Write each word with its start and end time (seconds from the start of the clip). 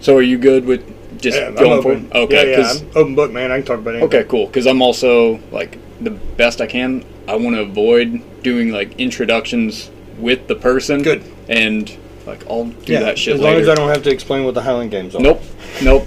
So 0.00 0.16
are 0.16 0.22
you 0.22 0.38
good 0.38 0.64
with 0.64 1.20
just 1.20 1.38
Yeah, 1.38 1.50
going 1.52 1.82
for 1.82 1.92
it? 1.92 2.12
Okay, 2.14 2.52
yeah, 2.52 2.58
yeah, 2.60 2.70
I'm 2.70 2.86
open 2.96 3.14
book, 3.14 3.30
man. 3.32 3.50
I 3.52 3.58
can 3.58 3.66
talk 3.66 3.78
about 3.78 3.94
anything. 3.96 4.08
okay, 4.20 4.28
cool. 4.28 4.46
Because 4.46 4.66
I'm 4.66 4.80
also 4.82 5.38
like 5.52 5.78
the 6.00 6.10
best 6.10 6.60
I 6.60 6.66
can. 6.66 7.04
I 7.28 7.36
want 7.36 7.56
to 7.56 7.62
avoid 7.62 8.22
doing 8.42 8.72
like 8.72 8.98
introductions 8.98 9.90
with 10.18 10.46
the 10.48 10.54
person. 10.54 11.02
Good. 11.02 11.22
And 11.48 11.94
like 12.26 12.46
I'll 12.48 12.66
do 12.66 12.92
Yeah, 12.92 13.00
that 13.00 13.18
shit 13.18 13.34
as 13.34 13.40
long 13.40 13.50
later. 13.54 13.62
as 13.62 13.68
I 13.68 13.74
don't 13.74 13.88
have 13.88 14.02
to 14.04 14.10
explain 14.10 14.44
what 14.44 14.54
the 14.54 14.62
Highland 14.62 14.90
Games 14.90 15.14
are. 15.14 15.20
Nope, 15.20 15.42
nope. 15.82 16.06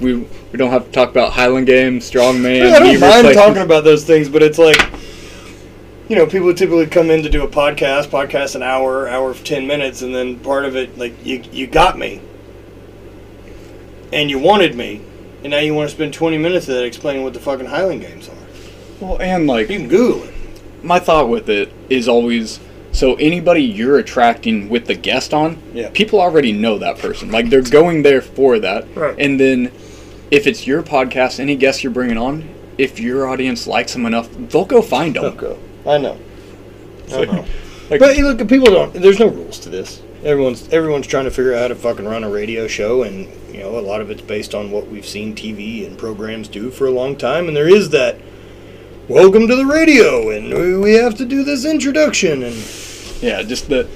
We 0.00 0.16
we 0.16 0.56
don't 0.56 0.70
have 0.70 0.86
to 0.86 0.90
talk 0.92 1.10
about 1.10 1.32
Highland 1.32 1.66
Games, 1.66 2.10
Strongman. 2.10 2.72
I 2.72 2.78
don't 2.80 3.00
mind 3.00 3.34
talking 3.34 3.62
about 3.62 3.84
those 3.84 4.04
things, 4.04 4.28
but 4.28 4.42
it's 4.42 4.58
like, 4.58 4.80
you 6.08 6.16
know, 6.16 6.26
people 6.26 6.52
typically 6.54 6.86
come 6.86 7.10
in 7.10 7.22
to 7.22 7.28
do 7.28 7.42
a 7.44 7.48
podcast, 7.48 8.06
podcast 8.06 8.54
an 8.56 8.62
hour, 8.62 9.08
hour 9.08 9.30
of 9.30 9.44
ten 9.44 9.66
minutes, 9.66 10.02
and 10.02 10.14
then 10.14 10.38
part 10.40 10.64
of 10.64 10.74
it, 10.76 10.96
like 10.96 11.12
you, 11.24 11.42
you 11.52 11.66
got 11.66 11.98
me, 11.98 12.20
and 14.12 14.30
you 14.30 14.38
wanted 14.38 14.74
me, 14.74 15.00
and 15.42 15.50
now 15.50 15.58
you 15.58 15.74
want 15.74 15.88
to 15.90 15.94
spend 15.94 16.14
twenty 16.14 16.38
minutes 16.38 16.68
of 16.68 16.74
that 16.74 16.84
explaining 16.84 17.22
what 17.24 17.34
the 17.34 17.40
fucking 17.40 17.66
Highland 17.66 18.00
Games 18.02 18.28
are. 18.28 18.34
Well, 19.00 19.20
and 19.20 19.46
like 19.46 19.68
You 19.70 19.78
can 19.78 19.88
Google 19.88 20.24
it. 20.24 20.34
my 20.82 20.98
thought 20.98 21.28
with 21.28 21.48
it 21.48 21.70
is 21.88 22.08
always 22.08 22.60
so 22.90 23.14
anybody 23.16 23.62
you're 23.62 23.98
attracting 23.98 24.68
with 24.68 24.86
the 24.86 24.94
guest 24.94 25.32
on, 25.32 25.58
Yeah. 25.72 25.90
people 25.90 26.20
already 26.20 26.52
know 26.52 26.78
that 26.78 26.98
person. 26.98 27.30
Like 27.30 27.48
they're 27.50 27.62
going 27.62 28.02
there 28.02 28.20
for 28.22 28.58
that. 28.58 28.86
Right. 28.96 29.14
And 29.18 29.38
then 29.38 29.70
if 30.30 30.46
it's 30.46 30.66
your 30.66 30.82
podcast, 30.82 31.38
any 31.38 31.54
guest 31.54 31.84
you're 31.84 31.92
bringing 31.92 32.18
on, 32.18 32.48
if 32.76 32.98
your 32.98 33.28
audience 33.28 33.66
likes 33.68 33.92
them 33.92 34.04
enough, 34.06 34.28
they'll 34.48 34.64
go 34.64 34.82
find 34.82 35.14
them. 35.14 35.24
Okay, 35.26 35.56
I 35.86 35.98
know. 35.98 36.18
I 37.12 37.24
know. 37.24 37.44
Like- 37.90 38.00
but 38.00 38.18
look, 38.18 38.46
people 38.48 38.66
don't. 38.66 38.92
There's 38.92 39.18
no 39.18 39.28
rules 39.28 39.58
to 39.60 39.70
this. 39.70 40.02
Everyone's 40.24 40.68
everyone's 40.70 41.06
trying 41.06 41.26
to 41.26 41.30
figure 41.30 41.54
out 41.54 41.60
how 41.62 41.68
to 41.68 41.74
fucking 41.76 42.04
run 42.04 42.24
a 42.24 42.28
radio 42.30 42.66
show, 42.66 43.04
and 43.04 43.28
you 43.54 43.60
know 43.60 43.78
a 43.78 43.80
lot 43.80 44.00
of 44.00 44.10
it's 44.10 44.20
based 44.20 44.52
on 44.52 44.72
what 44.72 44.88
we've 44.88 45.06
seen 45.06 45.34
TV 45.34 45.86
and 45.86 45.96
programs 45.96 46.48
do 46.48 46.70
for 46.70 46.86
a 46.86 46.90
long 46.90 47.14
time. 47.16 47.46
And 47.46 47.56
there 47.56 47.68
is 47.68 47.90
that. 47.90 48.16
Welcome 49.06 49.48
to 49.48 49.56
the 49.56 49.64
radio, 49.64 50.28
and 50.28 50.82
we- 50.82 50.92
have 50.92 51.14
to 51.14 51.24
do 51.24 51.42
this 51.42 51.64
introduction, 51.64 52.42
and 52.42 52.56
Yeah, 53.22 53.42
just 53.42 53.68
the 53.68 53.86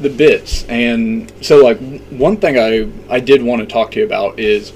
the 0.00 0.10
bits. 0.10 0.64
And 0.68 1.32
so 1.40 1.64
like 1.64 1.78
one 2.10 2.36
thing 2.36 2.58
I 2.58 2.86
I 3.08 3.18
did 3.20 3.42
want 3.42 3.60
to 3.62 3.66
talk 3.66 3.90
to 3.92 4.00
you 4.00 4.04
about 4.04 4.38
is 4.38 4.72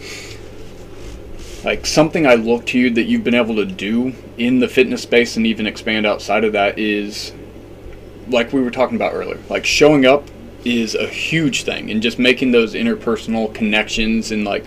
like 1.64 1.84
something 1.86 2.26
I 2.26 2.34
look 2.34 2.64
to 2.66 2.78
you 2.78 2.90
that 2.90 3.04
you've 3.04 3.24
been 3.24 3.34
able 3.34 3.56
to 3.56 3.66
do 3.66 4.14
in 4.38 4.58
the 4.60 4.68
fitness 4.68 5.02
space 5.02 5.36
and 5.36 5.46
even 5.46 5.66
expand 5.66 6.06
outside 6.06 6.44
of 6.44 6.52
that 6.54 6.78
is 6.78 7.32
like 8.28 8.52
we 8.54 8.62
were 8.62 8.70
talking 8.70 8.96
about 8.96 9.12
earlier. 9.14 9.38
Like 9.48 9.64
showing 9.64 10.06
up 10.06 10.24
is 10.64 10.94
a 10.94 11.06
huge 11.08 11.64
thing 11.64 11.90
and 11.90 12.02
just 12.02 12.18
making 12.18 12.52
those 12.52 12.74
interpersonal 12.74 13.54
connections 13.54 14.30
and 14.30 14.44
like 14.44 14.64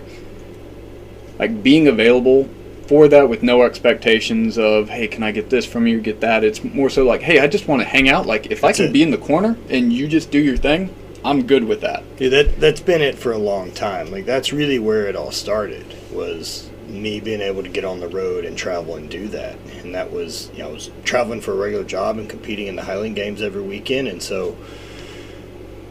like 1.38 1.62
being 1.62 1.88
available 1.88 2.48
for 2.86 3.08
that 3.08 3.28
with 3.28 3.42
no 3.42 3.62
expectations 3.62 4.56
of 4.58 4.88
hey 4.88 5.06
can 5.08 5.22
i 5.22 5.30
get 5.30 5.50
this 5.50 5.66
from 5.66 5.86
you 5.86 6.00
get 6.00 6.20
that 6.20 6.44
it's 6.44 6.62
more 6.64 6.88
so 6.88 7.04
like 7.04 7.20
hey 7.20 7.40
i 7.40 7.46
just 7.46 7.68
want 7.68 7.82
to 7.82 7.88
hang 7.88 8.08
out 8.08 8.26
like 8.26 8.46
if 8.50 8.64
i 8.64 8.72
can 8.72 8.86
it. 8.86 8.92
be 8.92 9.02
in 9.02 9.10
the 9.10 9.18
corner 9.18 9.56
and 9.68 9.92
you 9.92 10.08
just 10.08 10.30
do 10.30 10.38
your 10.38 10.56
thing 10.56 10.94
i'm 11.24 11.46
good 11.46 11.64
with 11.64 11.80
that 11.80 12.02
Yeah, 12.18 12.28
that 12.30 12.60
that's 12.60 12.80
been 12.80 13.02
it 13.02 13.16
for 13.16 13.32
a 13.32 13.38
long 13.38 13.72
time. 13.72 14.10
Like 14.10 14.24
that's 14.24 14.52
really 14.52 14.78
where 14.78 15.06
it 15.06 15.16
all 15.16 15.30
started 15.32 15.84
was 16.12 16.70
me 16.86 17.20
being 17.20 17.40
able 17.42 17.62
to 17.62 17.68
get 17.68 17.84
on 17.84 18.00
the 18.00 18.08
road 18.08 18.44
and 18.44 18.56
travel 18.56 18.96
and 18.96 19.10
do 19.10 19.28
that. 19.28 19.56
And 19.82 19.94
that 19.94 20.10
was 20.10 20.50
you 20.52 20.60
know, 20.60 20.70
I 20.70 20.72
was 20.72 20.90
traveling 21.04 21.40
for 21.40 21.52
a 21.52 21.56
regular 21.56 21.84
job 21.84 22.18
and 22.18 22.28
competing 22.30 22.66
in 22.66 22.76
the 22.76 22.82
Highland 22.82 23.14
Games 23.14 23.42
every 23.42 23.62
weekend 23.62 24.08
and 24.08 24.22
so 24.22 24.56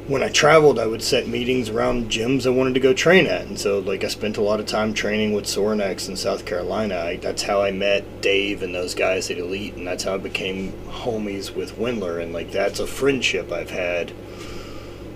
when 0.07 0.23
I 0.23 0.29
traveled 0.29 0.79
I 0.79 0.87
would 0.87 1.03
set 1.03 1.27
meetings 1.27 1.69
around 1.69 2.09
gyms 2.09 2.47
I 2.47 2.49
wanted 2.49 2.73
to 2.75 2.79
go 2.79 2.93
train 2.93 3.27
at. 3.27 3.45
And 3.45 3.59
so 3.59 3.79
like 3.79 4.03
I 4.03 4.07
spent 4.07 4.37
a 4.37 4.41
lot 4.41 4.59
of 4.59 4.65
time 4.65 4.93
training 4.93 5.33
with 5.33 5.45
Sorinex 5.45 6.07
in 6.07 6.15
South 6.15 6.45
Carolina. 6.45 6.97
I, 6.97 7.17
that's 7.17 7.43
how 7.43 7.61
I 7.61 7.71
met 7.71 8.21
Dave 8.21 8.63
and 8.63 8.73
those 8.73 8.95
guys 8.95 9.29
at 9.29 9.37
Elite 9.37 9.75
and 9.75 9.85
that's 9.85 10.05
how 10.05 10.15
I 10.15 10.17
became 10.17 10.71
homies 10.87 11.53
with 11.53 11.77
Windler 11.77 12.21
and 12.21 12.31
like 12.33 12.51
that's 12.51 12.79
a 12.79 12.87
friendship 12.87 13.51
I've 13.51 13.71
had 13.71 14.11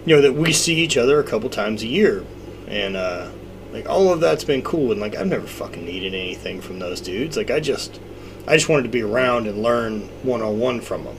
you 0.06 0.16
know 0.16 0.22
that 0.22 0.34
we 0.34 0.52
see 0.52 0.76
each 0.76 0.98
other 0.98 1.20
a 1.20 1.24
couple 1.24 1.50
times 1.50 1.84
a 1.84 1.88
year. 1.88 2.26
And 2.68 2.98
uh 2.98 3.32
like 3.72 3.88
all 3.88 4.12
of 4.12 4.20
that's 4.20 4.44
been 4.44 4.62
cool. 4.62 4.92
And 4.92 5.00
like 5.00 5.16
i've 5.16 5.28
never 5.28 5.48
fucking 5.48 5.86
needed 5.86 6.14
anything 6.14 6.60
from 6.60 6.80
those 6.80 7.00
dudes. 7.00 7.38
Like 7.38 7.50
i 7.50 7.62
just 7.62 8.02
i 8.46 8.56
just 8.56 8.68
wanted 8.68 8.84
to 8.84 8.90
be 8.90 9.04
around 9.04 9.48
and 9.48 9.64
learn 9.64 10.02
one-on-one 10.24 10.82
from 10.82 11.06
them 11.06 11.16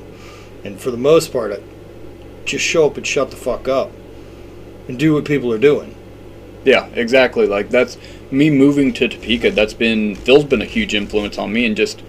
and 0.65 0.81
for 0.81 0.91
the 0.91 0.97
most 0.97 1.33
part 1.33 1.53
i 1.53 1.59
just 2.45 2.65
show 2.65 2.87
up 2.87 2.97
and 2.97 3.07
shut 3.07 3.31
the 3.31 3.37
fuck 3.37 3.69
up 3.69 3.91
and 4.89 4.99
do 4.99 5.15
what 5.15 5.25
people 5.25 5.53
are 5.53 5.59
doing. 5.59 5.95
Yeah 6.65 6.87
exactly. 6.95 7.47
Like 7.47 7.71
that's 7.71 7.99
me 8.31 8.51
moving 8.51 8.93
to 8.95 9.09
topeka 9.09 9.51
that's 9.51 9.75
been 9.75 10.15
phil's 10.15 10.45
been 10.45 10.63
a 10.63 10.67
huge 10.67 10.95
influence 10.95 11.39
on 11.39 11.53
me 11.53 11.67
and 11.67 11.77
just 11.77 12.03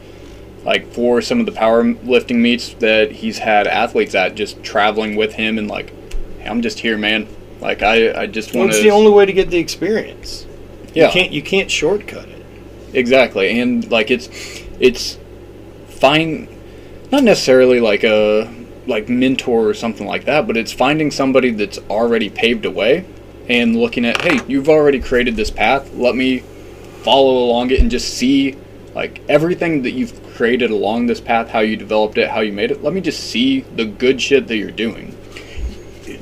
like 0.63 0.89
for 0.93 1.21
some 1.21 1.39
of 1.39 1.45
the 1.45 1.51
powerlifting 1.51 2.37
meets 2.37 2.73
that 2.75 3.11
he's 3.11 3.39
had 3.39 3.67
athletes 3.67 4.15
at 4.15 4.33
just 4.33 4.63
traveling 4.63 5.17
with 5.17 5.33
him 5.33 5.57
and 5.57 5.67
like 5.67 5.91
hey, 6.39 6.47
i'm 6.47 6.61
just 6.61 6.79
here 6.79 6.97
man. 6.97 7.27
Like 7.59 7.81
i 7.81 8.21
i 8.21 8.27
just 8.27 8.53
well, 8.53 8.63
want 8.63 8.71
it's 8.71 8.83
the 8.83 8.91
only 8.91 9.11
way 9.11 9.25
to 9.25 9.33
get 9.33 9.49
the 9.49 9.57
experience. 9.57 10.45
Yeah. 10.93 11.07
you 11.07 11.11
can't 11.11 11.31
you 11.31 11.41
can't 11.41 11.71
shortcut 11.71 12.29
it. 12.29 12.45
Exactly, 12.93 13.59
and 13.59 13.89
like 13.89 14.11
it's 14.11 14.29
it's 14.79 15.17
fine, 15.87 16.47
not 17.11 17.23
necessarily 17.23 17.79
like 17.79 18.03
a 18.03 18.45
like 18.87 19.09
mentor 19.09 19.67
or 19.67 19.73
something 19.73 20.07
like 20.07 20.25
that, 20.25 20.47
but 20.47 20.57
it's 20.57 20.71
finding 20.71 21.11
somebody 21.11 21.51
that's 21.51 21.77
already 21.89 22.29
paved 22.29 22.65
a 22.65 22.71
way 22.71 23.05
and 23.49 23.75
looking 23.75 24.05
at, 24.05 24.21
hey, 24.21 24.39
you've 24.47 24.69
already 24.69 24.99
created 24.99 25.35
this 25.35 25.51
path. 25.51 25.93
Let 25.93 26.15
me 26.15 26.39
follow 27.03 27.37
along 27.37 27.71
it 27.71 27.79
and 27.79 27.91
just 27.91 28.13
see 28.13 28.57
like 28.95 29.21
everything 29.27 29.83
that 29.83 29.91
you've 29.91 30.21
created 30.35 30.71
along 30.71 31.07
this 31.07 31.19
path, 31.19 31.49
how 31.49 31.59
you 31.59 31.75
developed 31.75 32.17
it, 32.17 32.29
how 32.29 32.41
you 32.41 32.53
made 32.53 32.71
it. 32.71 32.83
Let 32.83 32.93
me 32.93 33.01
just 33.01 33.23
see 33.23 33.61
the 33.61 33.85
good 33.85 34.21
shit 34.21 34.47
that 34.47 34.57
you're 34.57 34.71
doing. 34.71 35.17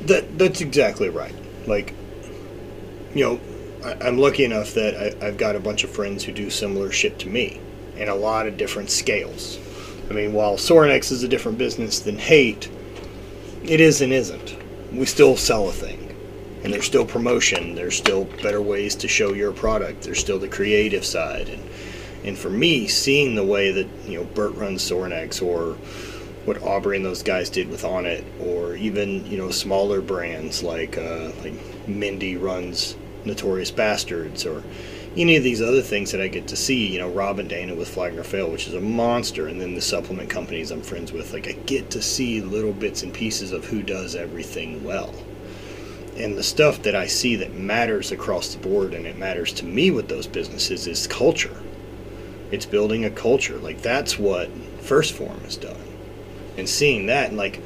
That 0.06 0.38
that's 0.38 0.60
exactly 0.60 1.08
right. 1.08 1.34
Like, 1.66 1.94
you 3.14 3.24
know, 3.24 3.40
I, 3.84 4.08
I'm 4.08 4.18
lucky 4.18 4.44
enough 4.44 4.74
that 4.74 4.96
I, 4.96 5.26
I've 5.26 5.36
got 5.36 5.54
a 5.54 5.60
bunch 5.60 5.84
of 5.84 5.90
friends 5.90 6.24
who 6.24 6.32
do 6.32 6.50
similar 6.50 6.90
shit 6.90 7.18
to 7.20 7.28
me, 7.28 7.60
in 7.96 8.08
a 8.08 8.14
lot 8.14 8.46
of 8.46 8.56
different 8.56 8.90
scales. 8.90 9.58
I 10.12 10.14
mean, 10.14 10.34
while 10.34 10.58
Sorinex 10.58 11.10
is 11.10 11.22
a 11.22 11.28
different 11.28 11.56
business 11.56 12.00
than 12.00 12.18
Hate, 12.18 12.68
it 13.64 13.80
is 13.80 14.02
and 14.02 14.12
isn't. 14.12 14.54
We 14.92 15.06
still 15.06 15.38
sell 15.38 15.70
a 15.70 15.72
thing, 15.72 16.14
and 16.62 16.70
there's 16.70 16.84
still 16.84 17.06
promotion. 17.06 17.74
There's 17.74 17.96
still 17.96 18.24
better 18.42 18.60
ways 18.60 18.94
to 18.96 19.08
show 19.08 19.32
your 19.32 19.52
product. 19.52 20.02
There's 20.02 20.18
still 20.18 20.38
the 20.38 20.48
creative 20.48 21.06
side, 21.06 21.48
and 21.48 21.66
and 22.24 22.36
for 22.36 22.50
me, 22.50 22.88
seeing 22.88 23.36
the 23.36 23.44
way 23.44 23.70
that 23.70 23.88
you 24.06 24.18
know 24.18 24.24
Bert 24.24 24.54
runs 24.54 24.82
Sorinex 24.82 25.42
or 25.42 25.78
what 26.44 26.62
Aubrey 26.62 26.98
and 26.98 27.06
those 27.06 27.22
guys 27.22 27.48
did 27.48 27.70
with 27.70 27.82
Onnit, 27.82 28.22
or 28.38 28.76
even 28.76 29.24
you 29.24 29.38
know 29.38 29.50
smaller 29.50 30.02
brands 30.02 30.62
like 30.62 30.98
uh, 30.98 31.32
like 31.42 31.54
Mindy 31.88 32.36
runs 32.36 32.96
Notorious 33.24 33.70
Bastards, 33.70 34.44
or 34.44 34.62
any 35.16 35.36
of 35.36 35.42
these 35.42 35.62
other 35.62 35.82
things 35.82 36.12
that 36.12 36.20
I 36.20 36.28
get 36.28 36.48
to 36.48 36.56
see. 36.56 36.86
You 36.86 36.98
know, 36.98 37.08
Rob 37.10 37.38
and 37.38 37.48
Dana 37.48 37.74
with 37.74 37.88
Flag 37.88 38.14
Nor 38.14 38.24
Fail, 38.24 38.50
which 38.50 38.66
is 38.66 38.74
a 38.74 38.80
monster, 38.80 39.46
and 39.46 39.60
then 39.60 39.74
the 39.74 39.80
supplement 39.80 40.30
companies 40.30 40.70
I'm 40.70 40.82
friends 40.82 41.12
with. 41.12 41.32
Like 41.32 41.48
I 41.48 41.52
get 41.52 41.90
to 41.90 42.02
see 42.02 42.40
little 42.40 42.72
bits 42.72 43.02
and 43.02 43.12
pieces 43.12 43.52
of 43.52 43.64
who 43.64 43.82
does 43.82 44.14
everything 44.14 44.84
well. 44.84 45.14
And 46.16 46.36
the 46.36 46.42
stuff 46.42 46.82
that 46.82 46.94
I 46.94 47.06
see 47.06 47.36
that 47.36 47.54
matters 47.54 48.12
across 48.12 48.54
the 48.54 48.60
board 48.60 48.92
and 48.92 49.06
it 49.06 49.16
matters 49.16 49.52
to 49.54 49.64
me 49.64 49.90
with 49.90 50.08
those 50.08 50.26
businesses 50.26 50.86
is 50.86 51.06
culture. 51.06 51.62
It's 52.50 52.66
building 52.66 53.04
a 53.04 53.10
culture. 53.10 53.56
Like 53.58 53.80
that's 53.80 54.18
what 54.18 54.50
First 54.80 55.14
Form 55.14 55.40
has 55.40 55.56
done 55.56 55.92
and 56.56 56.68
seeing 56.68 57.06
that 57.06 57.28
and 57.28 57.36
like 57.36 57.60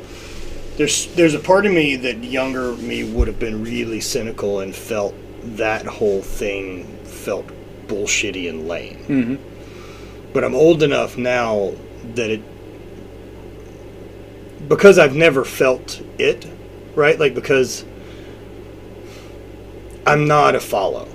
there's 0.76 1.06
there's 1.14 1.34
a 1.34 1.38
part 1.38 1.66
of 1.66 1.72
me 1.72 1.96
that 1.96 2.22
younger 2.22 2.76
me 2.76 3.02
would 3.02 3.28
have 3.28 3.38
been 3.38 3.62
really 3.62 4.00
cynical 4.00 4.60
and 4.60 4.74
felt 4.74 5.14
that 5.42 5.86
whole 5.86 6.22
thing 6.22 6.95
felt 7.26 7.46
bullshitty 7.88 8.49
and 8.49 8.69
lame. 8.69 8.99
Mm-hmm. 9.08 10.32
But 10.32 10.44
I'm 10.44 10.55
old 10.55 10.84
enough 10.84 11.19
now 11.19 11.73
that 12.14 12.31
it 12.31 12.43
because 14.69 14.96
I've 14.99 15.17
never 15.17 15.44
felt 15.44 16.00
it, 16.19 16.46
right? 16.94 17.19
Like 17.19 17.34
because 17.34 17.84
I'm 20.06 20.28
not 20.28 20.55
a 20.55 20.61
follow. 20.61 21.08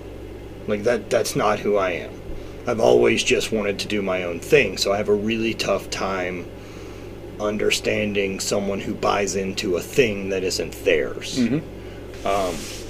Like 0.67 0.83
that 0.83 1.09
that's 1.09 1.33
not 1.35 1.59
who 1.59 1.77
I 1.77 1.91
am. 1.91 2.11
I've 2.67 2.81
always 2.81 3.23
just 3.23 3.53
wanted 3.53 3.79
to 3.79 3.87
do 3.87 4.01
my 4.01 4.23
own 4.23 4.41
thing, 4.41 4.77
so 4.77 4.91
I 4.91 4.97
have 4.97 5.09
a 5.09 5.15
really 5.15 5.53
tough 5.53 5.89
time 5.89 6.45
understanding 7.39 8.39
someone 8.41 8.81
who 8.81 8.93
buys 8.93 9.35
into 9.35 9.77
a 9.77 9.81
thing 9.81 10.29
that 10.29 10.43
isn't 10.43 10.73
theirs. 10.83 11.39
Mm-hmm. 11.39 12.27
Um, 12.27 12.80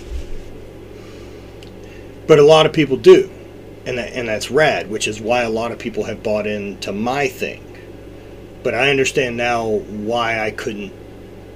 but 2.32 2.40
a 2.40 2.44
lot 2.44 2.66
of 2.66 2.72
people 2.72 2.96
do, 2.96 3.30
and 3.86 3.98
that, 3.98 4.14
and 4.14 4.30
that's 4.30 4.50
rad, 4.50 4.90
which 4.90 5.06
is 5.06 5.20
why 5.20 5.42
a 5.42 5.50
lot 5.50 5.70
of 5.74 5.78
people 5.78 6.06
have 6.06 6.24
bought 6.24 6.48
into 6.48 6.94
my 6.94 7.28
thing. 7.28 7.62
But 8.64 8.74
I 8.74 8.90
understand 8.90 9.36
now 9.36 9.68
why 9.68 10.40
I 10.40 10.52
couldn't 10.52 10.94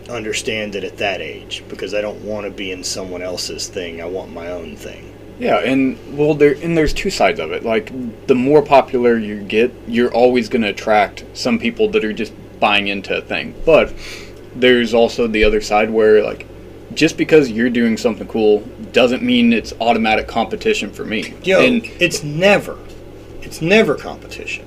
understand 0.09 0.75
it 0.75 0.83
at 0.83 0.97
that 0.97 1.21
age 1.21 1.63
because 1.69 1.93
I 1.93 2.01
don't 2.01 2.25
want 2.25 2.43
to 2.45 2.51
be 2.51 2.73
in 2.73 2.83
someone 2.83 3.21
else's 3.21 3.69
thing. 3.69 4.01
I 4.01 4.05
want 4.05 4.33
my 4.33 4.49
own 4.49 4.75
thing. 4.75 5.15
Yeah, 5.39 5.59
and 5.59 5.97
well, 6.17 6.33
there 6.33 6.57
and 6.61 6.77
there's 6.77 6.91
two 6.91 7.09
sides 7.09 7.39
of 7.39 7.53
it. 7.53 7.63
Like 7.63 8.27
the 8.27 8.35
more 8.35 8.61
popular 8.61 9.17
you 9.17 9.43
get, 9.43 9.71
you're 9.87 10.13
always 10.13 10.49
going 10.49 10.63
to 10.63 10.71
attract 10.71 11.23
some 11.33 11.57
people 11.57 11.87
that 11.91 12.03
are 12.03 12.11
just 12.11 12.33
buying 12.59 12.89
into 12.89 13.15
a 13.15 13.21
thing. 13.21 13.55
But 13.65 13.93
there's 14.53 14.93
also 14.93 15.25
the 15.25 15.45
other 15.45 15.61
side 15.61 15.89
where 15.89 16.21
like 16.21 16.45
just 16.93 17.17
because 17.17 17.49
you're 17.49 17.69
doing 17.69 17.97
something 17.97 18.27
cool 18.27 18.59
doesn't 18.91 19.23
mean 19.23 19.51
it's 19.51 19.73
automatic 19.81 20.27
competition 20.27 20.91
for 20.91 21.03
me. 21.03 21.33
Yo, 21.43 21.59
and 21.59 21.85
it's 21.99 22.23
never, 22.23 22.77
it's 23.41 23.61
never 23.61 23.95
competition. 23.95 24.65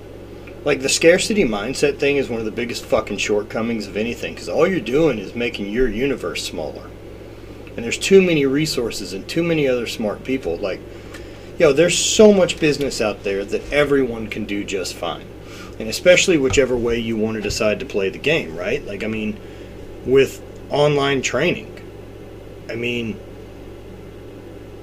Like 0.65 0.81
the 0.81 0.89
scarcity 0.89 1.45
mindset 1.45 1.99
thing 1.99 2.17
is 2.17 2.29
one 2.29 2.41
of 2.41 2.45
the 2.45 2.51
biggest 2.51 2.85
fucking 2.85 3.19
shortcomings 3.19 3.87
of 3.87 3.97
anything 3.97 4.35
because 4.35 4.49
all 4.49 4.67
you're 4.67 4.81
doing 4.81 5.19
is 5.19 5.35
making 5.35 5.71
your 5.71 5.89
universe 5.89 6.45
smaller. 6.45 6.91
And 7.77 7.85
there's 7.85 7.99
too 7.99 8.21
many 8.21 8.45
resources 8.45 9.13
and 9.13 9.27
too 9.29 9.45
many 9.45 9.69
other 9.69 9.87
smart 9.87 10.25
people. 10.25 10.57
Like, 10.57 10.81
yo, 11.59 11.73
there's 11.73 11.97
so 11.97 12.33
much 12.33 12.59
business 12.59 13.01
out 13.01 13.23
there 13.23 13.45
that 13.45 13.73
everyone 13.73 14.27
can 14.29 14.47
do 14.47 14.65
just 14.65 14.95
fine. 14.95 15.27
And 15.79 15.89
especially 15.89 16.39
whichever 16.39 16.77
way 16.77 16.99
you 16.99 17.17
want 17.17 17.37
to 17.37 17.41
decide 17.41 17.79
to 17.79 17.87
play 17.87 18.11
the 18.11 18.19
game, 18.19 18.57
right? 18.57 18.85
Like, 18.85 19.05
I 19.05 19.07
mean, 19.07 19.39
with 20.05 20.43
online 20.71 21.23
training, 21.23 21.78
I 22.71 22.75
mean, 22.75 23.19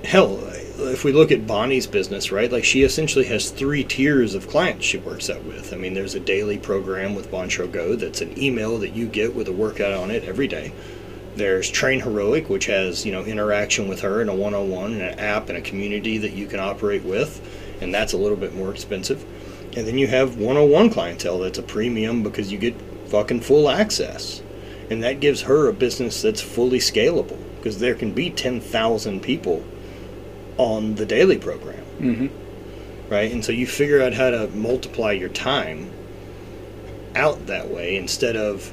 hell, 0.03 0.39
if 0.77 1.03
we 1.03 1.11
look 1.11 1.31
at 1.31 1.47
Bonnie's 1.47 1.87
business, 1.87 2.31
right? 2.31 2.51
Like 2.51 2.63
she 2.63 2.83
essentially 2.83 3.25
has 3.25 3.49
three 3.49 3.83
tiers 3.83 4.33
of 4.33 4.47
clients 4.47 4.85
she 4.85 4.97
works 4.97 5.29
out 5.29 5.43
with. 5.43 5.73
I 5.73 5.77
mean, 5.77 5.93
there's 5.93 6.15
a 6.15 6.19
daily 6.19 6.57
program 6.57 7.15
with 7.15 7.31
Boncho 7.31 7.71
Go 7.71 7.95
that's 7.95 8.21
an 8.21 8.37
email 8.41 8.77
that 8.79 8.95
you 8.95 9.07
get 9.07 9.35
with 9.35 9.47
a 9.47 9.53
workout 9.53 9.93
on 9.93 10.11
it 10.11 10.23
every 10.23 10.47
day. 10.47 10.73
There's 11.35 11.69
Train 11.69 11.99
Heroic, 11.99 12.49
which 12.49 12.65
has 12.67 13.05
you 13.05 13.11
know 13.11 13.23
interaction 13.23 13.87
with 13.87 14.01
her 14.01 14.21
in 14.21 14.29
a 14.29 14.35
one-on-one 14.35 14.93
and 14.93 15.01
an 15.01 15.19
app 15.19 15.49
and 15.49 15.57
a 15.57 15.61
community 15.61 16.17
that 16.19 16.33
you 16.33 16.47
can 16.47 16.59
operate 16.59 17.03
with, 17.03 17.41
and 17.81 17.93
that's 17.93 18.13
a 18.13 18.17
little 18.17 18.37
bit 18.37 18.55
more 18.55 18.71
expensive. 18.71 19.23
And 19.77 19.85
then 19.85 19.97
you 19.97 20.07
have 20.07 20.37
one-on-one 20.37 20.89
clientele 20.89 21.39
that's 21.39 21.59
a 21.59 21.63
premium 21.63 22.23
because 22.23 22.51
you 22.51 22.57
get 22.57 22.75
fucking 23.07 23.41
full 23.41 23.69
access, 23.69 24.41
and 24.89 25.03
that 25.03 25.19
gives 25.19 25.41
her 25.41 25.67
a 25.67 25.73
business 25.73 26.21
that's 26.21 26.41
fully 26.41 26.79
scalable 26.79 27.44
because 27.65 27.79
there 27.79 27.95
can 27.95 28.11
be 28.11 28.29
ten 28.29 28.61
thousand 28.61 29.21
people 29.21 29.65
on 30.57 30.93
the 30.95 31.05
daily 31.05 31.37
program, 31.37 31.83
hmm 31.97 32.27
right? 33.09 33.31
And 33.31 33.43
so 33.43 33.51
you 33.51 33.65
figure 33.65 34.01
out 34.03 34.13
how 34.13 34.29
to 34.29 34.47
multiply 34.49 35.11
your 35.13 35.29
time 35.29 35.91
out 37.15 37.47
that 37.47 37.69
way 37.69 37.95
instead 37.97 38.35
of 38.35 38.71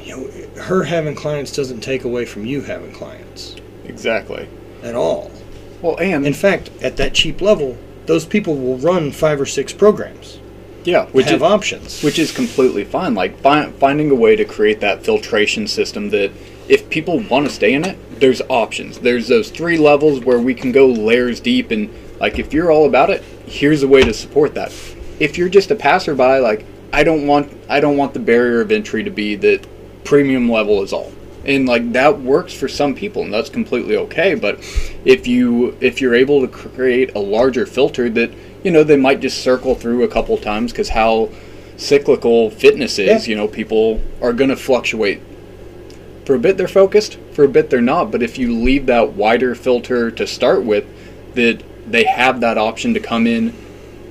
you 0.00 0.16
know 0.16 0.62
her 0.62 0.84
having 0.84 1.16
clients 1.16 1.50
doesn't 1.50 1.80
take 1.80 2.04
away 2.04 2.24
from 2.24 2.46
you 2.46 2.60
having 2.60 2.92
clients 2.92 3.56
exactly. 3.86 4.48
at 4.84 4.94
all. 4.94 5.32
Well, 5.80 5.98
and 5.98 6.24
In 6.24 6.34
fact, 6.34 6.70
at 6.80 6.96
that 6.98 7.12
cheap 7.12 7.40
level, 7.40 7.76
those 8.06 8.24
people 8.24 8.56
will 8.56 8.78
run 8.78 9.10
five 9.10 9.40
or 9.40 9.46
six 9.46 9.72
programs, 9.72 10.38
yeah, 10.84 11.06
which 11.06 11.14
which 11.14 11.26
have 11.26 11.42
is, 11.42 11.42
options. 11.42 12.02
which 12.04 12.20
is 12.20 12.30
completely 12.30 12.84
fine. 12.84 13.16
Like 13.16 13.40
fi- 13.40 13.72
finding 13.72 14.12
a 14.12 14.14
way 14.14 14.36
to 14.36 14.44
create 14.44 14.78
that 14.78 15.04
filtration 15.04 15.66
system 15.66 16.10
that 16.10 16.30
if 16.68 16.88
people 16.90 17.20
want 17.20 17.46
to 17.46 17.52
stay 17.52 17.74
in 17.74 17.84
it, 17.84 17.98
there's 18.20 18.40
options. 18.48 18.98
There's 18.98 19.28
those 19.28 19.50
three 19.50 19.76
levels 19.78 20.20
where 20.20 20.38
we 20.38 20.54
can 20.54 20.72
go 20.72 20.86
layers 20.86 21.40
deep, 21.40 21.70
and 21.70 21.90
like 22.20 22.38
if 22.38 22.52
you're 22.52 22.70
all 22.70 22.86
about 22.86 23.10
it, 23.10 23.22
here's 23.46 23.82
a 23.82 23.88
way 23.88 24.02
to 24.02 24.14
support 24.14 24.54
that. 24.54 24.72
If 25.18 25.36
you're 25.38 25.48
just 25.48 25.70
a 25.70 25.74
passerby, 25.74 26.38
like 26.40 26.64
I 26.92 27.04
don't 27.04 27.26
want, 27.26 27.52
I 27.68 27.80
don't 27.80 27.96
want 27.96 28.14
the 28.14 28.20
barrier 28.20 28.60
of 28.60 28.70
entry 28.70 29.02
to 29.04 29.10
be 29.10 29.34
that 29.36 29.66
premium 30.04 30.50
level 30.50 30.82
is 30.82 30.92
all. 30.92 31.12
And 31.44 31.66
like 31.66 31.92
that 31.92 32.20
works 32.20 32.52
for 32.54 32.68
some 32.68 32.94
people, 32.94 33.22
and 33.22 33.32
that's 33.34 33.50
completely 33.50 33.96
okay. 33.96 34.34
But 34.36 34.58
if 35.04 35.26
you 35.26 35.76
if 35.80 36.00
you're 36.00 36.14
able 36.14 36.40
to 36.40 36.48
create 36.48 37.14
a 37.16 37.18
larger 37.18 37.66
filter 37.66 38.08
that 38.10 38.32
you 38.62 38.70
know 38.70 38.84
they 38.84 38.96
might 38.96 39.18
just 39.20 39.42
circle 39.42 39.74
through 39.74 40.04
a 40.04 40.08
couple 40.08 40.36
times 40.38 40.70
because 40.70 40.90
how 40.90 41.30
cyclical 41.76 42.50
fitness 42.50 42.98
is, 43.00 43.26
Yeah. 43.26 43.30
you 43.30 43.36
know, 43.36 43.48
people 43.48 44.00
are 44.20 44.32
going 44.32 44.50
to 44.50 44.56
fluctuate. 44.56 45.20
For 46.32 46.36
a 46.36 46.40
bit 46.40 46.56
they're 46.56 46.66
focused, 46.66 47.18
for 47.34 47.44
a 47.44 47.48
bit 47.48 47.68
they're 47.68 47.82
not. 47.82 48.10
But 48.10 48.22
if 48.22 48.38
you 48.38 48.54
leave 48.54 48.86
that 48.86 49.12
wider 49.12 49.54
filter 49.54 50.10
to 50.12 50.26
start 50.26 50.64
with, 50.64 50.86
that 51.34 51.62
they 51.86 52.04
have 52.04 52.40
that 52.40 52.56
option 52.56 52.94
to 52.94 53.00
come 53.00 53.26
in 53.26 53.52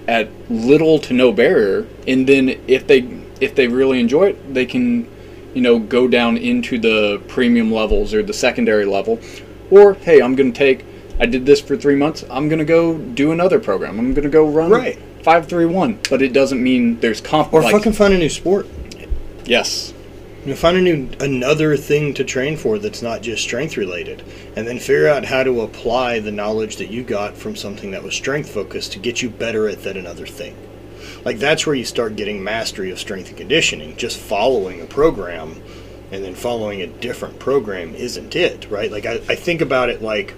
at 0.08 0.30
little 0.48 1.00
to 1.00 1.16
no 1.16 1.32
barrier, 1.32 1.88
and 2.08 2.28
then 2.30 2.62
if 2.68 2.86
they 2.86 3.00
if 3.40 3.56
they 3.56 3.68
really 3.68 4.00
enjoy 4.00 4.26
it, 4.26 4.54
they 4.54 4.68
can, 4.68 5.10
you 5.56 5.62
know, 5.62 5.80
go 5.80 6.08
down 6.08 6.38
into 6.38 6.78
the 6.78 7.20
premium 7.28 7.72
levels 7.72 8.14
or 8.14 8.22
the 8.22 8.34
secondary 8.34 8.86
level, 8.86 9.20
or 9.72 9.96
hey, 9.96 10.22
I'm 10.22 10.36
going 10.36 10.54
to 10.54 10.58
take. 10.60 10.86
I 11.20 11.26
did 11.26 11.48
this 11.48 11.60
for 11.60 11.76
three 11.76 11.96
months. 11.96 12.24
I'm 12.30 12.50
going 12.50 12.60
to 12.60 12.66
go 12.66 13.00
do 13.00 13.32
another 13.32 13.60
program. 13.60 13.98
I'm 13.98 14.14
going 14.14 14.26
to 14.26 14.30
go 14.30 14.48
run 14.48 14.70
Right. 14.70 15.00
five 15.24 15.48
three 15.48 15.66
one. 15.66 15.98
But 16.08 16.22
it 16.22 16.34
doesn't 16.34 16.62
mean 16.62 17.00
there's 17.00 17.20
comp. 17.20 17.52
or 17.52 17.64
like, 17.64 17.72
fucking 17.72 17.94
find 17.94 18.14
a 18.14 18.20
new 18.20 18.30
sport. 18.30 18.68
yes, 19.44 19.96
You 20.44 20.48
know, 20.48 20.56
find 20.56 20.76
a 20.76 20.82
new 20.82 21.08
another 21.20 21.78
thing 21.78 22.16
to 22.16 22.24
train 22.24 22.58
for 22.58 22.80
that's 22.80 23.04
not 23.04 23.22
just 23.22 23.44
strength 23.44 23.78
related, 23.78 24.24
and 24.56 24.68
then 24.68 24.80
figure 24.80 25.08
out 25.08 25.26
how 25.26 25.44
to 25.44 25.62
apply 25.62 26.18
the 26.18 26.32
knowledge 26.32 26.78
that 26.78 26.90
you 26.90 27.04
got 27.04 27.38
from 27.38 27.56
something 27.56 27.92
that 27.92 28.02
was 28.02 28.16
strength 28.16 28.50
focused 28.50 28.94
to 28.94 29.00
get 29.00 29.22
you 29.22 29.30
better 29.30 29.70
at 29.70 29.84
that 29.84 29.98
another 29.98 30.26
thing. 30.26 30.58
Like 31.24 31.38
that's 31.38 31.68
where 31.68 31.76
you 31.76 31.86
start 31.86 32.16
getting 32.16 32.44
mastery 32.44 32.90
of 32.90 33.00
strength 33.00 33.30
and 33.30 33.38
conditioning. 33.38 33.96
Just 33.98 34.18
following 34.18 34.82
a 34.82 34.86
program 34.86 35.62
and 36.12 36.24
then 36.24 36.34
following 36.34 36.82
a 36.82 36.88
different 36.88 37.38
program 37.38 37.94
isn't 37.94 38.36
it, 38.36 38.68
right? 38.72 38.92
Like 38.92 39.06
I, 39.06 39.14
I 39.30 39.36
think 39.36 39.62
about 39.62 39.90
it 39.90 40.02
like 40.02 40.34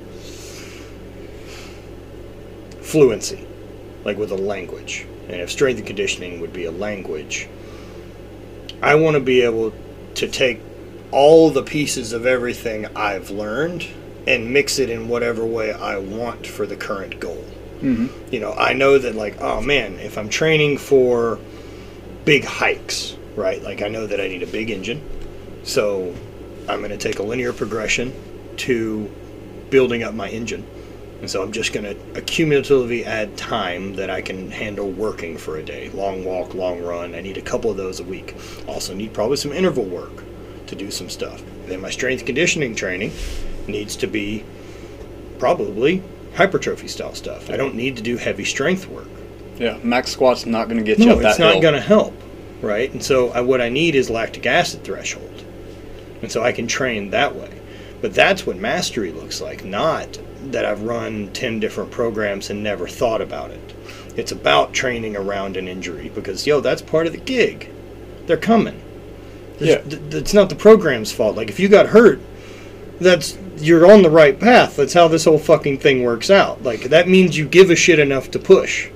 fluency, 2.81 3.47
like 4.03 4.17
with 4.17 4.31
a 4.31 4.37
language. 4.37 5.07
And 5.29 5.39
if 5.39 5.49
strength 5.49 5.77
and 5.77 5.87
conditioning 5.87 6.41
would 6.41 6.51
be 6.51 6.65
a 6.65 6.71
language, 6.71 7.47
I 8.81 8.95
want 8.95 9.13
to 9.15 9.21
be 9.21 9.41
able 9.41 9.73
to 10.15 10.27
take 10.27 10.59
all 11.11 11.49
the 11.49 11.63
pieces 11.63 12.13
of 12.13 12.25
everything 12.25 12.87
I've 12.95 13.29
learned 13.29 13.87
and 14.27 14.51
mix 14.51 14.79
it 14.79 14.89
in 14.89 15.07
whatever 15.07 15.45
way 15.45 15.71
I 15.71 15.97
want 15.97 16.47
for 16.47 16.65
the 16.65 16.75
current 16.75 17.19
goal. 17.19 17.43
hmm 17.81 18.07
You 18.31 18.39
know, 18.39 18.53
I 18.53 18.73
know 18.73 18.97
that, 18.97 19.15
like, 19.15 19.39
oh 19.41 19.61
man, 19.61 19.99
if 19.99 20.17
I'm 20.17 20.29
training 20.29 20.77
for 20.77 21.39
big 22.25 22.45
hikes, 22.45 23.15
right? 23.35 23.61
Like, 23.61 23.81
I 23.81 23.89
know 23.89 24.07
that 24.07 24.19
I 24.19 24.27
need 24.27 24.43
a 24.43 24.47
big 24.47 24.69
engine. 24.69 25.01
So 25.63 26.15
I'm 26.69 26.79
going 26.79 26.91
to 26.91 26.97
take 26.97 27.19
a 27.19 27.23
linear 27.23 27.53
progression 27.53 28.13
to 28.57 29.11
building 29.69 30.03
up 30.03 30.13
my 30.13 30.29
engine. 30.29 30.65
And 31.23 31.31
so 31.31 31.41
I'm 31.41 31.53
just 31.53 31.71
going 31.71 31.85
to 31.85 31.95
accumulatively 32.19 33.05
add 33.05 33.37
time 33.37 33.95
that 33.95 34.09
I 34.09 34.21
can 34.21 34.51
handle 34.51 34.91
working 34.91 35.37
for 35.37 35.55
a 35.55 35.63
day. 35.63 35.89
Long 35.91 36.25
walk, 36.25 36.53
long 36.53 36.83
run. 36.83 37.15
I 37.15 37.21
need 37.21 37.37
a 37.37 37.41
couple 37.41 37.71
of 37.71 37.77
those 37.77 38.01
a 38.01 38.03
week. 38.03 38.35
Also 38.67 38.93
need 38.93 39.13
probably 39.13 39.37
some 39.37 39.53
interval 39.53 39.85
work 39.85 40.11
to 40.67 40.75
do 40.75 40.91
some 40.91 41.09
stuff. 41.09 41.41
Then 41.67 41.79
my 41.79 41.91
strength 41.91 42.25
conditioning 42.25 42.75
training 42.75 43.13
needs 43.69 43.95
to 43.95 44.07
be 44.07 44.43
probably 45.39 46.03
hypertrophy 46.35 46.89
style 46.89 47.15
stuff. 47.15 47.49
I 47.49 47.55
don't 47.55 47.75
need 47.75 47.95
to 47.95 48.03
do 48.03 48.17
heavy 48.17 48.43
strength 48.43 48.89
work. 48.89 49.07
yeah. 49.57 49.77
Max 49.81 50.11
squat's 50.11 50.45
not 50.45 50.67
going 50.67 50.77
to 50.77 50.83
get 50.83 50.99
you 50.99 51.05
No, 51.05 51.13
up 51.13 51.21
that 51.21 51.29
it's 51.29 51.39
not 51.39 51.61
going 51.61 51.75
to 51.75 51.79
help, 51.79 52.13
right? 52.61 52.91
And 52.91 53.01
so 53.01 53.29
I, 53.29 53.39
what 53.39 53.61
I 53.61 53.69
need 53.69 53.95
is 53.95 54.09
lactic 54.09 54.45
acid 54.45 54.83
threshold, 54.83 55.45
and 56.21 56.29
so 56.29 56.43
I 56.43 56.51
can 56.51 56.67
train 56.67 57.11
that 57.11 57.33
way. 57.33 57.61
But 58.01 58.13
that's 58.13 58.45
what 58.45 58.57
mastery 58.57 59.13
looks 59.13 59.39
like, 59.39 59.63
not 59.63 60.19
that 60.51 60.65
I've 60.65 60.83
run 60.83 61.31
ten 61.33 61.59
different 61.59 61.91
programs 61.91 62.49
and 62.49 62.63
never 62.63 62.87
thought 62.87 63.21
about 63.21 63.51
it. 63.51 63.73
It's 64.15 64.31
about 64.31 64.73
training 64.73 65.15
around 65.15 65.57
an 65.57 65.67
injury 65.67 66.09
because 66.09 66.45
yo, 66.45 66.59
that's 66.59 66.81
part 66.81 67.07
of 67.07 67.13
the 67.13 67.19
gig. 67.19 67.69
They're 68.25 68.37
coming. 68.37 68.81
Yeah. 69.59 69.81
Th- 69.81 70.13
it's 70.13 70.33
not 70.33 70.49
the 70.49 70.55
program's 70.55 71.11
fault. 71.11 71.35
Like 71.35 71.49
if 71.49 71.59
you 71.59 71.69
got 71.69 71.87
hurt, 71.87 72.19
that's 72.99 73.37
you're 73.57 73.91
on 73.91 74.01
the 74.01 74.09
right 74.09 74.39
path. 74.39 74.75
That's 74.75 74.93
how 74.93 75.07
this 75.07 75.25
whole 75.25 75.39
fucking 75.39 75.79
thing 75.79 76.03
works 76.03 76.29
out. 76.29 76.63
Like 76.63 76.83
that 76.83 77.07
means 77.07 77.37
you 77.37 77.47
give 77.47 77.69
a 77.69 77.75
shit 77.75 77.99
enough 77.99 78.31
to 78.31 78.39
push. 78.39 78.89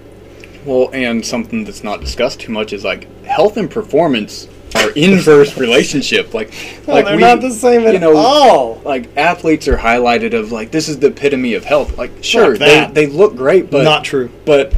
Well, 0.65 0.89
and 0.91 1.25
something 1.25 1.63
that's 1.63 1.83
not 1.83 2.01
discussed 2.01 2.41
too 2.41 2.51
much 2.51 2.73
is 2.73 2.83
like 2.83 3.09
health 3.23 3.57
and 3.57 3.71
performance 3.71 4.47
are 4.83 4.91
inverse 4.91 5.57
relationship. 5.57 6.33
Like, 6.33 6.53
like 6.87 7.05
we- 7.15 7.49
same 7.51 7.83
you 7.91 7.99
know, 7.99 8.15
all. 8.15 8.81
Like 8.83 9.15
athletes 9.17 9.67
are 9.67 9.77
highlighted 9.77 10.33
of 10.33 10.51
like 10.51 10.71
this 10.71 10.87
is 10.87 10.99
the 10.99 11.07
epitome 11.07 11.53
of 11.53 11.65
health. 11.65 11.97
Like, 11.97 12.11
sure, 12.23 12.57
they, 12.57 12.89
they 12.91 13.07
look 13.07 13.35
great, 13.35 13.69
but 13.69 13.83
not 13.83 14.03
true. 14.03 14.31
but 14.45 14.73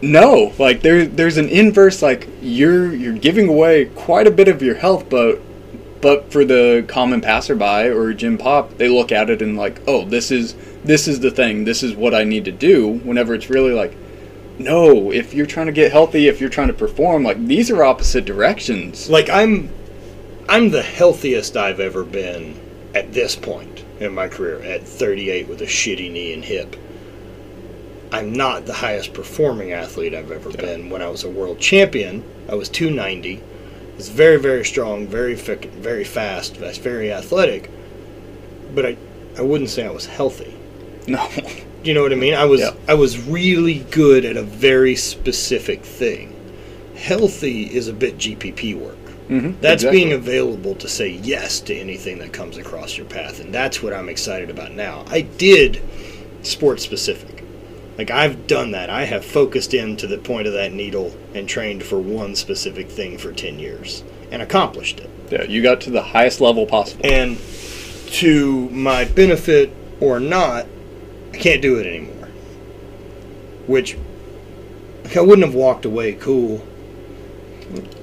no, 0.00 0.52
like 0.58 0.82
there 0.82 1.06
there's 1.06 1.36
an 1.36 1.48
inverse. 1.48 2.02
Like 2.02 2.28
you're 2.40 2.92
you're 2.92 3.16
giving 3.16 3.48
away 3.48 3.86
quite 3.86 4.26
a 4.26 4.30
bit 4.30 4.48
of 4.48 4.60
your 4.62 4.74
health, 4.74 5.08
but 5.08 5.40
but 6.00 6.32
for 6.32 6.44
the 6.44 6.84
common 6.88 7.20
passerby 7.20 7.88
or 7.88 8.12
gym 8.12 8.36
pop, 8.36 8.76
they 8.76 8.88
look 8.88 9.12
at 9.12 9.30
it 9.30 9.40
and 9.40 9.56
like, 9.56 9.80
oh, 9.86 10.04
this 10.04 10.30
is 10.32 10.56
this 10.84 11.06
is 11.06 11.20
the 11.20 11.30
thing. 11.30 11.64
This 11.64 11.82
is 11.82 11.94
what 11.94 12.12
I 12.14 12.24
need 12.24 12.44
to 12.46 12.52
do. 12.52 12.88
Whenever 12.98 13.34
it's 13.34 13.48
really 13.48 13.72
like, 13.72 13.96
no, 14.62 15.10
if 15.12 15.34
you're 15.34 15.46
trying 15.46 15.66
to 15.66 15.72
get 15.72 15.92
healthy, 15.92 16.28
if 16.28 16.40
you're 16.40 16.50
trying 16.50 16.68
to 16.68 16.74
perform, 16.74 17.22
like 17.24 17.46
these 17.46 17.70
are 17.70 17.82
opposite 17.84 18.24
directions. 18.24 19.08
Like 19.10 19.28
I'm 19.28 19.70
I'm 20.48 20.70
the 20.70 20.82
healthiest 20.82 21.56
I've 21.56 21.80
ever 21.80 22.04
been 22.04 22.58
at 22.94 23.12
this 23.12 23.36
point. 23.36 23.84
in 24.00 24.12
my 24.14 24.26
career 24.28 24.60
at 24.62 24.82
38 24.82 25.46
with 25.48 25.62
a 25.62 25.66
shitty 25.66 26.10
knee 26.10 26.32
and 26.32 26.44
hip. 26.44 26.74
I'm 28.10 28.32
not 28.32 28.66
the 28.66 28.72
highest 28.74 29.14
performing 29.14 29.72
athlete 29.72 30.12
I've 30.14 30.32
ever 30.32 30.50
Yeah. 30.50 30.56
been. 30.60 30.90
When 30.90 31.00
I 31.02 31.08
was 31.08 31.22
a 31.24 31.30
world 31.30 31.60
champion, 31.60 32.24
I 32.48 32.54
was 32.56 32.68
290. 32.68 33.40
was 33.96 34.08
very, 34.08 34.38
very 34.38 34.64
strong, 34.64 35.06
very, 35.06 35.34
very 35.34 36.02
fast, 36.04 36.56
very 36.56 37.12
athletic. 37.12 37.70
But 38.74 38.86
I, 38.86 38.96
I 39.38 39.42
wouldn't 39.42 39.70
say 39.70 39.86
I 39.86 39.90
was 39.90 40.06
healthy. 40.06 40.52
No. 41.06 41.28
Do 41.82 41.88
you 41.88 41.94
know 41.94 42.02
what 42.02 42.12
I 42.12 42.16
mean? 42.16 42.34
I 42.34 42.44
was 42.44 42.60
Yeah. 42.60 42.72
I 42.88 42.94
was 42.94 43.18
really 43.20 43.84
good 43.90 44.24
at 44.24 44.36
a 44.36 44.42
very 44.42 44.94
specific 44.96 45.82
thing. 45.84 46.32
Healthy 46.96 47.64
is 47.74 47.88
a 47.88 47.92
bit 47.92 48.18
GPP 48.18 48.74
work. 48.74 48.96
hmm 49.28 49.52
That's 49.60 49.84
being 49.84 50.12
available 50.12 50.74
to 50.76 50.88
say 50.88 51.08
yes 51.08 51.60
to 51.60 51.74
anything 51.74 52.18
that 52.18 52.32
comes 52.32 52.56
across 52.58 52.96
your 52.96 53.06
path, 53.06 53.40
and 53.40 53.52
that's 53.52 53.82
what 53.82 53.92
I'm 53.92 54.08
excited 54.08 54.50
about 54.50 54.72
now. 54.74 55.04
I 55.08 55.22
did 55.22 55.80
sports 56.42 56.82
specific. 56.84 57.42
Like 57.98 58.10
I've 58.10 58.46
done 58.46 58.70
that. 58.72 58.88
I 58.90 59.04
have 59.04 59.24
focused 59.24 59.74
in 59.74 59.96
to 59.98 60.06
the 60.06 60.18
point 60.18 60.46
of 60.46 60.52
that 60.54 60.72
needle 60.72 61.14
and 61.34 61.48
trained 61.48 61.82
for 61.82 61.98
one 61.98 62.34
specific 62.36 62.88
thing 62.90 63.18
for 63.18 63.32
10 63.32 63.58
years 63.58 64.02
and 64.30 64.40
accomplished 64.42 64.98
it. 65.00 65.10
Yeah, 65.30 65.42
you 65.44 65.62
got 65.62 65.80
to 65.82 65.90
the 65.90 66.02
highest 66.02 66.40
level 66.40 66.66
possible. 66.66 67.04
And 67.04 67.38
to 68.12 68.68
my 68.70 69.04
benefit 69.04 69.72
or 70.00 70.20
not, 70.20 70.66
I 71.32 71.36
can't 71.36 71.62
do 71.62 71.76
it 71.78 71.86
anymore. 71.86 72.28
Which 73.66 73.96
I 75.16 75.20
wouldn't 75.20 75.46
have 75.46 75.54
walked 75.54 75.84
away 75.84 76.12
cool. 76.14 76.66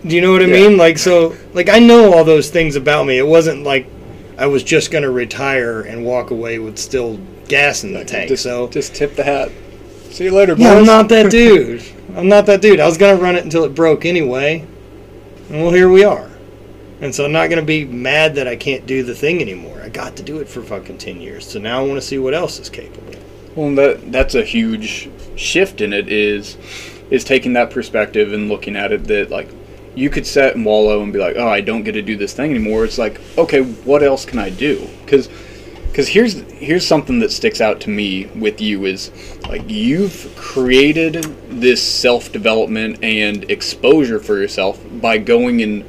Do 0.06 0.16
you 0.16 0.22
know 0.22 0.32
what 0.32 0.42
I 0.42 0.46
Yeah. 0.46 0.68
mean? 0.68 0.78
Like 0.78 0.98
so 0.98 1.36
like 1.54 1.70
I 1.70 1.80
know 1.80 2.14
all 2.14 2.24
those 2.24 2.50
things 2.50 2.76
about 2.76 3.06
me. 3.06 3.18
It 3.18 3.28
wasn't 3.28 3.64
like 3.64 3.86
I 4.38 4.48
was 4.48 4.64
just 4.64 4.90
going 4.90 5.04
to 5.04 5.10
retire 5.12 5.82
and 5.82 6.06
walk 6.06 6.32
away 6.32 6.60
with 6.60 6.78
still 6.78 7.20
gas 7.50 7.84
in 7.84 7.94
the 7.94 8.06
tank. 8.06 8.30
just, 8.30 8.44
so 8.44 8.68
just 8.70 8.96
tip 8.96 9.16
the 9.16 9.24
hat. 9.24 9.52
See 10.12 10.24
you 10.26 10.32
later, 10.32 10.56
boys. 10.56 10.64
yeah, 10.64 10.74
I'm 10.76 10.86
not 10.86 11.10
that 11.10 11.30
dude. 11.32 11.84
I'm 12.16 12.28
not 12.30 12.46
that 12.46 12.62
dude. 12.62 12.80
I 12.80 12.86
was 12.88 12.98
gonna 12.98 13.22
run 13.22 13.36
it 13.36 13.44
until 13.44 13.64
it 13.66 13.76
broke 13.76 14.06
anyway. 14.06 14.66
And 15.50 15.62
well, 15.62 15.72
here 15.72 15.90
we 15.90 16.04
are. 16.04 16.30
And 17.02 17.14
so 17.14 17.26
I'm 17.26 17.32
not 17.32 17.50
gonna 17.50 17.62
be 17.62 17.86
mad 17.86 18.36
that 18.36 18.48
I 18.48 18.56
can't 18.56 18.86
do 18.86 19.04
the 19.04 19.14
thing 19.14 19.42
anymore. 19.42 19.82
I 19.84 19.90
got 19.90 20.16
to 20.18 20.24
do 20.24 20.40
it 20.40 20.48
for 20.50 20.62
fucking 20.64 20.98
ten 20.98 21.20
years. 21.22 21.46
So 21.48 21.60
now 21.60 21.80
I 21.80 21.84
want 21.86 21.96
to 22.00 22.02
see 22.02 22.18
what 22.18 22.34
else 22.34 22.60
is 22.60 22.70
capable. 22.70 23.14
Well, 23.56 23.76
that 23.76 24.12
that's 24.12 24.36
a 24.36 24.44
huge 24.44 25.10
shift 25.36 25.82
in 25.82 25.94
it 25.94 26.10
is 26.10 26.58
is 27.10 27.24
taking 27.24 27.54
that 27.54 27.72
perspective 27.72 28.34
and 28.34 28.50
looking 28.50 28.76
at 28.76 28.92
it 28.92 29.06
that 29.06 29.30
like 29.30 29.50
you 29.96 30.10
could 30.10 30.26
set 30.26 30.56
and 30.56 30.66
wallow 30.66 31.02
and 31.02 31.12
be 31.12 31.20
like, 31.20 31.36
oh, 31.38 31.48
I 31.48 31.62
don't 31.62 31.84
get 31.84 31.94
to 31.94 32.02
do 32.02 32.16
this 32.16 32.34
thing 32.34 32.52
anymore. 32.52 32.86
It's 32.86 32.98
like, 32.98 33.20
okay, 33.38 33.62
what 33.62 34.04
else 34.04 34.26
can 34.26 34.40
I 34.40 34.50
do? 34.50 34.88
Because 35.02 35.28
because 35.88 36.08
here's 36.08 36.42
here's 36.52 36.86
something 36.86 37.20
that 37.20 37.32
sticks 37.32 37.60
out 37.60 37.82
to 37.82 37.90
me 37.90 38.28
with 38.28 38.62
you 38.62 38.86
is 38.86 39.12
like 39.50 39.68
you've 39.68 40.32
created 40.38 41.24
this 41.50 41.82
self 41.82 42.32
development 42.32 43.04
and 43.04 43.50
exposure 43.50 44.20
for 44.20 44.38
yourself 44.38 44.80
by 45.02 45.18
going 45.18 45.62
and 45.62 45.84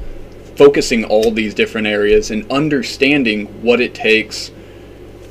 focusing 0.55 1.05
all 1.05 1.31
these 1.31 1.53
different 1.53 1.87
areas 1.87 2.31
and 2.31 2.49
understanding 2.51 3.45
what 3.63 3.79
it 3.79 3.93
takes 3.95 4.51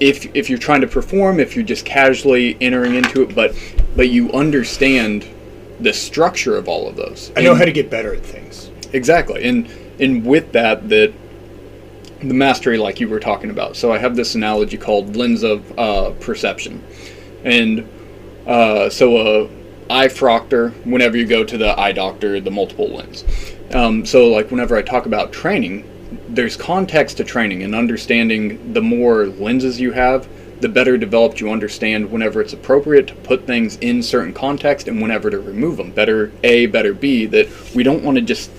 if 0.00 0.34
if 0.34 0.48
you're 0.48 0.58
trying 0.58 0.80
to 0.80 0.86
perform, 0.86 1.38
if 1.40 1.54
you're 1.54 1.64
just 1.64 1.84
casually 1.84 2.56
entering 2.60 2.94
into 2.94 3.22
it, 3.22 3.34
but 3.34 3.54
but 3.96 4.08
you 4.08 4.32
understand 4.32 5.26
the 5.78 5.92
structure 5.92 6.56
of 6.56 6.68
all 6.68 6.88
of 6.88 6.96
those. 6.96 7.30
I 7.36 7.42
know 7.42 7.50
And- 7.50 7.58
how 7.60 7.64
to 7.66 7.72
get 7.72 7.90
better 7.90 8.14
at 8.14 8.22
things. 8.24 8.70
exactly, 8.92 9.44
and 9.44 9.68
and 9.98 10.24
with 10.24 10.52
that, 10.52 10.88
that 10.88 11.12
the 12.22 12.34
mastery, 12.34 12.76
like 12.78 13.00
you 13.00 13.08
were 13.08 13.20
talking 13.20 13.50
about. 13.50 13.76
So 13.76 13.92
I 13.92 13.98
have 13.98 14.14
this 14.16 14.34
analogy 14.34 14.76
called 14.76 15.16
lens 15.16 15.42
of 15.42 15.78
uh, 15.78 16.10
perception, 16.20 16.82
and 17.44 17.86
uh, 18.46 18.88
so 18.90 19.44
a 19.44 19.48
eye 19.90 20.08
proctor. 20.08 20.70
Whenever 20.84 21.16
you 21.16 21.26
go 21.26 21.44
to 21.44 21.56
the 21.58 21.78
eye 21.78 21.92
doctor, 21.92 22.40
the 22.40 22.50
multiple 22.50 22.88
lens. 22.88 23.24
Um, 23.72 24.04
so 24.04 24.28
like 24.28 24.50
whenever 24.50 24.76
I 24.76 24.82
talk 24.82 25.06
about 25.06 25.32
training, 25.32 25.84
there's 26.28 26.56
context 26.56 27.16
to 27.18 27.24
training 27.24 27.62
and 27.62 27.74
understanding. 27.74 28.72
The 28.72 28.82
more 28.82 29.26
lenses 29.26 29.80
you 29.80 29.92
have 29.92 30.28
the 30.60 30.68
better 30.68 30.98
developed 30.98 31.40
you 31.40 31.50
understand 31.50 32.10
whenever 32.10 32.40
it's 32.40 32.52
appropriate 32.52 33.06
to 33.06 33.14
put 33.14 33.46
things 33.46 33.76
in 33.76 34.02
certain 34.02 34.32
context 34.32 34.88
and 34.88 35.00
whenever 35.00 35.30
to 35.30 35.38
remove 35.38 35.76
them. 35.76 35.90
Better 35.90 36.32
a 36.44 36.66
better 36.66 36.92
b 36.92 37.26
that 37.26 37.48
we 37.74 37.82
don't 37.82 38.04
want 38.04 38.16
to 38.16 38.22
just 38.22 38.50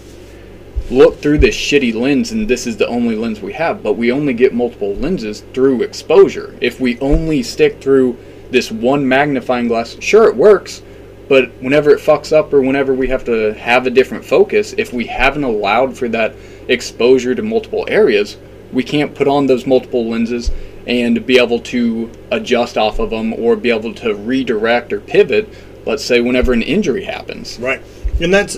look 0.89 1.19
through 1.19 1.37
this 1.37 1.55
shitty 1.55 1.93
lens 1.93 2.31
and 2.31 2.47
this 2.47 2.67
is 2.67 2.75
the 2.75 2.87
only 2.87 3.15
lens 3.15 3.39
we 3.39 3.53
have 3.53 3.81
but 3.81 3.93
we 3.93 4.11
only 4.11 4.33
get 4.33 4.53
multiple 4.53 4.95
lenses 4.95 5.41
through 5.53 5.83
exposure. 5.83 6.55
If 6.59 6.79
we 6.79 6.99
only 6.99 7.43
stick 7.43 7.79
through 7.81 8.17
this 8.49 8.71
one 8.71 9.07
magnifying 9.07 9.67
glass 9.67 9.95
sure 9.99 10.27
it 10.27 10.35
works 10.35 10.81
but 11.29 11.49
whenever 11.61 11.91
it 11.91 11.99
fucks 11.99 12.35
up 12.35 12.51
or 12.51 12.61
whenever 12.61 12.93
we 12.93 13.07
have 13.07 13.23
to 13.25 13.53
have 13.53 13.85
a 13.85 13.91
different 13.91 14.25
focus 14.25 14.73
if 14.77 14.91
we 14.91 15.05
haven't 15.05 15.43
allowed 15.43 15.95
for 15.95 16.09
that 16.09 16.33
exposure 16.67 17.35
to 17.35 17.41
multiple 17.41 17.85
areas 17.87 18.37
we 18.71 18.83
can't 18.83 19.15
put 19.15 19.27
on 19.27 19.47
those 19.47 19.65
multiple 19.65 20.09
lenses 20.09 20.51
and 20.87 21.25
be 21.25 21.37
able 21.37 21.59
to 21.59 22.09
adjust 22.31 22.77
off 22.77 22.99
of 22.99 23.09
them 23.09 23.33
or 23.33 23.55
be 23.55 23.69
able 23.69 23.93
to 23.93 24.15
redirect 24.15 24.91
or 24.93 24.99
pivot 24.99 25.47
let's 25.85 26.03
say 26.03 26.21
whenever 26.21 26.53
an 26.53 26.61
injury 26.61 27.03
happens 27.03 27.59
Right. 27.59 27.81
And 28.21 28.31
that's 28.31 28.55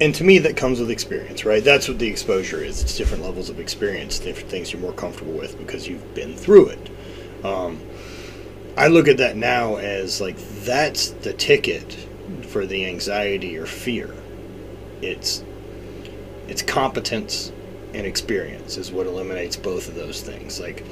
and 0.00 0.14
to 0.14 0.24
me 0.24 0.38
that 0.38 0.56
comes 0.56 0.80
with 0.80 0.90
experience, 0.90 1.44
right? 1.44 1.62
That's 1.62 1.88
what 1.88 1.98
the 1.98 2.08
exposure 2.08 2.64
is. 2.64 2.82
It's 2.82 2.96
different 2.96 3.22
levels 3.22 3.50
of 3.50 3.60
experience, 3.60 4.18
different 4.18 4.48
things 4.48 4.72
you're 4.72 4.80
more 4.80 4.94
comfortable 4.94 5.34
with 5.34 5.58
because 5.58 5.86
you've 5.86 6.14
been 6.14 6.34
through 6.34 6.68
it. 6.68 6.90
Um, 7.44 7.80
I 8.78 8.88
look 8.88 9.06
at 9.06 9.18
that 9.18 9.36
now 9.36 9.76
as 9.76 10.22
like 10.22 10.38
that's 10.64 11.10
the 11.10 11.34
ticket 11.34 11.92
for 12.48 12.64
the 12.64 12.86
anxiety 12.86 13.58
or 13.58 13.66
fear. 13.66 14.14
It's 15.02 15.43
it's 16.48 16.62
competence 16.62 17.52
and 17.94 18.06
experience 18.06 18.76
is 18.76 18.90
what 18.90 19.06
eliminates 19.06 19.56
both 19.56 19.88
of 19.88 19.94
those 19.94 20.20
things. 20.20 20.60
Like 20.60 20.84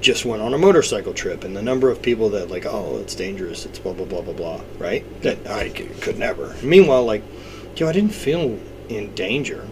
just 0.00 0.24
went 0.24 0.42
on 0.42 0.52
a 0.54 0.58
motorcycle 0.58 1.14
trip 1.14 1.44
and 1.44 1.56
the 1.56 1.62
number 1.62 1.90
of 1.90 2.02
people 2.02 2.28
that 2.30 2.50
like 2.50 2.66
oh 2.66 2.98
it's 2.98 3.14
dangerous 3.14 3.64
it's 3.64 3.78
blah 3.78 3.92
blah 3.92 4.04
blah 4.06 4.22
blah 4.22 4.34
blah 4.34 4.60
right? 4.78 5.04
That 5.22 5.46
I 5.46 5.68
could 5.68 6.18
never. 6.18 6.56
Meanwhile 6.62 7.04
like 7.04 7.22
yo 7.76 7.88
i 7.88 7.92
didn't 7.92 8.14
feel 8.14 8.58
in 8.88 9.14
danger 9.14 9.68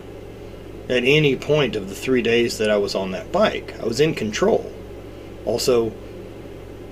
at 0.89 1.05
any 1.05 1.37
point 1.37 1.75
of 1.75 1.89
the 1.89 1.95
three 1.95 2.21
days 2.21 2.59
that 2.59 2.71
i 2.71 2.77
was 2.77 2.95
on 2.95 3.11
that 3.13 3.33
bike. 3.33 3.79
I 3.81 3.85
was 3.85 4.01
in 4.01 4.15
control. 4.15 4.73
Also 5.45 5.93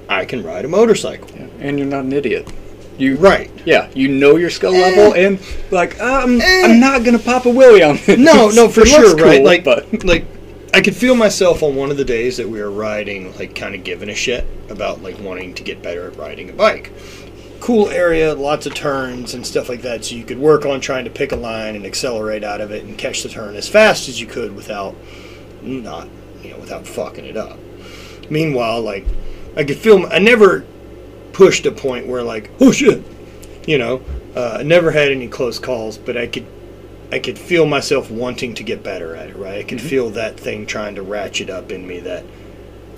i 0.08 0.24
can 0.24 0.42
ride 0.42 0.64
a 0.64 0.68
motorcycle. 0.68 1.30
Yeah, 1.30 1.48
and 1.58 1.78
you're 1.78 1.88
not 1.88 2.04
an 2.04 2.12
idiot 2.12 2.50
you 2.98 3.16
right. 3.16 3.50
yeah 3.64 3.88
you 3.94 4.08
know 4.08 4.36
your 4.36 4.50
skill 4.50 4.74
Eh. 4.74 4.78
level 4.80 5.14
and 5.14 5.40
like 5.70 5.98
um, 6.00 6.40
Eh. 6.40 6.62
i'm 6.64 6.78
not 6.80 7.04
gonna 7.04 7.18
pop 7.18 7.46
a 7.46 7.50
willy 7.50 7.82
on 7.82 7.96
this. 8.06 8.18
No 8.18 8.50
no 8.50 8.68
for 8.76 8.84
sure 8.84 9.16
right? 9.16 9.42
like 9.42 9.64
but 9.64 10.04
like 10.04 10.24
i 10.74 10.80
could 10.80 10.94
feel 10.94 11.14
myself 11.14 11.62
on 11.62 11.74
one 11.74 11.90
of 11.90 11.96
the 11.96 12.04
days 12.04 12.36
that 12.36 12.48
we 12.48 12.60
were 12.60 12.70
riding 12.70 13.36
like 13.38 13.54
kind 13.54 13.74
of 13.74 13.82
giving 13.84 14.08
a 14.08 14.14
shit 14.14 14.46
about 14.68 15.02
like 15.02 15.18
wanting 15.20 15.54
to 15.54 15.62
get 15.62 15.82
better 15.82 16.08
at 16.10 16.16
riding 16.16 16.50
a 16.50 16.52
bike. 16.52 16.92
Cool 17.60 17.88
area 17.90 18.34
lots 18.34 18.66
of 18.66 18.74
turns 18.74 19.34
and 19.34 19.46
stuff 19.46 19.68
like 19.68 19.82
that 19.82 20.04
so 20.04 20.16
you 20.16 20.24
could 20.24 20.38
work 20.38 20.66
on 20.66 20.80
trying 20.80 21.04
to 21.04 21.10
pick 21.10 21.30
a 21.32 21.36
line 21.36 21.76
and 21.76 21.86
accelerate 21.86 22.42
out 22.42 22.60
of 22.60 22.72
it 22.72 22.84
and 22.84 22.98
catch 22.98 23.22
the 23.22 23.28
turn 23.28 23.54
as 23.54 23.68
fast 23.68 24.08
as 24.08 24.20
you 24.20 24.26
could 24.26 24.56
without 24.56 24.96
not 25.62 26.08
you 26.42 26.50
know 26.50 26.58
without 26.58 26.86
fucking 26.86 27.24
it 27.24 27.36
up. 27.36 27.58
Meanwhile 28.28 28.80
like 28.82 29.06
i 29.56 29.62
could 29.64 29.76
feel 29.78 30.06
i 30.06 30.18
never 30.18 30.64
pushed 31.32 31.66
a 31.66 31.72
point 31.72 32.06
where 32.06 32.22
like 32.22 32.50
oh 32.60 32.72
shit 32.72 33.02
you 33.66 33.78
know 33.78 34.02
uh, 34.36 34.56
i 34.60 34.62
never 34.62 34.90
had 34.90 35.10
any 35.10 35.28
close 35.28 35.58
calls 35.58 35.98
but 35.98 36.16
i 36.16 36.26
could 36.26 36.46
I 37.10 37.18
could 37.18 37.38
feel 37.38 37.66
myself 37.66 38.10
wanting 38.10 38.54
to 38.54 38.62
get 38.62 38.82
better 38.82 39.14
at 39.14 39.28
it, 39.28 39.36
right? 39.36 39.58
I 39.58 39.62
could 39.64 39.82
feel 39.82 40.08
that 40.12 40.40
thing 40.40 40.64
trying 40.64 40.94
to 40.94 41.02
ratchet 41.02 41.50
up 41.50 41.70
in 41.70 41.86
me 41.86 42.00
that 42.00 42.24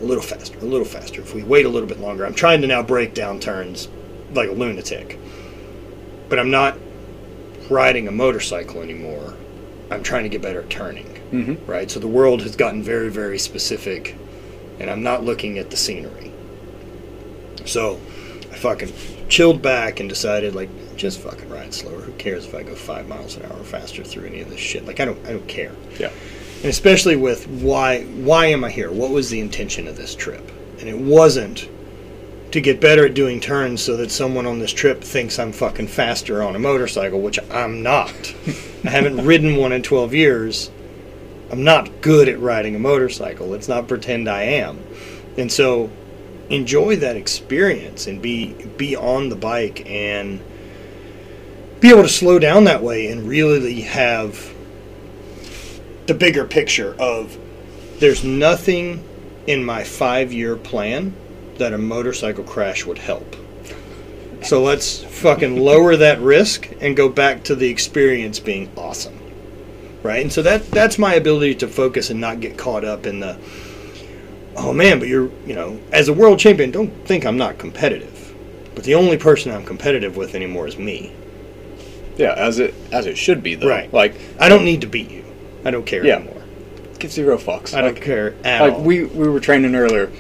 a 0.01 0.05
little 0.05 0.23
faster, 0.23 0.57
a 0.57 0.65
little 0.65 0.87
faster. 0.87 1.21
If 1.21 1.35
we 1.35 1.43
wait 1.43 1.67
a 1.67 1.69
little 1.69 1.89
bit 1.89 1.99
longer, 1.99 2.25
I'm 2.25 2.33
trying 2.33 2.61
to 2.61 2.69
now 2.69 2.81
break 2.81 3.13
down 3.13 3.41
turns 3.41 3.89
like 4.33 4.49
a 4.51 4.53
lunatic. 4.53 5.19
But 6.29 6.39
I'm 6.39 6.53
not 6.53 6.79
riding 7.69 8.07
a 8.07 8.13
motorcycle 8.13 8.83
anymore. 8.83 9.35
I'm 9.91 10.05
trying 10.05 10.23
to 10.23 10.29
get 10.29 10.43
better 10.43 10.61
at 10.61 10.71
turning, 10.71 11.19
Mhm. 11.33 11.57
right? 11.67 11.91
So 11.91 11.99
the 11.99 12.07
world 12.07 12.43
has 12.43 12.55
gotten 12.55 12.85
very, 12.85 13.11
very 13.11 13.41
specific, 13.41 14.15
and 14.79 14.89
I'm 14.89 15.03
not 15.03 15.25
looking 15.25 15.59
at 15.59 15.71
the 15.71 15.77
scenery. 15.77 16.31
So 17.65 17.99
I 18.55 18.57
fucking 18.57 18.93
chilled 19.29 19.63
back 19.63 19.99
and 19.99 20.09
decided, 20.09 20.55
like, 20.55 20.69
just 20.97 21.19
fucking 21.21 21.49
ride 21.51 21.75
slower. 21.75 22.01
Who 22.01 22.13
cares 22.13 22.47
if 22.47 22.55
I 22.55 22.63
go 22.63 22.77
five 22.77 23.09
miles 23.09 23.37
an 23.37 23.45
hour 23.47 23.65
faster 23.65 24.05
through 24.05 24.27
any 24.27 24.43
of 24.43 24.49
this 24.49 24.61
shit? 24.61 24.87
Like, 24.87 25.01
I 25.01 25.05
don't, 25.05 25.19
I 25.27 25.33
don't 25.33 25.49
care. 25.49 25.73
yeah 25.99 26.11
And 26.59 26.67
especially 26.67 27.17
with 27.17 27.49
why, 27.49 28.05
why 28.05 28.47
am 28.47 28.63
I 28.63 28.71
here? 28.71 28.93
What 28.93 29.11
was 29.11 29.29
the 29.29 29.41
intention 29.41 29.89
of 29.89 29.97
this 29.97 30.15
trip? 30.15 30.53
And 30.79 30.89
it 30.89 30.97
wasn't 30.97 31.69
to 32.53 32.61
get 32.61 32.81
better 32.81 33.05
at 33.07 33.15
doing 33.15 33.41
turns 33.41 33.83
so 33.83 33.97
that 33.97 34.13
someone 34.13 34.47
on 34.47 34.61
this 34.61 34.73
trip 34.73 35.03
thinks 35.03 35.41
I'm 35.41 35.51
fucking 35.51 35.89
faster 35.89 36.41
on 36.41 36.55
a 36.55 36.61
motorcycle, 36.61 37.21
which 37.21 37.41
I'm 37.51 37.83
not. 37.83 38.33
I 38.85 38.91
haven't 38.91 39.27
ridden 39.27 39.57
one 39.57 39.73
in 39.73 39.83
12 39.83 40.15
years. 40.15 40.71
I'm 41.51 41.65
not 41.65 42.03
good 42.03 42.29
at 42.29 42.39
riding 42.39 42.77
a 42.77 42.79
motorcycle. 42.79 43.49
Let's 43.49 43.67
not 43.67 43.89
pretend 43.89 44.29
I 44.29 44.43
am. 44.43 44.79
And 45.37 45.51
so 45.51 45.91
enjoy 46.51 46.97
that 46.97 47.17
experience 47.17 48.07
and 48.07 48.21
be 48.21 48.53
be 48.77 48.97
on 48.97 49.29
the 49.29 49.37
bike 49.37 49.89
and 49.89 50.43
be 51.81 51.91
able 51.91 52.03
to 52.03 52.09
slow 52.09 52.39
down 52.39 52.65
that 52.65 52.83
way 52.83 53.09
and 53.09 53.29
really 53.29 53.83
have 53.83 54.55
the 56.07 56.15
bigger 56.15 56.45
picture 56.45 56.95
of 56.99 57.37
there's 57.99 58.25
nothing 58.25 59.03
in 59.47 59.65
my 59.65 59.83
5-year 59.83 60.57
plan 60.57 61.15
that 61.59 61.73
a 61.73 61.79
motorcycle 61.79 62.45
crash 62.45 62.85
would 62.85 62.99
help. 62.99 63.37
So 64.43 64.63
let's 64.63 65.03
fucking 65.03 65.57
lower 65.61 65.97
that 65.97 66.21
risk 66.21 66.71
and 66.81 66.97
go 66.97 67.09
back 67.09 67.45
to 67.45 67.55
the 67.55 67.69
experience 67.69 68.41
being 68.41 68.71
awesome. 68.77 69.19
Right? 70.03 70.23
And 70.23 70.33
so 70.33 70.43
that 70.43 70.71
that's 70.71 70.99
my 70.99 71.15
ability 71.15 71.55
to 71.57 71.69
focus 71.69 72.11
and 72.11 72.21
not 72.21 72.41
get 72.41 72.59
caught 72.59 72.85
up 72.85 73.07
in 73.07 73.21
the 73.21 73.39
oh 74.57 74.73
man, 74.73 74.99
but 74.99 75.09
you're, 75.09 75.31
you 75.47 75.55
know, 75.55 75.79
as 75.93 76.09
a 76.09 76.13
world 76.13 76.39
champion, 76.39 76.71
don't 76.71 76.91
think 77.07 77.25
I'm 77.25 77.37
not 77.37 77.59
competitive. 77.59 78.35
But 78.75 78.85
the 78.85 78.95
only 78.95 79.17
person 79.17 79.53
I'm 79.53 79.65
competitive 79.65 80.17
with 80.17 80.35
anymore 80.35 80.67
is 80.67 80.77
me. 80.77 81.13
Yeah, 82.17 82.35
as 82.37 82.59
it 82.59 82.75
as 82.93 83.07
it 83.07 83.17
should 83.19 83.43
be 83.43 83.55
though. 83.55 83.69
Right. 83.69 83.93
Like 83.93 84.15
I 84.39 84.49
don't 84.49 84.65
need 84.65 84.81
to 84.83 84.87
beat 84.87 85.11
you. 85.11 85.25
I 85.65 85.71
don't 85.71 85.87
care 85.87 86.05
Yeah. 86.05 86.17
anymore. 86.17 86.43
give 86.99 87.13
zero 87.13 87.37
fucks. 87.39 87.75
I 87.75 87.81
don't 87.83 88.01
care 88.01 88.35
at 88.45 88.61
like 88.63 88.73
all. 88.75 88.83
we 88.83 89.05
we 89.05 89.29
were 89.29 89.41
training 89.41 89.75
earlier. 89.75 90.11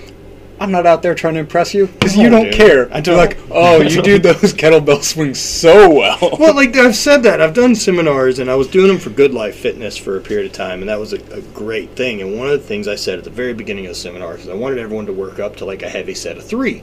I'm 0.60 0.70
not 0.70 0.86
out 0.86 1.02
there 1.02 1.14
trying 1.14 1.34
to 1.34 1.40
impress 1.40 1.74
you 1.74 1.88
because 1.88 2.16
you 2.16 2.30
don't 2.30 2.44
dude. 2.44 2.54
care. 2.54 2.94
I 2.94 3.00
You're 3.04 3.16
like, 3.16 3.38
oh, 3.50 3.80
you 3.82 4.00
don't. 4.00 4.22
those 4.22 4.54
kettlebell 4.54 5.02
swings 5.02 5.38
so 5.38 5.90
well. 5.90 6.18
well, 6.38 6.54
like 6.54 6.76
I've 6.76 6.94
said 6.94 7.22
that 7.24 7.40
I've 7.40 7.54
done 7.54 7.74
seminars 7.74 8.38
and 8.38 8.48
I 8.50 8.54
was 8.54 8.68
doing 8.68 8.86
them 8.88 8.98
for 8.98 9.10
Good 9.10 9.34
Life 9.34 9.56
Fitness 9.56 9.96
for 9.96 10.16
a 10.16 10.20
period 10.20 10.46
of 10.46 10.52
time, 10.52 10.80
and 10.80 10.88
that 10.88 11.00
was 11.00 11.12
a, 11.12 11.16
a 11.32 11.40
great 11.40 11.90
thing. 11.96 12.20
And 12.22 12.38
one 12.38 12.48
of 12.48 12.52
the 12.60 12.66
things 12.66 12.86
I 12.86 12.94
said 12.94 13.18
at 13.18 13.24
the 13.24 13.30
very 13.30 13.52
beginning 13.52 13.86
of 13.86 13.90
the 13.90 13.94
seminar 13.96 14.36
is 14.36 14.48
I 14.48 14.54
wanted 14.54 14.78
everyone 14.78 15.06
to 15.06 15.12
work 15.12 15.40
up 15.40 15.56
to 15.56 15.64
like 15.64 15.82
a 15.82 15.88
heavy 15.88 16.14
set 16.14 16.36
of 16.36 16.44
three. 16.44 16.82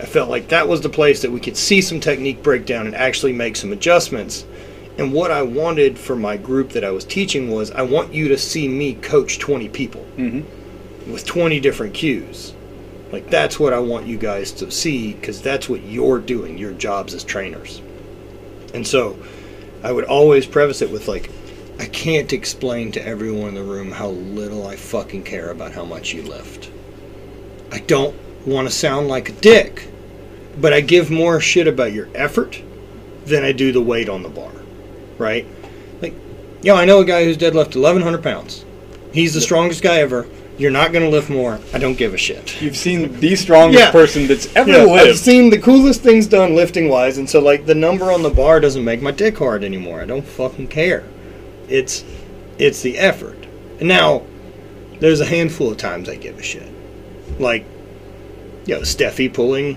I 0.00 0.04
felt 0.04 0.28
like 0.28 0.48
that 0.48 0.68
was 0.68 0.80
the 0.82 0.88
place 0.90 1.22
that 1.22 1.30
we 1.30 1.40
could 1.40 1.56
see 1.56 1.80
some 1.80 2.00
technique 2.00 2.42
breakdown 2.42 2.86
and 2.86 2.94
actually 2.94 3.32
make 3.32 3.56
some 3.56 3.72
adjustments. 3.72 4.44
And 4.98 5.12
what 5.12 5.30
I 5.30 5.42
wanted 5.42 5.96
for 5.98 6.16
my 6.16 6.36
group 6.36 6.70
that 6.70 6.84
I 6.84 6.90
was 6.90 7.04
teaching 7.04 7.50
was 7.50 7.70
I 7.70 7.82
want 7.82 8.12
you 8.12 8.28
to 8.28 8.36
see 8.36 8.66
me 8.66 8.94
coach 8.94 9.38
20 9.38 9.68
people 9.68 10.04
Mhm. 10.18 10.42
with 11.06 11.24
20 11.24 11.60
different 11.60 11.94
cues. 11.94 12.52
Like 13.16 13.30
that's 13.30 13.58
what 13.58 13.72
I 13.72 13.78
want 13.78 14.06
you 14.06 14.18
guys 14.18 14.52
to 14.52 14.70
see 14.70 15.14
because 15.14 15.40
that's 15.40 15.70
what 15.70 15.82
you're 15.84 16.18
doing, 16.18 16.58
your 16.58 16.74
jobs 16.74 17.14
as 17.14 17.24
trainers. 17.24 17.80
And 18.74 18.86
so 18.86 19.18
I 19.82 19.90
would 19.90 20.04
always 20.04 20.44
preface 20.44 20.82
it 20.82 20.90
with 20.90 21.08
like, 21.08 21.30
I 21.78 21.86
can't 21.86 22.34
explain 22.34 22.92
to 22.92 23.02
everyone 23.02 23.48
in 23.48 23.54
the 23.54 23.62
room 23.62 23.90
how 23.90 24.08
little 24.08 24.66
I 24.66 24.76
fucking 24.76 25.22
care 25.22 25.50
about 25.50 25.72
how 25.72 25.86
much 25.86 26.12
you 26.12 26.24
lift. 26.24 26.70
I 27.72 27.78
don't 27.78 28.14
want 28.46 28.68
to 28.68 28.74
sound 28.74 29.08
like 29.08 29.30
a 29.30 29.32
dick, 29.32 29.88
but 30.58 30.74
I 30.74 30.82
give 30.82 31.10
more 31.10 31.40
shit 31.40 31.66
about 31.66 31.94
your 31.94 32.10
effort 32.14 32.62
than 33.24 33.44
I 33.44 33.52
do 33.52 33.72
the 33.72 33.80
weight 33.80 34.10
on 34.10 34.22
the 34.22 34.28
bar, 34.28 34.52
right? 35.16 35.46
Like, 36.02 36.12
yo, 36.60 36.76
I 36.76 36.84
know 36.84 37.00
a 37.00 37.04
guy 37.06 37.24
who's 37.24 37.38
deadlift 37.38 37.76
1,100 37.76 38.22
pounds. 38.22 38.66
He's 39.14 39.32
the 39.32 39.40
strongest 39.40 39.82
guy 39.82 40.00
ever. 40.00 40.28
You're 40.58 40.70
not 40.70 40.90
going 40.92 41.04
to 41.04 41.10
lift 41.10 41.28
more. 41.28 41.60
I 41.74 41.78
don't 41.78 41.98
give 41.98 42.14
a 42.14 42.16
shit. 42.16 42.62
You've 42.62 42.76
seen 42.78 43.20
the 43.20 43.36
strongest 43.36 43.78
Yeah. 43.78 43.90
person 43.90 44.26
that's 44.26 44.48
ever 44.56 44.70
Yeah, 44.70 44.84
I've 44.86 45.18
seen 45.18 45.50
the 45.50 45.58
coolest 45.58 46.02
things 46.02 46.26
done 46.26 46.54
lifting 46.56 46.88
wise, 46.88 47.18
and 47.18 47.28
so 47.28 47.40
like 47.40 47.66
the 47.66 47.74
number 47.74 48.10
on 48.10 48.22
the 48.22 48.30
bar 48.30 48.58
doesn't 48.60 48.82
make 48.84 49.02
my 49.02 49.10
dick 49.10 49.36
hard 49.38 49.62
anymore. 49.64 50.00
I 50.00 50.06
don't 50.06 50.26
fucking 50.26 50.68
care. 50.68 51.04
It's 51.68 52.04
it's 52.58 52.80
the 52.80 52.96
effort. 52.98 53.46
And 53.80 53.88
now 53.88 54.22
there's 55.00 55.20
a 55.20 55.26
handful 55.26 55.70
of 55.70 55.76
times 55.76 56.08
I 56.08 56.16
give 56.16 56.38
a 56.38 56.42
shit. 56.42 56.68
Like, 57.38 57.66
you 58.64 58.76
know, 58.76 58.80
Stefi 58.80 59.30
pulling 59.32 59.76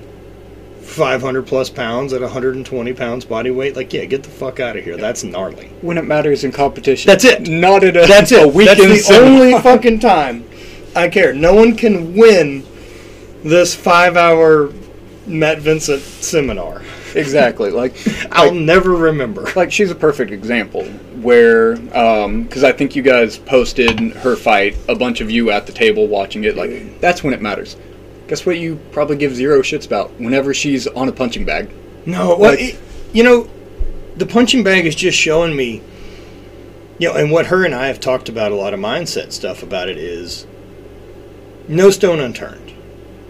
500 0.81 1.45
plus 1.45 1.69
pounds 1.69 2.13
at 2.13 2.21
120 2.21 2.93
pounds 2.93 3.25
body 3.25 3.51
weight. 3.51 3.75
Like, 3.75 3.91
yeah, 3.91 4.05
get 4.05 4.23
the 4.23 4.29
fuck 4.29 4.61
out 4.61 4.77
of 4.77 4.83
here. 4.85 4.95
That's 4.95 5.25
gnarly. 5.25 5.67
when 5.81 5.97
it 5.97 6.05
matters 6.05 6.45
in 6.45 6.53
competition. 6.53 7.09
That's 7.09 7.25
it. 7.25 7.49
Not 7.49 7.83
at 7.83 7.97
a, 7.97 8.07
That's 8.07 8.31
a 8.31 8.43
it. 8.43 8.53
weekend 8.53 8.79
That's 8.79 9.07
the 9.07 9.13
seminar. 9.13 9.31
only 9.41 9.61
fucking 9.61 9.99
time 9.99 10.45
I 10.95 11.07
care. 11.09 11.33
No 11.33 11.53
one 11.53 11.75
can 11.75 12.15
win 12.15 12.65
this 13.43 13.73
five 13.75 14.17
hour 14.17 14.71
Matt 15.27 15.59
Vincent 15.59 16.01
seminar. 16.01 16.81
exactly. 17.15 17.71
Like, 17.71 17.95
I'll 18.31 18.51
like, 18.51 18.55
never 18.61 18.91
remember. 18.91 19.47
like 19.55 19.71
she's 19.71 19.91
a 19.91 19.95
perfect 19.95 20.31
example 20.31 20.83
where, 21.21 21.73
um, 21.97 22.43
because 22.43 22.63
I 22.63 22.71
think 22.71 22.95
you 22.95 23.01
guys 23.01 23.37
posted 23.37 23.99
her 24.17 24.35
fight, 24.35 24.77
a 24.87 24.95
bunch 24.95 25.21
of 25.21 25.29
you 25.29 25.51
at 25.51 25.65
the 25.67 25.73
table 25.73 26.07
watching 26.07 26.43
it. 26.45 26.55
Like, 26.55 26.99
that's 27.01 27.23
when 27.23 27.33
it 27.33 27.41
matters. 27.41 27.75
Guess 28.27 28.45
what? 28.45 28.57
You 28.57 28.79
probably 28.91 29.17
give 29.17 29.35
zero 29.35 29.61
shits 29.61 29.85
about 29.85 30.11
whenever 30.19 30.53
she's 30.53 30.85
on 30.87 31.07
a 31.09 31.11
punching 31.11 31.45
bag. 31.45 31.69
No, 32.05 32.29
well, 32.37 32.51
Like- 32.51 32.59
it- 32.61 32.79
you 33.11 33.23
know, 33.23 33.49
the 34.17 34.25
punching 34.25 34.63
bag 34.63 34.85
is 34.85 34.93
just 34.95 35.17
showing 35.17 35.55
me, 35.55 35.81
you 36.99 37.07
know, 37.07 37.15
and 37.15 37.31
what 37.31 37.47
her 37.47 37.65
and 37.65 37.73
I 37.73 37.87
have 37.87 37.99
talked 37.99 38.29
about 38.29 38.51
a 38.51 38.55
lot 38.55 38.73
of 38.73 38.79
mindset 38.79 39.31
stuff 39.31 39.63
about 39.63 39.89
it 39.89 39.97
is 39.97 40.45
no 41.69 41.89
stone 41.89 42.19
unturned. 42.19 42.73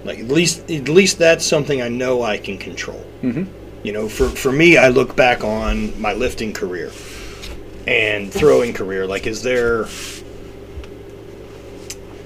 Like 0.03 0.19
at 0.19 0.27
least, 0.29 0.69
at 0.71 0.89
least 0.89 1.19
that's 1.19 1.45
something 1.45 1.81
I 1.81 1.89
know 1.89 2.23
I 2.23 2.37
can 2.37 2.57
control. 2.57 3.05
Mhm. 3.21 3.47
You 3.83 3.91
know, 3.93 4.09
for 4.09 4.29
for 4.29 4.51
me, 4.51 4.77
I 4.77 4.87
look 4.89 5.15
back 5.15 5.43
on 5.43 5.99
my 6.01 6.13
lifting 6.13 6.53
career 6.53 6.91
and 7.85 8.31
throwing 8.31 8.73
career. 8.73 9.05
Like, 9.05 9.27
is 9.27 9.43
there 9.43 9.87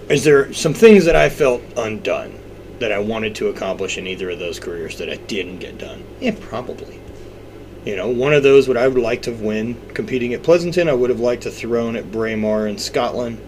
is 0.10 0.24
there 0.24 0.52
some 0.54 0.74
things 0.74 1.06
that 1.06 1.16
I 1.16 1.30
felt 1.30 1.62
undone 1.78 2.34
that 2.80 2.92
I 2.92 3.00
wanted 3.00 3.36
to 3.36 3.48
accomplish 3.48 3.98
in 3.98 4.08
either 4.08 4.30
of 4.30 4.40
those 4.40 4.60
careers 4.60 4.98
that 4.98 5.10
I 5.10 5.16
didn't 5.16 5.60
get 5.60 5.78
done? 5.78 6.04
Yeah, 6.20 6.36
probably. 6.40 7.00
You 7.86 7.96
know, 7.96 8.08
one 8.08 8.34
of 8.34 8.44
those 8.44 8.68
would 8.68 8.78
I 8.78 8.88
would 8.88 9.02
like 9.02 9.22
to 9.24 9.32
win 9.32 9.76
competing 9.94 10.34
at 10.34 10.44
Pleasanton. 10.44 10.88
I 10.90 10.94
would 10.94 11.10
have 11.10 11.20
liked 11.20 11.44
to 11.44 11.50
have 11.50 11.58
thrown 11.58 11.96
at 11.96 12.12
Braemar 12.12 12.68
in 12.68 12.78
Scotland. 12.78 13.40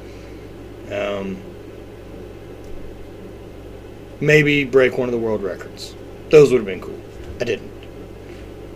Um, 0.91 1.37
maybe 4.25 4.63
break 4.63 4.97
one 4.97 5.07
of 5.07 5.13
the 5.13 5.19
world 5.19 5.43
records. 5.43 5.95
Those 6.29 6.51
would 6.51 6.57
have 6.57 6.65
been 6.65 6.81
cool. 6.81 6.99
I 7.39 7.43
didn't. 7.43 7.71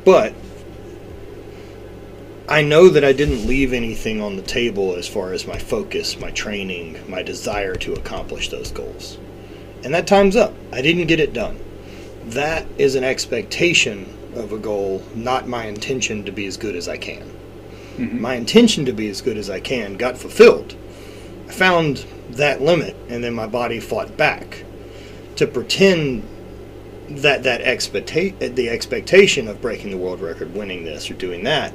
But 0.06 0.34
I 2.48 2.62
know 2.62 2.90
that 2.90 3.04
I 3.04 3.14
didn't 3.14 3.48
leave 3.48 3.74
anything 3.74 4.22
on 4.22 4.36
the 4.36 4.42
table 4.42 4.96
as 4.96 5.08
far 5.08 5.34
as 5.34 5.48
my 5.48 5.58
focus, 5.58 6.20
my 6.20 6.32
training, 6.32 7.00
my 7.10 7.24
desire 7.24 7.76
to 7.76 7.94
accomplish 7.94 8.50
those 8.50 8.72
goals. 8.72 9.18
And 9.84 9.94
that 9.94 10.08
time's 10.08 10.36
up. 10.36 10.54
I 10.72 10.82
didn't 10.82 11.08
get 11.08 11.20
it 11.20 11.34
done. 11.34 11.60
That 12.26 12.66
is 12.78 12.96
an 12.96 13.04
expectation 13.04 14.18
of 14.36 14.52
a 14.52 14.58
goal, 14.58 15.04
not 15.16 15.48
my 15.48 15.66
intention 15.66 16.24
to 16.26 16.32
be 16.32 16.46
as 16.46 16.58
good 16.58 16.76
as 16.76 16.88
I 16.88 16.98
can. 16.98 17.24
Mhm. 17.98 18.20
My 18.20 18.36
intention 18.36 18.86
to 18.86 18.94
be 18.94 19.10
as 19.10 19.22
good 19.22 19.38
as 19.38 19.50
I 19.50 19.60
can 19.60 19.96
got 19.96 20.18
fulfilled. 20.18 20.76
I 21.48 21.52
found 21.52 22.06
that 22.32 22.62
limit, 22.62 22.96
and 23.10 23.24
then 23.24 23.34
my 23.34 23.48
body 23.48 23.80
fought 23.80 24.16
back 24.16 24.64
to 25.40 25.48
pretend 25.48 26.22
that 27.08 27.44
that 27.44 27.62
expecta- 27.62 28.56
the 28.56 28.70
expectation 28.70 29.48
of 29.48 29.62
breaking 29.62 29.90
the 29.90 29.98
world 29.98 30.20
record, 30.20 30.54
winning 30.54 30.84
this 30.84 31.10
or 31.10 31.14
doing 31.14 31.46
that, 31.46 31.74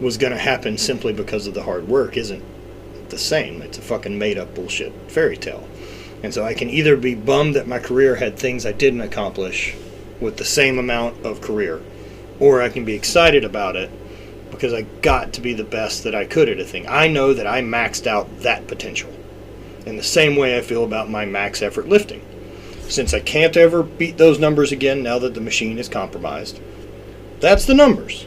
was 0.00 0.16
going 0.16 0.32
to 0.32 0.38
happen 0.38 0.78
simply 0.78 1.12
because 1.12 1.46
of 1.46 1.52
the 1.52 1.64
hard 1.64 1.86
work 1.86 2.16
isn't 2.16 2.42
the 3.10 3.18
same. 3.18 3.60
It's 3.60 3.76
a 3.76 3.82
fucking 3.82 4.18
made 4.18 4.38
up 4.38 4.54
bullshit 4.54 4.90
fairy 5.08 5.36
tale. 5.36 5.68
And 6.22 6.32
so 6.32 6.44
I 6.44 6.54
can 6.54 6.70
either 6.70 6.96
be 6.96 7.14
bummed 7.14 7.54
that 7.56 7.68
my 7.68 7.78
career 7.78 8.16
had 8.16 8.38
things 8.38 8.64
I 8.64 8.72
didn't 8.72 9.02
accomplish 9.02 9.76
with 10.18 10.38
the 10.38 10.44
same 10.46 10.78
amount 10.78 11.26
of 11.26 11.42
career, 11.42 11.82
or 12.40 12.62
I 12.62 12.70
can 12.70 12.86
be 12.86 12.94
excited 12.94 13.44
about 13.44 13.76
it 13.76 13.90
because 14.50 14.72
I 14.72 14.86
got 15.02 15.34
to 15.34 15.42
be 15.42 15.52
the 15.52 15.62
best 15.62 16.04
that 16.04 16.14
I 16.14 16.24
could 16.24 16.48
at 16.48 16.58
a 16.58 16.64
thing. 16.64 16.88
I 16.88 17.06
know 17.06 17.34
that 17.34 17.46
I 17.46 17.60
maxed 17.60 18.06
out 18.06 18.40
that 18.40 18.66
potential. 18.66 19.12
In 19.84 19.98
the 19.98 20.02
same 20.02 20.36
way 20.36 20.56
I 20.56 20.62
feel 20.62 20.84
about 20.84 21.10
my 21.10 21.26
max 21.26 21.60
effort 21.60 21.86
lifting. 21.86 22.26
Since 22.92 23.14
I 23.14 23.20
can't 23.20 23.56
ever 23.56 23.82
beat 23.82 24.18
those 24.18 24.38
numbers 24.38 24.70
again 24.70 25.02
now 25.02 25.18
that 25.20 25.32
the 25.32 25.40
machine 25.40 25.78
is 25.78 25.88
compromised, 25.88 26.60
that's 27.40 27.64
the 27.64 27.72
numbers. 27.72 28.26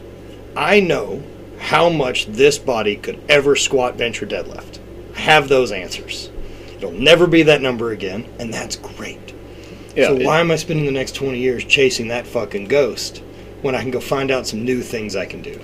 I 0.56 0.80
know 0.80 1.22
how 1.60 1.88
much 1.88 2.26
this 2.26 2.58
body 2.58 2.96
could 2.96 3.20
ever 3.28 3.54
squat, 3.54 3.96
bench, 3.96 4.20
or 4.20 4.26
deadlift. 4.26 4.80
I 5.14 5.20
have 5.20 5.48
those 5.48 5.70
answers. 5.70 6.30
It'll 6.76 6.90
never 6.90 7.28
be 7.28 7.44
that 7.44 7.62
number 7.62 7.92
again, 7.92 8.26
and 8.40 8.52
that's 8.52 8.74
great. 8.74 9.32
Yeah. 9.94 10.08
so 10.08 10.16
it- 10.16 10.26
why 10.26 10.40
am 10.40 10.50
I 10.50 10.56
spending 10.56 10.86
the 10.86 10.90
next 10.90 11.14
20 11.14 11.38
years 11.38 11.64
chasing 11.64 12.08
that 12.08 12.26
fucking 12.26 12.66
ghost 12.66 13.22
when 13.62 13.76
I 13.76 13.82
can 13.82 13.92
go 13.92 14.00
find 14.00 14.32
out 14.32 14.48
some 14.48 14.64
new 14.64 14.82
things 14.82 15.14
I 15.14 15.26
can 15.26 15.42
do? 15.42 15.60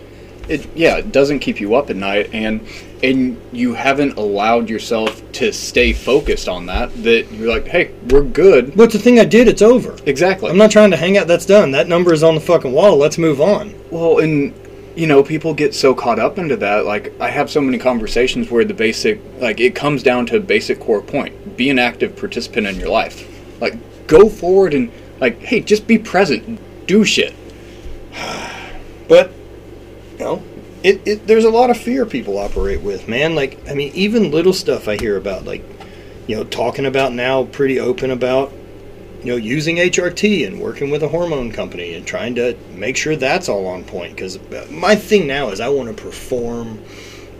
it 0.48 0.66
yeah 0.74 0.96
it 0.96 1.12
doesn't 1.12 1.38
keep 1.38 1.60
you 1.60 1.76
up 1.76 1.88
at 1.88 1.94
night 1.94 2.28
and 2.32 2.60
and 3.00 3.40
you 3.52 3.74
haven't 3.74 4.18
allowed 4.18 4.68
yourself 4.68 5.21
to 5.34 5.52
stay 5.52 5.92
focused 5.92 6.48
on 6.48 6.66
that 6.66 6.92
that 7.02 7.30
you're 7.32 7.48
like 7.48 7.66
hey 7.66 7.92
we're 8.10 8.22
good 8.22 8.76
But 8.76 8.92
the 8.92 8.98
thing 8.98 9.18
I 9.18 9.24
did, 9.24 9.48
it's 9.48 9.62
over. 9.62 9.96
exactly 10.06 10.50
I'm 10.50 10.56
not 10.58 10.70
trying 10.70 10.90
to 10.90 10.96
hang 10.96 11.16
out. 11.16 11.26
That's 11.26 11.46
done. 11.46 11.70
That 11.72 11.88
number 11.88 12.12
is 12.12 12.22
on 12.22 12.34
the 12.34 12.40
fucking 12.40 12.72
wall. 12.72 12.96
Let's 12.96 13.18
move 13.18 13.40
on. 13.40 13.74
well 13.90 14.18
and 14.18 14.54
you 14.94 15.06
know 15.06 15.22
people 15.22 15.54
get 15.54 15.74
so 15.74 15.94
caught 15.94 16.18
up 16.18 16.36
into 16.38 16.54
that 16.56 16.84
like 16.84 17.14
i 17.18 17.30
have 17.30 17.50
so 17.50 17.62
many 17.62 17.78
conversations 17.78 18.50
where 18.50 18.62
the 18.62 18.74
basic 18.74 19.18
like 19.40 19.58
it 19.58 19.74
comes 19.74 20.02
down 20.02 20.26
to 20.26 20.36
a 20.36 20.40
basic 20.40 20.78
core 20.78 21.00
point 21.00 21.56
be 21.56 21.70
an 21.70 21.78
active 21.78 22.14
participant 22.14 22.66
in 22.66 22.78
your 22.78 22.90
life 22.90 23.26
Like, 23.58 23.74
go 24.06 24.28
forward 24.28 24.74
and 24.74 24.90
like, 25.18 25.40
hey, 25.40 25.60
just 25.60 25.86
be 25.86 25.96
present, 25.98 26.60
do 26.86 27.04
shit. 27.04 27.32
But 29.08 29.30
you 30.18 30.24
know, 30.24 30.42
it, 30.84 31.00
it 31.06 31.26
there's 31.26 31.44
a 31.44 31.50
lot 31.50 31.70
of 31.70 31.76
fear 31.76 32.06
people 32.06 32.38
operate 32.38 32.80
with, 32.80 33.08
man. 33.08 33.34
Like 33.34 33.58
I 33.68 33.74
mean, 33.74 33.92
even 33.94 34.30
little 34.30 34.52
stuff 34.52 34.88
I 34.88 34.96
hear 34.96 35.16
about, 35.16 35.44
like 35.44 35.64
you 36.26 36.36
know, 36.36 36.44
talking 36.44 36.86
about 36.86 37.12
now, 37.12 37.44
pretty 37.44 37.78
open 37.80 38.10
about 38.10 38.52
you 39.22 39.32
know 39.32 39.36
using 39.36 39.76
HRT 39.76 40.46
and 40.46 40.60
working 40.60 40.90
with 40.90 41.02
a 41.02 41.08
hormone 41.08 41.52
company 41.52 41.94
and 41.94 42.06
trying 42.06 42.34
to 42.36 42.56
make 42.74 42.96
sure 42.96 43.16
that's 43.16 43.48
all 43.48 43.66
on 43.66 43.84
point. 43.84 44.14
Because 44.16 44.38
my 44.70 44.94
thing 44.94 45.26
now 45.26 45.48
is 45.50 45.60
I 45.60 45.68
want 45.68 45.94
to 45.96 46.02
perform 46.02 46.82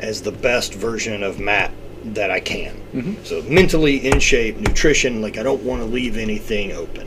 as 0.01 0.23
the 0.23 0.33
best 0.33 0.75
version 0.75 1.23
of 1.23 1.39
Matt 1.39 1.73
that 2.05 2.31
I 2.33 2.41
can. 2.41 2.75
Mhm. 2.93 3.25
So 3.25 3.43
mentally 3.43 4.05
in 4.05 4.19
shape, 4.19 4.59
nutrition, 4.59 5.23
like 5.23 5.39
I 5.39 5.43
don't 5.45 5.63
want 5.63 5.83
to 5.83 5.87
leave 5.87 6.17
anything 6.17 6.73
open. 6.73 7.07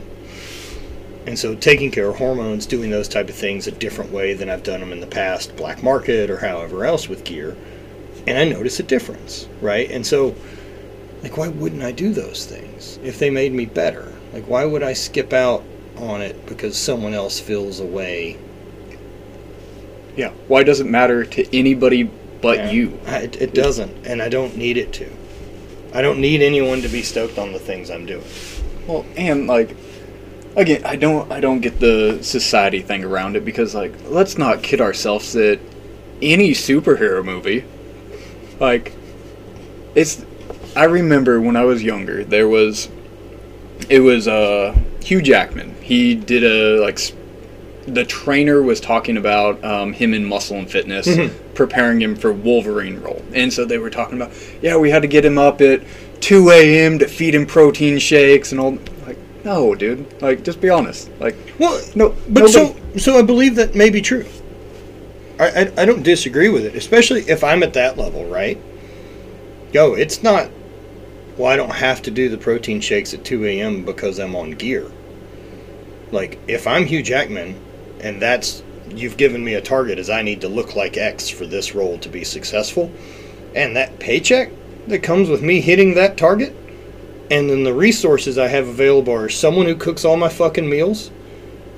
And 1.26 1.38
so 1.38 1.54
taking 1.56 1.90
care 1.90 2.08
of 2.08 2.16
hormones, 2.16 2.66
doing 2.66 2.90
those 2.90 3.08
type 3.08 3.28
of 3.28 3.34
things 3.34 3.66
a 3.66 3.72
different 3.72 4.12
way 4.12 4.34
than 4.34 4.48
I've 4.48 4.62
done 4.62 4.80
them 4.80 4.92
in 4.92 5.00
the 5.00 5.06
past, 5.08 5.56
black 5.56 5.82
market 5.82 6.30
or 6.30 6.38
however 6.38 6.84
else 6.84 7.08
with 7.08 7.24
gear, 7.24 7.56
and 8.26 8.38
I 8.38 8.44
notice 8.44 8.78
a 8.80 8.84
difference, 8.84 9.48
right? 9.60 9.90
And 9.90 10.06
so 10.06 10.34
like 11.22 11.36
why 11.36 11.48
wouldn't 11.48 11.82
I 11.82 11.92
do 11.92 12.12
those 12.12 12.46
things 12.46 12.98
if 13.02 13.18
they 13.18 13.30
made 13.30 13.52
me 13.52 13.66
better? 13.66 14.12
Like 14.32 14.44
why 14.44 14.64
would 14.64 14.82
I 14.82 14.92
skip 14.92 15.32
out 15.32 15.64
on 15.96 16.20
it 16.20 16.46
because 16.46 16.76
someone 16.76 17.14
else 17.14 17.40
feels 17.40 17.80
a 17.80 17.86
way? 17.86 18.38
Yeah. 20.16 20.30
Why 20.48 20.62
does 20.62 20.80
it 20.80 20.86
matter 20.86 21.24
to 21.24 21.56
anybody 21.56 22.04
but 22.40 22.56
Yeah. 22.58 22.70
you? 22.70 23.00
I, 23.06 23.18
it, 23.22 23.42
it 23.42 23.54
doesn't, 23.54 24.06
and 24.06 24.22
I 24.22 24.28
don't 24.28 24.56
need 24.56 24.76
it 24.76 24.92
to. 24.94 25.10
I 25.92 26.02
don't 26.02 26.20
need 26.20 26.42
anyone 26.42 26.82
to 26.82 26.88
be 26.88 27.02
stoked 27.02 27.38
on 27.38 27.52
the 27.52 27.58
things 27.58 27.90
I'm 27.90 28.06
doing. 28.06 28.24
Well, 28.86 29.04
and 29.16 29.46
like 29.46 29.76
again, 30.56 30.84
I 30.84 30.96
don't 30.96 31.30
I 31.30 31.40
don't 31.40 31.60
get 31.60 31.78
the 31.78 32.18
society 32.22 32.82
thing 32.82 33.04
around 33.04 33.36
it 33.36 33.44
because 33.44 33.74
like 33.74 33.92
let's 34.08 34.38
not 34.38 34.62
kid 34.62 34.80
ourselves 34.80 35.32
that 35.34 35.60
any 36.22 36.52
superhero 36.52 37.24
movie 37.24 37.64
like 38.58 38.94
it's 39.94 40.24
I 40.74 40.84
remember 40.84 41.40
when 41.40 41.56
I 41.56 41.64
was 41.64 41.82
younger 41.82 42.24
there 42.24 42.48
was 42.48 42.88
it 43.88 44.00
was 44.00 44.26
uh 44.26 44.76
Hugh 45.06 45.22
Jackman. 45.22 45.74
He 45.82 46.16
did 46.16 46.42
a 46.42 46.80
like 46.80 46.98
the 47.86 48.04
trainer 48.04 48.60
was 48.60 48.80
talking 48.80 49.16
about 49.16 49.62
um, 49.64 49.92
him 49.92 50.12
in 50.12 50.24
muscle 50.24 50.56
and 50.56 50.68
fitness, 50.68 51.08
preparing 51.54 52.02
him 52.02 52.16
for 52.16 52.32
Wolverine 52.32 53.00
role, 53.00 53.22
and 53.32 53.52
so 53.52 53.64
they 53.64 53.78
were 53.78 53.90
talking 53.90 54.20
about, 54.20 54.32
yeah, 54.60 54.76
we 54.76 54.90
had 54.90 55.02
to 55.02 55.08
get 55.08 55.24
him 55.24 55.38
up 55.38 55.60
at 55.60 55.82
2 56.20 56.50
a.m. 56.50 56.98
to 56.98 57.06
feed 57.06 57.34
him 57.34 57.46
protein 57.46 57.98
shakes 57.98 58.50
and 58.50 58.60
all. 58.60 58.78
No, 59.46 59.76
dude, 59.76 60.20
like 60.20 60.42
just 60.42 60.60
be 60.60 60.70
honest. 60.70 61.08
Like, 61.20 61.36
Well, 61.60 61.80
no, 61.94 62.16
But 62.28 62.48
so, 62.48 62.74
so 62.96 63.16
I 63.16 63.22
believe 63.22 63.54
that 63.54 63.76
may 63.76 63.90
be 63.90 64.02
true. 64.02 64.26
I, 65.38 65.46
I, 65.46 65.72
I 65.78 65.84
don't 65.84 66.02
disagree 66.02 66.48
with 66.48 66.64
it, 66.64 66.74
especially 66.74 67.20
if 67.28 67.44
I'm 67.44 67.62
at 67.62 67.72
that 67.74 67.96
level, 67.96 68.24
right? 68.24 68.60
Yo, 69.72 69.94
it's 69.94 70.20
not. 70.20 70.50
Well, 71.36 71.46
I 71.46 71.54
don't 71.54 71.70
have 71.70 72.02
to 72.02 72.10
do 72.10 72.28
the 72.28 72.36
protein 72.36 72.80
shakes 72.80 73.14
at 73.14 73.24
2 73.24 73.44
a.m. 73.46 73.84
because 73.84 74.18
I'm 74.18 74.34
on 74.34 74.50
gear. 74.50 74.90
Like, 76.10 76.40
if 76.48 76.66
I'm 76.66 76.84
Hugh 76.84 77.04
Jackman, 77.04 77.60
and 78.00 78.20
that's 78.20 78.64
you've 78.90 79.16
given 79.16 79.44
me 79.44 79.54
a 79.54 79.60
target 79.60 80.00
as 80.00 80.10
I 80.10 80.22
need 80.22 80.40
to 80.40 80.48
look 80.48 80.74
like 80.74 80.96
X 80.96 81.28
for 81.28 81.46
this 81.46 81.72
role 81.72 81.98
to 81.98 82.08
be 82.08 82.24
successful, 82.24 82.90
and 83.54 83.76
that 83.76 84.00
paycheck 84.00 84.50
that 84.88 85.04
comes 85.04 85.28
with 85.28 85.42
me 85.42 85.60
hitting 85.60 85.94
that 85.94 86.16
target, 86.16 86.52
and 87.30 87.50
then 87.50 87.64
the 87.64 87.74
resources 87.74 88.38
I 88.38 88.48
have 88.48 88.68
available 88.68 89.12
are 89.12 89.28
someone 89.28 89.66
who 89.66 89.74
cooks 89.74 90.04
all 90.04 90.16
my 90.16 90.28
fucking 90.28 90.68
meals, 90.68 91.10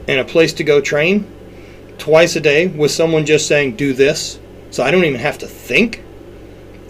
and 0.09 0.21
a 0.21 0.25
place 0.25 0.53
to 0.55 0.65
go 0.65 0.81
train 0.81 1.31
twice 1.99 2.37
a 2.37 2.41
day 2.41 2.67
with 2.67 2.91
someone 2.91 3.27
just 3.27 3.47
saying 3.47 3.77
do 3.77 3.93
this. 3.93 4.39
So 4.71 4.83
i 4.83 4.91
don't 4.91 5.05
even 5.05 5.21
have 5.21 5.39
to 5.39 5.47
think. 5.47 6.03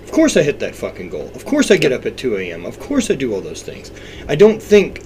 Of 0.03 0.13
course 0.13 0.37
i 0.37 0.43
hit 0.43 0.61
that 0.61 0.75
fucking 0.75 1.11
goal. 1.11 1.31
Of 1.35 1.45
course 1.45 1.71
i 1.71 1.77
get 1.77 1.93
up 1.93 2.07
at 2.07 2.17
2 2.17 2.37
a.m 2.37 2.65
of 2.65 2.79
course 2.79 3.11
i 3.11 3.15
do 3.15 3.35
all 3.35 3.41
those 3.41 3.63
things. 3.63 3.91
I 4.29 4.37
don't 4.37 4.63
think 4.63 5.03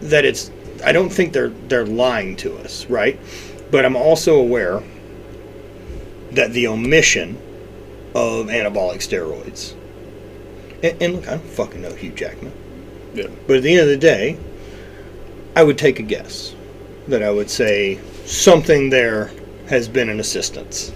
that 0.00 0.24
it's 0.24 0.50
i 0.84 0.92
don't 0.92 1.10
think 1.10 1.32
they're 1.32 1.50
they're 1.68 1.86
lying 1.86 2.36
to 2.36 2.56
us 2.58 2.86
right? 2.86 3.18
But 3.70 3.84
i'm 3.84 3.96
also 3.96 4.36
aware 4.36 4.82
that 6.32 6.52
the 6.52 6.66
omission 6.66 7.36
of 8.14 8.46
anabolic 8.46 8.98
steroids 8.98 9.74
and, 10.82 11.00
and 11.02 11.14
look 11.14 11.28
i 11.28 11.32
don't 11.32 11.44
fucking 11.44 11.82
know 11.82 11.94
hugh 11.94 12.10
jackman 12.12 12.52
yeah, 13.14 13.26
but 13.46 13.56
at 13.56 13.62
the 13.62 13.72
end 13.72 13.80
of 13.82 13.88
the 13.88 13.96
day, 13.96 14.36
I 15.56 15.62
would 15.64 15.78
take 15.78 15.98
a 15.98 16.02
guess 16.02 16.54
that 17.08 17.22
I 17.22 17.30
would 17.30 17.50
say 17.50 17.98
something 18.24 18.90
there 18.90 19.30
has 19.68 19.88
been 19.88 20.08
an 20.08 20.20
assistance. 20.20 20.92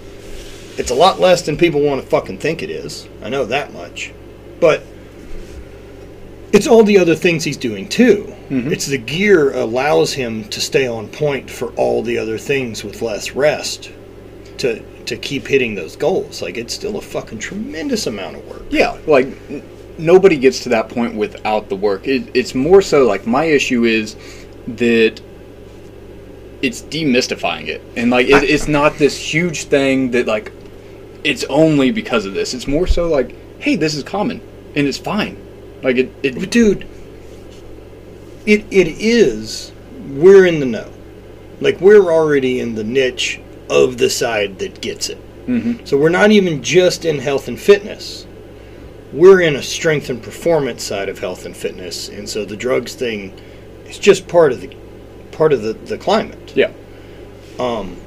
It's 0.77 0.91
a 0.91 0.95
lot 0.95 1.19
less 1.19 1.41
than 1.41 1.57
people 1.57 1.81
want 1.81 2.01
to 2.01 2.07
fucking 2.07 2.37
think 2.39 2.61
it 2.61 2.69
is. 2.69 3.07
I 3.23 3.29
know 3.29 3.45
that 3.45 3.73
much. 3.73 4.11
But 4.59 4.83
it's 6.53 6.67
all 6.67 6.83
the 6.83 6.97
other 6.97 7.15
things 7.15 7.43
he's 7.43 7.57
doing 7.57 7.87
too. 7.89 8.33
Mhm. 8.49 8.71
It's 8.71 8.85
the 8.85 8.97
gear 8.97 9.51
allows 9.53 10.13
him 10.13 10.45
to 10.45 10.61
stay 10.61 10.87
on 10.87 11.07
point 11.09 11.49
for 11.49 11.67
all 11.75 12.01
the 12.01 12.17
other 12.17 12.37
things 12.37 12.83
with 12.83 13.01
less 13.01 13.31
rest 13.31 13.89
to 14.59 14.81
to 15.05 15.17
keep 15.17 15.47
hitting 15.47 15.75
those 15.75 15.95
goals. 15.95 16.41
Like 16.41 16.57
it's 16.57 16.73
still 16.73 16.97
a 16.97 17.01
fucking 17.01 17.39
tremendous 17.39 18.07
amount 18.07 18.37
of 18.37 18.47
work. 18.47 18.63
yeah, 18.69 18.95
like 19.05 19.27
nobody 19.97 20.37
gets 20.37 20.61
to 20.63 20.69
that 20.69 20.89
point 20.89 21.15
without 21.15 21.69
the 21.69 21.75
work. 21.75 22.07
It, 22.07 22.29
it's 22.33 22.53
more 22.55 22.81
so 22.81 23.05
like 23.05 23.25
my 23.27 23.45
issue 23.45 23.83
is 23.83 24.15
that 24.67 25.21
it's 26.61 26.81
demystifying 26.83 27.67
it, 27.67 27.81
and 27.95 28.09
like 28.09 28.27
it, 28.27 28.43
it's 28.43 28.67
not 28.67 28.97
this 28.97 29.17
huge 29.17 29.65
thing 29.65 30.11
that 30.11 30.25
like 30.27 30.51
it's 31.23 31.43
only 31.45 31.91
because 31.91 32.25
of 32.25 32.33
this. 32.33 32.53
It's 32.53 32.67
more 32.67 32.87
so 32.87 33.07
like, 33.07 33.35
hey, 33.59 33.75
this 33.75 33.95
is 33.95 34.03
common 34.03 34.41
and 34.75 34.87
it's 34.87 34.97
fine. 34.97 35.37
Like 35.83 35.97
it, 35.97 36.21
But 36.21 36.43
it 36.43 36.51
dude, 36.51 36.87
it 38.45 38.65
it 38.71 38.87
is. 38.87 39.71
We're 40.09 40.45
in 40.45 40.59
the 40.59 40.65
know. 40.65 40.91
Like 41.61 41.79
we're 41.81 42.11
already 42.11 42.59
in 42.59 42.75
the 42.75 42.83
niche 42.83 43.39
of 43.69 43.97
the 43.97 44.09
side 44.09 44.59
that 44.59 44.81
gets 44.81 45.09
it. 45.09 45.17
mhm. 45.47 45.87
So 45.87 45.97
we're 45.97 46.09
not 46.09 46.31
even 46.31 46.61
just 46.61 47.05
in 47.05 47.19
health 47.19 47.47
and 47.47 47.59
fitness. 47.59 48.24
We're 49.15 49.41
in 49.41 49.55
a 49.55 49.61
strength 49.63 50.09
and 50.09 50.21
performance 50.21 50.83
side 50.83 51.09
of 51.09 51.19
health 51.19 51.45
and 51.45 51.55
fitness, 51.55 52.09
and 52.09 52.27
so 52.29 52.45
the 52.45 52.57
drugs 52.57 52.93
thing 52.95 53.33
is 53.85 53.97
just 53.99 54.27
part 54.27 54.51
of 54.51 54.61
the 54.61 54.75
part 55.31 55.53
of 55.53 55.61
the, 55.63 55.73
the 55.73 55.97
climate. 55.97 56.53
yeah, 56.55 56.71
Um, 57.59 57.97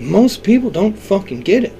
most 0.00 0.42
people 0.42 0.70
don't 0.70 0.98
fucking 0.98 1.40
get 1.42 1.64
it, 1.64 1.74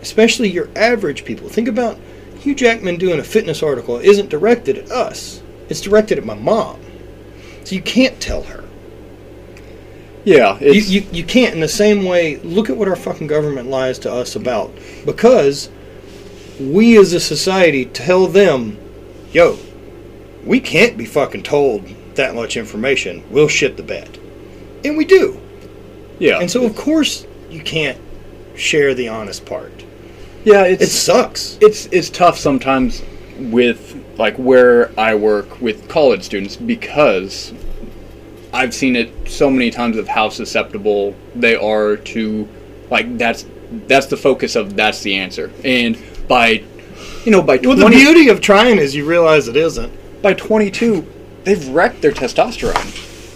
especially 0.00 0.50
your 0.50 0.68
average 0.76 1.24
people. 1.24 1.48
Think 1.48 1.68
about 1.68 1.98
Hugh 2.40 2.54
Jackman 2.54 2.96
doing 2.98 3.20
a 3.20 3.24
fitness 3.24 3.62
article 3.62 3.98
isn't 3.98 4.28
directed 4.30 4.78
at 4.78 4.90
us. 4.90 5.42
It's 5.68 5.80
directed 5.80 6.18
at 6.18 6.24
my 6.24 6.34
mom. 6.34 6.80
So 7.64 7.74
you 7.76 7.82
can't 7.82 8.20
tell 8.20 8.42
her. 8.44 8.64
yeah. 10.24 10.58
You, 10.60 10.72
you, 10.72 11.06
you 11.12 11.24
can't 11.24 11.54
in 11.54 11.60
the 11.60 11.68
same 11.68 12.04
way 12.04 12.36
look 12.38 12.70
at 12.70 12.76
what 12.76 12.88
our 12.88 12.96
fucking 12.96 13.26
government 13.28 13.68
lies 13.68 13.98
to 14.00 14.12
us 14.12 14.36
about 14.36 14.72
because 15.06 15.70
we 16.60 16.98
as 16.98 17.12
a 17.12 17.20
society 17.20 17.84
tell 17.86 18.26
them, 18.26 18.78
yo, 19.32 19.58
we 20.44 20.60
can't 20.60 20.96
be 20.96 21.04
fucking 21.04 21.42
told 21.42 21.86
that 22.14 22.34
much 22.34 22.56
information. 22.56 23.24
We'll 23.30 23.48
shit 23.48 23.76
the 23.76 23.82
bed. 23.82 24.18
And 24.84 24.96
we 24.96 25.04
do. 25.04 25.40
yeah, 26.18 26.38
And 26.40 26.50
so 26.50 26.64
of 26.64 26.74
course 26.76 27.26
you 27.50 27.62
can't 27.62 27.98
share 28.56 28.94
the 28.94 29.08
honest 29.08 29.46
part. 29.46 29.84
yeah. 30.44 30.64
It's 30.64 30.82
It 30.82 30.88
sucks. 30.90 31.58
it's 31.60 31.86
it's 31.86 32.10
tough 32.10 32.38
sometimes 32.38 33.02
with 33.38 33.96
like 34.18 34.36
where 34.36 34.90
I 34.98 35.14
work 35.14 35.60
with 35.60 35.88
college 35.88 36.22
students 36.22 36.56
because 36.56 37.52
I've 38.52 38.74
seen 38.74 38.94
it 38.96 39.10
so 39.28 39.48
many 39.50 39.70
times 39.70 39.96
of 39.96 40.06
how 40.08 40.28
susceptible 40.28 41.14
they 41.34 41.56
are 41.56 41.96
to 41.96 42.48
like 42.90 43.16
that's 43.16 43.46
that's 43.86 44.06
the 44.06 44.16
focus 44.18 44.54
of 44.54 44.76
that's 44.76 45.00
the 45.00 45.14
answer 45.16 45.50
and 45.64 45.96
by 46.28 46.62
you 47.24 47.30
know 47.32 47.42
by 47.42 47.56
Well, 47.62 47.76
20, 47.76 47.82
the 47.82 47.88
beauty 47.90 48.28
of 48.28 48.40
trying 48.40 48.78
is 48.78 48.94
you 48.94 49.04
realize 49.06 49.48
it 49.48 49.56
isn't. 49.56 49.92
by 50.22 50.34
22 50.34 51.06
they've 51.44 51.68
wrecked 51.68 52.00
their 52.02 52.12
testosterone 52.12 52.86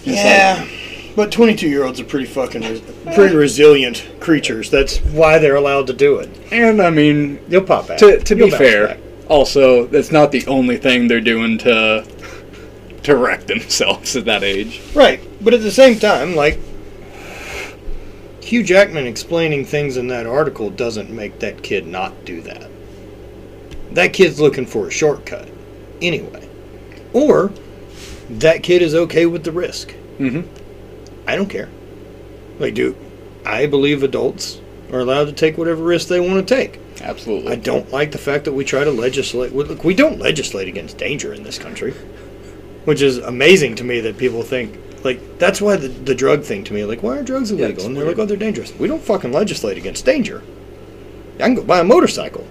It's 0.07 0.61
like- 0.61 0.71
but 1.17 1.33
22 1.33 1.67
year 1.69 1.85
olds 1.85 1.99
are 1.99 2.05
pretty 2.05 2.27
fucking, 2.27 2.61
res- 2.61 2.83
pretty 3.15 3.35
resilient 3.35 4.07
creatures. 4.21 4.69
That's 4.71 4.99
why 4.99 5.39
they're 5.39 5.57
allowed 5.57 5.87
to 5.87 5.95
do 5.95 6.19
it. 6.19 6.29
and 6.53 6.81
I 6.83 6.91
mean 6.91 7.39
You'll 7.49 7.63
pop 7.63 7.89
out. 7.91 7.99
to, 7.99 8.19
to 8.21 8.35
be 8.35 8.51
fair 8.51 8.89
back. 8.89 8.99
also 9.29 9.87
that's 9.87 10.13
not 10.13 10.31
the 10.31 10.47
only 10.47 10.77
thing 10.77 11.09
they're 11.09 11.21
doing 11.21 11.57
to 11.59 12.05
to 13.05 13.17
wreck 13.17 13.47
themselves 13.47 14.15
at 14.17 14.25
that 14.27 14.43
age 14.45 14.81
Right, 14.95 15.21
but 15.43 15.55
at 15.55 15.63
the 15.63 15.71
same 15.73 15.99
time, 15.99 16.35
like 16.37 16.59
Hugh 18.43 18.63
Jackman 18.63 19.07
explaining 19.07 19.65
things 19.65 19.97
in 19.97 20.07
that 20.09 20.27
article 20.27 20.71
doesn't 20.71 21.11
make 21.11 21.41
that 21.41 21.63
kid 21.65 21.87
not 21.87 22.25
do 22.25 22.41
that. 22.43 22.69
That 23.93 24.13
kid's 24.13 24.41
looking 24.41 24.67
for 24.67 24.89
a 24.89 24.91
shortcut, 24.91 25.49
anyway. 26.03 26.49
Or 27.13 27.53
that 28.29 28.63
kid 28.63 28.83
is 28.83 28.95
okay 28.95 29.27
with 29.27 29.45
the 29.45 29.53
risk. 29.53 29.93
hmm 30.19 30.43
I 31.27 31.35
don't 31.37 31.49
care. 31.49 31.69
Like, 32.59 32.75
dude, 32.75 32.97
I 33.45 33.67
believe 33.67 34.03
adults 34.03 34.61
are 34.93 35.01
allowed 35.01 35.25
to 35.27 35.33
take 35.33 35.59
whatever 35.59 35.83
risk 35.83 36.09
they 36.09 36.21
want 36.21 36.47
to 36.47 36.55
take. 36.55 36.79
Absolutely. 37.01 37.53
I 37.53 37.57
don't 37.57 37.91
like 37.93 38.13
the 38.13 38.19
fact 38.19 38.45
that 38.45 38.53
we 38.53 38.65
try 38.65 38.85
to 38.85 38.91
legislate. 38.91 39.55
Look, 39.55 39.85
we 39.85 39.95
don't 39.95 40.19
legislate 40.19 40.69
against 40.69 40.99
danger 40.99 41.33
in 41.35 41.43
this 41.43 41.59
country, 41.59 41.93
which 42.85 43.03
is 43.03 43.19
amazing 43.19 43.75
to 43.77 43.85
me 43.85 44.01
that 44.01 44.19
people 44.19 44.43
think 44.43 44.79
like 45.05 45.39
that's 45.39 45.61
why 45.61 45.77
the, 45.77 45.89
the 45.89 46.15
drug 46.15 46.43
thing 46.43 46.65
to 46.65 46.73
me 46.73 46.85
like 46.85 47.03
why 47.03 47.19
are 47.19 47.23
drugs 47.23 47.51
illegal 47.53 47.71
it's 47.71 47.85
and 47.85 47.97
they're 47.97 48.05
weird. 48.05 48.17
like 48.19 48.25
oh 48.25 48.27
they're 48.27 48.37
dangerous. 48.37 48.73
We 48.79 48.89
don't 48.89 49.03
fucking 49.03 49.33
legislate 49.33 49.77
against 49.79 50.05
danger. 50.05 50.43
I 51.37 51.43
can 51.43 51.55
go 51.55 51.63
buy 51.65 51.81
a 51.81 51.85
motorcycle. 51.85 52.47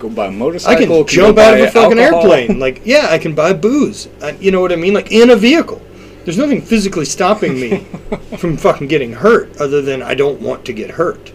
Go 0.00 0.08
buy 0.08 0.24
a 0.24 0.28
I 0.28 0.30
motorcycle. 0.30 0.76
I 0.76 0.80
can 0.80 0.88
go 0.88 1.04
jump 1.04 1.36
out 1.36 1.54
of 1.54 1.60
a 1.60 1.70
fucking 1.70 1.98
alcohol. 1.98 2.32
airplane. 2.32 2.58
Like 2.58 2.80
yeah, 2.86 3.08
I 3.10 3.18
can 3.18 3.34
buy 3.34 3.52
booze. 3.52 4.08
I, 4.22 4.30
you 4.32 4.50
know 4.50 4.62
what 4.62 4.72
I 4.72 4.76
mean? 4.76 4.94
Like 4.94 5.12
in 5.12 5.28
a 5.30 5.36
vehicle. 5.36 5.80
There's 6.24 6.38
nothing 6.38 6.62
physically 6.62 7.04
stopping 7.04 7.60
me 7.60 7.78
from 8.38 8.56
fucking 8.56 8.88
getting 8.88 9.12
hurt 9.12 9.56
other 9.58 9.82
than 9.82 10.02
I 10.02 10.14
don't 10.14 10.40
want 10.40 10.64
to 10.66 10.72
get 10.72 10.90
hurt. 10.90 11.32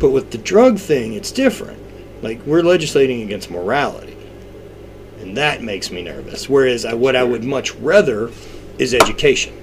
But 0.00 0.10
with 0.10 0.30
the 0.30 0.38
drug 0.38 0.78
thing, 0.78 1.12
it's 1.12 1.30
different. 1.30 1.82
Like 2.22 2.40
we're 2.46 2.62
legislating 2.62 3.22
against 3.22 3.50
morality, 3.50 4.16
and 5.20 5.36
that 5.36 5.62
makes 5.62 5.90
me 5.90 6.02
nervous. 6.02 6.48
Whereas 6.48 6.86
I, 6.86 6.94
what 6.94 7.14
I 7.14 7.24
would 7.24 7.44
much 7.44 7.74
rather 7.74 8.30
is 8.78 8.94
education. 8.94 9.54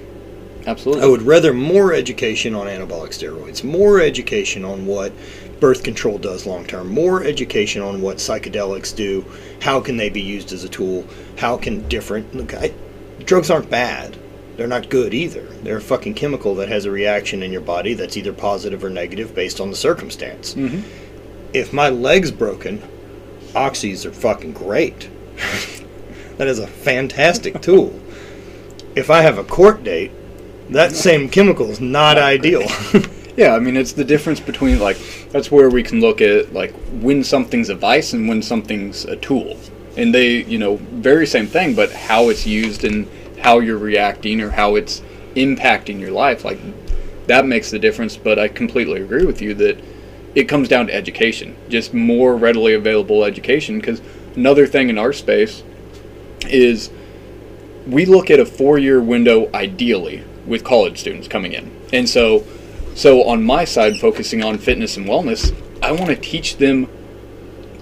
Absolutely. 0.66 1.02
I 1.02 1.06
would 1.06 1.22
rather 1.22 1.52
more 1.52 1.92
education 1.92 2.54
on 2.54 2.68
anabolic 2.68 3.10
steroids, 3.10 3.64
more 3.64 4.00
education 4.00 4.64
on 4.64 4.86
what 4.86 5.12
birth 5.64 5.82
control 5.82 6.18
does 6.18 6.44
long 6.44 6.66
term, 6.66 6.90
more 6.90 7.24
education 7.24 7.80
on 7.80 8.02
what 8.02 8.18
psychedelics 8.18 8.94
do, 8.94 9.24
how 9.62 9.80
can 9.80 9.96
they 9.96 10.10
be 10.10 10.20
used 10.20 10.52
as 10.52 10.62
a 10.62 10.68
tool, 10.68 11.06
how 11.38 11.56
can 11.56 11.88
different 11.88 12.34
look. 12.34 12.52
I, 12.52 12.70
drugs 13.24 13.48
aren't 13.48 13.70
bad. 13.70 14.14
They're 14.58 14.66
not 14.66 14.90
good 14.90 15.14
either. 15.14 15.46
They're 15.62 15.78
a 15.78 15.80
fucking 15.80 16.12
chemical 16.12 16.54
that 16.56 16.68
has 16.68 16.84
a 16.84 16.90
reaction 16.90 17.42
in 17.42 17.50
your 17.50 17.62
body 17.62 17.94
that's 17.94 18.18
either 18.18 18.34
positive 18.34 18.84
or 18.84 18.90
negative 18.90 19.34
based 19.34 19.58
on 19.58 19.70
the 19.70 19.76
circumstance. 19.76 20.52
Mhm. 20.52 20.82
If 21.54 21.72
my 21.72 21.88
leg's 21.88 22.30
broken, 22.30 22.82
oxys 23.54 24.04
are 24.04 24.12
fucking 24.12 24.52
great. 24.52 25.08
that 26.36 26.46
is 26.46 26.58
a 26.58 26.66
fantastic 26.66 27.62
tool. 27.68 27.98
If 28.94 29.08
I 29.08 29.22
have 29.22 29.38
a 29.38 29.44
court 29.44 29.82
date, 29.82 30.10
that 30.68 30.92
same 30.92 31.30
chemical 31.30 31.70
is 31.70 31.80
not 31.80 32.18
ideal. 32.18 32.68
Yeah, 33.36 33.54
I 33.54 33.58
mean 33.58 33.76
it's 33.76 33.92
the 33.92 34.04
difference 34.04 34.38
between 34.38 34.78
like 34.78 34.96
that's 35.30 35.50
where 35.50 35.68
we 35.68 35.82
can 35.82 36.00
look 36.00 36.20
at 36.20 36.52
like 36.52 36.72
when 37.00 37.24
something's 37.24 37.68
a 37.68 37.74
vice 37.74 38.12
and 38.12 38.28
when 38.28 38.42
something's 38.42 39.04
a 39.04 39.16
tool. 39.16 39.58
And 39.96 40.14
they, 40.14 40.42
you 40.44 40.58
know, 40.58 40.76
very 40.76 41.26
same 41.26 41.46
thing, 41.46 41.74
but 41.74 41.92
how 41.92 42.28
it's 42.28 42.46
used 42.46 42.84
and 42.84 43.08
how 43.40 43.60
you're 43.60 43.78
reacting 43.78 44.40
or 44.40 44.50
how 44.50 44.74
it's 44.74 45.02
impacting 45.36 46.00
your 46.00 46.10
life, 46.10 46.44
like 46.44 46.58
that 47.26 47.46
makes 47.46 47.70
the 47.70 47.78
difference. 47.78 48.16
But 48.16 48.38
I 48.38 48.48
completely 48.48 49.00
agree 49.00 49.24
with 49.24 49.40
you 49.42 49.54
that 49.54 49.78
it 50.34 50.44
comes 50.44 50.68
down 50.68 50.88
to 50.88 50.94
education, 50.94 51.56
just 51.68 51.94
more 51.94 52.36
readily 52.36 52.74
available 52.74 53.24
education. 53.24 53.78
Because 53.78 54.00
another 54.36 54.66
thing 54.66 54.90
in 54.90 54.98
our 54.98 55.12
space 55.12 55.62
is 56.48 56.90
we 57.86 58.04
look 58.04 58.30
at 58.30 58.40
a 58.40 58.46
four-year 58.46 59.00
window 59.00 59.50
ideally 59.54 60.24
with 60.46 60.64
college 60.64 60.98
students 60.98 61.28
coming 61.28 61.52
in, 61.52 61.70
and 61.92 62.08
so 62.08 62.44
so 62.94 63.24
on 63.24 63.42
my 63.42 63.64
side, 63.64 63.96
focusing 63.98 64.42
on 64.42 64.58
fitness 64.58 64.96
and 64.96 65.06
wellness, 65.06 65.54
I 65.82 65.92
want 65.92 66.06
to 66.06 66.16
teach 66.16 66.56
them 66.56 66.88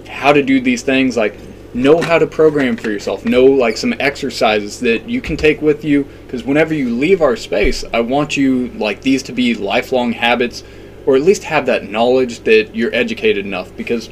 how 0.09 0.33
to 0.33 0.43
do 0.43 0.61
these 0.61 0.83
things 0.83 1.17
like 1.17 1.37
know 1.75 2.01
how 2.01 2.19
to 2.19 2.27
program 2.27 2.77
for 2.77 2.91
yourself 2.91 3.25
know 3.25 3.45
like 3.45 3.77
some 3.77 3.95
exercises 3.99 4.81
that 4.81 5.09
you 5.09 5.21
can 5.23 5.37
take 5.37 5.63
with 5.63 5.85
you 5.85 6.05
because 6.27 6.45
whenever 6.45 6.75
you 6.75 6.95
leave 6.95 7.23
our 7.23 7.35
space 7.35 7.83
i 7.95 8.01
want 8.01 8.37
you 8.37 8.69
like 8.69 9.01
these 9.01 9.23
to 9.23 9.33
be 9.33 9.55
lifelong 9.55 10.13
habits 10.13 10.63
or 11.07 11.17
at 11.17 11.23
least 11.23 11.45
have 11.45 11.65
that 11.67 11.89
knowledge 11.89 12.41
that 12.41 12.75
you're 12.77 12.95
educated 12.95 13.47
enough 13.47 13.75
because 13.77 14.11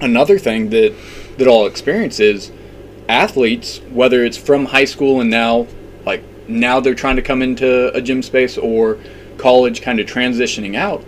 another 0.00 0.38
thing 0.38 0.70
that 0.70 0.94
that 1.36 1.48
i'll 1.48 1.66
experience 1.66 2.20
is 2.20 2.52
athletes 3.08 3.80
whether 3.90 4.24
it's 4.24 4.36
from 4.36 4.66
high 4.66 4.84
school 4.84 5.20
and 5.20 5.30
now 5.30 5.66
like 6.06 6.22
now 6.46 6.78
they're 6.78 6.94
trying 6.94 7.16
to 7.16 7.22
come 7.22 7.42
into 7.42 7.92
a 7.94 8.00
gym 8.00 8.22
space 8.22 8.56
or 8.56 8.98
college 9.38 9.80
kind 9.80 10.00
of 10.00 10.06
transitioning 10.06 10.76
out 10.76 11.04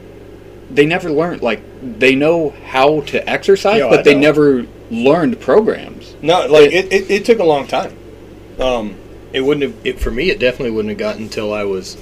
they 0.71 0.87
never 0.87 1.11
learned 1.11 1.43
like 1.43 1.61
they 1.99 2.14
know 2.14 2.51
how 2.66 3.01
to 3.03 3.29
exercise 3.29 3.83
I 3.83 3.90
but 3.90 4.05
they 4.05 4.14
never 4.14 4.66
learned 4.90 5.40
programs 5.40 6.01
no, 6.23 6.47
like 6.47 6.73
it, 6.73 6.93
it, 6.93 7.11
it 7.11 7.25
took 7.25 7.38
a 7.38 7.45
long 7.45 7.66
time. 7.66 7.97
Um, 8.59 8.97
it 9.33 9.40
wouldn't 9.40 9.62
have 9.62 9.87
it, 9.87 10.01
for 10.01 10.11
me. 10.11 10.31
It 10.31 10.38
definitely 10.38 10.73
wouldn't 10.73 10.90
have 10.90 10.99
gotten 10.99 11.23
until 11.23 11.53
I 11.53 11.64
was 11.64 11.97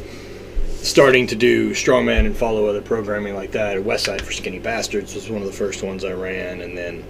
starting 0.82 1.26
to 1.28 1.36
do 1.36 1.70
strongman 1.70 2.26
and 2.26 2.36
follow 2.36 2.66
other 2.66 2.82
programming 2.82 3.34
like 3.34 3.52
that. 3.52 3.76
Westside 3.78 4.22
for 4.22 4.32
Skinny 4.32 4.58
Bastards 4.58 5.14
was 5.14 5.30
one 5.30 5.42
of 5.42 5.46
the 5.46 5.54
first 5.54 5.82
ones 5.82 6.04
I 6.04 6.12
ran, 6.12 6.60
and 6.62 6.76
then 6.76 7.04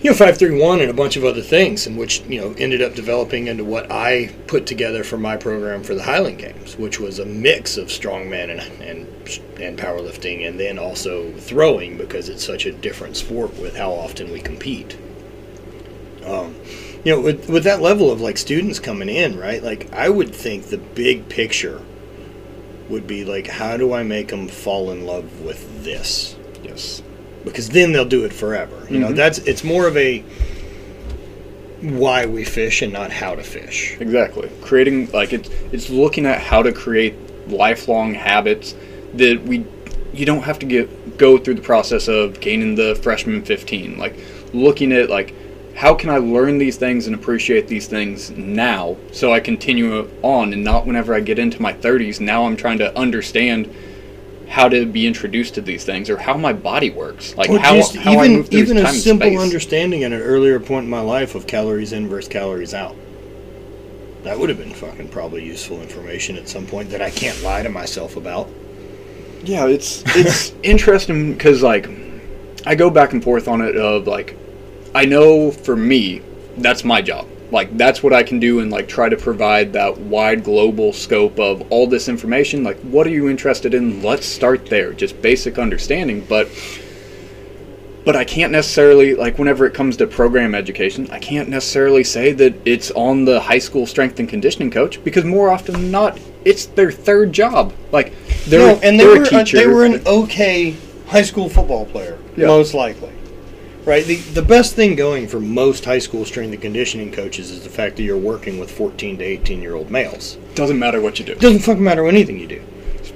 you 0.00 0.10
know 0.10 0.16
five 0.16 0.36
three 0.38 0.60
one 0.60 0.80
and 0.80 0.90
a 0.90 0.94
bunch 0.94 1.16
of 1.16 1.24
other 1.24 1.42
things, 1.42 1.86
and 1.86 1.96
which 1.96 2.20
you 2.22 2.40
know 2.40 2.54
ended 2.58 2.82
up 2.82 2.94
developing 2.94 3.46
into 3.46 3.64
what 3.64 3.90
I 3.90 4.34
put 4.46 4.66
together 4.66 5.04
for 5.04 5.18
my 5.18 5.36
program 5.36 5.82
for 5.82 5.94
the 5.94 6.02
Highland 6.02 6.38
Games, 6.38 6.76
which 6.76 7.00
was 7.00 7.18
a 7.18 7.26
mix 7.26 7.76
of 7.76 7.88
strongman 7.88 8.50
and 8.50 8.60
and 8.82 9.06
and 9.60 9.78
powerlifting, 9.78 10.46
and 10.46 10.60
then 10.60 10.78
also 10.78 11.32
throwing 11.32 11.96
because 11.96 12.28
it's 12.28 12.44
such 12.44 12.66
a 12.66 12.72
different 12.72 13.16
sport 13.16 13.54
with 13.58 13.76
how 13.76 13.92
often 13.92 14.30
we 14.30 14.40
compete. 14.40 14.96
Um, 16.24 16.56
you 17.04 17.14
know, 17.14 17.20
with 17.20 17.48
with 17.48 17.64
that 17.64 17.80
level 17.80 18.10
of 18.10 18.20
like 18.20 18.38
students 18.38 18.78
coming 18.78 19.08
in, 19.08 19.38
right? 19.38 19.62
Like 19.62 19.92
I 19.92 20.08
would 20.08 20.34
think 20.34 20.66
the 20.66 20.78
big 20.78 21.28
picture 21.28 21.82
would 22.88 23.06
be 23.06 23.24
like, 23.24 23.48
how 23.48 23.76
do 23.76 23.92
I 23.92 24.02
make 24.04 24.28
them 24.28 24.46
fall 24.46 24.90
in 24.90 25.06
love 25.06 25.40
with 25.40 25.84
this? 25.84 26.36
yes 26.66 27.02
because 27.46 27.70
then 27.70 27.92
they'll 27.92 28.04
do 28.04 28.24
it 28.24 28.32
forever. 28.32 28.76
You 28.90 28.98
know, 28.98 29.08
Mhm. 29.08 29.16
that's 29.16 29.38
it's 29.38 29.64
more 29.64 29.86
of 29.86 29.96
a 29.96 30.22
why 31.80 32.26
we 32.26 32.42
fish 32.44 32.82
and 32.82 32.92
not 32.92 33.10
how 33.10 33.34
to 33.34 33.42
fish. 33.42 33.96
exactly 34.00 34.48
creating 34.62 35.08
like 35.12 35.32
it's 35.32 35.48
it's 35.72 35.90
looking 35.90 36.24
at 36.26 36.40
how 36.40 36.62
to 36.62 36.72
create 36.72 37.14
lifelong 37.48 38.14
habits 38.14 38.74
that 39.14 39.42
we 39.44 39.62
you 40.14 40.24
don't 40.24 40.42
have 40.42 40.58
to 40.58 40.66
get 40.66 41.18
go 41.18 41.36
through 41.36 41.54
the 41.54 41.62
process 41.62 42.08
of 42.08 42.40
gaining 42.40 42.74
the 42.74 42.94
freshman 43.02 43.42
15 43.42 43.98
like 43.98 44.14
looking 44.54 44.90
at 44.90 45.10
like 45.10 45.34
how 45.74 45.94
can 45.94 46.08
i 46.08 46.16
learn 46.16 46.56
these 46.56 46.76
things 46.76 47.06
and 47.06 47.14
appreciate 47.14 47.68
these 47.68 47.86
things 47.86 48.30
now 48.30 48.96
so 49.12 49.32
i 49.32 49.38
continue 49.38 50.08
on 50.22 50.54
and 50.54 50.64
not 50.64 50.86
whenever 50.86 51.14
i 51.14 51.20
get 51.20 51.38
into 51.38 51.60
my 51.60 51.74
30s 51.74 52.20
now 52.20 52.46
i'm 52.46 52.56
trying 52.56 52.78
to 52.78 52.98
understand 52.98 53.68
how 54.48 54.68
to 54.68 54.86
be 54.86 55.06
introduced 55.06 55.54
to 55.54 55.60
these 55.60 55.84
things 55.84 56.08
or 56.08 56.16
how 56.18 56.36
my 56.36 56.52
body 56.52 56.90
works 56.90 57.36
like 57.36 57.50
Or 57.50 57.58
how, 57.58 57.80
how 57.98 58.18
i 58.18 58.26
even 58.26 58.32
move 58.36 58.48
through 58.48 58.60
even 58.60 58.76
a 58.76 58.82
time 58.82 58.94
and 58.94 59.02
simple 59.02 59.28
space. 59.28 59.40
understanding 59.40 60.04
at 60.04 60.12
an 60.12 60.20
earlier 60.20 60.60
point 60.60 60.84
in 60.84 60.90
my 60.90 61.00
life 61.00 61.34
of 61.34 61.46
calories 61.46 61.92
in 61.92 62.08
versus 62.08 62.28
calories 62.28 62.72
out. 62.74 62.96
That 64.22 64.38
would 64.38 64.48
have 64.48 64.58
been 64.58 64.74
fucking 64.74 65.08
probably 65.08 65.44
useful 65.44 65.80
information 65.80 66.36
at 66.36 66.48
some 66.48 66.66
point 66.66 66.90
that 66.90 67.00
I 67.02 67.10
can't 67.10 67.40
lie 67.42 67.62
to 67.62 67.68
myself 67.68 68.16
about. 68.16 68.48
Yeah, 69.44 69.66
it's 69.66 70.02
it's 70.16 70.52
interesting 70.62 71.32
because 71.32 71.62
like 71.62 71.88
I 72.64 72.74
go 72.74 72.90
back 72.90 73.12
and 73.12 73.22
forth 73.22 73.46
on 73.48 73.60
it 73.60 73.76
of 73.76 74.06
like 74.06 74.36
I 74.94 75.04
know 75.04 75.50
for 75.52 75.76
me 75.76 76.22
that's 76.56 76.84
my 76.84 77.02
job. 77.02 77.26
Like 77.52 77.76
that's 77.76 78.02
what 78.02 78.12
I 78.12 78.22
can 78.22 78.40
do 78.40 78.60
and 78.60 78.70
like 78.70 78.88
try 78.88 79.08
to 79.08 79.16
provide 79.16 79.72
that 79.74 79.98
wide 79.98 80.42
global 80.42 80.92
scope 80.92 81.38
of 81.38 81.62
all 81.70 81.86
this 81.86 82.08
information. 82.08 82.64
Like 82.64 82.78
what 82.80 83.06
are 83.06 83.10
you 83.10 83.28
interested 83.28 83.72
in? 83.74 84.02
Let's 84.02 84.26
start 84.26 84.66
there. 84.66 84.92
Just 84.92 85.20
basic 85.22 85.58
understanding, 85.58 86.26
but 86.28 86.48
but 88.04 88.14
I 88.14 88.24
can't 88.24 88.52
necessarily 88.52 89.14
like 89.14 89.38
whenever 89.38 89.66
it 89.66 89.74
comes 89.74 89.96
to 89.96 90.06
program 90.06 90.54
education, 90.54 91.08
I 91.10 91.18
can't 91.18 91.48
necessarily 91.48 92.04
say 92.04 92.32
that 92.32 92.54
it's 92.64 92.90
on 92.92 93.24
the 93.24 93.40
high 93.40 93.58
school 93.58 93.86
strength 93.86 94.20
and 94.20 94.28
conditioning 94.28 94.70
coach 94.70 95.02
because 95.02 95.24
more 95.24 95.50
often 95.50 95.74
than 95.74 95.90
not 95.90 96.18
it's 96.44 96.66
their 96.66 96.92
third 96.92 97.32
job. 97.32 97.72
Like 97.92 98.12
they're 98.46 98.74
no, 98.74 98.80
and 98.82 98.98
they 98.98 99.06
were 99.06 99.22
a 99.22 99.26
teacher. 99.26 99.56
they 99.56 99.66
were 99.66 99.84
an 99.84 100.06
okay 100.06 100.76
high 101.08 101.22
school 101.22 101.48
football 101.48 101.86
player, 101.86 102.18
Yeah. 102.36 102.46
most 102.46 102.74
likely. 102.74 103.10
Right. 103.86 104.04
The 104.04 104.16
the 104.16 104.42
best 104.42 104.74
thing 104.74 104.96
going 104.96 105.28
for 105.28 105.38
most 105.38 105.84
high 105.84 106.00
school 106.00 106.24
strength 106.24 106.52
and 106.52 106.60
conditioning 106.60 107.12
coaches 107.12 107.52
is 107.52 107.62
the 107.62 107.70
fact 107.70 107.96
that 107.96 108.02
you're 108.02 108.18
working 108.18 108.58
with 108.58 108.70
14 108.70 109.18
to 109.18 109.24
18 109.24 109.62
year 109.62 109.76
old 109.76 109.90
males. 109.90 110.38
Doesn't 110.56 110.78
matter 110.78 111.00
what 111.00 111.20
you 111.20 111.24
do. 111.24 111.36
Doesn't 111.36 111.60
fucking 111.60 111.84
matter 111.84 112.06
anything 112.06 112.38
you 112.38 112.48
do. 112.48 112.62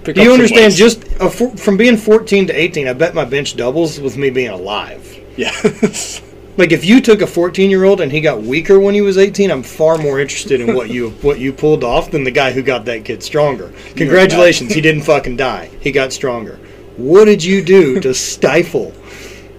Pick 0.05 0.15
Do 0.15 0.23
you 0.23 0.33
understand? 0.33 0.73
Just 0.73 1.05
uh, 1.21 1.29
for, 1.29 1.51
from 1.57 1.77
being 1.77 1.97
14 1.97 2.47
to 2.47 2.53
18, 2.53 2.87
I 2.87 2.93
bet 2.93 3.15
my 3.15 3.25
bench 3.25 3.57
doubles 3.57 4.01
with 4.01 4.17
me 4.17 4.31
being 4.31 4.51
alive. 4.51 5.19
yeah. 5.37 5.53
Like 6.57 6.73
if 6.73 6.85
you 6.85 7.01
took 7.01 7.23
a 7.23 7.27
14 7.27 7.71
year 7.71 7.85
old 7.85 8.03
and 8.03 8.13
he 8.13 8.21
got 8.21 8.43
weaker 8.43 8.79
when 8.79 8.95
he 8.95 9.01
was 9.01 9.17
18, 9.17 9.51
I'm 9.51 9.63
far 9.63 9.97
more 9.97 10.21
interested 10.21 10.61
in 10.61 10.75
what 10.75 10.91
you 10.91 11.11
what 11.23 11.39
you 11.39 11.55
pulled 11.55 11.83
off 11.85 12.11
than 12.11 12.23
the 12.23 12.31
guy 12.31 12.53
who 12.53 12.61
got 12.61 12.85
that 12.85 13.05
kid 13.05 13.23
stronger. 13.23 13.73
Congratulations, 13.97 14.75
he 14.75 14.83
didn't 14.83 15.03
fucking 15.03 15.37
die. 15.37 15.71
He 15.81 15.91
got 15.91 16.13
stronger. 16.13 16.57
What 16.99 17.25
did 17.25 17.43
you 17.43 17.65
do 17.65 17.99
to 18.01 18.13
stifle 18.29 18.93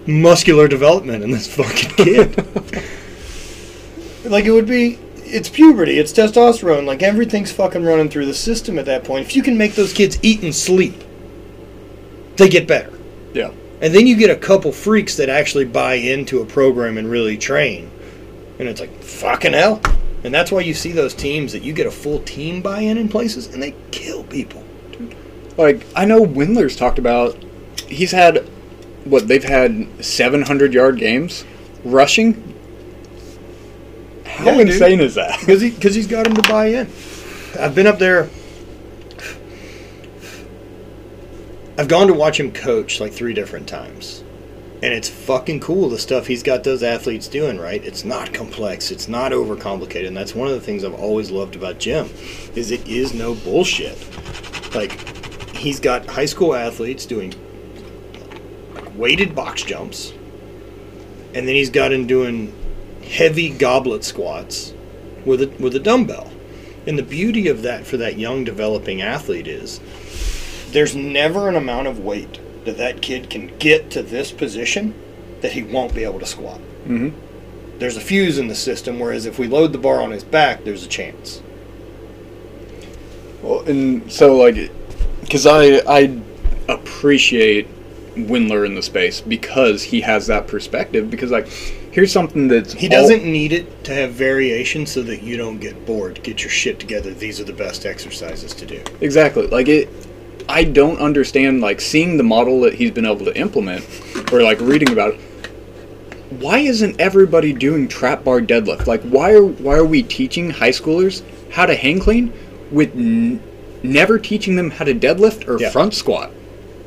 muscular 0.06 0.68
development 0.68 1.22
in 1.22 1.30
this 1.30 1.52
fucking 1.54 1.90
kid? 1.90 2.36
Like 4.24 4.44
it 4.44 4.52
would 4.52 4.66
be. 4.66 4.98
It's 5.24 5.48
puberty. 5.48 5.98
It's 5.98 6.12
testosterone. 6.12 6.84
Like 6.84 7.02
everything's 7.02 7.50
fucking 7.50 7.84
running 7.84 8.10
through 8.10 8.26
the 8.26 8.34
system 8.34 8.78
at 8.78 8.84
that 8.84 9.04
point. 9.04 9.26
If 9.26 9.34
you 9.34 9.42
can 9.42 9.56
make 9.56 9.74
those 9.74 9.92
kids 9.92 10.18
eat 10.22 10.42
and 10.42 10.54
sleep, 10.54 11.02
they 12.36 12.48
get 12.48 12.68
better. 12.68 12.92
Yeah. 13.32 13.50
And 13.80 13.94
then 13.94 14.06
you 14.06 14.16
get 14.16 14.30
a 14.30 14.36
couple 14.36 14.72
freaks 14.72 15.16
that 15.16 15.28
actually 15.28 15.64
buy 15.64 15.94
into 15.94 16.40
a 16.40 16.46
program 16.46 16.98
and 16.98 17.10
really 17.10 17.36
train. 17.36 17.90
And 18.58 18.68
it's 18.68 18.80
like, 18.80 19.02
fucking 19.02 19.54
hell. 19.54 19.80
And 20.22 20.32
that's 20.32 20.52
why 20.52 20.60
you 20.60 20.74
see 20.74 20.92
those 20.92 21.14
teams 21.14 21.52
that 21.52 21.62
you 21.62 21.72
get 21.72 21.86
a 21.86 21.90
full 21.90 22.20
team 22.20 22.62
buy 22.62 22.80
in 22.80 22.96
in 22.96 23.08
places 23.08 23.48
and 23.48 23.62
they 23.62 23.74
kill 23.90 24.22
people. 24.24 24.62
Dude. 24.92 25.16
Like 25.56 25.84
I 25.96 26.04
know 26.04 26.24
Windler's 26.24 26.76
talked 26.76 26.98
about. 26.98 27.42
He's 27.88 28.12
had 28.12 28.46
what 29.04 29.28
they've 29.28 29.44
had 29.44 30.04
700 30.04 30.72
yard 30.72 30.98
games 30.98 31.44
rushing. 31.84 32.34
How 34.24 34.46
Yeah, 34.46 34.56
dude. 34.58 34.68
insane 34.68 35.00
is 35.00 35.14
that? 35.16 35.40
Because 35.40 35.60
he, 35.60 35.70
cause 35.70 35.94
he's 35.94 36.06
got 36.06 36.26
him 36.26 36.34
to 36.34 36.42
buy 36.48 36.66
in. 36.66 36.86
I've 37.58 37.74
been 37.74 37.86
up 37.86 37.98
there. 37.98 38.28
I've 41.78 41.88
gone 41.88 42.06
to 42.06 42.14
watch 42.14 42.38
him 42.38 42.52
coach 42.52 43.00
like 43.00 43.12
three 43.12 43.34
different 43.34 43.68
times. 43.68 44.22
And 44.82 44.92
it's 44.92 45.08
fucking 45.08 45.60
cool 45.60 45.88
the 45.88 45.98
stuff 45.98 46.26
he's 46.26 46.42
got 46.42 46.64
those 46.64 46.82
athletes 46.82 47.28
doing, 47.28 47.58
right? 47.58 47.82
It's 47.84 48.04
not 48.04 48.34
complex, 48.34 48.90
it's 48.90 49.06
not 49.06 49.30
overcomplicated, 49.30 50.08
and 50.08 50.16
that's 50.16 50.34
one 50.34 50.48
of 50.48 50.54
the 50.54 50.60
things 50.60 50.82
I've 50.82 50.94
always 50.94 51.30
loved 51.30 51.54
about 51.54 51.78
Jim 51.78 52.10
is 52.56 52.72
it 52.72 52.86
is 52.88 53.14
no 53.14 53.34
bullshit. 53.34 53.96
Like 54.74 54.92
he's 55.54 55.78
got 55.78 56.06
high 56.06 56.26
school 56.26 56.54
athletes 56.54 57.06
doing 57.06 57.32
weighted 58.96 59.34
box 59.34 59.62
jumps. 59.62 60.12
And 61.34 61.48
then 61.48 61.54
he's 61.54 61.70
got 61.70 61.92
him 61.92 62.06
doing 62.06 62.54
heavy 63.04 63.48
goblet 63.50 64.04
squats 64.04 64.72
with 65.24 65.42
a 65.42 65.46
with 65.58 65.74
a 65.74 65.80
dumbbell. 65.80 66.30
And 66.86 66.98
the 66.98 67.02
beauty 67.02 67.48
of 67.48 67.62
that 67.62 67.86
for 67.86 67.96
that 67.98 68.18
young 68.18 68.44
developing 68.44 69.02
athlete 69.02 69.46
is 69.46 69.80
there's 70.72 70.96
never 70.96 71.48
an 71.48 71.56
amount 71.56 71.86
of 71.86 72.00
weight 72.00 72.40
that 72.64 72.76
that 72.78 73.02
kid 73.02 73.30
can 73.30 73.56
get 73.58 73.90
to 73.92 74.02
this 74.02 74.32
position 74.32 74.94
that 75.40 75.52
he 75.52 75.62
won't 75.62 75.94
be 75.94 76.04
able 76.04 76.20
to 76.20 76.26
squat. 76.26 76.58
hmm 76.86 77.10
There's 77.78 77.96
a 77.96 78.00
fuse 78.00 78.38
in 78.38 78.48
the 78.48 78.54
system, 78.54 78.98
whereas 78.98 79.26
if 79.26 79.38
we 79.38 79.48
load 79.48 79.72
the 79.72 79.78
bar 79.78 80.00
on 80.02 80.10
his 80.10 80.24
back, 80.24 80.64
there's 80.64 80.84
a 80.84 80.88
chance. 80.88 81.42
Well, 83.42 83.60
and 83.62 84.10
so 84.10 84.36
like, 84.36 84.70
because 85.20 85.46
I 85.46 85.82
I 85.86 86.20
appreciate 86.68 87.68
Wendler 88.14 88.66
in 88.66 88.74
the 88.74 88.82
space 88.82 89.20
because 89.20 89.82
he 89.82 90.00
has 90.02 90.26
that 90.26 90.46
perspective. 90.46 91.10
Because 91.10 91.30
like, 91.30 91.48
here's 91.48 92.12
something 92.12 92.48
that's 92.48 92.72
He 92.74 92.88
doesn't 92.88 93.24
need 93.24 93.52
it 93.52 93.84
to 93.84 93.94
have 93.94 94.12
variation 94.12 94.86
so 94.86 95.02
that 95.02 95.22
you 95.22 95.36
don't 95.36 95.58
get 95.58 95.86
bored. 95.86 96.22
Get 96.22 96.42
your 96.42 96.50
shit 96.50 96.78
together. 96.78 97.12
These 97.14 97.40
are 97.40 97.44
the 97.44 97.52
best 97.52 97.86
exercises 97.86 98.54
to 98.54 98.66
do. 98.66 98.82
Exactly. 99.00 99.46
Like 99.46 99.68
it 99.68 99.88
I 100.48 100.64
don't 100.64 100.98
understand 100.98 101.60
like 101.60 101.80
seeing 101.80 102.16
the 102.16 102.22
model 102.24 102.60
that 102.62 102.74
he's 102.74 102.90
been 102.90 103.06
able 103.06 103.24
to 103.24 103.36
implement 103.38 103.84
or 104.32 104.42
like 104.42 104.60
reading 104.60 104.90
about 104.90 105.14
it. 105.14 105.20
Why 106.40 106.58
isn't 106.58 107.00
everybody 107.00 107.52
doing 107.52 107.88
trap 107.88 108.24
bar 108.24 108.40
deadlift? 108.40 108.86
Like 108.86 109.02
why 109.02 109.32
are 109.32 109.44
why 109.44 109.76
are 109.76 109.84
we 109.84 110.02
teaching 110.02 110.50
high 110.50 110.70
schoolers 110.70 111.22
how 111.52 111.66
to 111.66 111.74
hang 111.74 112.00
clean 112.00 112.32
with 112.70 112.94
n- 112.96 113.42
never 113.82 114.18
teaching 114.18 114.56
them 114.56 114.70
how 114.70 114.84
to 114.84 114.94
deadlift 114.94 115.46
or 115.48 115.60
Yeah. 115.60 115.70
front 115.70 115.94
squat? 115.94 116.30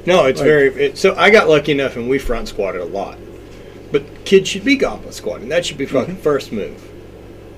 No, 0.06 0.26
it's 0.26 0.40
Like- 0.40 0.48
very. 0.48 0.68
It, 0.86 0.98
so 0.98 1.16
I 1.18 1.30
got 1.30 1.50
lucky 1.50 1.72
enough, 1.72 1.96
and 1.96 2.08
we 2.10 2.18
front 2.20 2.48
squatted 2.48 2.82
a 2.82 2.86
lot. 2.86 3.18
But 3.92 4.26
kids 4.26 4.50
should 4.50 4.66
be 4.66 4.76
goblet 4.76 5.14
squatting. 5.14 5.50
That 5.50 5.66
should 5.66 5.78
be 5.78 5.86
fucking 5.86 6.18
first 6.18 6.52
move. 6.52 6.82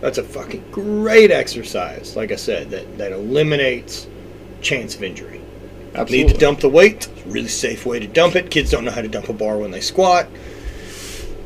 That's 0.02 0.18
a 0.18 0.24
fucking 0.24 0.66
great 0.72 1.32
exercise. 1.32 2.16
Like 2.16 2.32
I 2.32 2.36
said, 2.36 2.70
that 2.72 2.98
that 2.98 3.12
eliminates 3.12 4.08
chance 4.62 4.96
of 4.96 5.04
injury. 5.04 5.42
Absolutely. 5.96 6.26
Need 6.28 6.34
to 6.34 6.40
dump 6.40 6.60
the 6.60 6.70
weight. 6.70 7.08
Really 7.26 7.48
safe 7.48 7.86
way 7.86 8.00
to 8.00 8.08
dump 8.08 8.36
it. 8.36 8.52
Kids 8.52 8.70
don't 8.70 8.86
know 8.86 8.92
how 8.92 9.02
to 9.02 9.08
dump 9.08 9.30
a 9.30 9.34
bar 9.34 9.58
when 9.58 9.72
they 9.72 9.82
squat. 9.82 10.28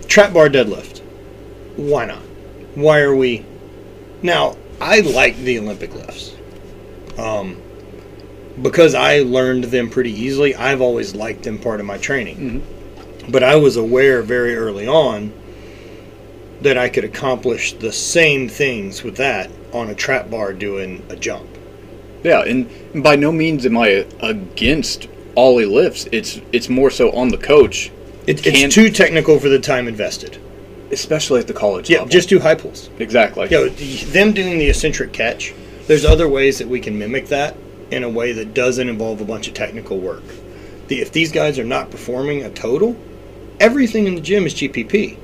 Trap 0.07 0.33
bar 0.33 0.49
deadlift. 0.49 0.99
Why 1.77 2.05
not? 2.05 2.21
Why 2.75 2.99
are 2.99 3.15
we? 3.15 3.45
Now 4.21 4.57
I 4.81 4.99
like 5.01 5.37
the 5.37 5.57
Olympic 5.59 5.93
lifts. 5.95 6.35
Um, 7.17 7.61
because 8.61 8.95
I 8.95 9.19
learned 9.19 9.65
them 9.65 9.89
pretty 9.89 10.11
easily. 10.11 10.55
I've 10.55 10.81
always 10.81 11.15
liked 11.15 11.43
them 11.43 11.57
part 11.57 11.79
of 11.79 11.85
my 11.85 11.97
training. 11.97 12.37
Mm-hmm. 12.37 13.31
But 13.31 13.43
I 13.43 13.55
was 13.55 13.77
aware 13.77 14.21
very 14.23 14.55
early 14.55 14.87
on 14.87 15.31
that 16.61 16.77
I 16.77 16.89
could 16.89 17.03
accomplish 17.03 17.73
the 17.73 17.91
same 17.91 18.47
things 18.49 19.03
with 19.03 19.17
that 19.17 19.49
on 19.73 19.89
a 19.89 19.95
trap 19.95 20.29
bar 20.29 20.53
doing 20.53 21.03
a 21.09 21.15
jump. 21.15 21.47
Yeah, 22.23 22.41
and 22.43 22.69
by 23.03 23.15
no 23.15 23.31
means 23.31 23.65
am 23.65 23.77
I 23.77 24.05
against 24.19 25.07
Oly 25.35 25.65
lifts. 25.65 26.07
It's 26.11 26.39
it's 26.51 26.67
more 26.69 26.91
so 26.91 27.11
on 27.13 27.29
the 27.29 27.37
coach, 27.37 27.89
It, 28.27 28.45
it's 28.45 28.75
too 28.75 28.89
technical 28.89 29.39
for 29.39 29.49
the 29.49 29.59
time 29.59 29.87
invested. 29.87 30.37
especially 30.91 31.39
at 31.39 31.47
the 31.47 31.53
college 31.53 31.89
Yeah, 31.89 31.99
level. 31.99 32.09
just 32.11 32.27
do 32.29 32.39
high 32.39 32.55
pulls. 32.55 32.89
exactly. 32.99 33.45
You 33.49 33.51
know, 33.51 33.69
them 33.69 34.33
doing 34.33 34.59
the 34.59 34.67
eccentric 34.69 35.13
catch. 35.13 35.53
There's 35.87 36.03
other 36.05 36.27
ways 36.27 36.57
that 36.59 36.67
we 36.67 36.79
can 36.81 36.99
mimic 36.99 37.27
that 37.27 37.55
in 37.91 38.03
a 38.03 38.09
way 38.09 38.31
that 38.33 38.53
doesn't 38.53 38.87
involve 38.89 39.21
a 39.21 39.25
bunch 39.25 39.47
of 39.47 39.53
technical 39.53 39.99
work. 39.99 40.23
The, 40.87 41.01
if 41.01 41.11
these 41.11 41.31
guys 41.31 41.59
are 41.59 41.63
not 41.63 41.91
performing 41.91 42.43
a 42.43 42.49
total, 42.49 42.95
everything 43.59 44.07
in 44.07 44.15
the 44.15 44.21
gym 44.21 44.45
is 44.45 44.53
GPP. 44.53 45.17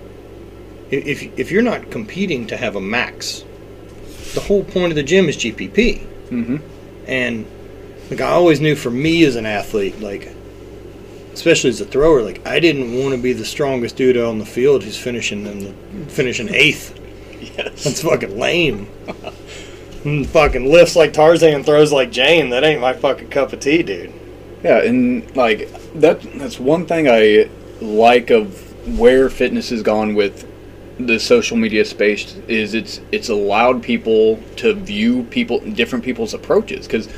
If 0.90 1.24
if 1.38 1.52
you're 1.52 1.62
not 1.64 1.92
competing 1.92 2.48
to 2.48 2.58
have 2.58 2.76
a 2.76 2.82
max, 2.82 3.44
the 4.34 4.40
whole 4.42 4.64
point 4.64 4.92
of 4.92 4.96
the 4.96 5.04
gym 5.04 5.28
is 5.28 5.36
GPP. 5.38 6.00
hmm 6.30 6.58
And 7.08 7.46
like 8.10 8.22
I 8.22 8.30
always 8.30 8.62
knew 8.62 8.76
for 8.76 8.90
me 8.92 9.24
as 9.26 9.36
an 9.36 9.46
athlete, 9.46 10.00
like 10.00 10.30
especially 11.34 11.70
as 11.72 11.82
a 11.82 11.86
thrower, 11.86 12.22
like 12.22 12.46
I 12.48 12.60
didn't 12.60 12.98
want 12.98 13.14
to 13.16 13.22
be 13.22 13.34
the 13.34 13.46
strongest 13.46 13.98
dude 13.98 14.18
on 14.18 14.40
the 14.40 14.46
field 14.46 14.84
who's 14.84 14.98
finishing 14.98 15.46
in 15.46 15.60
the 15.60 16.12
finishing 16.12 16.50
eighth. 16.54 16.94
Yes. 17.40 17.84
That's 17.84 18.02
fucking 18.02 18.38
lame. 18.40 18.88
Mm, 20.08 20.26
fucking 20.26 20.72
lifts 20.72 20.96
like 20.96 21.12
Tarzan, 21.12 21.66
throws 21.66 21.92
like 21.92 22.12
Jane. 22.12 22.50
That 22.52 22.64
ain't 22.64 22.80
my 22.80 22.94
fucking 22.94 23.28
cup 23.28 23.52
of 23.52 23.60
tea, 23.60 23.84
dude. 23.84 24.14
Yeah, 24.64 24.82
and 24.82 25.36
like 25.36 25.70
that 25.96 26.22
that's 26.40 26.58
one 26.58 26.86
thing 26.86 27.10
I 27.10 27.50
like 27.82 28.30
of 28.30 28.98
where 28.98 29.30
fitness 29.30 29.70
has 29.70 29.84
gone 29.84 30.16
with 30.16 30.50
the 30.98 31.20
social 31.20 31.58
media 31.58 31.84
space 31.84 32.38
is 32.48 32.74
it's 32.74 33.02
it's 33.12 33.28
allowed 33.28 33.84
people 33.84 34.42
to 34.56 34.74
view 34.76 35.24
people 35.24 35.60
different 35.60 36.06
people's 36.06 36.34
approaches 36.34 36.88
because 36.88 37.10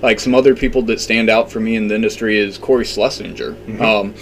like 0.00 0.18
some 0.18 0.34
other 0.34 0.56
people 0.56 0.80
that 0.82 1.00
stand 1.00 1.28
out 1.28 1.52
for 1.52 1.60
me 1.60 1.76
in 1.76 1.88
the 1.88 1.94
industry 1.94 2.38
is 2.38 2.56
Corey 2.56 2.86
Schlesinger. 2.86 3.56
Um, 3.82 4.14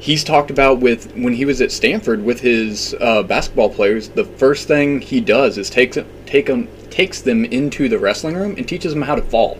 he's 0.00 0.24
talked 0.24 0.50
about 0.50 0.80
with 0.80 1.14
when 1.14 1.34
he 1.34 1.44
was 1.44 1.60
at 1.60 1.70
Stanford 1.70 2.24
with 2.24 2.40
his 2.40 2.96
uh, 3.00 3.22
basketball 3.22 3.70
players. 3.70 4.08
The 4.08 4.24
first 4.24 4.66
thing 4.66 5.00
he 5.00 5.20
does 5.20 5.56
is 5.56 5.70
takes 5.70 5.96
take 6.26 6.46
them 6.46 6.66
takes 6.90 7.20
them 7.20 7.44
into 7.44 7.88
the 7.88 7.98
wrestling 7.98 8.34
room 8.34 8.54
and 8.56 8.68
teaches 8.68 8.92
them 8.92 9.02
how 9.02 9.14
to 9.14 9.22
fall. 9.22 9.58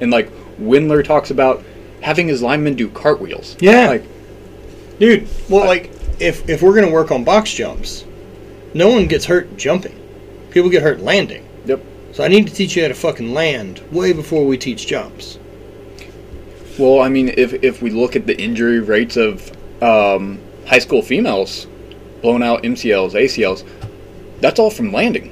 And 0.00 0.10
like 0.10 0.30
Wendler 0.58 1.04
talks 1.04 1.30
about 1.30 1.62
having 2.00 2.28
his 2.28 2.42
linemen 2.42 2.74
do 2.74 2.88
cartwheels. 2.88 3.56
Yeah. 3.60 3.88
like 3.88 4.04
Dude, 4.98 5.28
well, 5.48 5.66
like 5.66 5.90
if 6.20 6.48
if 6.48 6.62
we're 6.62 6.74
gonna 6.74 6.92
work 6.92 7.10
on 7.10 7.24
box 7.24 7.52
jumps, 7.52 8.04
no 8.72 8.88
one 8.88 9.08
gets 9.08 9.24
hurt 9.24 9.56
jumping. 9.56 9.98
People 10.50 10.70
get 10.70 10.82
hurt 10.82 11.00
landing. 11.00 11.44
yep. 11.64 11.84
So 12.12 12.22
I 12.22 12.28
need 12.28 12.46
to 12.46 12.54
teach 12.54 12.76
you 12.76 12.82
how 12.82 12.88
to 12.88 12.94
fucking 12.94 13.34
land 13.34 13.82
way 13.90 14.12
before 14.12 14.46
we 14.46 14.58
teach 14.58 14.86
jumps. 14.86 15.38
Well, 16.78 17.00
I 17.00 17.08
mean, 17.08 17.34
if 17.36 17.52
if 17.64 17.82
we 17.82 17.90
look 17.90 18.14
at 18.14 18.26
the 18.26 18.40
injury 18.40 18.78
rates 18.80 19.16
of 19.16 19.50
um, 19.82 20.38
high 20.66 20.78
school 20.78 21.02
females, 21.02 21.66
blown 22.20 22.42
out 22.42 22.62
MCLs, 22.62 23.14
ACLs, 23.14 23.64
that's 24.40 24.60
all 24.60 24.70
from 24.70 24.92
landing. 24.92 25.31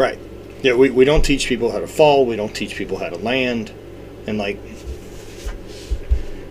Right. 0.00 0.18
Yeah, 0.62 0.76
we, 0.76 0.88
we 0.88 1.04
don't 1.04 1.22
teach 1.22 1.46
people 1.46 1.70
how 1.70 1.78
to 1.78 1.86
fall. 1.86 2.24
We 2.24 2.34
don't 2.34 2.56
teach 2.56 2.74
people 2.74 2.96
how 2.96 3.10
to 3.10 3.18
land. 3.18 3.70
And, 4.26 4.38
like, 4.38 4.58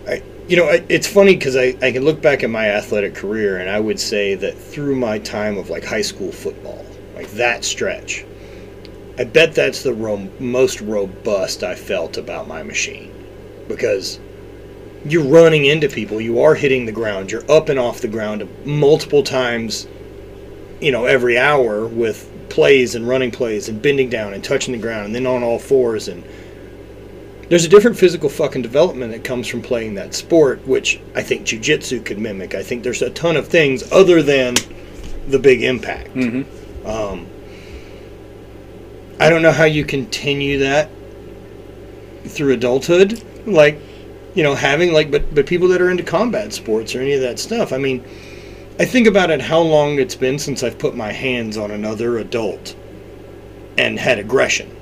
I, 0.06 0.22
you 0.46 0.56
know, 0.56 0.66
I, 0.66 0.84
it's 0.88 1.08
funny 1.08 1.34
because 1.34 1.56
I, 1.56 1.76
I 1.82 1.90
can 1.90 2.04
look 2.04 2.22
back 2.22 2.44
at 2.44 2.50
my 2.50 2.68
athletic 2.68 3.16
career 3.16 3.58
and 3.58 3.68
I 3.68 3.80
would 3.80 3.98
say 3.98 4.36
that 4.36 4.56
through 4.56 4.94
my 4.94 5.18
time 5.18 5.58
of, 5.58 5.68
like, 5.68 5.84
high 5.84 6.00
school 6.02 6.30
football, 6.30 6.86
like 7.16 7.28
that 7.32 7.64
stretch, 7.64 8.24
I 9.18 9.24
bet 9.24 9.52
that's 9.52 9.82
the 9.82 9.94
ro- 9.94 10.30
most 10.38 10.80
robust 10.80 11.64
I 11.64 11.74
felt 11.74 12.18
about 12.18 12.46
my 12.46 12.62
machine. 12.62 13.12
Because 13.66 14.20
you're 15.04 15.24
running 15.24 15.64
into 15.64 15.88
people, 15.88 16.20
you 16.20 16.40
are 16.40 16.54
hitting 16.54 16.86
the 16.86 16.92
ground, 16.92 17.32
you're 17.32 17.50
up 17.50 17.68
and 17.68 17.80
off 17.80 18.00
the 18.00 18.06
ground 18.06 18.48
multiple 18.64 19.24
times 19.24 19.88
you 20.80 20.90
know, 20.90 21.04
every 21.04 21.36
hour 21.36 21.86
with 21.86 22.29
plays 22.50 22.94
and 22.94 23.08
running 23.08 23.30
plays 23.30 23.68
and 23.68 23.80
bending 23.80 24.10
down 24.10 24.34
and 24.34 24.44
touching 24.44 24.72
the 24.72 24.78
ground 24.78 25.06
and 25.06 25.14
then 25.14 25.26
on 25.26 25.42
all 25.42 25.58
fours 25.58 26.08
and 26.08 26.24
there's 27.48 27.64
a 27.64 27.68
different 27.68 27.98
physical 27.98 28.28
fucking 28.28 28.62
development 28.62 29.10
that 29.10 29.24
comes 29.24 29.48
from 29.48 29.60
playing 29.60 29.94
that 29.96 30.14
sport, 30.14 30.64
which 30.68 31.00
I 31.16 31.22
think 31.22 31.44
jujitsu 31.44 32.04
could 32.04 32.16
mimic. 32.16 32.54
I 32.54 32.62
think 32.62 32.84
there's 32.84 33.02
a 33.02 33.10
ton 33.10 33.36
of 33.36 33.48
things 33.48 33.90
other 33.90 34.22
than 34.22 34.54
the 35.26 35.38
big 35.40 35.64
impact. 35.64 36.14
Mhm. 36.14 36.44
Um, 36.84 37.26
I 39.18 39.28
don't 39.30 39.42
know 39.42 39.50
how 39.50 39.64
you 39.64 39.84
continue 39.84 40.58
that 40.60 40.90
through 42.24 42.52
adulthood, 42.52 43.20
like 43.46 43.78
you 44.34 44.44
know, 44.44 44.54
having 44.54 44.92
like, 44.92 45.10
but 45.10 45.34
but 45.34 45.46
people 45.46 45.66
that 45.68 45.82
are 45.82 45.90
into 45.90 46.04
combat 46.04 46.52
sports 46.52 46.94
or 46.94 47.00
any 47.00 47.14
of 47.14 47.20
that 47.20 47.40
stuff. 47.40 47.72
I 47.72 47.78
mean, 47.78 48.04
I 48.80 48.86
think 48.86 49.06
about 49.06 49.30
it 49.30 49.42
how 49.42 49.60
long 49.60 49.98
it's 49.98 50.14
been 50.14 50.38
since 50.38 50.62
I've 50.62 50.78
put 50.78 50.96
my 50.96 51.12
hands 51.12 51.58
on 51.58 51.70
another 51.70 52.16
adult 52.16 52.74
and 53.76 53.98
had 53.98 54.18
aggression. 54.18 54.74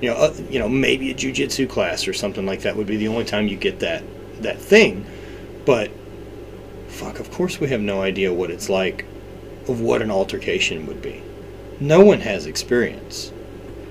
You 0.00 0.08
know, 0.08 0.16
uh, 0.16 0.34
you 0.48 0.58
know, 0.58 0.70
maybe 0.70 1.10
a 1.10 1.14
jujitsu 1.14 1.68
class 1.68 2.08
or 2.08 2.14
something 2.14 2.46
like 2.46 2.62
that 2.62 2.76
would 2.76 2.86
be 2.86 2.96
the 2.96 3.08
only 3.08 3.26
time 3.26 3.46
you 3.46 3.58
get 3.58 3.80
that 3.80 4.02
that 4.40 4.58
thing. 4.58 5.04
But 5.66 5.90
fuck, 6.88 7.20
of 7.20 7.30
course 7.30 7.60
we 7.60 7.68
have 7.68 7.82
no 7.82 8.00
idea 8.00 8.32
what 8.32 8.50
it's 8.50 8.70
like 8.70 9.04
of 9.68 9.82
what 9.82 10.00
an 10.00 10.10
altercation 10.10 10.86
would 10.86 11.02
be. 11.02 11.22
No 11.78 12.02
one 12.02 12.20
has 12.20 12.46
experience 12.46 13.34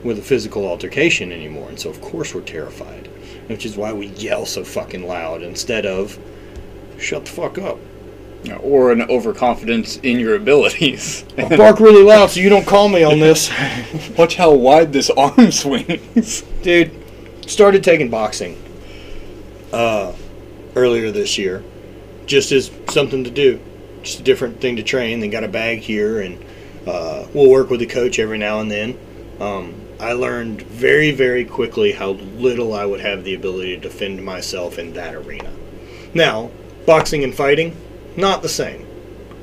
with 0.04 0.18
a 0.18 0.24
physical 0.24 0.66
altercation 0.66 1.32
anymore, 1.32 1.70
and 1.70 1.80
so 1.80 1.92
of 1.92 2.02
course 2.02 2.34
we're 2.34 2.42
terrified. 2.42 3.06
Which 3.46 3.64
is 3.68 3.78
why 3.78 3.94
we 3.94 4.08
yell 4.08 4.48
so 4.48 4.64
fucking 4.64 5.06
loud 5.06 5.44
instead 5.44 5.86
of 5.86 6.18
shut 6.98 7.26
the 7.26 7.32
fuck 7.32 7.60
up. 7.60 7.78
Or 8.54 8.92
an 8.92 9.02
overconfidence 9.04 9.98
in 9.98 10.20
your 10.20 10.36
abilities. 10.36 11.26
I'll 11.38 11.50
bark 11.50 11.80
really 11.80 12.04
loud 12.04 12.30
so 12.32 12.40
you 12.40 12.50
don't 12.50 12.66
call 12.66 12.90
me 12.90 13.04
on 13.04 13.20
this. 13.20 13.52
Watch 14.18 14.36
how 14.36 14.54
wide 14.54 14.94
this 14.94 15.10
arm 15.18 15.52
swings. 15.52 16.42
Dude, 16.62 16.92
started 17.48 17.84
taking 17.84 18.10
boxing 18.10 18.62
uh, 19.74 20.14
earlier 20.76 21.12
this 21.12 21.38
year, 21.38 21.64
just 22.26 22.52
as 22.52 22.72
something 22.90 23.24
to 23.24 23.32
do, 23.32 23.60
just 24.04 24.20
a 24.20 24.24
different 24.24 24.62
thing 24.62 24.76
to 24.76 24.84
train. 24.84 25.20
They 25.20 25.28
got 25.28 25.44
a 25.44 25.50
bag 25.50 25.80
here, 25.80 26.22
and 26.22 26.44
uh, 26.88 27.28
we'll 27.34 27.50
work 27.50 27.70
with 27.70 27.80
the 27.80 27.86
coach 27.86 28.20
every 28.20 28.38
now 28.38 28.60
and 28.60 28.72
then. 28.72 28.98
Um, 29.40 29.74
I 30.00 30.14
learned 30.14 30.62
very, 30.62 31.12
very 31.12 31.46
quickly 31.46 31.94
how 31.94 32.12
little 32.12 32.74
I 32.74 32.86
would 32.86 33.00
have 33.00 33.24
the 33.24 33.34
ability 33.34 33.76
to 33.76 33.82
defend 33.82 34.24
myself 34.24 34.78
in 34.78 34.94
that 34.94 35.16
arena. 35.16 35.52
Now, 36.14 36.52
boxing 36.86 37.24
and 37.24 37.34
fighting, 37.34 37.76
not 38.18 38.42
the 38.42 38.50
same. 38.50 38.86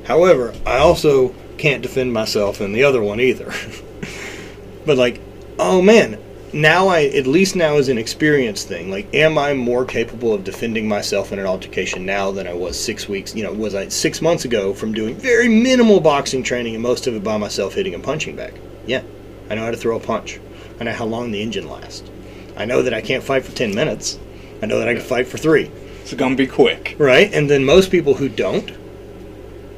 However, 0.05 0.53
I 0.65 0.77
also 0.77 1.33
can't 1.57 1.83
defend 1.83 2.13
myself 2.13 2.59
in 2.61 2.73
the 2.73 2.83
other 2.83 3.01
one 3.01 3.19
either. 3.19 3.53
but 4.85 4.97
like, 4.97 5.21
oh 5.59 5.81
man, 5.81 6.19
now 6.53 6.87
I 6.87 7.05
at 7.05 7.25
least 7.25 7.55
now 7.55 7.77
is 7.77 7.89
an 7.89 7.97
experience 7.97 8.63
thing. 8.63 8.91
Like, 8.91 9.13
am 9.13 9.37
I 9.37 9.53
more 9.53 9.85
capable 9.85 10.33
of 10.33 10.43
defending 10.43 10.87
myself 10.87 11.31
in 11.31 11.39
an 11.39 11.45
altercation 11.45 12.05
now 12.05 12.31
than 12.31 12.47
I 12.47 12.53
was 12.53 12.79
six 12.79 13.09
weeks? 13.09 13.35
You 13.35 13.43
know, 13.43 13.53
was 13.53 13.73
I 13.73 13.87
six 13.87 14.21
months 14.21 14.45
ago 14.45 14.73
from 14.73 14.93
doing 14.93 15.15
very 15.15 15.49
minimal 15.49 15.99
boxing 15.99 16.43
training 16.43 16.75
and 16.75 16.83
most 16.83 17.07
of 17.07 17.15
it 17.15 17.23
by 17.23 17.37
myself 17.37 17.73
hitting 17.73 17.95
a 17.95 17.99
punching 17.99 18.35
bag? 18.35 18.59
Yeah, 18.85 19.03
I 19.49 19.55
know 19.55 19.65
how 19.65 19.71
to 19.71 19.77
throw 19.77 19.97
a 19.97 19.99
punch. 19.99 20.39
I 20.79 20.83
know 20.83 20.91
how 20.91 21.05
long 21.05 21.31
the 21.31 21.41
engine 21.41 21.67
lasts. 21.69 22.09
I 22.55 22.65
know 22.65 22.83
that 22.83 22.93
I 22.93 23.01
can't 23.01 23.23
fight 23.23 23.45
for 23.45 23.51
ten 23.51 23.73
minutes. 23.73 24.19
I 24.61 24.67
know 24.67 24.79
that 24.79 24.87
I 24.87 24.93
can 24.93 25.03
fight 25.03 25.27
for 25.27 25.37
three. 25.37 25.71
It's 26.03 26.13
gonna 26.13 26.35
be 26.35 26.47
quick. 26.47 26.95
Right? 26.99 27.33
And 27.33 27.49
then 27.49 27.63
most 27.63 27.89
people 27.89 28.15
who 28.15 28.27
don't, 28.27 28.69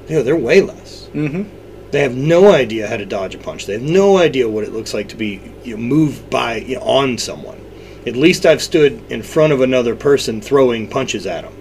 you 0.10 0.16
know, 0.18 0.24
they're 0.24 0.36
way 0.36 0.62
less. 0.62 1.08
Mm-hmm. 1.14 1.92
They 1.92 2.02
have 2.02 2.16
no 2.16 2.52
idea 2.52 2.88
how 2.88 2.98
to 2.98 3.06
dodge 3.06 3.36
a 3.36 3.38
punch. 3.38 3.68
They 3.68 3.74
have 3.74 3.82
no 3.82 4.18
idea 4.18 4.50
what 4.50 4.64
it 4.64 4.74
looks 4.74 4.94
like 4.94 5.08
to 5.10 5.16
be 5.16 5.40
you 5.64 5.78
know, 5.78 5.82
moved 5.82 6.30
by 6.30 6.58
you 6.58 6.76
know, 6.76 6.82
on 6.82 7.18
someone. 7.18 7.62
At 8.08 8.16
least 8.16 8.46
I've 8.46 8.62
stood 8.62 9.02
in 9.12 9.22
front 9.24 9.54
of 9.54 9.62
another 9.62 9.96
person 9.96 10.42
throwing 10.42 10.90
punches 10.90 11.26
at 11.26 11.44
them. 11.44 11.54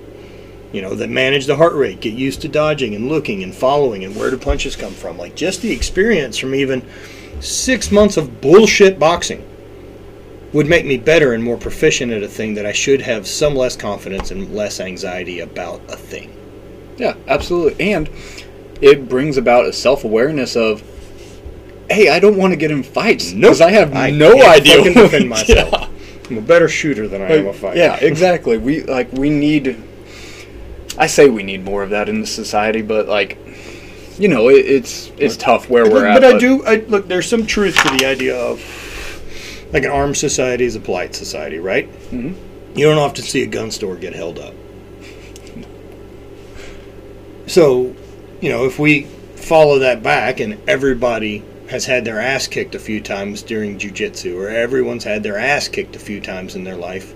You 0.73 0.83
know, 0.83 0.95
that 0.95 1.09
manage 1.09 1.47
the 1.47 1.57
heart 1.57 1.75
rate, 1.75 2.01
get 2.01 2.15
used 2.15 2.41
to 2.43 2.49
dodging 2.49 2.95
and 2.95 3.09
looking 3.09 3.43
and 3.43 3.55
following 3.55 4.03
and 4.03 4.17
where 4.17 4.31
do 4.31 4.39
punches 4.39 4.77
come 4.77 4.93
from. 4.93 5.19
Like 5.19 5.37
just 5.37 5.62
the 5.62 5.71
experience 5.71 6.37
from 6.37 6.55
even 6.55 6.85
six 7.41 7.93
months 7.93 8.17
of 8.17 8.41
bullshit 8.41 8.99
boxing 8.99 9.47
would 10.55 10.66
make 10.68 10.86
me 10.86 10.96
better 10.96 11.34
and 11.34 11.42
more 11.44 11.59
proficient 11.59 12.12
at 12.12 12.22
a 12.22 12.28
thing 12.28 12.55
that 12.55 12.64
I 12.64 12.72
should 12.72 13.02
have 13.02 13.26
some 13.26 13.55
less 13.55 13.76
confidence 13.76 14.30
and 14.30 14.55
less 14.55 14.80
anxiety 14.80 15.40
about 15.40 15.82
a 15.88 15.96
thing. 15.96 16.34
Yeah, 16.96 17.14
absolutely. 17.26 17.92
And 17.92 18.09
it 18.80 19.09
brings 19.09 19.36
about 19.36 19.66
a 19.66 19.72
self 19.72 20.05
awareness 20.05 20.57
of, 20.57 20.82
hey, 21.90 22.09
I 22.09 22.20
don't 22.20 22.36
want 22.36 22.52
to 22.52 22.57
get 22.57 22.70
in 22.70 22.84
fights 22.84 23.32
because 23.32 23.61
I 23.61 23.72
have 23.72 23.94
I 23.94 24.11
no 24.11 24.30
idea. 24.42 24.76
fucking 24.76 24.94
what- 24.94 25.02
defend 25.11 25.28
myself. 25.28 25.72
Yeah. 25.72 25.88
I'm 26.30 26.38
a 26.38 26.40
better 26.40 26.68
shooter 26.68 27.07
than 27.07 27.20
I 27.20 27.26
am 27.32 27.48
a 27.48 27.52
fighter. 27.52 27.76
Yeah, 27.78 27.96
exactly. 27.96 28.57
We 28.57 28.82
like 28.84 29.12
we 29.12 29.28
need. 29.28 29.76
I 30.96 31.07
say 31.07 31.28
we 31.28 31.42
need 31.42 31.64
more 31.64 31.82
of 31.82 31.90
that 31.90 32.09
in 32.09 32.22
the 32.22 32.26
society, 32.26 32.80
but 32.80 33.09
like, 33.09 33.36
you 34.18 34.28
know, 34.28 34.48
it, 34.48 34.64
it's 34.64 35.12
it's 35.18 35.36
tough 35.36 35.68
where 35.68 35.84
we're 35.84 36.00
but, 36.00 36.05
at. 36.07 36.20
but 36.22 36.34
I 36.36 36.38
do. 36.38 36.64
I, 36.64 36.76
look, 36.76 37.09
there's 37.09 37.28
some 37.28 37.44
truth 37.46 37.76
to 37.82 37.94
the 37.98 38.07
idea 38.07 38.36
of 38.38 38.59
like 39.75 39.85
an 39.85 39.91
armed 39.91 40.16
society 40.16 40.64
is 40.64 40.77
a 40.77 40.81
polite 40.81 41.14
society, 41.16 41.59
right? 41.59 41.89
Mhm. 42.12 42.35
You 42.77 42.87
don't 42.87 42.99
often 42.99 43.25
see 43.25 43.43
a 43.43 43.47
gun 43.47 43.72
store 43.72 43.97
get 43.97 44.14
held 44.14 44.39
up. 44.39 44.55
So, 47.47 47.93
you 48.41 48.49
know, 48.49 48.64
if 48.64 48.79
we 48.79 49.07
follow 49.35 49.81
that 49.81 50.03
back 50.03 50.41
and 50.41 50.57
everybody 50.66 51.43
has 51.66 51.85
had 51.87 52.05
their 52.05 52.20
ass 52.20 52.47
kicked 52.47 52.75
a 52.75 52.79
few 52.79 53.01
times 53.01 53.43
during 53.43 53.77
jujitsu, 53.79 54.37
or 54.37 54.49
everyone's 54.49 55.05
had 55.05 55.22
their 55.22 55.37
ass 55.37 55.66
kicked 55.66 55.97
a 55.97 55.99
few 55.99 56.20
times 56.20 56.55
in 56.55 56.64
their 56.64 56.77
life, 56.77 57.12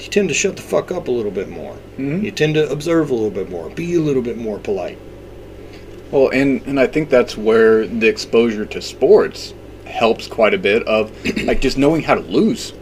you 0.00 0.08
tend 0.08 0.28
to 0.28 0.34
shut 0.34 0.56
the 0.56 0.62
fuck 0.62 0.90
up 0.90 1.06
a 1.06 1.10
little 1.10 1.30
bit 1.30 1.48
more. 1.48 1.76
Mhm. 1.98 2.24
You 2.24 2.30
tend 2.32 2.54
to 2.54 2.68
observe 2.70 3.10
a 3.10 3.14
little 3.14 3.30
bit 3.30 3.48
more, 3.48 3.70
be 3.70 3.94
a 3.94 4.00
little 4.00 4.22
bit 4.22 4.36
more 4.36 4.58
polite. 4.58 4.98
Well, 6.10 6.28
and 6.28 6.60
and 6.66 6.78
I 6.80 6.86
think 6.86 7.08
that's 7.08 7.36
where 7.38 7.86
the 7.86 8.08
exposure 8.08 8.64
to 8.66 8.82
sports 8.82 9.54
helps 9.86 10.26
quite 10.26 10.54
a 10.54 10.58
bit 10.58 10.82
of 10.86 11.10
like 11.44 11.60
just 11.60 11.78
knowing 11.78 12.02
how 12.02 12.14
to 12.14 12.20
lose. 12.20 12.72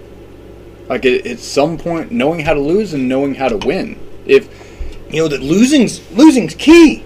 Like 0.89 1.05
at, 1.07 1.27
at 1.27 1.39
some 1.39 1.79
point, 1.79 2.11
knowing 2.13 2.41
how 2.41 2.55
to 2.55 2.61
lose 2.61 2.93
and 2.95 3.09
knowing 3.09 3.35
how 3.35 3.49
to 3.49 3.57
win. 3.57 3.99
If 4.27 4.49
You 5.11 5.23
know 5.23 5.29
that 5.29 5.43
losing's 5.43 6.01
losing's 6.13 6.55
key. 6.55 7.05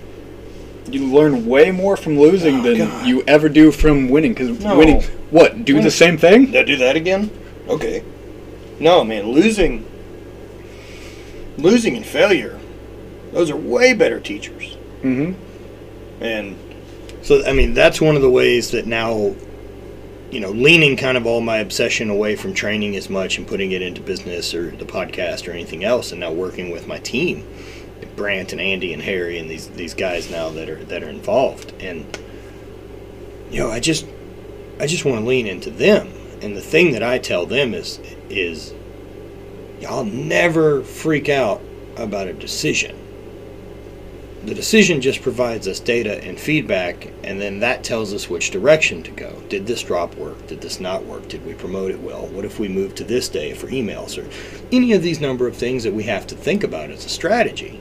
you 0.90 1.04
learn 1.06 1.46
way 1.46 1.70
more 1.70 1.96
from 1.96 2.18
losing 2.18 2.60
Oh, 2.60 2.62
than 2.62 2.78
God. 2.78 3.06
you 3.06 3.22
ever 3.26 3.48
do 3.48 3.70
from 3.70 4.08
winning, 4.08 4.32
because 4.32 4.58
No. 4.60 4.78
winning, 4.78 5.02
what 5.30 5.64
do 5.64 5.80
the 5.82 5.90
same 5.90 6.16
thing? 6.16 6.46
Did 6.46 6.56
I 6.56 6.62
do 6.64 6.76
that 6.78 6.96
again? 6.96 7.30
Okay. 7.68 8.02
No, 8.80 9.04
man, 9.04 9.28
losing 9.28 9.84
losing 11.58 11.96
and 11.96 12.06
failure, 12.06 12.58
those 13.32 13.50
are 13.50 13.56
way 13.56 13.92
better 13.94 14.20
teachers. 14.20 14.76
Mm-hmm. 15.02 16.22
And 16.22 16.56
so 17.22 17.44
I 17.46 17.52
mean 17.52 17.74
that's 17.74 18.00
one 18.00 18.16
of 18.16 18.22
the 18.22 18.30
ways 18.30 18.70
that 18.70 18.86
now 18.86 19.34
you 20.30 20.40
know, 20.40 20.50
leaning 20.50 20.96
kind 20.96 21.16
of 21.16 21.26
all 21.26 21.40
my 21.40 21.58
obsession 21.58 22.10
away 22.10 22.36
from 22.36 22.52
training 22.52 22.96
as 22.96 23.08
much 23.08 23.38
and 23.38 23.46
putting 23.46 23.72
it 23.72 23.80
into 23.80 24.00
business 24.00 24.54
or 24.54 24.70
the 24.70 24.84
podcast 24.84 25.48
or 25.48 25.52
anything 25.52 25.84
else 25.84 26.12
and 26.12 26.20
now 26.20 26.32
working 26.32 26.70
with 26.70 26.86
my 26.86 26.98
team. 26.98 27.46
Brant 28.18 28.52
and 28.52 28.60
Andy 28.60 28.92
and 28.92 29.02
Harry 29.02 29.38
and 29.38 29.48
these 29.48 29.68
these 29.68 29.94
guys 29.94 30.28
now 30.28 30.50
that 30.50 30.68
are 30.68 30.84
that 30.84 31.02
are 31.02 31.08
involved. 31.08 31.72
And 31.80 32.18
you 33.50 33.60
know, 33.60 33.70
I 33.70 33.80
just 33.80 34.06
I 34.80 34.86
just 34.86 35.04
want 35.04 35.20
to 35.20 35.24
lean 35.24 35.46
into 35.46 35.70
them. 35.70 36.12
And 36.42 36.56
the 36.56 36.60
thing 36.60 36.92
that 36.92 37.02
I 37.02 37.18
tell 37.18 37.46
them 37.46 37.72
is 37.72 38.00
is 38.28 38.74
y'all 39.80 40.04
never 40.04 40.82
freak 40.82 41.28
out 41.28 41.62
about 41.96 42.26
a 42.26 42.32
decision. 42.32 42.97
The 44.48 44.54
decision 44.54 45.02
just 45.02 45.20
provides 45.20 45.68
us 45.68 45.78
data 45.78 46.24
and 46.24 46.40
feedback, 46.40 47.12
and 47.22 47.38
then 47.38 47.60
that 47.60 47.84
tells 47.84 48.14
us 48.14 48.30
which 48.30 48.50
direction 48.50 49.02
to 49.02 49.10
go. 49.10 49.42
Did 49.50 49.66
this 49.66 49.82
drop 49.82 50.14
work? 50.14 50.46
Did 50.46 50.62
this 50.62 50.80
not 50.80 51.04
work? 51.04 51.28
Did 51.28 51.44
we 51.44 51.52
promote 51.52 51.90
it 51.90 52.00
well? 52.00 52.26
What 52.28 52.46
if 52.46 52.58
we 52.58 52.66
move 52.66 52.94
to 52.94 53.04
this 53.04 53.28
day 53.28 53.52
for 53.52 53.66
emails 53.66 54.16
or 54.16 54.26
any 54.72 54.94
of 54.94 55.02
these 55.02 55.20
number 55.20 55.46
of 55.46 55.54
things 55.54 55.84
that 55.84 55.92
we 55.92 56.04
have 56.04 56.26
to 56.28 56.34
think 56.34 56.64
about 56.64 56.88
as 56.88 57.04
a 57.04 57.10
strategy? 57.10 57.78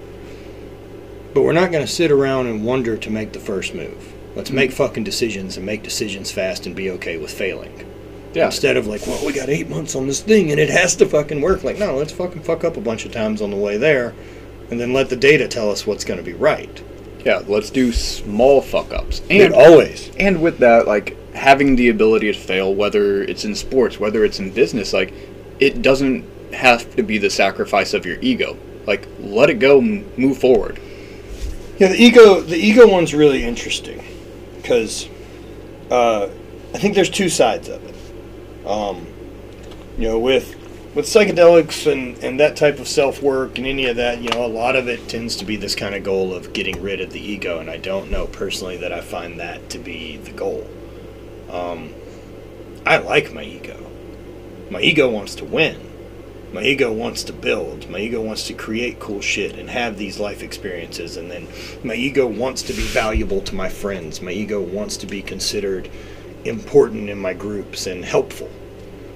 But 1.34 1.44
we're 1.44 1.54
not 1.54 1.72
going 1.72 1.86
to 1.86 1.92
sit 1.92 2.12
around 2.12 2.48
and 2.48 2.66
wonder 2.66 2.98
to 2.98 3.10
make 3.10 3.32
the 3.32 3.40
first 3.40 3.74
move. 3.74 4.14
Let's 4.36 4.52
make 4.52 4.72
mm-hmm. 4.72 4.78
fucking 4.78 5.04
decisions 5.06 5.56
and 5.56 5.66
make 5.66 5.84
decisions 5.84 6.34
fast 6.34 6.66
and 6.66 6.76
be 6.76 6.92
okay 6.92 7.16
with 7.16 7.32
failing. 7.32 7.90
Yeah. 8.34 8.48
Instead 8.48 8.76
of 8.76 8.88
like, 8.88 9.08
well, 9.08 9.26
we 9.26 9.32
got 9.32 9.48
eight 9.48 9.70
months 9.70 9.96
on 9.96 10.06
this 10.06 10.20
thing 10.20 10.52
and 10.52 10.60
it 10.60 10.70
has 10.70 10.98
to 10.98 11.06
fucking 11.06 11.40
work. 11.40 11.64
Like, 11.64 11.80
no, 11.80 11.96
let's 11.96 12.12
fucking 12.12 12.44
fuck 12.44 12.66
up 12.66 12.76
a 12.76 12.82
bunch 12.82 13.06
of 13.06 13.14
times 13.14 13.42
on 13.42 13.52
the 13.52 13.56
way 13.56 13.78
there, 13.78 14.14
and 14.70 14.80
then 14.80 14.94
let 14.94 15.10
the 15.10 15.16
data 15.16 15.48
tell 15.48 15.72
us 15.72 15.88
what's 15.88 16.04
going 16.04 16.18
to 16.18 16.24
be 16.24 16.34
right. 16.34 16.84
Yeah, 17.26 17.44
let's 17.48 17.70
do 17.70 17.92
small 17.92 18.62
fuck 18.62 18.94
ups. 18.94 19.22
And 19.30 19.54
always, 19.54 20.16
and 20.18 20.42
with 20.42 20.60
that, 20.60 20.88
like 20.88 21.16
having 21.34 21.76
the 21.76 21.90
ability 21.90 22.32
to 22.32 22.38
fail, 22.38 22.74
whether 22.74 23.22
it's 23.22 23.46
in 23.46 23.56
sports, 23.56 24.00
whether 24.00 24.24
it's 24.24 24.40
in 24.40 24.52
business, 24.52 24.94
like 24.94 25.14
it 25.60 25.82
doesn't 25.82 26.26
have 26.54 26.96
to 26.96 27.04
be 27.04 27.18
the 27.18 27.30
sacrifice 27.30 27.94
of 27.94 28.06
your 28.06 28.18
ego. 28.22 28.58
Like 28.86 29.08
let 29.20 29.50
it 29.50 29.56
go, 29.56 29.80
and 29.80 30.18
move 30.18 30.38
forward. 30.38 30.80
yeah, 31.78 31.90
the 31.90 32.02
ego, 32.02 32.40
the 32.40 32.56
ego 32.56 32.88
one's 32.88 33.14
really 33.14 33.44
interesting 33.44 34.04
because 34.56 35.10
uh, 35.92 36.30
I 36.74 36.78
think 36.78 36.96
there's 36.96 37.10
two 37.10 37.30
sides 37.30 37.68
of 37.68 37.84
it. 37.84 38.66
Um, 38.66 39.06
you 39.98 40.08
know, 40.08 40.20
with 40.20 40.56
with 40.98 41.06
psychedelics 41.06 41.90
and, 41.90 42.18
and 42.24 42.40
that 42.40 42.56
type 42.56 42.80
of 42.80 42.88
self 42.88 43.22
work 43.22 43.60
and 43.60 43.68
any 43.68 43.86
of 43.86 43.98
that, 43.98 44.20
you 44.20 44.30
know, 44.32 44.44
a 44.44 44.48
lot 44.48 44.76
of 44.76 44.88
it 44.88 45.08
tends 45.08 45.36
to 45.36 45.46
be 45.46 45.56
this 45.56 45.76
kind 45.76 45.94
of 45.94 46.04
goal 46.04 46.34
of 46.34 46.54
getting 46.54 46.82
rid 46.82 47.00
of 47.00 47.14
the 47.14 47.20
ego, 47.20 47.60
and 47.60 47.70
I 47.70 47.78
don't 47.78 48.10
know 48.10 48.26
personally 48.26 48.78
that 48.78 48.92
I 48.92 49.02
find 49.02 49.40
that 49.40 49.70
to 49.70 49.78
be 49.78 50.18
the 50.18 50.32
goal. 50.32 50.68
Um, 51.52 51.94
I 52.84 52.98
like 52.98 53.32
my 53.32 53.44
ego. 53.44 53.92
My 54.72 54.82
ego 54.82 55.08
wants 55.08 55.36
to 55.36 55.46
win. 55.46 55.80
My 56.52 56.64
ego 56.64 56.92
wants 56.92 57.22
to 57.26 57.34
build. 57.34 57.88
My 57.92 58.00
ego 58.00 58.20
wants 58.20 58.48
to 58.48 58.56
create 58.56 59.00
cool 59.00 59.22
shit 59.22 59.56
and 59.56 59.70
have 59.70 60.00
these 60.00 60.20
life 60.20 60.42
experiences. 60.42 61.16
And 61.16 61.30
then 61.30 61.48
my 61.84 61.94
ego 61.94 62.26
wants 62.26 62.64
to 62.64 62.74
be 62.74 62.82
valuable 62.82 63.42
to 63.42 63.54
my 63.54 63.70
friends. 63.70 64.20
My 64.20 64.32
ego 64.32 64.60
wants 64.60 64.98
to 64.98 65.06
be 65.06 65.22
considered 65.22 65.92
important 66.44 67.08
in 67.08 67.20
my 67.20 67.36
groups 67.36 67.86
and 67.86 68.04
helpful. 68.04 68.50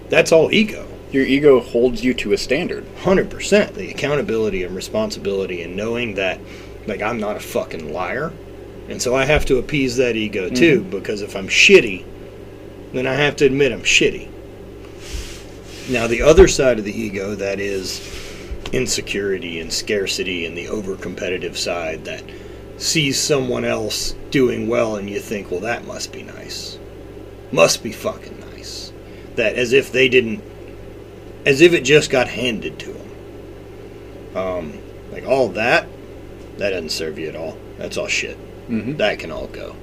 That's 0.09 0.31
all 0.31 0.53
ego. 0.53 0.87
Your 1.11 1.25
ego 1.25 1.59
holds 1.59 2.03
you 2.03 2.13
to 2.15 2.33
a 2.33 2.37
standard. 2.37 2.85
100%. 2.97 3.73
The 3.73 3.91
accountability 3.91 4.63
and 4.63 4.75
responsibility 4.75 5.61
and 5.61 5.75
knowing 5.75 6.15
that, 6.15 6.39
like, 6.87 7.01
I'm 7.01 7.19
not 7.19 7.35
a 7.35 7.41
fucking 7.41 7.91
liar. 7.91 8.31
And 8.87 9.01
so 9.01 9.15
I 9.15 9.25
have 9.25 9.45
to 9.45 9.57
appease 9.57 9.97
that 9.97 10.15
ego 10.15 10.45
mm-hmm. 10.45 10.55
too, 10.55 10.83
because 10.83 11.21
if 11.21 11.35
I'm 11.35 11.47
shitty, 11.47 12.05
then 12.93 13.07
I 13.07 13.13
have 13.13 13.35
to 13.37 13.45
admit 13.45 13.71
I'm 13.71 13.81
shitty. 13.81 14.29
Now, 15.89 16.07
the 16.07 16.21
other 16.21 16.47
side 16.47 16.79
of 16.79 16.85
the 16.85 16.97
ego 16.97 17.35
that 17.35 17.59
is 17.59 17.99
insecurity 18.71 19.59
and 19.59 19.71
scarcity 19.71 20.45
and 20.45 20.57
the 20.57 20.67
over 20.67 20.95
competitive 20.95 21.57
side 21.57 22.05
that 22.05 22.23
sees 22.77 23.19
someone 23.19 23.65
else 23.65 24.15
doing 24.29 24.67
well 24.67 24.95
and 24.95 25.09
you 25.09 25.19
think, 25.19 25.51
well, 25.51 25.59
that 25.59 25.85
must 25.85 26.11
be 26.11 26.23
nice. 26.23 26.79
Must 27.51 27.83
be 27.83 27.91
fucking 27.91 28.39
nice. 28.39 28.93
That 29.35 29.55
as 29.55 29.73
if 29.73 29.91
they 29.91 30.07
didn't, 30.07 30.43
as 31.45 31.61
if 31.61 31.73
it 31.73 31.81
just 31.81 32.09
got 32.09 32.27
handed 32.27 32.79
to 32.79 32.93
them. 32.93 34.37
Um, 34.37 34.79
like 35.11 35.25
all 35.25 35.49
that, 35.49 35.87
that 36.57 36.71
doesn't 36.71 36.89
serve 36.89 37.19
you 37.19 37.27
at 37.27 37.35
all. 37.35 37.57
That's 37.77 37.97
all 37.97 38.07
shit. 38.07 38.37
Mm-hmm. 38.69 38.97
That 38.97 39.19
can 39.19 39.31
all 39.31 39.47
go. 39.47 39.75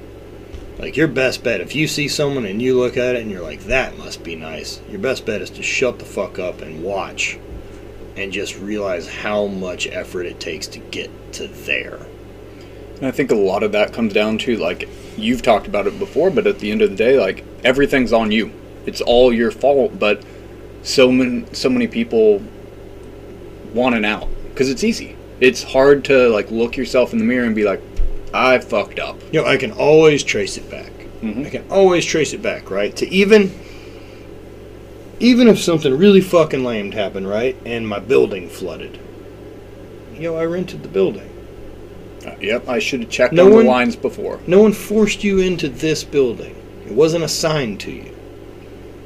Like 0.78 0.96
your 0.96 1.09
best 1.09 1.42
bet, 1.42 1.61
if 1.61 1.74
you 1.74 1.88
see 1.88 2.06
someone 2.06 2.46
and 2.46 2.62
you 2.62 2.78
look 2.78 2.96
at 2.96 3.16
it 3.16 3.22
and 3.22 3.30
you're 3.30 3.42
like, 3.42 3.64
that 3.64 3.98
must 3.98 4.22
be 4.22 4.36
nice, 4.36 4.80
your 4.88 5.00
best 5.00 5.26
bet 5.26 5.42
is 5.42 5.50
to 5.50 5.62
shut 5.62 5.98
the 5.98 6.04
fuck 6.04 6.38
up 6.38 6.61
and 6.62 6.84
watch 6.84 7.38
and 8.16 8.32
just 8.32 8.56
realize 8.59 9.09
how 9.09 9.46
much 9.46 9.86
effort 9.88 10.24
it 10.24 10.38
takes 10.38 10.66
to 10.68 10.78
get 10.78 11.11
to 11.32 11.48
there. 11.48 12.06
And 12.96 13.06
I 13.06 13.11
think 13.11 13.30
a 13.30 13.36
lot 13.36 13.62
of 13.62 13.72
that 13.72 13.92
comes 13.92 14.12
down 14.12 14.38
to 14.38 14.56
like 14.56 14.88
you've 15.16 15.42
talked 15.42 15.66
about 15.66 15.86
it 15.86 15.98
before, 15.98 16.30
but 16.30 16.46
at 16.46 16.61
the 16.61 16.70
end 16.70 16.82
of 16.82 16.90
the 16.90 16.96
day, 16.96 17.18
like 17.18 17.44
everything's 17.64 18.12
on 18.12 18.30
you. 18.30 18.52
It's 18.86 19.00
all 19.00 19.32
your 19.32 19.50
fault. 19.50 19.98
But 19.98 20.22
so 20.89 21.12
many 21.12 21.45
so 21.53 21.68
many 21.68 21.86
people 21.86 22.43
want 23.74 23.95
an 23.95 24.05
out 24.05 24.28
because 24.51 24.70
it's 24.70 24.82
easy. 24.84 25.16
It's 25.41 25.62
hard 25.62 26.05
to 26.07 26.28
like 26.30 26.51
look 26.51 26.76
yourself 26.76 27.12
in 27.12 27.18
the 27.18 27.24
mirror 27.24 27.45
and 27.47 27.55
be 27.55 27.64
like, 27.64 27.80
I 28.34 28.59
fucked 28.59 28.99
up. 28.99 29.20
You 29.32 29.43
know, 29.43 29.47
I 29.47 29.57
can 29.57 29.72
always 29.72 30.22
trace 30.24 30.57
it 30.57 30.70
back. 30.70 30.91
Mhm. 31.22 31.47
I 31.47 31.51
can 31.51 31.64
always 31.70 32.05
trace 32.05 32.32
it 32.32 32.43
back, 32.43 32.70
right? 32.70 32.95
To 32.97 33.09
even 33.09 33.51
even 35.20 35.49
if 35.49 35.59
something 35.61 35.97
really 35.97 36.20
fucking 36.20 36.64
lame 36.64 36.93
happened, 36.93 37.28
right? 37.28 37.57
And 37.66 37.86
my 37.89 37.99
building 37.99 38.49
flooded. 38.49 38.99
Yo, 40.16 40.36
I 40.36 40.45
rented 40.45 40.82
the 40.82 40.89
building. 40.89 41.28
Uh, 42.26 42.34
yep, 42.41 42.68
I 42.68 42.78
should 42.78 43.01
have 43.01 43.11
checked 43.11 43.32
No 43.32 43.47
on 43.47 43.53
one- 43.53 43.64
the 43.64 43.70
lines 43.70 43.97
before. 43.97 44.41
No 44.47 44.61
one 44.62 44.72
forced 44.72 45.22
you 45.24 45.39
into 45.41 45.68
this 45.68 46.03
building. 46.05 46.55
It 46.86 46.93
wasn't 46.93 47.24
assigned 47.24 47.80
to 47.80 47.93
you. 47.93 48.14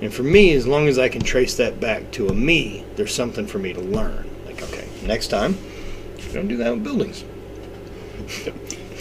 And 0.03 0.13
for 0.13 0.25
me, 0.25 0.53
as 0.53 0.67
long 0.67 0.89
as 0.89 0.99
I 0.99 1.09
can 1.09 1.23
trace 1.23 1.55
that 1.57 1.81
back 1.81 2.11
to 2.13 2.27
a 2.29 2.35
me, 2.35 2.85
there's 2.97 3.15
something 3.15 3.47
for 3.47 3.59
me 3.59 3.73
to 3.73 3.81
learn. 3.81 4.29
Like, 4.45 4.61
okay, 4.65 4.87
next 5.07 5.29
time, 5.29 5.57
don't 6.33 6.49
do 6.49 6.57
that 6.59 6.73
with 6.75 6.85
buildings. 6.85 7.25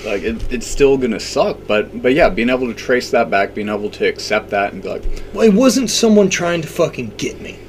Like 0.03 0.23
it, 0.23 0.51
it's 0.51 0.65
still 0.65 0.97
gonna 0.97 1.19
suck, 1.19 1.57
but 1.67 2.01
but 2.01 2.15
yeah, 2.15 2.27
being 2.27 2.49
able 2.49 2.65
to 2.65 2.73
trace 2.73 3.11
that 3.11 3.29
back, 3.29 3.53
being 3.53 3.69
able 3.69 3.91
to 3.91 4.07
accept 4.07 4.49
that, 4.49 4.73
and 4.73 4.81
be 4.81 4.89
like, 4.89 5.03
Well, 5.31 5.43
it 5.47 5.53
wasn't 5.53 5.91
someone 5.91 6.27
trying 6.27 6.63
to 6.63 6.67
fucking 6.67 7.13
get 7.17 7.39
me. 7.39 7.59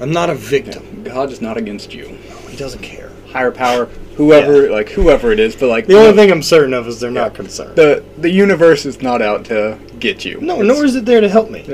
I'm 0.00 0.10
not 0.10 0.30
a 0.30 0.34
victim. 0.34 1.02
God 1.04 1.30
is 1.30 1.42
not 1.42 1.58
against 1.58 1.92
you. 1.92 2.08
No, 2.30 2.36
he 2.48 2.56
doesn't 2.56 2.80
care. 2.80 3.10
Higher 3.32 3.50
power, 3.50 3.84
whoever, 4.16 4.70
like 4.70 4.88
whoever 4.88 5.30
it 5.30 5.38
is, 5.38 5.54
but 5.56 5.68
like 5.68 5.86
The 5.86 5.96
only 5.98 6.08
no, 6.12 6.16
thing 6.16 6.30
I'm 6.32 6.42
certain 6.42 6.72
of 6.72 6.88
is 6.88 7.00
they're 7.00 7.10
not 7.10 7.34
concerned. 7.34 7.76
the 7.76 8.02
the 8.16 8.30
universe 8.30 8.86
is 8.86 9.02
not 9.02 9.20
out 9.20 9.44
to 9.46 9.78
get 9.98 10.24
you. 10.24 10.40
no, 10.40 10.62
It's- 10.62 10.74
nor 10.74 10.86
is 10.86 10.94
it 10.96 11.04
there 11.04 11.20
to 11.20 11.28
help 11.28 11.50
me. 11.50 11.66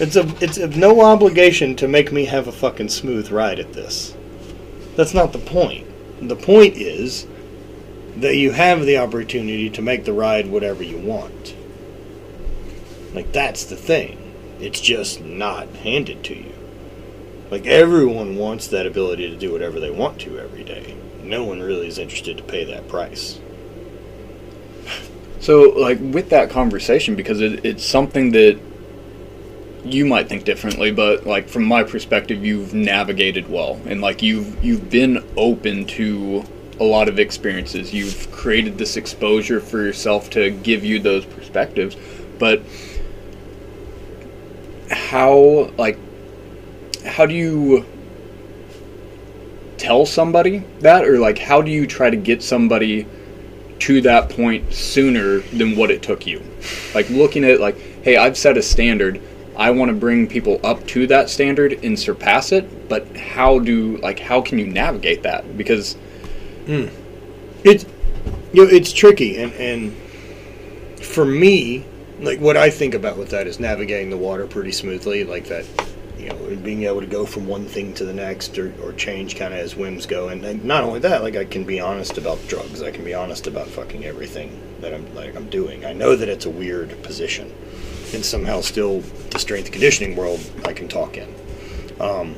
It's 0.00 0.16
a 0.16 0.26
it's 0.42 0.58
of 0.58 0.76
no 0.76 1.02
obligation 1.02 1.76
to 1.76 1.86
make 1.86 2.12
me 2.12 2.24
have 2.24 2.48
a 2.48 2.52
fucking 2.52 2.88
smooth 2.88 3.30
ride 3.30 3.60
at 3.60 3.72
this. 3.72 4.16
That's 4.96 5.14
not 5.14 5.32
the 5.32 5.38
point. 5.38 5.86
The 6.20 6.36
point 6.36 6.76
is 6.76 7.26
that 8.16 8.36
you 8.36 8.52
have 8.52 8.86
the 8.86 8.98
opportunity 8.98 9.70
to 9.70 9.82
make 9.82 10.04
the 10.04 10.12
ride 10.12 10.48
whatever 10.48 10.82
you 10.82 10.98
want. 10.98 11.54
Like 13.14 13.32
that's 13.32 13.64
the 13.64 13.76
thing. 13.76 14.20
It's 14.60 14.80
just 14.80 15.20
not 15.20 15.68
handed 15.68 16.24
to 16.24 16.36
you. 16.36 16.52
Like 17.50 17.66
everyone 17.66 18.36
wants 18.36 18.66
that 18.68 18.86
ability 18.86 19.30
to 19.30 19.36
do 19.36 19.52
whatever 19.52 19.78
they 19.78 19.90
want 19.90 20.20
to 20.22 20.38
every 20.38 20.64
day. 20.64 20.96
No 21.22 21.44
one 21.44 21.60
really 21.60 21.86
is 21.86 21.98
interested 21.98 22.36
to 22.36 22.42
pay 22.42 22.64
that 22.64 22.88
price. 22.88 23.38
So, 25.40 25.74
like 25.76 25.98
with 26.00 26.30
that 26.30 26.48
conversation, 26.48 27.14
because 27.16 27.42
it, 27.42 27.64
it's 27.66 27.84
something 27.84 28.32
that 28.32 28.58
you 29.84 30.06
might 30.06 30.28
think 30.28 30.44
differently, 30.44 30.90
but 30.90 31.26
like 31.26 31.48
from 31.48 31.64
my 31.64 31.82
perspective, 31.84 32.44
you've 32.44 32.74
navigated 32.74 33.48
well, 33.48 33.80
and 33.86 34.00
like 34.00 34.22
you've 34.22 34.62
you've 34.64 34.90
been 34.90 35.24
open 35.36 35.86
to 35.86 36.44
a 36.80 36.84
lot 36.84 37.08
of 37.08 37.18
experiences. 37.18 37.92
You've 37.92 38.30
created 38.32 38.78
this 38.78 38.96
exposure 38.96 39.60
for 39.60 39.82
yourself 39.82 40.30
to 40.30 40.50
give 40.50 40.84
you 40.84 40.98
those 40.98 41.24
perspectives, 41.24 41.96
but 42.38 42.62
how 44.90 45.70
like 45.76 45.98
how 47.04 47.26
do 47.26 47.34
you 47.34 47.84
tell 49.76 50.06
somebody 50.06 50.58
that 50.80 51.04
or 51.04 51.18
like 51.18 51.38
how 51.38 51.60
do 51.60 51.70
you 51.70 51.86
try 51.86 52.08
to 52.08 52.16
get 52.16 52.42
somebody 52.42 53.06
to 53.84 54.00
that 54.00 54.30
point 54.30 54.72
sooner 54.72 55.40
than 55.40 55.76
what 55.76 55.90
it 55.90 56.02
took 56.02 56.26
you. 56.26 56.42
Like 56.94 57.10
looking 57.10 57.44
at 57.44 57.60
like, 57.60 57.76
hey, 58.02 58.16
I've 58.16 58.38
set 58.38 58.56
a 58.56 58.62
standard. 58.62 59.20
I 59.56 59.70
want 59.70 59.90
to 59.90 59.94
bring 59.94 60.26
people 60.26 60.60
up 60.64 60.86
to 60.88 61.06
that 61.08 61.30
standard 61.30 61.72
and 61.84 61.98
surpass 61.98 62.52
it, 62.52 62.88
but 62.88 63.16
how 63.16 63.58
do 63.58 63.98
like 63.98 64.18
how 64.18 64.40
can 64.40 64.58
you 64.58 64.66
navigate 64.66 65.22
that? 65.22 65.56
Because 65.56 65.94
hmm. 66.66 66.86
It's 67.62 67.86
you 68.52 68.64
know, 68.64 68.70
it's 68.70 68.92
tricky 68.92 69.38
and 69.38 69.52
and 69.54 69.96
for 71.04 71.24
me, 71.24 71.84
like 72.20 72.40
what 72.40 72.56
I 72.56 72.70
think 72.70 72.94
about 72.94 73.16
with 73.16 73.30
that 73.30 73.46
is 73.46 73.60
navigating 73.60 74.10
the 74.10 74.16
water 74.16 74.46
pretty 74.46 74.72
smoothly, 74.72 75.24
like 75.24 75.46
that 75.46 75.66
you 76.18 76.28
know, 76.28 76.56
being 76.56 76.84
able 76.84 77.00
to 77.00 77.06
go 77.06 77.26
from 77.26 77.46
one 77.46 77.66
thing 77.66 77.92
to 77.94 78.04
the 78.04 78.12
next 78.12 78.56
or, 78.58 78.72
or 78.82 78.92
change 78.92 79.36
kind 79.36 79.52
of 79.52 79.60
as 79.60 79.76
whims 79.76 80.06
go. 80.06 80.28
And, 80.28 80.44
and 80.44 80.64
not 80.64 80.84
only 80.84 81.00
that, 81.00 81.22
like 81.22 81.36
I 81.36 81.44
can 81.44 81.64
be 81.64 81.80
honest 81.80 82.16
about 82.16 82.46
drugs. 82.48 82.82
I 82.82 82.90
can 82.90 83.04
be 83.04 83.14
honest 83.14 83.46
about 83.46 83.68
fucking 83.68 84.04
everything 84.04 84.58
that 84.80 84.94
I'm 84.94 85.14
like 85.14 85.36
I'm 85.36 85.48
doing. 85.50 85.84
I 85.84 85.92
know 85.92 86.16
that 86.16 86.28
it's 86.28 86.46
a 86.46 86.50
weird 86.50 87.02
position, 87.02 87.52
and 88.14 88.24
somehow 88.24 88.60
still 88.60 89.00
the 89.30 89.38
strength 89.38 89.70
conditioning 89.72 90.16
world 90.16 90.40
I 90.64 90.72
can 90.72 90.88
talk 90.88 91.16
in. 91.16 91.28
Um, 92.00 92.36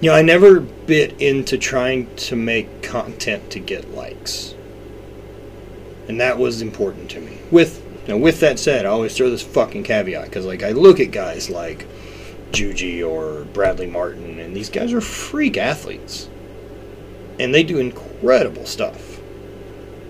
you 0.00 0.10
know, 0.10 0.14
I 0.14 0.22
never 0.22 0.60
bit 0.60 1.20
into 1.20 1.56
trying 1.56 2.14
to 2.16 2.36
make 2.36 2.82
content 2.82 3.50
to 3.52 3.60
get 3.60 3.94
likes, 3.94 4.54
and 6.08 6.20
that 6.20 6.38
was 6.38 6.60
important 6.60 7.10
to 7.10 7.20
me. 7.20 7.38
With 7.50 7.80
now, 8.08 8.16
with 8.16 8.40
that 8.40 8.58
said, 8.58 8.84
I 8.84 8.88
always 8.88 9.16
throw 9.16 9.30
this 9.30 9.42
fucking 9.42 9.84
caveat 9.84 10.24
because, 10.24 10.44
like, 10.44 10.64
I 10.64 10.72
look 10.72 10.98
at 10.98 11.12
guys 11.12 11.48
like 11.48 11.86
Juji 12.50 13.08
or 13.08 13.44
Bradley 13.44 13.86
Martin, 13.86 14.40
and 14.40 14.56
these 14.56 14.70
guys 14.70 14.92
are 14.92 15.00
freak 15.00 15.56
athletes, 15.56 16.28
and 17.38 17.54
they 17.54 17.62
do 17.62 17.78
incredible 17.78 18.66
stuff, 18.66 19.20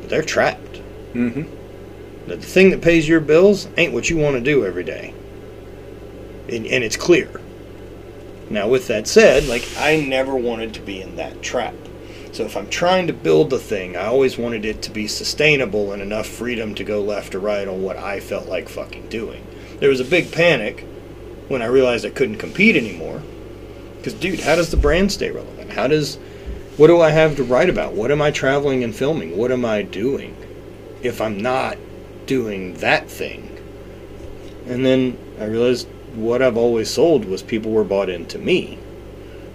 but 0.01 0.09
they're 0.09 0.23
trapped. 0.23 0.81
mm-hmm. 1.13 1.62
The 2.27 2.37
thing 2.37 2.71
that 2.71 2.81
pays 2.81 3.09
your 3.09 3.21
bills 3.21 3.69
ain't 3.77 3.93
what 3.93 4.09
you 4.09 4.17
want 4.17 4.37
to 4.37 4.41
do 4.41 4.65
every 4.65 4.85
day. 4.85 5.15
And, 6.49 6.67
and 6.67 6.85
it's 6.85 6.97
clear. 6.97 7.41
Now, 8.51 8.69
with 8.69 8.87
that 8.89 9.07
said, 9.09 9.47
like, 9.47 9.67
I 9.79 9.97
never 9.97 10.37
wanted 10.37 10.75
to 10.75 10.81
be 10.81 11.01
in 11.01 11.17
that 11.17 11.43
trap. 11.43 11.75
So 12.33 12.45
if 12.45 12.57
I'm 12.57 12.69
trying 12.69 13.07
to 13.09 13.13
build 13.13 13.53
a 13.53 13.59
thing, 13.59 13.97
I 13.97 14.07
always 14.07 14.39
wanted 14.39 14.65
it 14.65 14.83
to 14.83 14.91
be 14.91 15.07
sustainable 15.07 15.93
and 15.93 16.01
enough 16.01 16.27
freedom 16.27 16.75
to 16.77 16.85
go 16.85 17.03
left 17.03 17.35
or 17.35 17.41
right 17.41 17.69
on 17.69 17.83
what 17.83 17.97
I 17.97 18.21
felt 18.21 18.49
like 18.49 18.69
fucking 18.69 19.09
doing. 19.09 19.47
There 19.81 19.91
was 19.91 20.01
a 20.01 20.05
big 20.05 20.33
panic 20.33 20.87
when 21.49 21.61
I 21.61 21.67
realized 21.67 22.07
I 22.07 22.11
couldn't 22.11 22.39
compete 22.39 22.77
anymore. 22.77 23.23
Because, 23.97 24.15
dude, 24.15 24.41
how 24.41 24.57
does 24.57 24.71
the 24.71 24.77
brand 24.77 25.13
stay 25.13 25.31
relevant? 25.31 25.73
How 25.73 25.87
does. 25.87 26.17
What 26.77 26.87
do 26.87 27.01
I 27.01 27.11
have 27.11 27.37
to 27.37 27.45
write 27.45 27.69
about? 27.69 27.93
What 27.93 28.11
am 28.11 28.23
I 28.23 28.31
traveling 28.31 28.83
and 28.83 28.97
filming? 28.97 29.37
What 29.37 29.53
am 29.53 29.65
I 29.65 29.83
doing? 29.83 30.35
If 31.03 31.21
I'm 31.21 31.39
not 31.39 31.77
doing 32.27 32.75
that 32.75 33.11
thing. 33.11 33.59
And 34.67 34.85
then 34.85 35.19
I 35.41 35.45
realized 35.45 35.89
what 36.15 36.43
I've 36.43 36.57
always 36.57 36.91
sold 36.91 37.25
was 37.25 37.43
people 37.43 37.73
were 37.73 37.85
bought 37.85 38.11
into 38.11 38.39
me 38.39 38.79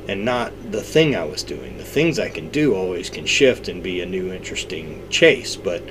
and 0.08 0.24
not 0.24 0.54
the 0.72 0.82
thing 0.82 1.16
I 1.16 1.26
was 1.26 1.44
doing. 1.44 1.78
The 1.78 1.84
things 1.84 2.18
I 2.18 2.30
can 2.30 2.50
do 2.50 2.74
always 2.76 3.10
can 3.10 3.26
shift 3.26 3.68
and 3.68 3.84
be 3.84 4.02
a 4.02 4.06
new 4.06 4.32
interesting 4.32 5.08
chase, 5.10 5.56
but 5.56 5.84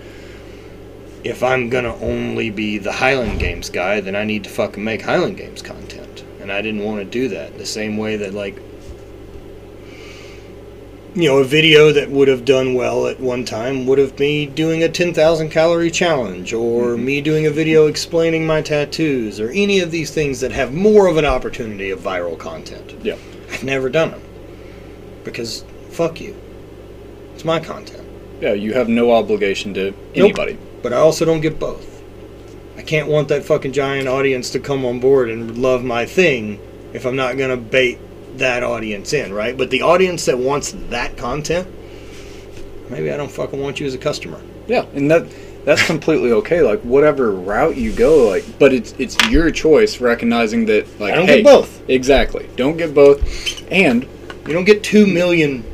if 1.23 1.43
I'm 1.43 1.69
gonna 1.69 1.95
only 1.97 2.51
be 2.51 2.79
the 2.79 2.93
Highland 2.93 3.41
Games 3.41 3.69
guy, 3.69 4.01
then 4.01 4.17
I 4.17 4.25
need 4.25 4.45
to 4.45 4.51
fucking 4.51 4.83
make 4.83 5.03
Highland 5.03 5.37
Games 5.37 5.61
content. 5.61 6.25
And 6.41 6.53
I 6.53 6.63
didn't 6.63 6.85
want 6.85 6.99
to 7.01 7.05
do 7.05 7.29
that. 7.29 7.59
The 7.59 7.67
same 7.67 7.97
way 7.97 8.17
that 8.17 8.33
like 8.33 8.61
you 11.17 11.31
know, 11.31 11.39
a 11.39 11.45
video 11.45 11.93
that 11.93 12.11
would 12.11 12.29
have 12.29 12.45
done 12.45 12.75
well 12.75 13.07
at 13.07 13.19
one 13.19 13.43
time 13.43 13.87
would 13.87 13.97
have 13.99 14.19
me 14.19 14.45
doing 14.45 14.83
a 14.83 14.89
10,000 14.89 15.49
calorie 15.49 15.91
challenge 15.91 16.53
or 16.53 16.89
Mhm. 16.95 17.05
me 17.05 17.21
doing 17.23 17.47
a 17.47 17.51
video 17.51 17.87
explaining 17.87 18.47
my 18.47 18.61
tattoos 18.61 19.41
or 19.41 19.49
any 19.51 19.81
of 19.81 19.91
these 19.91 20.11
things 20.11 20.41
that 20.41 20.53
have 20.53 20.75
more 20.75 21.07
of 21.07 21.17
an 21.17 21.25
opportunity 21.25 21.89
of 21.91 22.01
viral 22.01 22.37
content. 22.37 22.93
Yeah. 23.03 23.15
I've 23.51 23.65
never 23.65 23.89
done 23.89 24.11
them 24.11 24.21
because 25.25 25.65
fuck 25.91 26.21
you. 26.21 26.35
It's 27.35 27.47
my 27.47 27.61
content. 27.61 28.03
Yeah, 28.43 28.53
you 28.53 28.75
have 28.75 28.89
no 28.91 29.13
obligation 29.13 29.73
to 29.73 29.95
anybody. 30.15 30.53
Nope. 30.53 30.61
But 30.83 30.93
I 30.93 30.97
also 30.99 31.25
don't 31.25 31.41
get 31.41 31.59
both. 31.59 32.03
I 32.77 32.83
can't 32.83 33.09
want 33.09 33.29
that 33.29 33.43
fucking 33.43 33.73
giant 33.73 34.07
audience 34.07 34.51
to 34.51 34.59
come 34.59 34.85
on 34.85 35.01
board 35.01 35.31
and 35.31 35.57
love 35.57 35.83
my 35.83 36.05
thing 36.05 36.59
if 36.93 37.07
I'm 37.07 37.17
not 37.17 37.39
going 37.39 37.49
to 37.49 37.57
bait 37.57 37.99
that 38.39 38.63
audience 38.63 39.13
in, 39.13 39.33
right? 39.33 39.57
But 39.57 39.71
the 39.71 39.83
audience 39.83 40.27
that 40.27 40.39
wants 40.39 40.73
that 40.91 41.17
content, 41.17 41.69
maybe 42.91 43.11
I 43.11 43.17
don't 43.17 43.31
fucking 43.31 43.61
want 43.61 43.81
you 43.81 43.87
as 43.87 43.95
a 43.95 43.99
customer. 43.99 44.41
Yeah, 44.67 44.85
and 44.95 45.11
that 45.11 45.27
that's 45.65 45.85
completely 45.87 46.33
okay. 46.33 46.63
Like 46.63 46.81
whatever 46.83 47.33
route 47.33 47.77
you 47.77 47.93
go, 47.93 48.29
like, 48.29 48.45
but 48.59 48.73
it's 48.73 48.95
it's 48.99 49.17
your 49.31 49.51
choice. 49.51 50.01
Recognizing 50.01 50.67
that, 50.67 51.01
like, 51.01 51.13
I 51.13 51.17
don't 51.17 51.27
hey, 51.27 51.43
get 51.43 51.45
both. 51.45 51.89
Exactly, 51.89 52.49
don't 52.57 52.77
get 52.77 52.95
both, 52.95 53.21
and 53.71 54.07
You 54.47 54.53
don't 54.53 54.65
get 54.65 54.85
2 54.85 55.07
million 55.07 55.65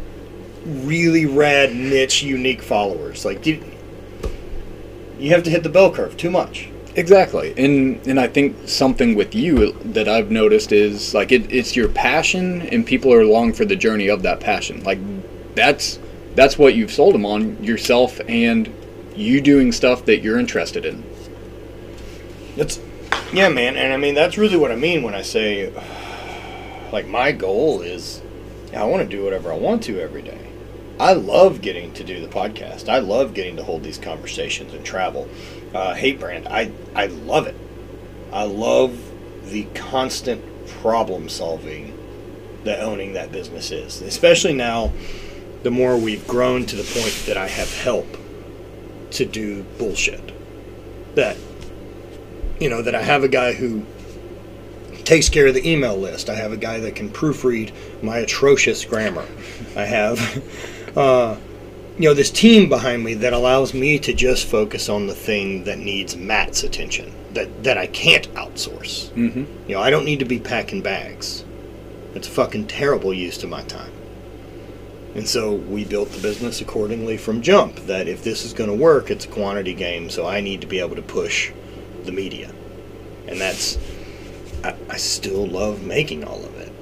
really 0.65 1.27
rad 1.27 1.75
niche 1.75 2.23
unique 2.23 2.63
followers. 2.63 3.25
Like 3.25 3.45
you 3.45 3.63
you 5.19 5.31
have 5.31 5.43
to 5.45 5.51
hit 5.51 5.63
the 5.63 5.69
bell 5.69 5.93
curve 5.93 6.17
too 6.17 6.31
much. 6.31 6.69
Exactly, 6.95 7.55
and 7.57 8.07
and 8.07 8.21
I 8.21 8.29
think 8.29 8.69
something 8.69 9.15
with 9.15 9.35
you 9.35 9.73
that 9.85 10.09
I've 10.09 10.31
noticed 10.31 10.73
is 10.73 11.15
like 11.15 11.33
it, 11.33 11.51
it's 11.51 11.75
your 11.75 11.89
passion, 11.89 12.63
and 12.63 12.85
people 12.85 13.13
are 13.15 13.23
along 13.23 13.55
for 13.55 13.65
the 13.65 13.77
journey 13.77 14.09
of 14.09 14.23
that 14.25 14.41
passion. 14.41 14.85
Like 14.85 14.99
that's 15.55 15.99
that's 16.35 16.59
what 16.59 16.75
you've 16.75 16.93
sold 16.93 17.15
them 17.15 17.25
on 17.25 17.63
yourself, 17.65 18.21
and 18.29 18.71
you 19.17 19.41
doing 19.41 19.73
stuff 19.73 20.05
that 20.05 20.21
you're 20.21 20.39
interested 20.39 20.85
in. 20.85 21.03
That's 22.57 22.79
yeah, 23.33 23.49
man, 23.49 23.77
and 23.77 23.95
I 23.95 23.97
mean 23.97 24.15
that's 24.15 24.37
really 24.37 24.59
what 24.59 24.71
I 24.71 24.77
mean 24.77 25.03
when 25.03 25.15
I 25.15 25.23
say 25.23 25.73
like 26.93 27.07
my 27.07 27.33
goal 27.33 27.81
is 27.81 28.21
I 28.77 28.85
want 28.85 29.03
to 29.03 29.09
do 29.09 29.25
whatever 29.25 29.51
I 29.51 29.57
want 29.57 29.83
to 29.85 29.99
every 29.99 30.23
day. 30.23 30.52
I 31.01 31.15
love 31.15 31.61
getting 31.61 31.93
to 31.95 32.05
do 32.05 32.21
the 32.21 32.29
podcast. 32.29 32.89
I 32.89 32.99
love 32.99 33.35
getting 33.35 33.57
to 33.57 33.65
hold 33.65 33.83
these 33.83 33.99
conversations 33.99 34.73
and 34.73 34.85
travel. 34.85 35.29
Uh, 35.75 35.95
hate 35.95 36.21
brand, 36.21 36.49
I 36.49 36.71
I 36.95 37.07
love 37.07 37.47
it. 37.47 37.57
I 38.33 38.45
love 38.45 38.99
the 39.45 39.65
constant 39.75 40.45
problem 40.81 41.29
solving 41.29 41.99
that 42.65 42.81
owning 42.81 43.15
that 43.15 43.33
business 43.33 43.71
is, 43.71 44.01
especially 44.03 44.55
now. 44.55 44.93
The 45.63 45.71
more 45.71 45.97
we've 45.97 46.27
grown 46.27 46.67
to 46.67 46.77
the 46.77 46.83
point 46.83 47.23
that 47.27 47.37
I 47.37 47.47
have 47.47 47.73
help 47.73 48.17
to 49.13 49.25
do 49.25 49.63
bullshit, 49.79 50.33
that 51.15 51.37
you 52.59 52.69
know 52.69 52.83
that 52.83 52.95
I 52.95 53.03
have 53.03 53.23
a 53.23 53.29
guy 53.29 53.53
who 53.53 53.85
takes 55.05 55.29
care 55.29 55.49
of 55.49 55.55
the 55.55 55.69
email 55.69 55.97
list. 55.97 56.31
I 56.31 56.35
have 56.35 56.53
a 56.53 56.57
guy 56.57 56.81
that 56.81 56.95
can 56.97 57.11
proofread 57.11 57.73
my 58.03 58.19
atrocious 58.19 58.85
grammar. 58.85 59.27
I 59.77 59.85
have, 59.85 60.43
uh, 60.97 61.37
you 61.99 62.09
know, 62.09 62.15
this 62.15 62.31
team 62.31 62.69
behind 62.69 63.05
me 63.05 63.15
that 63.15 63.33
allows 63.33 63.75
me 63.75 63.99
to 63.99 64.13
just 64.13 64.47
focus 64.47 64.89
on 64.89 65.07
the 65.07 65.15
thing 65.15 65.65
that 65.65 65.79
needs 65.79 66.17
Matt's 66.17 66.63
attention. 66.63 67.13
That 67.33 67.65
that 67.65 67.79
I 67.79 67.87
can't 67.87 68.33
outsource. 68.35 69.11
Mm-hmm. 69.11 69.69
You 69.69 69.77
know, 69.77 69.81
I 69.81 69.91
don't 69.91 70.05
need 70.05 70.19
to 70.19 70.25
be 70.25 70.39
packing 70.39 70.83
bags. 70.83 71.45
It's 72.15 72.29
a 72.29 72.31
fucking 72.31 72.67
terrible 72.67 73.15
use 73.15 73.43
of 73.43 73.51
my 73.51 73.63
time. 73.63 73.93
And 75.15 75.29
so 75.29 75.55
we 75.55 75.85
built 75.85 76.11
the 76.11 76.21
business 76.21 76.61
accordingly 76.61 77.19
from 77.19 77.43
jump. 77.43 77.77
That 77.87 78.09
if 78.09 78.25
this 78.25 78.45
is 78.45 78.53
going 78.53 78.71
to 78.71 78.77
work, 78.77 79.11
it's 79.11 79.25
a 79.27 79.29
quantity 79.29 79.75
game. 79.75 80.09
So 80.11 80.27
I 80.27 80.41
need 80.41 80.61
to 80.63 80.67
be 80.67 80.79
able 80.79 80.97
to 80.97 81.03
push 81.03 81.53
the 82.05 82.13
media, 82.13 82.53
and 83.29 83.41
that's 83.41 83.79
I, 84.65 84.75
I 84.91 84.97
still 84.97 85.47
love 85.47 85.83
making 85.83 86.25
all 86.25 86.45
of 86.45 86.57
it. 86.57 86.73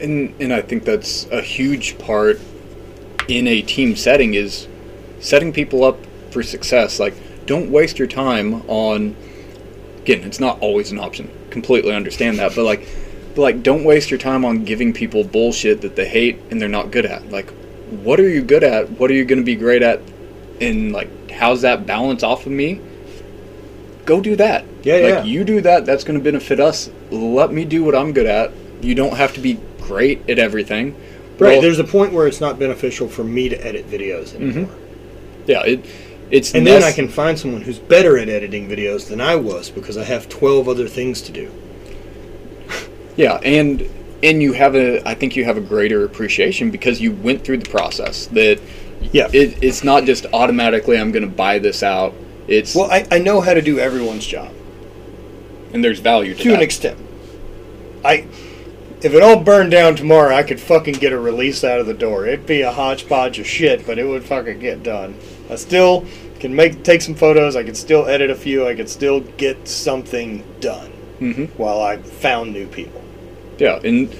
And 0.00 0.34
and 0.40 0.52
I 0.52 0.60
think 0.60 0.84
that's 0.84 1.26
a 1.26 1.40
huge 1.40 1.98
part 1.98 2.40
in 3.28 3.46
a 3.46 3.62
team 3.62 3.94
setting 3.94 4.34
is 4.34 4.66
setting 5.20 5.52
people 5.52 5.84
up 5.84 5.98
for 6.30 6.42
success. 6.42 6.98
Like 6.98 7.14
don't 7.46 7.70
waste 7.70 7.98
your 7.98 8.08
time 8.08 8.62
on 8.68 9.14
again, 9.98 10.22
it's 10.24 10.40
not 10.40 10.58
always 10.60 10.90
an 10.90 10.98
option. 10.98 11.30
Completely 11.50 11.94
understand 11.94 12.38
that, 12.38 12.54
but 12.54 12.64
like 12.64 12.86
but 13.34 13.42
like 13.42 13.62
don't 13.62 13.84
waste 13.84 14.10
your 14.10 14.18
time 14.18 14.44
on 14.44 14.64
giving 14.64 14.92
people 14.92 15.22
bullshit 15.24 15.82
that 15.82 15.96
they 15.96 16.08
hate 16.08 16.40
and 16.50 16.60
they're 16.60 16.68
not 16.68 16.90
good 16.90 17.06
at. 17.06 17.30
Like 17.30 17.50
what 17.90 18.18
are 18.18 18.28
you 18.28 18.42
good 18.42 18.64
at? 18.64 18.90
What 18.92 19.10
are 19.10 19.14
you 19.14 19.24
going 19.24 19.38
to 19.38 19.44
be 19.44 19.56
great 19.56 19.82
at? 19.82 20.00
And 20.60 20.92
like 20.92 21.30
how's 21.30 21.62
that 21.62 21.86
balance 21.86 22.22
off 22.22 22.46
of 22.46 22.52
me? 22.52 22.80
Go 24.04 24.20
do 24.20 24.36
that. 24.36 24.64
Yeah, 24.82 24.94
like 24.94 25.02
yeah. 25.02 25.22
you 25.24 25.44
do 25.44 25.60
that, 25.60 25.84
that's 25.84 26.02
going 26.02 26.18
to 26.18 26.24
benefit 26.24 26.60
us. 26.60 26.90
Let 27.10 27.52
me 27.52 27.64
do 27.64 27.84
what 27.84 27.94
I'm 27.94 28.12
good 28.12 28.26
at. 28.26 28.52
You 28.80 28.94
don't 28.94 29.16
have 29.16 29.34
to 29.34 29.40
be 29.40 29.60
great 29.80 30.28
at 30.30 30.38
everything. 30.38 30.96
Right. 31.38 31.52
Well, 31.52 31.62
There's 31.62 31.78
a 31.78 31.84
point 31.84 32.12
where 32.12 32.26
it's 32.26 32.40
not 32.40 32.58
beneficial 32.58 33.08
for 33.08 33.24
me 33.24 33.48
to 33.48 33.66
edit 33.66 33.88
videos 33.88 34.30
mm-hmm. 34.30 34.50
anymore. 34.50 34.76
yeah, 35.46 35.62
it 35.62 35.84
it's 36.30 36.54
And 36.54 36.66
then 36.66 36.82
I 36.82 36.92
can 36.92 37.08
find 37.08 37.38
someone 37.38 37.62
who's 37.62 37.78
better 37.78 38.18
at 38.18 38.28
editing 38.28 38.68
videos 38.68 39.08
than 39.08 39.20
I 39.20 39.36
was 39.36 39.70
because 39.70 39.96
I 39.96 40.04
have 40.04 40.28
12 40.28 40.68
other 40.68 40.88
things 40.88 41.22
to 41.22 41.32
do. 41.32 41.52
Yeah, 43.16 43.40
and 43.42 43.82
and 44.22 44.40
you 44.40 44.52
have 44.52 44.76
a 44.76 45.06
I 45.08 45.14
think 45.14 45.34
you 45.34 45.44
have 45.44 45.56
a 45.56 45.60
greater 45.60 46.04
appreciation 46.04 46.70
because 46.70 47.00
you 47.00 47.10
went 47.10 47.42
through 47.42 47.58
the 47.58 47.68
process. 47.68 48.26
That 48.26 48.60
Yeah. 49.10 49.28
it, 49.32 49.58
it's 49.60 49.82
not 49.82 50.04
just 50.04 50.26
automatically 50.32 50.96
I'm 50.96 51.10
going 51.10 51.28
to 51.28 51.36
buy 51.36 51.58
this 51.58 51.82
out. 51.82 52.14
It's 52.46 52.76
Well, 52.76 52.88
I, 52.92 53.06
I 53.10 53.18
know 53.18 53.40
how 53.40 53.54
to 53.54 53.62
do 53.62 53.80
everyone's 53.80 54.24
job 54.24 54.52
and 55.72 55.84
there's 55.84 56.00
value 56.00 56.34
to, 56.34 56.38
that. 56.38 56.44
to 56.44 56.54
an 56.54 56.62
extent. 56.62 56.98
I. 58.04 58.26
If 59.00 59.14
it 59.14 59.22
all 59.22 59.38
burned 59.38 59.70
down 59.70 59.94
tomorrow, 59.94 60.34
I 60.34 60.42
could 60.42 60.58
fucking 60.58 60.94
get 60.94 61.12
a 61.12 61.18
release 61.18 61.62
out 61.62 61.78
of 61.78 61.86
the 61.86 61.94
door. 61.94 62.26
It'd 62.26 62.46
be 62.46 62.62
a 62.62 62.72
hodgepodge 62.72 63.38
of 63.38 63.46
shit, 63.46 63.86
but 63.86 63.98
it 63.98 64.04
would 64.04 64.24
fucking 64.24 64.58
get 64.58 64.82
done. 64.82 65.16
I 65.48 65.54
still 65.54 66.04
can 66.40 66.54
make 66.54 66.82
take 66.82 67.02
some 67.02 67.14
photos. 67.14 67.54
I 67.54 67.62
could 67.62 67.76
still 67.76 68.06
edit 68.06 68.30
a 68.30 68.34
few. 68.34 68.66
I 68.66 68.74
could 68.74 68.88
still 68.88 69.20
get 69.20 69.68
something 69.68 70.44
done 70.60 70.90
hmm 71.18 71.44
while 71.56 71.80
I 71.80 71.98
found 71.98 72.52
new 72.52 72.66
people. 72.66 73.02
Yeah, 73.58 73.80
and 73.84 74.14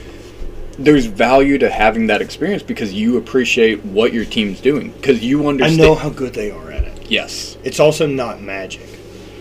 there's 0.78 1.06
value 1.06 1.58
to 1.58 1.70
having 1.70 2.06
that 2.06 2.22
experience 2.22 2.62
because 2.62 2.92
you 2.92 3.18
appreciate 3.18 3.84
what 3.84 4.12
your 4.12 4.24
team's 4.24 4.60
doing 4.60 4.92
because 4.92 5.24
you 5.24 5.48
understand. 5.48 5.80
I 5.80 5.84
know 5.84 5.94
how 5.96 6.10
good 6.10 6.34
they 6.34 6.52
are 6.52 6.70
at 6.70 6.84
it. 6.84 7.10
Yes. 7.10 7.56
It's 7.64 7.80
also 7.80 8.06
not 8.06 8.40
magic, 8.40 8.88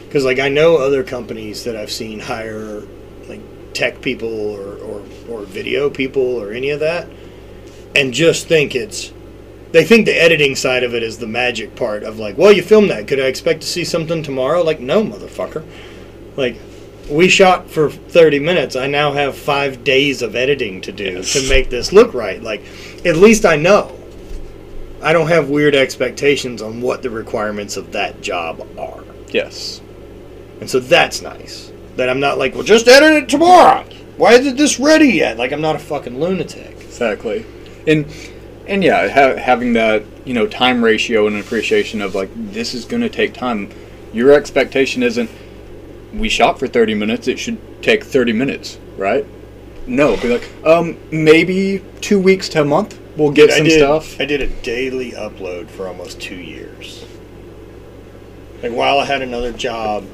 because 0.07 0.25
like 0.25 0.39
I 0.39 0.49
know 0.49 0.77
other 0.77 1.03
companies 1.03 1.63
that 1.63 1.75
I've 1.75 1.91
seen 1.91 2.19
hire 2.19 2.83
tech 3.77 4.01
people 4.01 4.27
or, 4.29 4.75
or 4.77 5.03
or 5.29 5.41
video 5.43 5.89
people 5.89 6.23
or 6.41 6.51
any 6.51 6.71
of 6.71 6.79
that, 6.79 7.07
and 7.95 8.13
just 8.13 8.47
think 8.47 8.75
it's. 8.75 9.13
They 9.71 9.83
think 9.83 10.05
the 10.05 10.19
editing 10.19 10.55
side 10.55 10.83
of 10.83 10.95
it 10.95 11.03
is 11.03 11.17
the 11.19 11.27
magic 11.27 11.75
part 11.75 12.03
of 12.03 12.17
like, 12.17 12.37
well, 12.37 12.51
you 12.53 12.63
filmed 12.63 12.89
that. 12.89 13.07
Could 13.07 13.19
I 13.19 13.25
expect 13.25 13.61
to 13.61 13.67
see 13.67 13.83
something 13.83 14.23
tomorrow? 14.23 14.63
Like, 14.63 14.79
no, 14.79 15.03
motherfucker. 15.03 15.65
Like, 16.37 16.55
we 17.09 17.27
shot 17.27 17.69
for 17.69 17.89
30 17.89 18.39
minutes. 18.39 18.77
I 18.77 18.87
now 18.87 19.11
have 19.11 19.37
five 19.37 19.83
days 19.83 20.21
of 20.21 20.35
editing 20.37 20.79
to 20.81 20.91
do 20.93 21.03
Yes. 21.15 21.33
to 21.33 21.49
make 21.49 21.69
this 21.69 21.91
look 21.91 22.13
right. 22.13 22.41
Like, 22.41 22.63
at 23.05 23.17
least 23.17 23.45
I 23.45 23.57
know. 23.57 23.93
I 25.01 25.11
don't 25.13 25.27
have 25.27 25.49
weird 25.49 25.75
expectations 25.75 26.61
on 26.61 26.81
what 26.81 27.01
the 27.03 27.09
requirements 27.09 27.75
of 27.75 27.91
that 27.91 28.21
job 28.21 28.65
are. 28.79 29.03
Yes. 29.29 29.81
And 30.61 30.69
so 30.69 30.79
that's 30.79 31.21
nice. 31.21 31.71
That 31.97 32.09
I'm 32.09 32.19
not 32.19 32.37
like, 32.37 32.53
well, 32.53 32.63
just 32.63 32.87
edit 32.87 33.23
it 33.23 33.29
tomorrow. 33.29 33.83
Why 34.17 34.33
isn't 34.33 34.55
this 34.55 34.79
ready 34.79 35.09
yet? 35.09 35.37
Like, 35.37 35.51
I'm 35.51 35.61
not 35.61 35.75
a 35.75 35.79
fucking 35.79 36.19
lunatic. 36.19 36.75
Exactly. 36.79 37.45
And 37.85 38.05
and 38.67 38.83
yeah, 38.83 39.07
ha- 39.07 39.37
having 39.37 39.73
that 39.73 40.03
you 40.25 40.33
know 40.33 40.47
time 40.47 40.83
ratio 40.83 41.27
and 41.27 41.37
appreciation 41.37 42.01
of 42.01 42.15
like 42.15 42.29
this 42.33 42.73
is 42.73 42.85
going 42.85 43.01
to 43.01 43.09
take 43.09 43.33
time. 43.33 43.71
Your 44.13 44.31
expectation 44.33 45.03
isn't 45.03 45.29
we 46.13 46.29
shot 46.29 46.59
for 46.59 46.67
30 46.67 46.95
minutes. 46.95 47.27
It 47.27 47.37
should 47.39 47.59
take 47.83 48.03
30 48.03 48.33
minutes, 48.33 48.79
right? 48.97 49.25
No, 49.85 50.17
be 50.17 50.29
like 50.29 50.49
um 50.65 50.97
maybe 51.11 51.83
two 52.01 52.19
weeks 52.19 52.49
to 52.49 52.61
a 52.61 52.65
month. 52.65 52.99
We'll 53.15 53.31
get 53.31 53.49
I 53.49 53.57
some 53.57 53.65
did, 53.65 53.79
stuff. 53.79 54.19
I 54.19 54.25
did 54.25 54.41
a 54.41 54.47
daily 54.47 55.11
upload 55.11 55.69
for 55.69 55.87
almost 55.87 56.21
two 56.21 56.35
years. 56.35 57.05
Like, 58.61 58.71
while 58.71 58.99
I 58.99 59.05
had 59.05 59.21
another 59.21 59.51
job, 59.51 60.05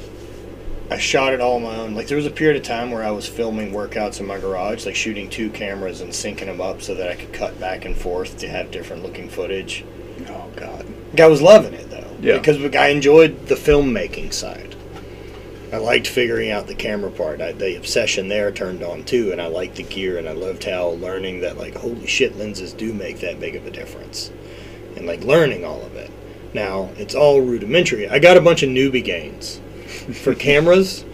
I 0.93 0.99
shot 0.99 1.33
it 1.33 1.41
all 1.41 1.55
on 1.55 1.63
my 1.63 1.75
own. 1.75 1.95
Like 1.95 2.05
there 2.05 2.17
was 2.17 2.27
a 2.27 2.31
period 2.31 2.55
of 2.55 2.61
time 2.67 2.91
where 2.91 3.03
I 3.03 3.09
was 3.09 3.27
filming 3.27 3.71
workouts 3.71 4.19
in 4.19 4.27
my 4.27 4.37
garage, 4.37 4.85
like 4.85 4.93
shooting 4.95 5.27
two 5.27 5.49
cameras 5.49 6.01
and 6.01 6.11
syncing 6.11 6.45
them 6.45 6.61
up 6.61 6.83
so 6.83 6.93
that 6.93 7.09
I 7.09 7.15
could 7.15 7.33
cut 7.33 7.59
back 7.59 7.83
and 7.85 7.97
forth 7.97 8.37
to 8.37 8.47
have 8.47 8.69
different 8.69 9.01
looking 9.01 9.27
footage. 9.27 9.83
Oh 10.29 10.51
God. 10.55 10.85
Like, 11.09 11.21
I 11.21 11.25
was 11.25 11.41
loving 11.41 11.73
it 11.73 11.89
though, 11.89 12.15
Yeah. 12.21 12.37
because 12.37 12.63
I 12.75 12.89
enjoyed 12.89 13.47
the 13.47 13.55
filmmaking 13.55 14.33
side. 14.33 14.75
I 15.71 15.77
liked 15.77 16.05
figuring 16.05 16.51
out 16.51 16.67
the 16.67 16.75
camera 16.75 17.09
part. 17.09 17.41
I, 17.41 17.53
the 17.53 17.75
obsession 17.75 18.27
there 18.27 18.51
turned 18.51 18.83
on 18.83 19.03
too, 19.03 19.31
and 19.31 19.41
I 19.41 19.47
liked 19.47 19.77
the 19.77 19.83
gear, 19.83 20.19
and 20.19 20.29
I 20.29 20.33
loved 20.33 20.63
how 20.63 20.89
learning 20.89 21.41
that 21.41 21.57
like 21.57 21.73
holy 21.73 22.05
shit, 22.05 22.37
lenses 22.37 22.71
do 22.71 22.93
make 22.93 23.19
that 23.21 23.39
big 23.39 23.55
of 23.55 23.65
a 23.65 23.71
difference, 23.71 24.29
and 24.95 25.07
like 25.07 25.23
learning 25.23 25.65
all 25.65 25.81
of 25.81 25.95
it. 25.95 26.11
Now 26.53 26.91
it's 26.97 27.15
all 27.15 27.41
rudimentary. 27.41 28.07
I 28.07 28.19
got 28.19 28.37
a 28.37 28.41
bunch 28.41 28.61
of 28.61 28.69
newbie 28.69 29.03
gains 29.03 29.59
for 29.93 30.33
cameras 30.35 31.05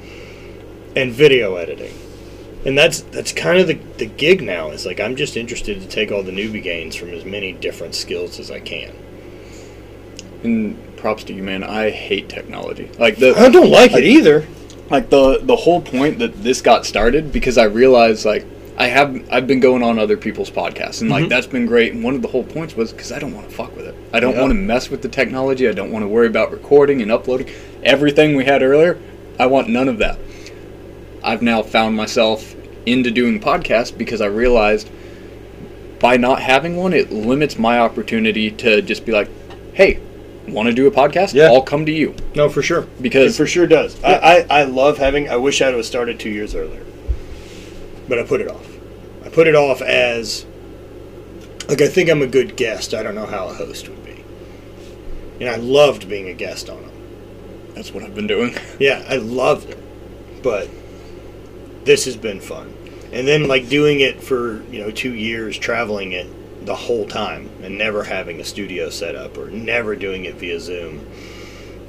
and 0.96 1.12
video 1.12 1.56
editing, 1.56 1.94
and 2.66 2.78
that's 2.78 3.02
that's 3.02 3.32
kind 3.32 3.60
of 3.60 3.68
the 3.68 3.76
the 3.98 4.06
gig 4.06 4.42
now. 4.42 4.72
Is 4.72 4.86
like 4.86 5.00
I'm 5.00 5.16
just 5.16 5.38
interested 5.38 5.80
to 5.82 5.88
take 5.88 6.12
all 6.12 6.24
the 6.24 6.32
newbie 6.32 6.64
gains 6.64 6.96
from 6.96 7.10
as 7.12 7.26
many 7.26 7.52
different 7.54 7.96
skills 7.96 8.40
as 8.40 8.50
I 8.52 8.60
can. 8.60 8.94
And 10.44 10.78
props 10.98 11.24
to 11.26 11.34
you, 11.34 11.44
man. 11.44 11.64
I 11.64 11.90
hate 11.90 12.30
technology. 12.30 12.90
Like 12.98 13.18
the 13.18 13.36
I 13.38 13.50
don't 13.50 13.70
like 13.70 13.94
it 13.94 14.04
either. 14.04 14.46
like 14.90 15.10
the 15.10 15.40
the 15.44 15.56
whole 15.56 15.82
point 15.82 16.20
that 16.20 16.42
this 16.44 16.62
got 16.62 16.86
started 16.86 17.32
because 17.32 17.58
I 17.58 17.66
realized 17.66 18.26
like 18.26 18.46
I 18.78 18.88
have 18.88 19.22
I've 19.30 19.46
been 19.48 19.60
going 19.60 19.84
on 19.84 20.00
other 20.00 20.16
people's 20.16 20.50
podcasts 20.50 21.02
and 21.02 21.10
like 21.10 21.26
Mhm. 21.26 21.30
that's 21.30 21.48
been 21.48 21.66
great. 21.66 21.92
And 21.94 22.04
one 22.04 22.16
of 22.16 22.22
the 22.22 22.30
whole 22.30 22.46
points 22.46 22.76
was 22.76 22.94
because 22.94 23.12
I 23.12 23.20
don't 23.20 23.34
want 23.34 23.50
to 23.50 23.54
fuck 23.56 23.76
with 23.76 23.86
it. 23.88 23.96
I 24.14 24.22
don't 24.22 24.36
Yeah. 24.36 24.42
want 24.42 24.52
to 24.52 24.56
mess 24.56 24.90
with 24.90 25.02
the 25.02 25.10
technology. 25.10 25.68
I 25.68 25.74
don't 25.74 25.92
want 25.92 26.04
to 26.04 26.08
worry 26.08 26.28
about 26.28 26.52
recording 26.54 27.02
and 27.02 27.12
uploading 27.12 27.48
everything 27.84 28.36
we 28.36 28.46
had 28.46 28.62
earlier. 28.64 29.00
I 29.40 29.46
want 29.48 29.70
none 29.70 29.88
of 29.88 29.98
that. 30.00 30.20
I've 31.24 31.42
now 31.42 31.62
found 31.62 31.96
myself 31.96 32.56
into 32.86 33.12
doing 33.12 33.40
podcasts 33.40 33.96
because 33.96 34.22
I 34.22 34.28
realized 34.28 34.90
by 36.00 36.18
not 36.18 36.42
having 36.42 36.78
one, 36.78 36.94
it 36.94 37.12
limits 37.12 37.58
my 37.58 37.80
opportunity 37.80 38.50
to 38.52 38.82
just 38.82 39.06
be 39.06 39.12
like, 39.12 39.30
"Hey, 39.74 40.00
want 40.48 40.68
to 40.68 40.74
do 40.74 40.88
a 40.88 40.92
podcast? 40.92 41.34
Yeah. 41.34 41.48
I'll 41.48 41.62
come 41.62 41.86
to 41.86 41.92
you." 41.92 42.16
No, 42.36 42.48
for 42.50 42.62
sure. 42.62 42.88
Because- 43.02 43.36
it 43.36 43.38
for 43.38 43.46
sure 43.48 43.68
does. 43.68 44.02
I, 44.04 44.14
I, 44.50 44.62
I 44.62 44.64
love 44.64 44.98
having. 44.98 45.30
I 45.30 45.36
wish 45.36 45.62
I'd 45.62 45.74
have 45.74 45.86
started 45.86 46.20
two 46.20 46.30
years 46.30 46.56
earlier, 46.56 46.86
but 48.08 48.18
I 48.18 48.24
put 48.24 48.40
it 48.42 48.48
off. 48.50 48.66
I 49.26 49.30
put 49.30 49.48
it 49.48 49.56
off 49.56 49.82
as 49.82 50.46
like 51.68 51.82
I 51.82 51.88
think 51.88 52.10
I'm 52.10 52.22
a 52.22 52.28
good 52.28 52.56
guest. 52.56 52.94
I 52.94 53.04
don't 53.04 53.16
know 53.16 53.26
how 53.28 53.50
a 53.50 53.54
host 53.54 53.90
would 53.90 54.04
be, 54.06 54.24
and 55.42 55.50
I 55.50 55.58
loved 55.58 56.08
being 56.10 56.30
a 56.30 56.34
guest 56.34 56.70
on 56.70 56.82
them. 56.82 56.89
That's 57.80 57.94
what 57.94 58.04
I've 58.04 58.14
been 58.14 58.28
doing. 58.28 58.54
Yeah, 58.80 59.06
I 59.08 59.16
loved 59.16 59.70
it, 59.70 60.44
but 60.44 60.70
this 61.86 62.04
has 62.06 62.18
been 62.18 62.42
fun. 62.42 62.74
And 63.14 63.26
then 63.26 63.48
like 63.48 63.70
doing 63.70 64.02
it 64.02 64.22
for 64.22 64.62
you 64.66 64.82
know 64.82 64.92
two 64.92 65.14
years, 65.14 65.58
traveling 65.58 66.12
it 66.12 66.28
the 66.66 66.76
whole 66.76 67.06
time, 67.06 67.50
and 67.64 67.78
never 67.78 68.04
having 68.04 68.42
a 68.42 68.44
studio 68.44 68.90
set 68.90 69.16
up 69.16 69.38
or 69.38 69.50
never 69.50 69.96
doing 69.96 70.26
it 70.26 70.36
via 70.36 70.60
Zoom. 70.60 71.08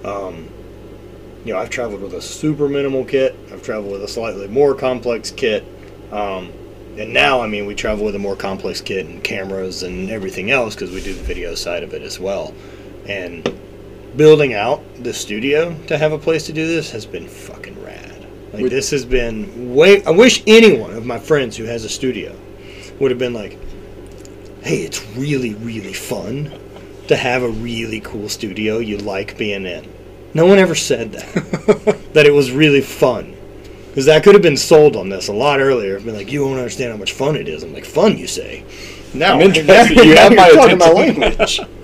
Um, 0.04 0.48
you 1.44 1.52
know, 1.52 1.58
I've 1.58 1.70
traveled 1.70 2.02
with 2.02 2.14
a 2.14 2.22
super 2.22 2.68
minimal 2.68 3.04
kit. 3.04 3.36
I've 3.52 3.64
traveled 3.64 3.90
with 3.90 4.04
a 4.04 4.08
slightly 4.08 4.46
more 4.46 4.76
complex 4.76 5.32
kit. 5.32 5.64
Um, 6.12 6.52
and 6.98 7.12
now, 7.12 7.40
I 7.40 7.48
mean, 7.48 7.66
we 7.66 7.74
travel 7.74 8.04
with 8.04 8.14
a 8.14 8.20
more 8.20 8.36
complex 8.36 8.80
kit 8.80 9.06
and 9.06 9.24
cameras 9.24 9.82
and 9.82 10.08
everything 10.08 10.52
else 10.52 10.76
because 10.76 10.92
we 10.92 11.02
do 11.02 11.14
the 11.14 11.22
video 11.22 11.56
side 11.56 11.82
of 11.82 11.94
it 11.94 12.02
as 12.02 12.20
well. 12.20 12.54
And 13.08 13.48
building 14.16 14.54
out 14.54 14.82
the 15.02 15.12
studio 15.12 15.74
to 15.86 15.96
have 15.96 16.12
a 16.12 16.18
place 16.18 16.46
to 16.46 16.52
do 16.52 16.66
this 16.66 16.90
has 16.90 17.06
been 17.06 17.28
fucking 17.28 17.82
rad. 17.84 18.26
Like 18.52 18.68
this 18.68 18.90
has 18.90 19.04
been 19.04 19.74
way. 19.74 20.04
I 20.04 20.10
wish 20.10 20.42
anyone 20.46 20.92
of 20.92 21.06
my 21.06 21.18
friends 21.18 21.56
who 21.56 21.64
has 21.64 21.84
a 21.84 21.88
studio 21.88 22.36
would 22.98 23.10
have 23.10 23.18
been 23.18 23.34
like, 23.34 23.58
"Hey, 24.62 24.82
it's 24.82 25.04
really 25.16 25.54
really 25.54 25.92
fun 25.92 26.58
to 27.08 27.16
have 27.16 27.42
a 27.42 27.48
really 27.48 28.00
cool 28.00 28.28
studio 28.28 28.78
you 28.78 28.98
like 28.98 29.38
being 29.38 29.66
in." 29.66 29.90
No 30.32 30.46
one 30.46 30.58
ever 30.58 30.74
said 30.74 31.12
that. 31.12 32.12
that 32.12 32.26
it 32.26 32.32
was 32.32 32.52
really 32.52 32.80
fun. 32.80 33.36
Because 33.88 34.06
that 34.06 34.22
could 34.22 34.34
have 34.34 34.42
been 34.42 34.56
sold 34.56 34.94
on 34.94 35.08
this 35.08 35.26
a 35.28 35.32
lot 35.32 35.58
earlier. 35.60 35.98
Been 35.98 36.14
like, 36.14 36.30
you 36.30 36.44
don't 36.44 36.56
understand 36.56 36.92
how 36.92 36.96
much 36.96 37.12
fun 37.12 37.34
it 37.34 37.48
is. 37.48 37.64
I'm 37.64 37.72
like, 37.72 37.84
fun, 37.84 38.16
you 38.16 38.28
say? 38.28 38.64
Now, 39.12 39.34
I'm 39.34 39.40
interested. 39.54 39.96
You 39.96 40.16
have 40.16 40.34
my 40.34 40.48
you're 40.50 40.76
my 40.76 40.90
language. 40.90 41.60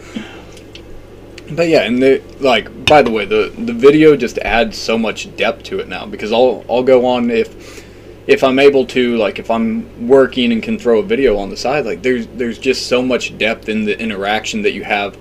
But 1.51 1.68
yeah, 1.68 1.82
and 1.82 2.03
the 2.03 2.22
like 2.40 2.86
by 2.86 3.03
the 3.03 3.11
way, 3.11 3.24
the 3.24 3.53
the 3.57 3.72
video 3.72 4.16
just 4.16 4.38
adds 4.38 4.76
so 4.76 4.99
much 4.99 5.34
depth 5.36 5.64
to 5.64 5.78
it 5.78 5.88
now 5.88 6.07
because 6.07 6.32
I'll 6.32 6.64
I'll 6.68 6.82
go 6.82 7.07
on 7.07 7.30
if 7.30 7.84
if 8.26 8.42
I'm 8.42 8.59
able 8.59 8.84
to 8.86 9.16
like 9.16 9.38
if 9.38 9.51
I'm 9.51 10.09
working 10.09 10.51
and 10.53 10.62
can 10.62 10.78
throw 10.78 10.99
a 10.99 11.03
video 11.03 11.36
on 11.38 11.51
the 11.51 11.57
side, 11.57 11.86
like 11.86 12.03
there's 12.03 12.26
there's 12.28 12.59
just 12.59 12.88
so 12.88 13.01
much 13.01 13.36
depth 13.38 13.68
in 13.68 13.84
the 13.84 13.99
interaction 13.99 14.62
that 14.62 14.72
you 14.72 14.82
have 14.84 15.16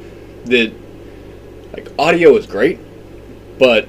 that 0.46 0.74
like 1.74 1.92
audio 2.00 2.36
is 2.36 2.48
great, 2.48 2.80
but 3.60 3.86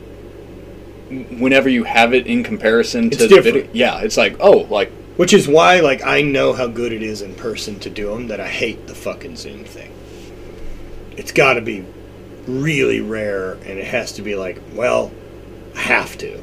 whenever 1.39 1.68
you 1.68 1.84
have 1.84 2.12
it 2.12 2.26
in 2.26 2.43
comparison 2.43 3.07
It's 3.07 3.16
to 3.18 3.22
the 3.28 3.28
different. 3.37 3.55
video, 3.57 3.70
yeah, 3.72 4.01
it's 4.01 4.16
like 4.16 4.37
oh 4.41 4.66
like 4.68 4.91
Which 5.16 5.32
is 5.32 5.49
why, 5.49 5.80
like, 5.80 6.05
I 6.05 6.20
know 6.20 6.53
how 6.53 6.66
good 6.66 6.93
it 6.93 7.03
is 7.03 7.22
in 7.22 7.34
person 7.34 7.80
to 7.80 7.89
do 7.89 8.11
them. 8.11 8.28
That 8.28 8.39
I 8.41 8.49
hate 8.49 8.87
the 8.87 8.95
fucking 8.95 9.37
Zoom 9.37 9.64
thing. 9.64 9.91
It's 11.16 11.32
got 11.32 11.55
to 11.55 11.62
be 11.62 11.87
really 12.47 13.01
rare, 13.01 13.53
and 13.53 13.78
it 13.78 13.86
has 13.86 14.12
to 14.12 14.22
be 14.22 14.34
like, 14.34 14.61
well, 14.74 15.12
I 15.74 15.80
have 15.80 16.16
to. 16.18 16.42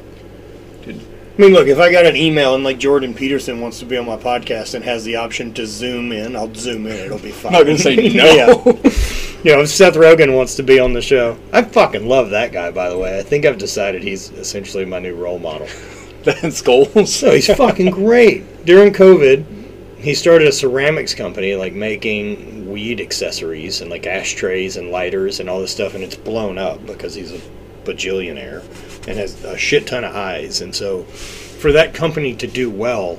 Dude. 0.82 1.00
I 1.36 1.42
mean, 1.42 1.52
look, 1.52 1.66
if 1.66 1.78
I 1.78 1.90
got 1.90 2.06
an 2.06 2.14
email 2.14 2.54
and 2.54 2.62
like 2.62 2.78
Jordan 2.78 3.12
Peterson 3.12 3.60
wants 3.60 3.80
to 3.80 3.86
be 3.86 3.96
on 3.96 4.06
my 4.06 4.16
podcast 4.16 4.74
and 4.74 4.84
has 4.84 5.04
the 5.04 5.16
option 5.16 5.52
to 5.54 5.66
zoom 5.66 6.12
in, 6.12 6.36
I'll 6.36 6.54
zoom 6.54 6.86
in. 6.86 6.92
It'll 6.92 7.18
be 7.18 7.30
fine. 7.32 7.54
I'm 7.54 7.60
not 7.60 7.66
gonna 7.66 7.78
say 7.78 7.96
no. 8.14 8.24
yeah. 8.24 8.90
You 9.44 9.54
know, 9.54 9.60
if 9.60 9.68
Seth 9.68 9.94
Rogen 9.94 10.34
wants 10.34 10.54
to 10.56 10.62
be 10.62 10.78
on 10.78 10.94
the 10.94 11.02
show, 11.02 11.36
I 11.52 11.62
fucking 11.62 12.08
love 12.08 12.30
that 12.30 12.52
guy. 12.52 12.70
By 12.70 12.88
the 12.88 12.96
way, 12.96 13.18
I 13.18 13.22
think 13.22 13.44
I've 13.44 13.58
decided 13.58 14.02
he's 14.02 14.30
essentially 14.30 14.86
my 14.86 15.00
new 15.00 15.14
role 15.14 15.38
model. 15.38 15.66
That's 16.22 16.62
goals. 16.62 17.14
So 17.14 17.32
he's 17.32 17.54
fucking 17.54 17.90
great. 17.90 18.64
During 18.64 18.92
COVID, 18.94 19.44
he 20.04 20.14
started 20.14 20.46
a 20.46 20.52
ceramics 20.52 21.14
company, 21.14 21.56
like 21.56 21.72
making 21.72 22.70
weed 22.70 23.00
accessories 23.00 23.80
and 23.80 23.90
like 23.90 24.06
ashtrays 24.06 24.76
and 24.76 24.90
lighters 24.90 25.40
and 25.40 25.48
all 25.48 25.60
this 25.60 25.72
stuff, 25.72 25.94
and 25.94 26.04
it's 26.04 26.14
blown 26.14 26.58
up 26.58 26.84
because 26.86 27.14
he's 27.14 27.32
a 27.32 27.40
bajillionaire 27.84 28.60
and 29.08 29.18
has 29.18 29.42
a 29.44 29.56
shit 29.56 29.86
ton 29.86 30.04
of 30.04 30.14
eyes. 30.14 30.60
And 30.60 30.74
so, 30.74 31.04
for 31.04 31.72
that 31.72 31.94
company 31.94 32.34
to 32.36 32.46
do 32.46 32.70
well, 32.70 33.18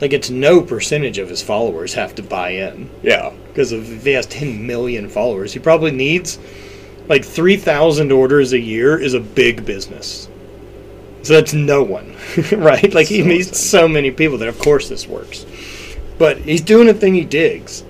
like 0.00 0.12
it's 0.12 0.30
no 0.30 0.60
percentage 0.62 1.18
of 1.18 1.28
his 1.28 1.42
followers 1.42 1.94
have 1.94 2.14
to 2.16 2.22
buy 2.22 2.50
in 2.50 2.90
yeah. 3.02 3.32
because 3.48 3.70
if 3.70 4.02
he 4.02 4.10
has 4.10 4.26
10 4.26 4.66
million 4.66 5.08
followers, 5.08 5.52
he 5.52 5.60
probably 5.60 5.92
needs 5.92 6.38
like 7.06 7.24
3,000 7.24 8.10
orders 8.10 8.52
a 8.52 8.58
year 8.58 8.98
is 8.98 9.14
a 9.14 9.20
big 9.20 9.64
business. 9.64 10.28
So 11.22 11.34
that's 11.34 11.52
no 11.52 11.82
one, 11.82 12.16
right? 12.52 12.92
Like 12.94 13.06
he 13.08 13.22
So 13.22 13.48
insane. 13.48 13.54
so 13.54 13.88
many 13.88 14.10
people 14.10 14.38
that 14.38 14.48
of 14.48 14.58
course 14.58 14.88
this 14.88 15.06
works. 15.06 15.44
But 16.20 16.36
he's 16.36 16.60
doing 16.60 16.86
a 16.86 16.92
thing 16.92 17.14
he 17.14 17.24
digs. 17.24 17.82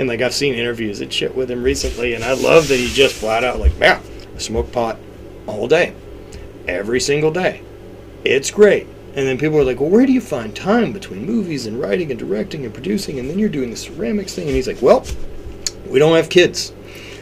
And 0.00 0.08
like 0.08 0.20
I've 0.20 0.34
seen 0.34 0.54
interviews 0.54 1.00
and 1.00 1.12
shit 1.12 1.36
with 1.36 1.48
him 1.48 1.62
recently 1.62 2.14
and 2.14 2.24
I 2.24 2.32
love 2.32 2.66
that 2.66 2.80
he 2.80 2.88
just 2.88 3.14
flat 3.14 3.44
out 3.44 3.60
like, 3.60 3.78
yeah, 3.78 4.00
I 4.34 4.38
smoke 4.38 4.72
pot 4.72 4.98
all 5.46 5.68
day. 5.68 5.94
Every 6.66 6.98
single 6.98 7.30
day. 7.30 7.62
It's 8.24 8.50
great. 8.50 8.88
And 9.14 9.24
then 9.24 9.38
people 9.38 9.56
are 9.58 9.64
like, 9.64 9.78
well, 9.78 9.88
where 9.88 10.04
do 10.04 10.12
you 10.12 10.20
find 10.20 10.54
time 10.54 10.92
between 10.92 11.24
movies 11.24 11.66
and 11.66 11.80
writing 11.80 12.10
and 12.10 12.18
directing 12.18 12.64
and 12.64 12.74
producing? 12.74 13.20
And 13.20 13.30
then 13.30 13.38
you're 13.38 13.48
doing 13.48 13.70
the 13.70 13.76
ceramics 13.76 14.34
thing. 14.34 14.48
And 14.48 14.56
he's 14.56 14.66
like, 14.66 14.82
well, 14.82 15.06
we 15.88 16.00
don't 16.00 16.16
have 16.16 16.28
kids. 16.28 16.72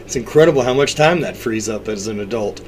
It's 0.01 0.17
incredible 0.17 0.62
how 0.62 0.73
much 0.73 0.95
time 0.95 1.21
that 1.21 1.37
frees 1.37 1.69
up 1.69 1.89
as 1.89 2.07
an 2.07 2.21
adult. 2.21 2.62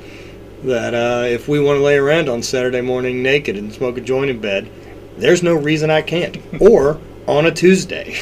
That 0.65 0.93
uh, 0.93 1.25
if 1.29 1.49
we 1.49 1.61
want 1.61 1.79
to 1.79 1.83
lay 1.83 1.97
around 1.97 2.29
on 2.29 2.43
Saturday 2.43 2.83
morning 2.83 3.23
naked 3.23 3.57
and 3.57 3.73
smoke 3.73 3.97
a 3.97 4.03
joint 4.03 4.29
in 4.29 4.39
bed, 4.39 4.71
there's 5.17 5.43
no 5.43 5.55
reason 5.55 5.91
I 5.91 6.03
can't. 6.03 6.37
or 6.61 7.01
on 7.27 7.47
a 7.47 7.51
Tuesday. 7.51 8.17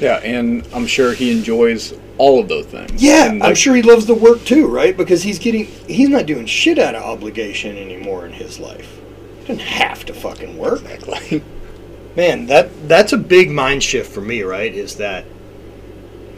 Yeah, 0.00 0.16
and 0.16 0.66
I'm 0.74 0.86
sure 0.86 1.12
he 1.12 1.30
enjoys 1.30 1.94
all 2.18 2.40
of 2.40 2.48
those 2.48 2.66
things. 2.66 3.00
Yeah, 3.00 3.30
And, 3.30 3.40
I'm 3.40 3.54
sure 3.54 3.74
he 3.76 3.82
loves 3.82 4.06
the 4.06 4.14
work 4.14 4.44
too, 4.44 4.66
right? 4.66 4.96
Because 4.96 5.22
he's 5.22 5.38
getting 5.38 5.66
he's 5.66 6.08
not 6.08 6.26
doing 6.26 6.46
shit 6.46 6.78
out 6.78 6.96
of 6.96 7.04
obligation 7.04 7.76
anymore 7.76 8.26
in 8.26 8.32
his 8.32 8.58
life. 8.58 8.98
He 9.40 9.46
doesn't 9.46 9.60
have 9.60 10.04
to 10.06 10.14
fucking 10.14 10.58
work. 10.58 10.82
Exactly. 10.84 11.44
Man, 12.16 12.46
that 12.46 12.88
that's 12.88 13.12
a 13.12 13.16
big 13.16 13.50
mind 13.50 13.82
shift 13.84 14.12
for 14.12 14.20
me, 14.20 14.42
right? 14.42 14.74
Is 14.74 14.96
that 14.96 15.24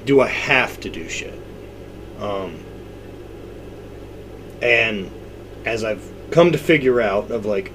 do 0.04 0.20
I 0.20 0.28
have 0.28 0.78
to 0.80 0.90
do 0.90 1.08
shit? 1.08 1.40
Um, 2.20 2.58
and 4.60 5.10
as 5.64 5.84
I've 5.84 6.06
come 6.30 6.52
to 6.52 6.58
figure 6.58 7.00
out 7.00 7.30
of 7.30 7.46
like 7.46 7.72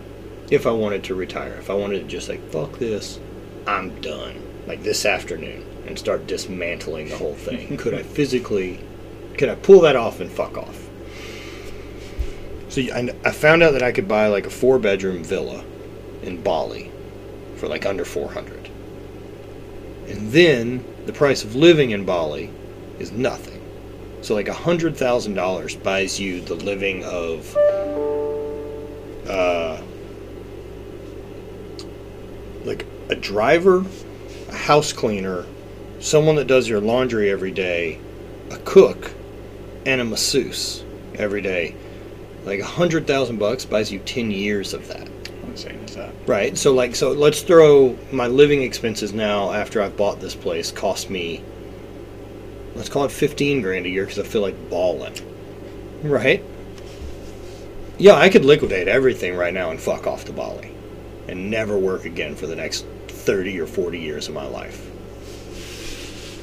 if 0.51 0.67
I 0.67 0.71
wanted 0.71 1.03
to 1.05 1.15
retire, 1.15 1.53
if 1.53 1.69
I 1.69 1.73
wanted 1.73 1.99
to 2.01 2.07
just 2.07 2.29
like 2.29 2.47
fuck 2.51 2.77
this, 2.79 3.19
I'm 3.69 4.01
done. 4.01 4.35
Like 4.67 4.83
this 4.83 5.05
afternoon 5.05 5.65
and 5.85 5.97
start 5.97 6.27
dismantling 6.27 7.09
the 7.09 7.17
whole 7.17 7.35
thing. 7.35 7.77
could 7.83 7.93
I 7.93 8.03
physically 8.03 8.79
could 9.37 9.49
I 9.49 9.55
pull 9.55 9.81
that 9.81 9.95
off 9.95 10.19
and 10.19 10.29
fuck 10.29 10.57
off? 10.57 10.89
So 12.67 12.81
I, 12.81 13.09
I 13.23 13.31
found 13.31 13.63
out 13.63 13.71
that 13.71 13.83
I 13.83 13.91
could 13.91 14.07
buy 14.07 14.27
like 14.27 14.45
a 14.45 14.49
four 14.49 14.79
bedroom 14.79 15.23
villa 15.23 15.63
in 16.23 16.41
Bali 16.41 16.91
for 17.55 17.67
like 17.67 17.85
under 17.85 18.05
400. 18.05 18.69
And 20.07 20.31
then 20.31 20.83
the 21.05 21.13
price 21.13 21.43
of 21.43 21.55
living 21.55 21.91
in 21.91 22.05
Bali 22.05 22.51
is 22.99 23.11
nothing. 23.11 23.61
So 24.21 24.33
like 24.33 24.49
a 24.49 24.53
hundred 24.53 24.97
thousand 24.97 25.35
dollars 25.35 25.75
buys 25.75 26.19
you 26.19 26.41
the 26.41 26.55
living 26.55 27.03
of 27.05 27.55
uh, 29.27 29.81
like 32.65 32.85
a 33.09 33.15
driver, 33.15 33.83
a 34.49 34.55
house 34.55 34.93
cleaner, 34.93 35.45
someone 35.99 36.35
that 36.35 36.47
does 36.47 36.69
your 36.69 36.79
laundry 36.79 37.29
every 37.29 37.51
day, 37.51 37.99
a 38.51 38.57
cook, 38.57 39.11
and 39.85 39.99
a 39.99 40.05
masseuse 40.05 40.83
every 41.15 41.41
day. 41.41 41.75
Like 42.45 42.59
a 42.59 42.65
hundred 42.65 43.07
thousand 43.07 43.37
bucks 43.37 43.65
buys 43.65 43.91
you 43.91 43.99
ten 43.99 44.31
years 44.31 44.73
of 44.73 44.87
that. 44.87 45.07
That? 45.95 46.13
Right. 46.25 46.57
So 46.57 46.73
like 46.73 46.95
so 46.95 47.11
let's 47.11 47.41
throw 47.41 47.97
my 48.11 48.27
living 48.27 48.61
expenses 48.61 49.11
now 49.13 49.51
after 49.51 49.81
I've 49.81 49.97
bought 49.97 50.21
this 50.21 50.35
place 50.35 50.71
cost 50.71 51.09
me 51.09 51.43
let's 52.75 52.87
call 52.87 53.03
it 53.03 53.11
15 53.11 53.61
grand 53.61 53.85
a 53.85 53.89
year 53.89 54.05
cuz 54.05 54.19
I 54.19 54.23
feel 54.23 54.41
like 54.41 54.69
balling. 54.69 55.15
Right? 56.03 56.43
Yeah, 57.97 58.15
I 58.15 58.29
could 58.29 58.45
liquidate 58.45 58.87
everything 58.87 59.35
right 59.35 59.53
now 59.53 59.71
and 59.71 59.79
fuck 59.81 60.07
off 60.07 60.23
to 60.25 60.31
Bali 60.31 60.71
and 61.27 61.51
never 61.51 61.77
work 61.77 62.05
again 62.05 62.35
for 62.35 62.47
the 62.47 62.55
next 62.55 62.85
30 63.19 63.59
or 63.59 63.67
40 63.67 63.99
years 63.99 64.27
of 64.27 64.33
my 64.33 64.45
life. 64.45 64.85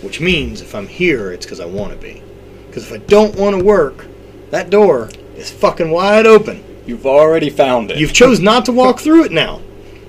Which 0.03 0.20
means 0.20 0.61
if 0.61 0.74
I'm 0.74 0.87
here 0.87 1.33
it's 1.33 1.47
cuz 1.47 1.61
I 1.61 1.66
want 1.66 1.93
to 1.93 1.99
be. 1.99 2.22
Cuz 2.72 2.85
if 2.85 2.93
I 2.93 2.99
don't 2.99 3.35
want 3.37 3.59
to 3.59 3.64
work, 3.64 4.07
that 4.51 4.70
door 4.70 5.11
is 5.37 5.51
fucking 5.51 5.91
wide 5.91 6.27
open. 6.27 6.62
You've 6.87 7.07
already 7.07 7.51
found 7.51 7.91
it. 7.91 7.99
You've 7.99 8.12
chose 8.12 8.41
not 8.41 8.64
to 8.66 8.72
walk 8.72 9.01
through 9.05 9.24
it 9.24 9.33
now. 9.33 9.61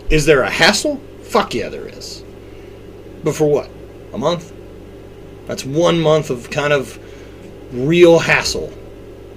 Is 0.10 0.26
there 0.26 0.42
a 0.42 0.50
hassle? 0.50 1.02
Fuck 1.24 1.54
yeah, 1.54 1.70
there 1.70 1.88
is. 1.88 2.24
But 3.24 3.36
for 3.36 3.50
what? 3.50 3.70
A 4.14 4.18
month? 4.18 4.54
That's 5.48 5.66
one 5.66 6.00
month 6.00 6.30
of 6.30 6.50
kind 6.50 6.72
of 6.74 7.00
real 7.72 8.20
hassle. 8.20 8.72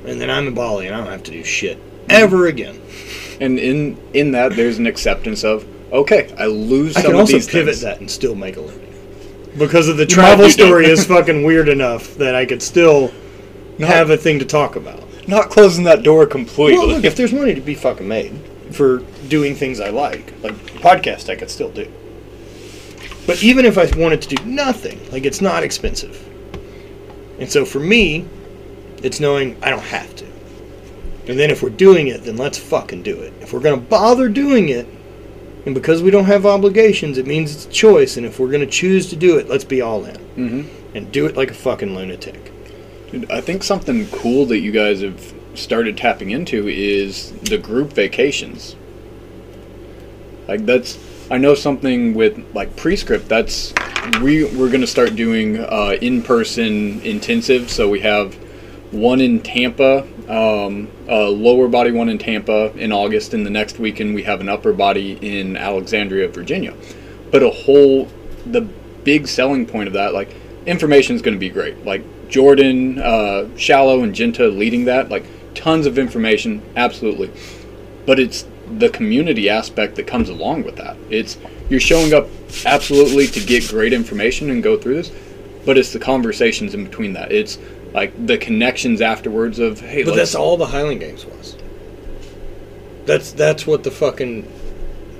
And 0.07 0.21
then 0.21 0.31
I'm 0.31 0.47
in 0.47 0.55
Bali 0.55 0.87
and 0.87 0.95
I 0.95 0.99
don't 0.99 1.11
have 1.11 1.23
to 1.25 1.31
do 1.31 1.45
shit 1.45 1.79
ever 2.09 2.47
again. 2.47 2.81
and 3.41 3.59
in 3.59 3.97
in 4.13 4.33
that, 4.33 4.55
there's 4.57 4.79
an 4.79 4.87
acceptance 4.87 5.45
of 5.45 5.65
okay, 5.93 6.35
I 6.39 6.47
lose 6.47 6.97
I 6.97 7.03
some 7.03 7.11
can 7.11 7.15
of 7.15 7.21
also 7.21 7.33
these 7.35 7.49
pivot 7.49 7.75
things. 7.75 7.81
that 7.83 8.01
and 8.01 8.11
still 8.11 8.35
make 8.35 8.57
a 8.57 8.61
living. 8.61 8.87
Because 9.59 9.89
of 9.89 9.97
the 9.97 10.07
travel 10.07 10.49
story 10.49 10.87
is 10.87 11.05
fucking 11.07 11.43
weird 11.43 11.69
enough 11.69 12.15
that 12.15 12.35
I 12.35 12.47
could 12.47 12.63
still 12.63 13.13
have 13.81 14.11
a 14.11 14.17
thing 14.17 14.39
to 14.39 14.45
talk 14.45 14.77
about. 14.77 15.03
Not 15.27 15.51
closing 15.51 15.85
that 15.85 16.03
door 16.03 16.27
completely. 16.27 16.79
Well, 16.79 16.89
look, 16.89 17.05
if 17.05 17.17
there's 17.17 17.33
money 17.33 17.55
to 17.55 17.61
be 17.61 17.75
fucking 17.75 18.07
made 18.07 18.33
for 18.71 18.99
doing 19.29 19.55
things 19.55 19.81
I 19.81 19.91
like, 19.91 20.33
like 20.43 20.55
podcast, 20.81 21.29
I 21.29 21.37
could 21.37 21.51
still 21.51 21.71
do. 21.71 21.91
But 23.27 23.43
even 23.43 23.65
if 23.65 23.77
I 23.79 23.87
wanted 23.99 24.23
to 24.23 24.37
do 24.37 24.45
nothing, 24.45 25.01
like 25.11 25.25
it's 25.25 25.41
not 25.41 25.63
expensive. 25.63 26.27
And 27.39 27.51
so 27.51 27.65
for 27.65 27.81
me, 27.81 28.27
it's 29.03 29.21
knowing 29.21 29.57
I 29.63 29.71
don't 29.71 29.83
have 29.83 30.15
to. 30.17 30.27
And 31.27 31.39
then 31.39 31.51
if 31.51 31.63
we're 31.63 31.71
doing 31.71 32.09
it, 32.09 32.23
then 32.23 32.37
let's 32.37 32.59
fucking 32.59 33.03
do 33.03 33.21
it. 33.21 33.33
If 33.41 33.53
we're 33.53 33.61
gonna 33.61 33.77
bother 33.77 34.29
doing 34.29 34.69
it, 34.69 34.87
and 35.71 35.75
because 35.77 36.03
we 36.03 36.11
don't 36.11 36.25
have 36.25 36.47
obligations, 36.47 37.17
it 37.17 37.29
means 37.29 37.55
it's 37.55 37.67
a 37.67 37.71
choice. 37.71 38.17
And 38.17 38.27
if 38.27 38.41
we're 38.41 38.51
gonna 38.51 38.67
choose 38.67 39.09
to 39.11 39.15
do 39.15 39.39
it, 39.39 39.49
let's 39.49 39.63
be 39.63 39.81
all 39.81 40.05
in 40.05 40.17
hmm 40.17 40.63
and 40.97 41.13
do 41.13 41.27
it 41.27 41.37
like 41.37 41.53
a 41.53 41.55
fucking 41.55 41.95
lunatic. 41.95 42.53
Dude, 43.13 43.31
I 43.31 43.41
think 43.41 43.63
something 43.63 44.09
cool 44.09 44.47
that 44.47 44.59
you 44.59 44.73
guys 44.73 45.03
have 45.03 45.33
started 45.55 45.97
tapping 45.97 46.31
into 46.33 46.67
is 46.67 47.31
the 47.43 47.57
group 47.57 47.93
vacations. 47.93 48.75
Like 50.49 50.67
that's, 50.67 50.99
I 51.31 51.39
know 51.39 51.55
something 51.55 52.15
with 52.15 52.45
like 52.53 52.75
prescript. 52.75 53.29
That's 53.29 53.73
we 54.21 54.53
we're 54.57 54.73
gonna 54.73 54.89
start 54.89 55.15
doing 55.15 55.61
uh, 55.61 55.97
in-person 56.03 57.01
intensive. 57.03 57.71
So 57.71 57.89
we 57.89 58.01
have 58.01 58.37
one 58.91 59.21
in 59.21 59.41
Tampa, 59.41 60.01
um, 60.29 60.89
a 61.09 61.25
lower 61.25 61.69
body 61.69 61.93
one 61.93 62.09
in 62.09 62.19
Tampa 62.19 62.73
in 62.77 62.93
August, 62.93 63.35
and 63.35 63.47
the 63.47 63.51
next 63.51 63.79
weekend 63.79 64.15
we 64.15 64.25
have 64.25 64.41
an 64.41 64.49
upper 64.49 64.73
body 64.73 65.19
in 65.21 65.57
Alexandria, 65.57 66.29
Virginia. 66.29 66.75
But 67.31 67.43
a 67.43 67.51
whole, 67.51 68.09
the 68.45 68.63
big 69.05 69.29
selling 69.29 69.67
point 69.67 69.87
of 69.87 69.93
that, 69.95 70.13
like 70.13 70.35
information 70.67 71.17
is 71.17 71.23
going 71.23 71.35
to 71.35 71.41
be 71.41 71.51
great. 71.51 71.85
Like 71.85 72.03
Jordan, 72.29 72.99
uh, 72.99 73.57
Shallow, 73.57 74.03
and 74.03 74.15
Genta 74.15 74.49
leading 74.49 74.85
that, 74.87 75.09
like 75.09 75.25
tons 75.55 75.87
of 75.87 75.99
information, 75.99 76.63
absolutely. 76.77 77.31
But 78.07 78.19
it's 78.19 78.47
the 78.79 78.89
community 78.89 79.49
aspect 79.49 79.97
that 79.97 80.07
comes 80.07 80.29
along 80.29 80.65
with 80.65 80.77
that. 80.77 80.97
It's 81.11 81.39
you're 81.69 81.81
showing 81.81 82.13
up 82.13 82.29
absolutely 82.65 83.27
to 83.29 83.41
get 83.41 83.69
great 83.69 83.93
information 83.93 84.51
and 84.51 84.63
go 84.63 84.77
through 84.77 84.97
this, 84.97 85.13
but 85.65 85.79
it's 85.79 85.93
the 85.93 85.99
conversations 85.99 86.75
in 86.75 86.85
between 86.85 87.13
that. 87.13 87.31
It's 87.31 87.59
like 87.93 88.27
the 88.27 88.39
connections 88.39 89.01
afterwards 89.01 89.59
of 89.59 89.81
hey, 89.81 90.05
But 90.05 90.15
that's 90.15 90.35
all 90.35 90.57
the 90.57 90.67
Highland 90.67 91.01
Games 91.01 91.25
was. 91.25 91.57
That's 93.07 93.33
that's 93.33 93.67
what 93.67 93.83
the 93.83 93.91
fucking 93.91 94.51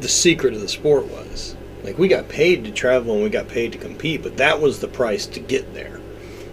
the 0.01 0.09
secret 0.09 0.55
of 0.55 0.61
the 0.61 0.69
sport 0.69 1.07
was. 1.07 1.57
Like 1.83 1.99
we 1.99 2.09
got 2.09 2.29
paid 2.29 2.65
to 2.65 2.71
travel 2.71 3.15
and 3.15 3.23
we 3.23 3.31
got 3.31 3.49
paid 3.49 3.73
to 3.73 3.79
compete, 3.79 4.23
but 4.23 4.37
that 4.37 4.61
was 4.61 4.81
the 4.81 4.89
price 4.89 5.27
to 5.27 5.41
get 5.41 5.75
there. 5.75 6.01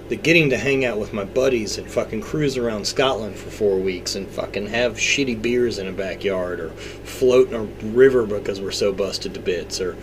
The 0.10 0.16
getting 0.16 0.50
to 0.52 0.58
hang 0.58 0.86
out 0.86 1.00
with 1.00 1.12
my 1.12 1.26
buddies 1.26 1.78
and 1.78 1.90
fucking 1.92 2.22
cruise 2.22 2.56
around 2.56 2.88
Scotland 2.88 3.36
for 3.36 3.50
four 3.50 3.78
weeks 3.78 4.16
and 4.16 4.26
fucking 4.26 4.68
have 4.68 4.96
shitty 4.96 5.42
beers 5.42 5.80
in 5.80 5.88
a 5.88 5.92
backyard 5.92 6.62
or 6.62 6.70
float 6.70 7.50
in 7.50 7.56
a 7.56 7.64
river 7.90 8.26
because 8.26 8.62
we're 8.62 8.72
so 8.72 8.94
busted 8.94 9.34
to 9.34 9.42
bits 9.42 9.82
or 9.82 9.98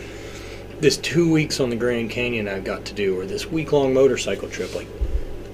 this 0.80 0.98
two 0.98 1.32
weeks 1.32 1.58
on 1.58 1.70
the 1.70 1.76
Grand 1.76 2.10
Canyon 2.10 2.48
I've 2.48 2.64
got 2.64 2.84
to 2.84 2.92
do 2.92 3.18
or 3.18 3.24
this 3.24 3.46
week 3.46 3.72
long 3.72 3.94
motorcycle 3.94 4.50
trip 4.50 4.74
like 4.74 4.88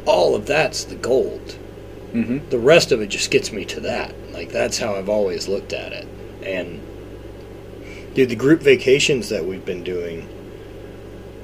all 0.06 0.34
of 0.34 0.46
that's 0.46 0.84
the 0.84 0.94
gold 0.96 1.56
Mhm. 2.14 2.48
the 2.50 2.58
rest 2.58 2.90
of 2.90 3.00
it 3.00 3.06
just 3.08 3.30
gets 3.30 3.52
me 3.52 3.64
to 3.66 3.78
that. 3.80 4.12
Like 4.32 4.50
that's 4.50 4.78
how 4.78 4.96
I've 4.96 5.08
always 5.08 5.46
looked 5.46 5.72
at 5.72 5.92
it. 5.92 6.06
And 6.44 6.80
dude, 8.14 8.28
the 8.28 8.34
group 8.34 8.62
vacations 8.62 9.28
that 9.28 9.44
we've 9.46 9.64
been 9.64 9.84
doing, 9.84 10.26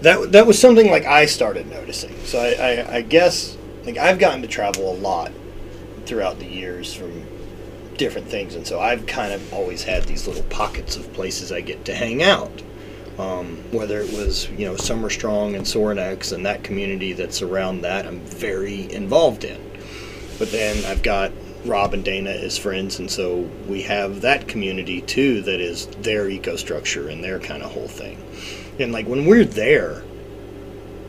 that 0.00 0.32
that 0.32 0.46
was 0.46 0.58
something 0.58 0.90
like 0.90 1.04
I 1.04 1.26
started 1.26 1.70
noticing. 1.70 2.14
So 2.24 2.40
I, 2.40 2.54
I, 2.54 2.94
I 2.96 3.02
guess 3.02 3.56
like 3.84 3.96
I've 3.96 4.18
gotten 4.18 4.42
to 4.42 4.48
travel 4.48 4.90
a 4.92 4.96
lot 4.96 5.30
throughout 6.04 6.38
the 6.40 6.46
years 6.46 6.92
from 6.92 7.22
different 7.96 8.28
things, 8.28 8.54
and 8.56 8.66
so 8.66 8.78
I've 8.80 9.06
kind 9.06 9.32
of 9.32 9.54
always 9.54 9.84
had 9.84 10.04
these 10.04 10.26
little 10.26 10.42
pockets 10.44 10.96
of 10.96 11.12
places 11.12 11.50
I 11.52 11.60
get 11.60 11.84
to 11.86 11.94
hang 11.94 12.22
out. 12.22 12.62
Um, 13.18 13.64
whether 13.72 14.00
it 14.00 14.12
was 14.12 14.48
you 14.50 14.66
know 14.66 14.76
Summer 14.76 15.08
Strong 15.08 15.54
and 15.54 15.64
Sorinex 15.64 16.32
and 16.32 16.44
that 16.44 16.62
community 16.62 17.12
that's 17.12 17.42
around 17.42 17.82
that, 17.82 18.06
I'm 18.06 18.20
very 18.20 18.92
involved 18.92 19.44
in. 19.44 19.60
But 20.38 20.50
then 20.52 20.84
I've 20.84 21.02
got 21.02 21.32
Rob 21.64 21.94
and 21.94 22.04
Dana 22.04 22.30
as 22.30 22.58
friends, 22.58 22.98
and 22.98 23.10
so 23.10 23.48
we 23.66 23.82
have 23.82 24.20
that 24.20 24.48
community 24.48 25.00
too 25.00 25.42
that 25.42 25.60
is 25.60 25.86
their 26.02 26.28
eco 26.28 26.56
structure 26.56 27.08
and 27.08 27.24
their 27.24 27.38
kind 27.38 27.62
of 27.62 27.72
whole 27.72 27.88
thing. 27.88 28.22
And 28.78 28.92
like 28.92 29.06
when 29.06 29.24
we're 29.24 29.44
there, 29.44 30.02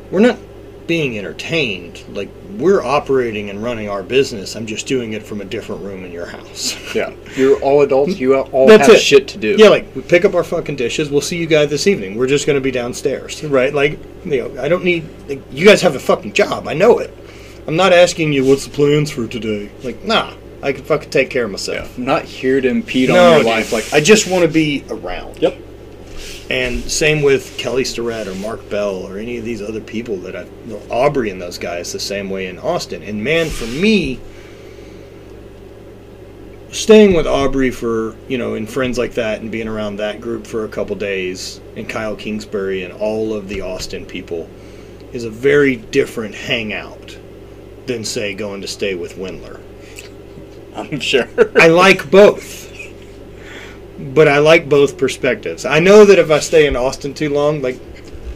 we're 0.09 0.21
not 0.21 0.39
being 0.87 1.17
entertained. 1.17 2.03
Like 2.09 2.29
we're 2.57 2.81
operating 2.81 3.49
and 3.49 3.61
running 3.61 3.89
our 3.89 4.01
business. 4.01 4.55
I'm 4.55 4.65
just 4.65 4.87
doing 4.87 5.13
it 5.13 5.21
from 5.23 5.41
a 5.41 5.45
different 5.45 5.81
room 5.83 6.03
in 6.05 6.11
your 6.11 6.25
house. 6.25 6.75
yeah. 6.95 7.13
You're 7.35 7.59
all 7.61 7.81
adults. 7.81 8.17
You 8.17 8.35
all 8.35 8.67
That's 8.67 8.87
have 8.87 8.95
it. 8.95 8.99
shit 9.01 9.27
to 9.29 9.37
do. 9.37 9.55
Yeah, 9.57 9.69
like 9.69 9.93
we 9.95 10.01
pick 10.01 10.25
up 10.25 10.33
our 10.33 10.43
fucking 10.43 10.77
dishes. 10.77 11.09
We'll 11.09 11.21
see 11.21 11.37
you 11.37 11.45
guys 11.47 11.69
this 11.69 11.85
evening. 11.87 12.17
We're 12.17 12.27
just 12.27 12.47
going 12.47 12.55
to 12.57 12.61
be 12.61 12.71
downstairs, 12.71 13.43
right? 13.43 13.73
Like, 13.73 13.99
you 14.25 14.49
know, 14.49 14.61
I 14.61 14.67
don't 14.69 14.83
need. 14.83 15.07
Like, 15.27 15.41
you 15.51 15.65
guys 15.65 15.81
have 15.81 15.95
a 15.95 15.99
fucking 15.99 16.33
job. 16.33 16.67
I 16.67 16.73
know 16.73 16.99
it. 16.99 17.13
I'm 17.67 17.75
not 17.75 17.91
asking 17.93 18.31
you 18.31 18.45
what's 18.45 18.65
the 18.65 18.71
plans 18.71 19.11
for 19.11 19.27
today. 19.27 19.69
Like, 19.83 20.03
nah, 20.05 20.33
I 20.63 20.71
can 20.71 20.83
fucking 20.85 21.09
take 21.09 21.29
care 21.29 21.43
of 21.43 21.49
Yeah. 21.49 21.53
myself. 21.53 21.97
I'm 21.97 22.05
not 22.05 22.23
here 22.23 22.61
to 22.61 22.67
impede 22.67 23.09
No, 23.09 23.33
on 23.33 23.35
your 23.37 23.45
life. 23.45 23.73
Like 23.73 23.91
I 23.93 23.99
just 23.99 24.27
want 24.29 24.43
to 24.45 24.47
be 24.49 24.85
around. 24.89 25.41
Yep. 25.41 25.57
And 26.49 26.89
same 26.89 27.23
with 27.23 27.57
Kelly 27.57 27.83
Starrett 27.83 28.27
or 28.27 28.35
Mark 28.35 28.69
Bell 28.69 28.95
or 28.95 29.17
any 29.17 29.37
of 29.37 29.43
these 29.43 29.61
other 29.61 29.81
people 29.81 30.15
that 30.17 30.35
I've, 30.35 30.49
you 30.65 30.73
know, 30.73 30.81
Aubrey 30.89 31.29
and 31.29 31.41
those 31.41 31.57
guys 31.57 31.91
the 31.91 31.99
same 31.99 32.29
way 32.29 32.47
in 32.47 32.57
Austin. 32.57 33.03
And 33.03 33.21
man, 33.21 33.49
for 33.49 33.65
me, 33.65 34.19
staying 36.71 37.13
with 37.13 37.27
Aubrey 37.27 37.71
for, 37.71 38.15
you 38.29 38.37
know, 38.37 38.53
and 38.53 38.69
friends 38.69 38.97
like 38.97 39.13
that 39.15 39.41
and 39.41 39.51
being 39.51 39.67
around 39.67 39.97
that 39.97 40.21
group 40.21 40.47
for 40.47 40.63
a 40.63 40.69
couple 40.69 40.95
days 40.95 41.59
and 41.75 41.89
Kyle 41.89 42.15
Kingsbury 42.15 42.83
and 42.83 42.93
all 42.93 43.33
of 43.33 43.49
the 43.49 43.61
Austin 43.61 44.05
people 44.05 44.49
is 45.11 45.25
a 45.25 45.29
very 45.29 45.75
different 45.75 46.35
hangout 46.35 47.17
than, 47.87 48.03
say, 48.03 48.33
going 48.33 48.61
to 48.61 48.67
stay 48.67 48.95
with 48.95 49.15
Wendler. 49.15 49.61
I'm 50.75 50.99
sure. 50.99 51.27
I 51.59 51.67
like 51.67 52.09
both. 52.11 52.66
But 53.99 54.27
I 54.27 54.37
like 54.39 54.69
both 54.69 54.97
perspectives. 54.97 55.65
I 55.65 55.79
know 55.79 56.05
that 56.05 56.19
if 56.19 56.29
I 56.29 56.39
stay 56.39 56.67
in 56.67 56.75
Austin 56.75 57.13
too 57.13 57.29
long, 57.29 57.61
like 57.61 57.77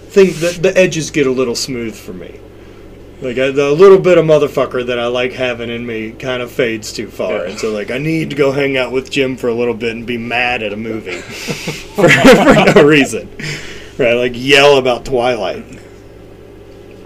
things 0.09 0.39
the, 0.41 0.59
the 0.59 0.77
edges 0.77 1.11
get 1.11 1.27
a 1.27 1.31
little 1.31 1.55
smooth 1.55 1.95
for 1.95 2.13
me. 2.13 2.39
Like 3.21 3.37
I, 3.37 3.51
the 3.51 3.69
little 3.71 3.99
bit 3.99 4.17
of 4.17 4.25
motherfucker 4.25 4.83
that 4.87 4.97
I 4.97 5.05
like 5.05 5.33
having 5.33 5.69
in 5.69 5.85
me 5.85 6.11
kind 6.13 6.41
of 6.41 6.51
fades 6.51 6.91
too 6.91 7.07
far, 7.07 7.33
Yeah. 7.43 7.51
and 7.51 7.59
so 7.59 7.69
like 7.71 7.91
I 7.91 7.99
need 7.99 8.31
to 8.31 8.35
go 8.35 8.51
hang 8.51 8.75
out 8.77 8.91
with 8.91 9.11
Jim 9.11 9.37
for 9.37 9.47
a 9.49 9.53
little 9.53 9.75
bit 9.75 9.91
and 9.91 10.07
be 10.07 10.17
mad 10.17 10.63
at 10.63 10.73
a 10.73 10.77
movie 10.77 11.21
for, 11.21 12.09
for 12.09 12.73
no 12.73 12.83
reason, 12.83 13.29
right? 13.99 14.15
Like 14.15 14.31
yell 14.33 14.77
about 14.77 15.05
Twilight. 15.05 15.63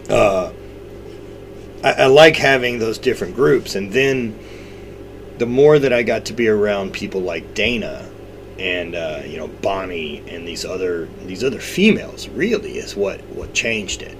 Uh, 0.10 0.53
I, 1.84 1.91
I 1.91 2.06
like 2.06 2.38
having 2.38 2.80
those 2.80 2.97
different 2.97 3.36
groups, 3.36 3.76
and 3.76 3.91
then 3.91 4.39
the 5.38 5.45
more 5.45 5.78
that 5.80 5.91
I 5.91 6.03
got 6.03 6.24
to 6.26 6.34
be 6.34 6.47
around 6.47 6.93
people 6.93 7.20
like 7.20 7.53
Dana 7.53 8.10
and 8.60 8.95
uh, 8.95 9.22
you 9.26 9.38
know 9.38 9.47
Bonnie 9.47 10.24
and 10.28 10.47
these 10.47 10.66
other 10.66 11.08
these 11.26 11.43
other 11.43 11.60
females, 11.60 12.30
really 12.30 12.78
is 12.78 12.95
what 12.95 13.22
what 13.28 13.53
changed 13.53 14.01
it. 14.01 14.18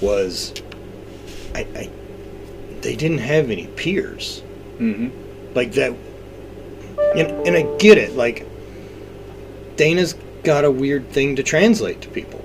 Was 0.00 0.54
I, 1.54 1.60
I 1.76 1.90
they 2.80 2.96
didn't 2.96 3.18
have 3.18 3.50
any 3.50 3.66
peers. 3.68 4.40
Hmm 4.78 5.08
like 5.54 5.72
that 5.72 5.94
and, 7.16 7.30
and 7.46 7.56
I 7.56 7.62
get 7.78 7.98
it 7.98 8.14
like 8.14 8.46
Dana's 9.76 10.14
got 10.42 10.64
a 10.64 10.70
weird 10.70 11.08
thing 11.10 11.36
to 11.36 11.42
translate 11.42 12.00
to 12.02 12.08
people. 12.08 12.44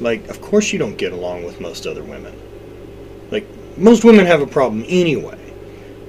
Like 0.00 0.28
of 0.28 0.40
course 0.40 0.72
you 0.72 0.78
don't 0.78 0.96
get 0.96 1.12
along 1.12 1.44
with 1.44 1.60
most 1.60 1.86
other 1.86 2.02
women. 2.02 2.34
Like 3.30 3.46
most 3.76 4.04
women 4.04 4.26
have 4.26 4.40
a 4.40 4.46
problem 4.46 4.84
anyway 4.88 5.38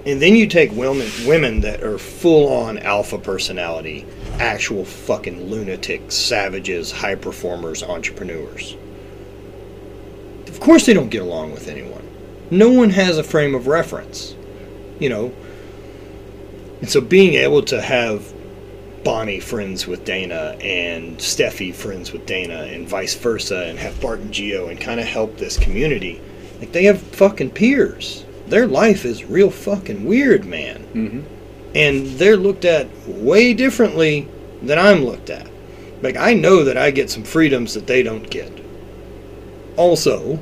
and 0.06 0.22
then 0.22 0.36
you 0.36 0.47
take 0.47 0.72
women 0.72 1.10
women 1.26 1.62
that 1.62 1.84
are 1.84 1.97
full 1.97 2.52
on 2.52 2.78
alpha 2.80 3.18
personality 3.18 4.06
actual 4.39 4.84
fucking 4.84 5.49
lunatics 5.49 6.16
savages 6.16 6.91
high 6.91 7.16
performers 7.16 7.84
entrepreneurs. 7.84 8.76
Of 10.47 10.60
course 10.60 10.86
they 10.86 10.93
don't 10.93 11.10
get 11.10 11.22
along 11.22 11.52
with 11.52 11.68
anyone. 11.68 12.08
No 12.49 12.70
one 12.70 12.89
has 12.89 13.18
a 13.18 13.24
frame 13.24 13.56
of 13.56 13.68
reference 13.68 14.36
you 15.02 15.10
know? 15.10 15.34
And 16.80 16.89
so 16.89 17.02
being 17.02 17.34
able 17.34 17.64
to 17.64 17.82
have 17.82 18.32
Bonnie 19.04 19.39
friends 19.39 19.88
with 19.88 20.06
Dana 20.06 20.56
and 20.62 21.18
Stefi 21.18 21.74
friends 21.74 22.14
with 22.14 22.26
Dana 22.28 22.64
and 22.72 22.88
vice 22.88 23.16
versa 23.16 23.66
and 23.66 23.80
have 23.80 23.99
Bart 23.99 24.20
and 24.20 24.32
Geo 24.32 24.68
and 24.68 24.80
kind 24.80 24.99
of 24.99 25.08
help 25.08 25.38
this 25.38 25.58
community 25.58 26.22
like 26.60 26.72
they 26.72 26.84
have 26.84 27.02
fucking 27.02 27.49
peers 27.49 28.24
their 28.52 28.68
life 28.68 29.04
is 29.06 29.26
real 29.26 29.49
fucking 29.49 30.06
weird 30.06 30.45
man 30.45 30.84
hmm 30.93 31.22
and 31.74 32.06
they're 32.20 32.38
looked 32.38 32.66
at 32.66 32.88
way 33.08 33.54
differently 33.54 34.28
than 34.62 34.78
I'm 34.78 35.06
looked 35.06 35.30
at. 35.30 35.47
Like 36.02 36.18
I 36.18 36.34
know 36.34 36.64
that 36.64 36.78
I 36.78 36.91
get 36.91 37.10
some 37.10 37.24
freedoms 37.24 37.74
that 37.74 37.88
they 37.88 38.04
don't 38.04 38.30
get. 38.30 38.52
Also, 39.78 40.39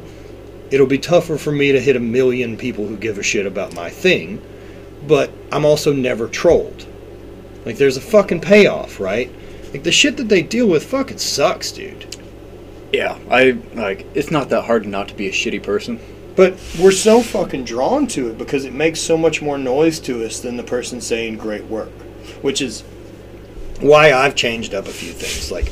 it'll 0.71 0.87
be 0.87 0.97
tougher 0.97 1.37
for 1.37 1.51
me 1.51 1.71
to 1.71 1.79
hit 1.79 1.95
a 1.95 1.99
million 1.99 2.57
people 2.57 2.87
who 2.87 2.97
give 2.97 3.17
a 3.17 3.23
shit 3.23 3.45
about 3.45 3.75
my 3.75 3.89
thing, 3.89 4.41
but 5.07 5.31
I'm 5.51 5.65
also 5.65 5.93
never 5.93 6.27
trolled. 6.27 6.87
Like 7.65 7.77
there's 7.77 7.97
a 7.97 8.01
fucking 8.01 8.41
payoff, 8.41 8.99
right? 8.99 9.31
Like 9.71 9.83
the 9.83 9.91
shit 9.91 10.17
that 10.17 10.29
they 10.29 10.41
deal 10.41 10.67
with 10.67 10.83
fucking 10.83 11.19
sucks, 11.19 11.71
dude. 11.71 12.15
Yeah, 12.91 13.19
I 13.29 13.51
like. 13.75 14.07
It's 14.15 14.31
not 14.31 14.49
that 14.49 14.63
hard 14.63 14.87
not 14.87 15.09
to 15.09 15.13
be 15.13 15.27
a 15.27 15.31
shitty 15.31 15.61
person. 15.61 15.99
But 16.39 16.53
we're 16.79 16.91
so 16.91 17.21
fucking 17.21 17.65
drawn 17.65 18.07
to 18.07 18.29
it 18.29 18.37
because 18.37 18.63
it 18.63 18.71
makes 18.71 19.01
so 19.01 19.17
much 19.17 19.41
more 19.41 19.57
noise 19.57 19.99
to 19.99 20.23
us 20.23 20.39
than 20.39 20.55
the 20.55 20.63
person 20.63 21.01
saying 21.01 21.35
great 21.35 21.65
work, 21.65 21.91
which 22.41 22.61
is 22.61 22.85
why 23.81 24.13
I've 24.13 24.35
changed 24.35 24.73
up 24.73 24.87
a 24.87 24.91
few 24.91 25.11
things. 25.11 25.51
Like, 25.51 25.69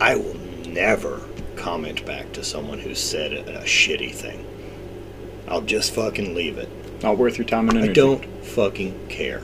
I 0.00 0.14
will 0.14 0.36
never 0.68 1.22
comment 1.56 2.06
back 2.06 2.30
to 2.34 2.44
someone 2.44 2.78
who 2.78 2.94
said 2.94 3.32
a, 3.32 3.62
a 3.62 3.64
shitty 3.64 4.14
thing. 4.14 4.46
I'll 5.48 5.62
just 5.62 5.92
fucking 5.92 6.36
leave 6.36 6.56
it. 6.56 6.68
Not 7.02 7.18
worth 7.18 7.36
your 7.36 7.48
time 7.48 7.68
and 7.68 7.78
energy. 7.78 7.90
I 7.90 7.94
don't 7.94 8.44
fucking 8.44 9.08
care. 9.08 9.42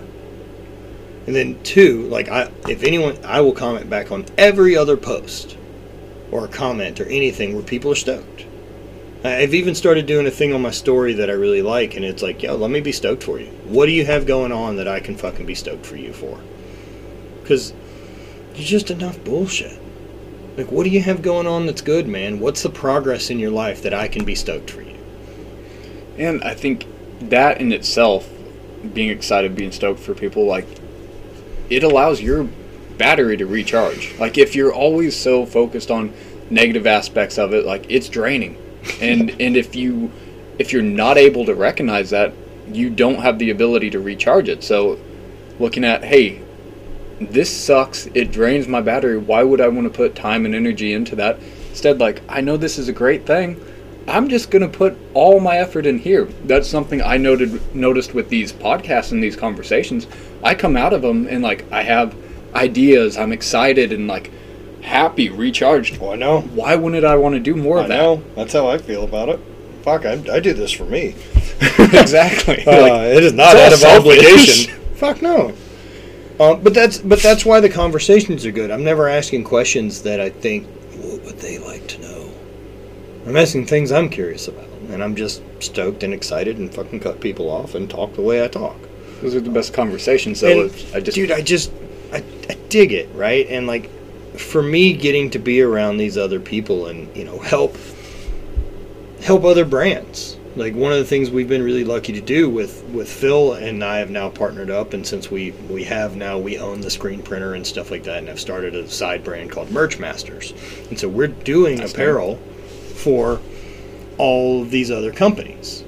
And 1.26 1.34
then 1.34 1.60
two, 1.64 2.02
like 2.02 2.28
I, 2.28 2.52
if 2.68 2.84
anyone, 2.84 3.18
I 3.24 3.40
will 3.40 3.50
comment 3.50 3.90
back 3.90 4.12
on 4.12 4.26
every 4.38 4.76
other 4.76 4.96
post 4.96 5.56
or 6.30 6.46
comment 6.46 7.00
or 7.00 7.06
anything 7.06 7.52
where 7.52 7.64
people 7.64 7.90
are 7.90 7.96
stoked. 7.96 8.46
I've 9.24 9.54
even 9.54 9.76
started 9.76 10.06
doing 10.06 10.26
a 10.26 10.32
thing 10.32 10.52
on 10.52 10.62
my 10.62 10.72
story 10.72 11.12
that 11.14 11.30
I 11.30 11.34
really 11.34 11.62
like, 11.62 11.94
and 11.94 12.04
it's 12.04 12.22
like, 12.22 12.42
yo, 12.42 12.56
let 12.56 12.70
me 12.70 12.80
be 12.80 12.90
stoked 12.90 13.22
for 13.22 13.38
you. 13.38 13.46
What 13.64 13.86
do 13.86 13.92
you 13.92 14.04
have 14.04 14.26
going 14.26 14.50
on 14.50 14.76
that 14.76 14.88
I 14.88 14.98
can 14.98 15.16
fucking 15.16 15.46
be 15.46 15.54
stoked 15.54 15.86
for 15.86 15.96
you 15.96 16.12
for? 16.12 16.40
Because 17.40 17.72
there's 18.54 18.68
just 18.68 18.90
enough 18.90 19.22
bullshit. 19.22 19.78
Like, 20.56 20.72
what 20.72 20.84
do 20.84 20.90
you 20.90 21.00
have 21.02 21.22
going 21.22 21.46
on 21.46 21.66
that's 21.66 21.82
good, 21.82 22.08
man? 22.08 22.40
What's 22.40 22.64
the 22.64 22.70
progress 22.70 23.30
in 23.30 23.38
your 23.38 23.52
life 23.52 23.82
that 23.82 23.94
I 23.94 24.08
can 24.08 24.24
be 24.24 24.34
stoked 24.34 24.70
for 24.70 24.82
you? 24.82 24.98
And 26.18 26.42
I 26.42 26.54
think 26.54 26.86
that 27.20 27.60
in 27.60 27.72
itself, 27.72 28.28
being 28.92 29.10
excited, 29.10 29.54
being 29.54 29.72
stoked 29.72 30.00
for 30.00 30.14
people, 30.14 30.46
like 30.46 30.66
it 31.70 31.84
allows 31.84 32.20
your 32.20 32.48
battery 32.98 33.36
to 33.36 33.46
recharge. 33.46 34.18
Like 34.18 34.36
if 34.36 34.54
you're 34.54 34.72
always 34.72 35.16
so 35.16 35.46
focused 35.46 35.90
on 35.90 36.12
negative 36.50 36.86
aspects 36.86 37.38
of 37.38 37.54
it, 37.54 37.64
like 37.64 37.86
it's 37.88 38.08
draining. 38.08 38.58
And 39.00 39.30
and 39.40 39.56
if 39.56 39.74
you 39.74 40.10
if 40.58 40.72
you're 40.72 40.82
not 40.82 41.18
able 41.18 41.44
to 41.46 41.54
recognize 41.54 42.10
that, 42.10 42.32
you 42.70 42.90
don't 42.90 43.20
have 43.20 43.38
the 43.38 43.50
ability 43.50 43.90
to 43.90 44.00
recharge 44.00 44.48
it. 44.48 44.62
So 44.62 44.98
looking 45.58 45.84
at, 45.84 46.04
hey, 46.04 46.40
this 47.20 47.54
sucks, 47.54 48.06
it 48.14 48.32
drains 48.32 48.68
my 48.68 48.80
battery. 48.80 49.18
Why 49.18 49.42
would 49.42 49.60
I 49.60 49.68
want 49.68 49.90
to 49.90 49.96
put 49.96 50.14
time 50.14 50.44
and 50.44 50.54
energy 50.54 50.92
into 50.92 51.16
that? 51.16 51.38
Instead, 51.70 52.00
like, 52.00 52.22
I 52.28 52.40
know 52.40 52.56
this 52.56 52.78
is 52.78 52.88
a 52.88 52.92
great 52.92 53.26
thing. 53.26 53.60
I'm 54.08 54.28
just 54.28 54.50
gonna 54.50 54.68
put 54.68 54.96
all 55.14 55.38
my 55.38 55.58
effort 55.58 55.86
in 55.86 55.98
here. 55.98 56.24
That's 56.44 56.68
something 56.68 57.00
I 57.00 57.16
noted 57.16 57.74
noticed 57.74 58.14
with 58.14 58.28
these 58.28 58.52
podcasts 58.52 59.12
and 59.12 59.22
these 59.22 59.36
conversations. 59.36 60.08
I 60.42 60.54
come 60.54 60.76
out 60.76 60.92
of 60.92 61.02
them 61.02 61.28
and 61.28 61.42
like 61.42 61.70
I 61.70 61.82
have 61.82 62.16
ideas. 62.54 63.16
I'm 63.16 63.32
excited 63.32 63.92
and 63.92 64.08
like 64.08 64.32
happy, 64.82 65.30
recharged. 65.30 65.98
Well, 65.98 66.12
I 66.12 66.16
know. 66.16 66.40
Why 66.40 66.76
wouldn't 66.76 67.04
I 67.04 67.16
want 67.16 67.34
to 67.34 67.40
do 67.40 67.56
more 67.56 67.78
I 67.78 67.82
of 67.82 67.88
that? 67.88 67.96
know. 67.96 68.22
That's 68.34 68.52
how 68.52 68.68
I 68.68 68.78
feel 68.78 69.04
about 69.04 69.28
it. 69.28 69.40
Fuck, 69.82 70.04
I, 70.04 70.12
I 70.32 70.40
do 70.40 70.52
this 70.52 70.70
for 70.70 70.84
me. 70.84 71.14
exactly. 71.60 72.64
Uh, 72.66 72.82
Like, 72.82 73.16
it 73.16 73.24
is 73.24 73.32
not 73.32 73.56
out 73.56 73.72
of 73.72 73.82
obligation. 73.82 74.74
Fuck 74.94 75.22
no. 75.22 75.54
Um, 76.40 76.60
but 76.62 76.74
that's 76.74 76.98
but 76.98 77.20
that's 77.20 77.44
why 77.44 77.60
the 77.60 77.68
conversations 77.68 78.44
are 78.46 78.52
good. 78.52 78.70
I'm 78.70 78.84
never 78.84 79.08
asking 79.08 79.44
questions 79.44 80.02
that 80.02 80.20
I 80.20 80.30
think 80.30 80.66
what 80.96 81.22
would 81.24 81.38
they 81.38 81.58
like 81.58 81.86
to 81.88 82.00
know. 82.00 82.30
I'm 83.26 83.36
asking 83.36 83.66
things 83.66 83.92
I'm 83.92 84.08
curious 84.08 84.48
about, 84.48 84.68
and 84.90 85.02
I'm 85.02 85.14
just 85.14 85.42
stoked 85.60 86.02
and 86.02 86.12
excited 86.12 86.58
and 86.58 86.72
fucking 86.74 87.00
cut 87.00 87.20
people 87.20 87.50
off 87.50 87.74
and 87.74 87.88
talk 87.88 88.14
the 88.14 88.22
way 88.22 88.44
I 88.44 88.48
talk. 88.48 88.76
Those 89.20 89.34
are 89.36 89.40
the 89.40 89.50
best 89.50 89.72
conversations. 89.72 90.40
So 90.40 90.48
And, 90.48 90.86
I 90.94 91.00
just 91.00 91.14
dude, 91.14 91.30
I 91.30 91.42
just 91.42 91.70
I, 92.12 92.24
I 92.48 92.54
dig 92.68 92.92
it, 92.92 93.08
right? 93.14 93.46
And 93.48 93.66
like 93.66 93.90
for 94.36 94.62
me, 94.62 94.92
getting 94.94 95.30
to 95.30 95.38
be 95.38 95.60
around 95.60 95.96
these 95.96 96.16
other 96.16 96.40
people 96.40 96.86
and 96.86 97.14
you 97.16 97.24
know 97.24 97.38
help 97.38 97.76
help 99.22 99.44
other 99.44 99.64
brands. 99.64 100.36
Like 100.54 100.74
one 100.74 100.92
of 100.92 100.98
the 100.98 101.04
things 101.04 101.30
we've 101.30 101.48
been 101.48 101.62
really 101.62 101.84
lucky 101.84 102.12
to 102.12 102.20
do 102.20 102.50
with 102.50 102.84
with 102.84 103.10
Phil 103.10 103.54
and 103.54 103.82
I 103.82 103.98
have 103.98 104.10
now 104.10 104.28
partnered 104.28 104.70
up, 104.70 104.92
and 104.92 105.06
since 105.06 105.30
we 105.30 105.52
we 105.70 105.84
have 105.84 106.16
now 106.16 106.38
we 106.38 106.58
own 106.58 106.80
the 106.80 106.90
screen 106.90 107.22
printer 107.22 107.54
and 107.54 107.66
stuff 107.66 107.90
like 107.90 108.04
that, 108.04 108.18
and 108.18 108.28
have 108.28 108.40
started 108.40 108.74
a 108.74 108.88
side 108.88 109.24
brand 109.24 109.50
called 109.50 109.70
Merch 109.70 109.98
Masters, 109.98 110.52
and 110.88 110.98
so 110.98 111.08
we're 111.08 111.28
doing 111.28 111.78
That's 111.78 111.92
apparel 111.92 112.36
for 112.96 113.40
all 114.18 114.62
of 114.62 114.70
these 114.70 114.90
other 114.90 115.12
companies. 115.12 115.84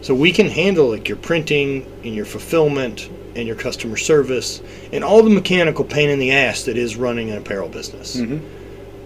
So 0.00 0.14
we 0.14 0.32
can 0.32 0.48
handle 0.48 0.90
like 0.90 1.08
your 1.08 1.18
printing 1.18 1.84
and 2.04 2.14
your 2.14 2.24
fulfillment 2.24 3.10
and 3.38 3.46
your 3.46 3.56
customer 3.56 3.96
service 3.96 4.60
and 4.92 5.02
all 5.04 5.22
the 5.22 5.30
mechanical 5.30 5.84
pain 5.84 6.10
in 6.10 6.18
the 6.18 6.32
ass 6.32 6.64
that 6.64 6.76
is 6.76 6.96
running 6.96 7.30
an 7.30 7.38
apparel 7.38 7.68
business. 7.68 8.16
Mhm. 8.16 8.40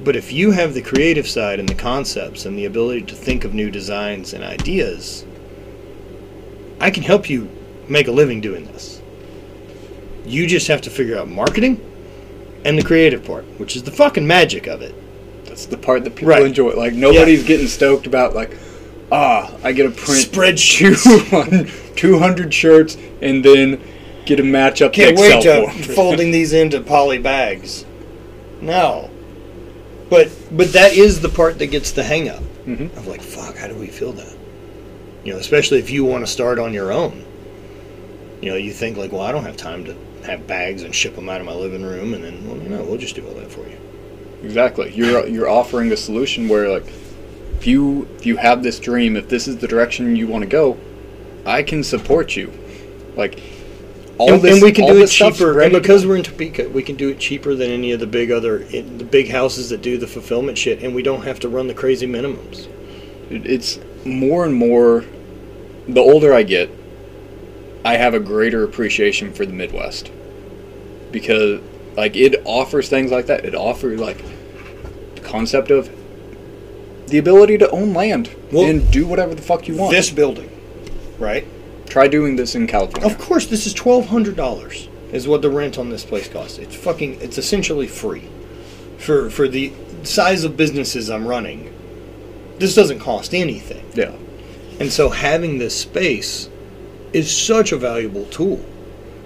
But 0.02 0.16
if 0.16 0.32
you 0.32 0.50
have 0.50 0.74
the 0.74 0.82
creative 0.82 1.28
side 1.28 1.60
and 1.60 1.68
the 1.68 1.74
concepts 1.74 2.44
and 2.46 2.58
the 2.58 2.64
ability 2.64 3.02
to 3.02 3.14
think 3.14 3.44
of 3.44 3.54
new 3.54 3.70
designs 3.70 4.32
and 4.32 4.42
ideas, 4.42 5.24
I 6.80 6.90
can 6.90 7.02
help 7.04 7.30
you 7.30 7.48
make 7.88 8.08
a 8.08 8.12
living 8.12 8.40
doing 8.40 8.64
this. 8.66 9.00
You 10.26 10.46
just 10.46 10.66
have 10.68 10.80
to 10.82 10.90
figure 10.90 11.16
out 11.18 11.28
marketing 11.28 11.80
and 12.64 12.78
the 12.78 12.82
creative 12.82 13.24
part, 13.24 13.44
which 13.58 13.76
is 13.76 13.82
the 13.82 13.90
fucking 13.92 14.26
magic 14.26 14.66
of 14.66 14.82
it. 14.82 14.94
that's 15.44 15.66
the 15.66 15.76
part 15.76 16.02
that 16.04 16.14
people 16.14 16.30
Right. 16.30 16.46
enjoy. 16.46 16.70
Like 16.70 16.94
nobody's 16.94 17.42
getting 17.42 17.66
stoked 17.66 18.06
about 18.06 18.34
like, 18.34 18.56
ah, 19.10 19.52
I 19.62 19.72
get 19.72 19.84
a 19.84 19.90
print 19.90 20.24
Spreadsheets. 20.32 21.02
200, 21.28 21.68
200 21.94 22.54
shirts 22.54 22.96
and 23.20 23.44
then 23.44 23.78
get 24.26 24.40
a 24.40 24.42
matchup 24.42 24.92
Can't 24.92 25.18
Excel 25.18 25.66
wait 25.66 25.82
to 25.84 25.94
folding 25.94 26.30
these 26.32 26.52
into 26.52 26.80
poly 26.80 27.18
bags. 27.18 27.84
No. 28.60 29.10
But 30.10 30.30
but 30.50 30.72
that 30.74 30.92
is 30.92 31.20
the 31.20 31.28
part 31.28 31.58
that 31.58 31.68
gets 31.68 31.90
the 31.92 32.02
hang 32.02 32.28
up 32.28 32.42
Mhm. 32.66 32.96
of 32.96 33.06
like, 33.06 33.22
fuck, 33.22 33.56
how 33.56 33.66
do 33.66 33.74
we 33.74 33.86
feel 33.88 34.12
that? 34.12 34.34
You 35.24 35.32
know, 35.32 35.38
especially 35.38 35.78
if 35.78 35.90
you 35.90 36.04
want 36.04 36.24
to 36.26 36.30
start 36.30 36.58
on 36.58 36.72
your 36.74 36.92
own. 36.92 37.24
You 38.40 38.50
know, 38.50 38.56
you 38.56 38.72
think 38.72 38.96
like, 38.96 39.12
well, 39.12 39.22
I 39.22 39.32
don't 39.32 39.44
have 39.44 39.56
time 39.56 39.84
to 39.84 39.94
have 40.24 40.46
bags 40.46 40.82
and 40.82 40.94
ship 40.94 41.14
them 41.16 41.28
out 41.28 41.40
of 41.40 41.46
my 41.46 41.54
living 41.54 41.82
room, 41.82 42.12
and 42.14 42.22
then, 42.24 42.46
well, 42.48 42.56
you 42.58 42.68
know, 42.68 42.82
we'll 42.84 42.98
just 42.98 43.14
do 43.16 43.26
all 43.26 43.34
that 43.34 43.50
for 43.50 43.60
you. 43.60 43.76
Exactly. 44.44 44.92
You're 44.94 45.26
you're 45.28 45.48
offering 45.48 45.90
a 45.92 45.96
solution 45.96 46.48
where 46.48 46.68
like 46.68 46.86
if 47.58 47.66
you 47.66 48.08
if 48.18 48.26
you 48.26 48.36
have 48.36 48.62
this 48.62 48.78
dream, 48.80 49.16
if 49.16 49.28
this 49.28 49.46
is 49.48 49.58
the 49.58 49.68
direction 49.68 50.14
you 50.16 50.26
want 50.26 50.42
to 50.42 50.48
go, 50.48 50.76
I 51.46 51.62
can 51.62 51.82
support 51.84 52.34
you. 52.36 52.52
Like 53.16 53.38
all 54.22 54.34
and, 54.34 54.42
this, 54.42 54.54
and 54.54 54.62
we 54.62 54.72
can 54.72 54.86
do 54.86 55.02
it 55.02 55.08
cheaper. 55.08 55.60
And 55.60 55.72
because 55.72 56.06
we're 56.06 56.16
in 56.16 56.22
Topeka, 56.22 56.68
we 56.68 56.82
can 56.82 56.96
do 56.96 57.08
it 57.08 57.18
cheaper 57.18 57.54
than 57.54 57.70
any 57.70 57.92
of 57.92 58.00
the 58.00 58.06
big 58.06 58.30
other 58.30 58.58
in, 58.58 58.98
the 58.98 59.04
big 59.04 59.30
houses 59.30 59.70
that 59.70 59.82
do 59.82 59.98
the 59.98 60.06
fulfillment 60.06 60.56
shit, 60.56 60.82
and 60.82 60.94
we 60.94 61.02
don't 61.02 61.22
have 61.22 61.40
to 61.40 61.48
run 61.48 61.66
the 61.66 61.74
crazy 61.74 62.06
minimums. 62.06 62.68
It's 63.30 63.78
more 64.04 64.44
and 64.44 64.54
more 64.54 65.04
the 65.88 66.00
older 66.00 66.32
I 66.32 66.42
get, 66.44 66.70
I 67.84 67.96
have 67.96 68.14
a 68.14 68.20
greater 68.20 68.62
appreciation 68.62 69.32
for 69.32 69.44
the 69.44 69.52
Midwest 69.52 70.10
because 71.10 71.60
like 71.96 72.14
it 72.16 72.40
offers 72.44 72.88
things 72.88 73.10
like 73.10 73.26
that. 73.26 73.44
It 73.44 73.54
offers 73.54 74.00
like 74.00 74.22
the 75.14 75.20
concept 75.22 75.70
of 75.70 75.90
the 77.08 77.18
ability 77.18 77.58
to 77.58 77.70
own 77.70 77.92
land 77.92 78.34
Well, 78.52 78.64
and 78.64 78.90
do 78.90 79.06
whatever 79.06 79.34
the 79.34 79.42
fuck 79.42 79.66
you 79.66 79.76
want. 79.76 79.92
This 79.92 80.10
building, 80.10 80.50
right? 81.18 81.46
Try 81.92 82.08
doing 82.08 82.36
this 82.36 82.54
in 82.54 82.66
California. 82.66 83.06
Of 83.06 83.18
course, 83.18 83.44
this 83.48 83.66
is 83.66 83.74
twelve 83.74 84.06
hundred 84.06 84.34
dollars. 84.34 84.88
Is 85.12 85.28
what 85.28 85.42
the 85.42 85.50
rent 85.50 85.78
on 85.78 85.90
this 85.90 86.06
place 86.06 86.26
costs. 86.26 86.56
It's 86.56 86.74
fucking. 86.74 87.20
It's 87.20 87.36
essentially 87.36 87.86
free, 87.86 88.26
for 88.96 89.28
for 89.28 89.46
the 89.46 89.74
size 90.02 90.42
of 90.42 90.56
businesses 90.56 91.10
I'm 91.10 91.26
running. 91.26 91.70
This 92.56 92.74
doesn't 92.74 93.00
cost 93.00 93.34
anything. 93.34 93.84
Yeah. 93.92 94.16
And 94.80 94.90
so 94.90 95.10
having 95.10 95.58
this 95.58 95.78
space 95.78 96.48
is 97.12 97.30
such 97.30 97.72
a 97.72 97.76
valuable 97.76 98.24
tool. 98.24 98.64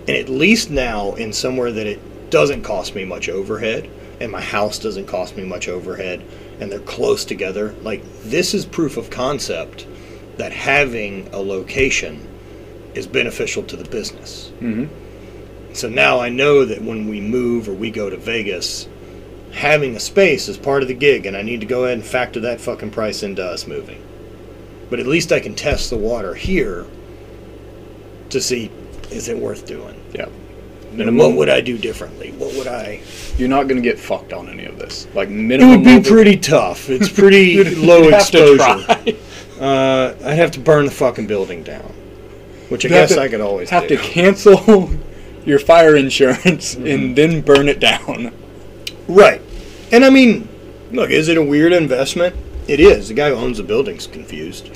And 0.09 0.17
at 0.17 0.29
least 0.29 0.69
now 0.69 1.15
in 1.15 1.33
somewhere 1.33 1.71
that 1.71 1.87
it 1.87 2.31
doesn't 2.31 2.65
cost 2.65 2.97
me 2.97 3.05
much 3.05 3.29
overhead 3.29 3.89
and 4.19 4.33
my 4.33 4.41
house 4.41 4.81
doesn't 4.81 5.07
cost 5.07 5.37
me 5.37 5.45
much 5.45 5.69
overhead 5.69 6.21
and 6.59 6.73
they're 6.73 6.81
close 6.81 7.25
together, 7.25 7.77
like 7.83 8.03
this 8.25 8.55
is 8.55 8.67
proof 8.67 8.97
of 8.97 9.09
concept 9.09 9.87
that 10.37 10.51
having 10.51 11.29
a 11.33 11.39
location 11.39 12.27
is 12.97 13.07
beneficial 13.07 13.63
to 13.65 13.77
the 13.77 13.89
business. 13.89 14.51
Mm-hmm. 14.61 15.75
So 15.75 15.89
now 15.89 16.21
I 16.21 16.29
know 16.31 16.65
that 16.65 16.83
when 16.83 17.09
we 17.09 17.21
move 17.21 17.69
or 17.69 17.75
we 17.75 17.91
go 17.91 18.09
to 18.09 18.17
Vegas, 18.17 18.89
having 19.53 19.95
a 19.95 20.01
space 20.01 20.49
is 20.49 20.57
part 20.57 20.83
of 20.83 20.89
the 20.89 20.95
gig, 20.95 21.27
and 21.27 21.37
I 21.37 21.43
need 21.43 21.61
to 21.61 21.67
go 21.67 21.85
ahead 21.85 21.99
and 21.99 22.07
factor 22.07 22.41
that 22.41 22.61
fucking 22.61 22.91
price 22.91 23.23
into 23.23 23.45
us 23.45 23.67
moving. 23.67 24.03
But 24.89 25.01
at 25.01 25.07
least 25.07 25.33
I 25.33 25.41
can 25.41 25.55
test 25.55 25.91
the 25.91 25.97
water 25.97 26.35
here 26.35 26.87
to 28.31 28.41
see 28.41 28.71
is 29.11 29.29
it 29.29 29.37
worth 29.39 29.67
doing. 29.67 30.01
Yeah. 30.13 30.27
You 30.95 31.05
know, 31.05 31.27
what 31.27 31.37
would 31.37 31.49
I 31.51 31.61
do 31.61 31.77
differently? 31.77 32.33
What 32.33 32.55
would 32.57 32.67
I? 32.67 33.03
You're 33.37 33.49
not 33.49 33.69
gonna 33.69 33.83
get 33.83 33.99
fucked 33.99 34.33
on 34.33 34.49
any 34.49 34.65
of 34.65 34.79
this. 34.79 35.07
Like 35.15 35.29
minimum. 35.29 35.75
It 35.75 35.77
would 35.77 35.85
be 35.85 35.97
over- 35.97 36.09
pretty 36.09 36.37
tough. 36.39 36.89
It's 36.89 37.09
pretty 37.11 37.63
low 37.75 38.09
to 38.11 38.17
exposure. 38.17 38.63
Uh, 39.61 40.15
I'd 40.25 40.35
have 40.35 40.53
to 40.53 40.61
burn 40.61 40.87
the 40.87 40.91
fucking 40.91 41.27
building 41.27 41.63
down, 41.63 41.93
which 42.69 42.85
I 42.85 42.89
guess 42.89 43.15
to- 43.15 43.21
I 43.21 43.29
could 43.29 43.41
always 43.41 43.71
have 43.71 43.89
do. 43.89 43.97
to 43.97 44.03
cancel 44.03 44.91
your 45.45 45.59
fire 45.59 45.97
insurance 45.97 46.75
mm-hmm. 46.75 46.87
and 46.87 47.17
then 47.17 47.41
burn 47.41 47.69
it 47.69 47.81
down. 47.81 48.33
Right. 49.09 49.41
And 49.93 50.05
I 50.05 50.11
mean, 50.11 50.49
look, 50.93 51.11
is 51.11 51.29
it 51.29 51.37
a 51.37 51.43
weird 51.43 51.73
investment? 51.73 52.35
It 52.69 52.81
is. 52.81 53.09
The 53.09 53.15
guy 53.15 53.31
who 53.31 53.37
owns 53.37 53.59
the 53.59 53.63
building's 53.63 54.07
confused. 54.07 54.71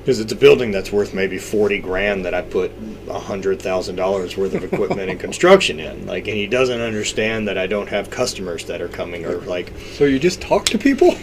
Because 0.00 0.20
it's 0.20 0.32
a 0.32 0.36
building 0.36 0.70
that's 0.70 0.90
worth 0.90 1.12
maybe 1.12 1.36
40 1.36 1.80
grand 1.80 2.24
that 2.24 2.32
I 2.32 2.40
put 2.40 2.70
$100,000 3.06 4.36
worth 4.38 4.54
of 4.54 4.64
equipment 4.64 5.10
and 5.10 5.20
construction 5.28 5.78
in. 5.80 6.06
Like, 6.06 6.26
and 6.28 6.36
he 6.36 6.46
doesn't 6.46 6.80
understand 6.80 7.46
that 7.48 7.58
I 7.58 7.66
don't 7.66 7.88
have 7.90 8.08
customers 8.08 8.64
that 8.66 8.80
are 8.80 8.88
coming 8.88 9.26
or 9.26 9.36
like, 9.42 9.70
So 9.92 10.04
you 10.04 10.18
just 10.18 10.40
talk 10.40 10.64
to 10.66 10.78
people? 10.78 11.14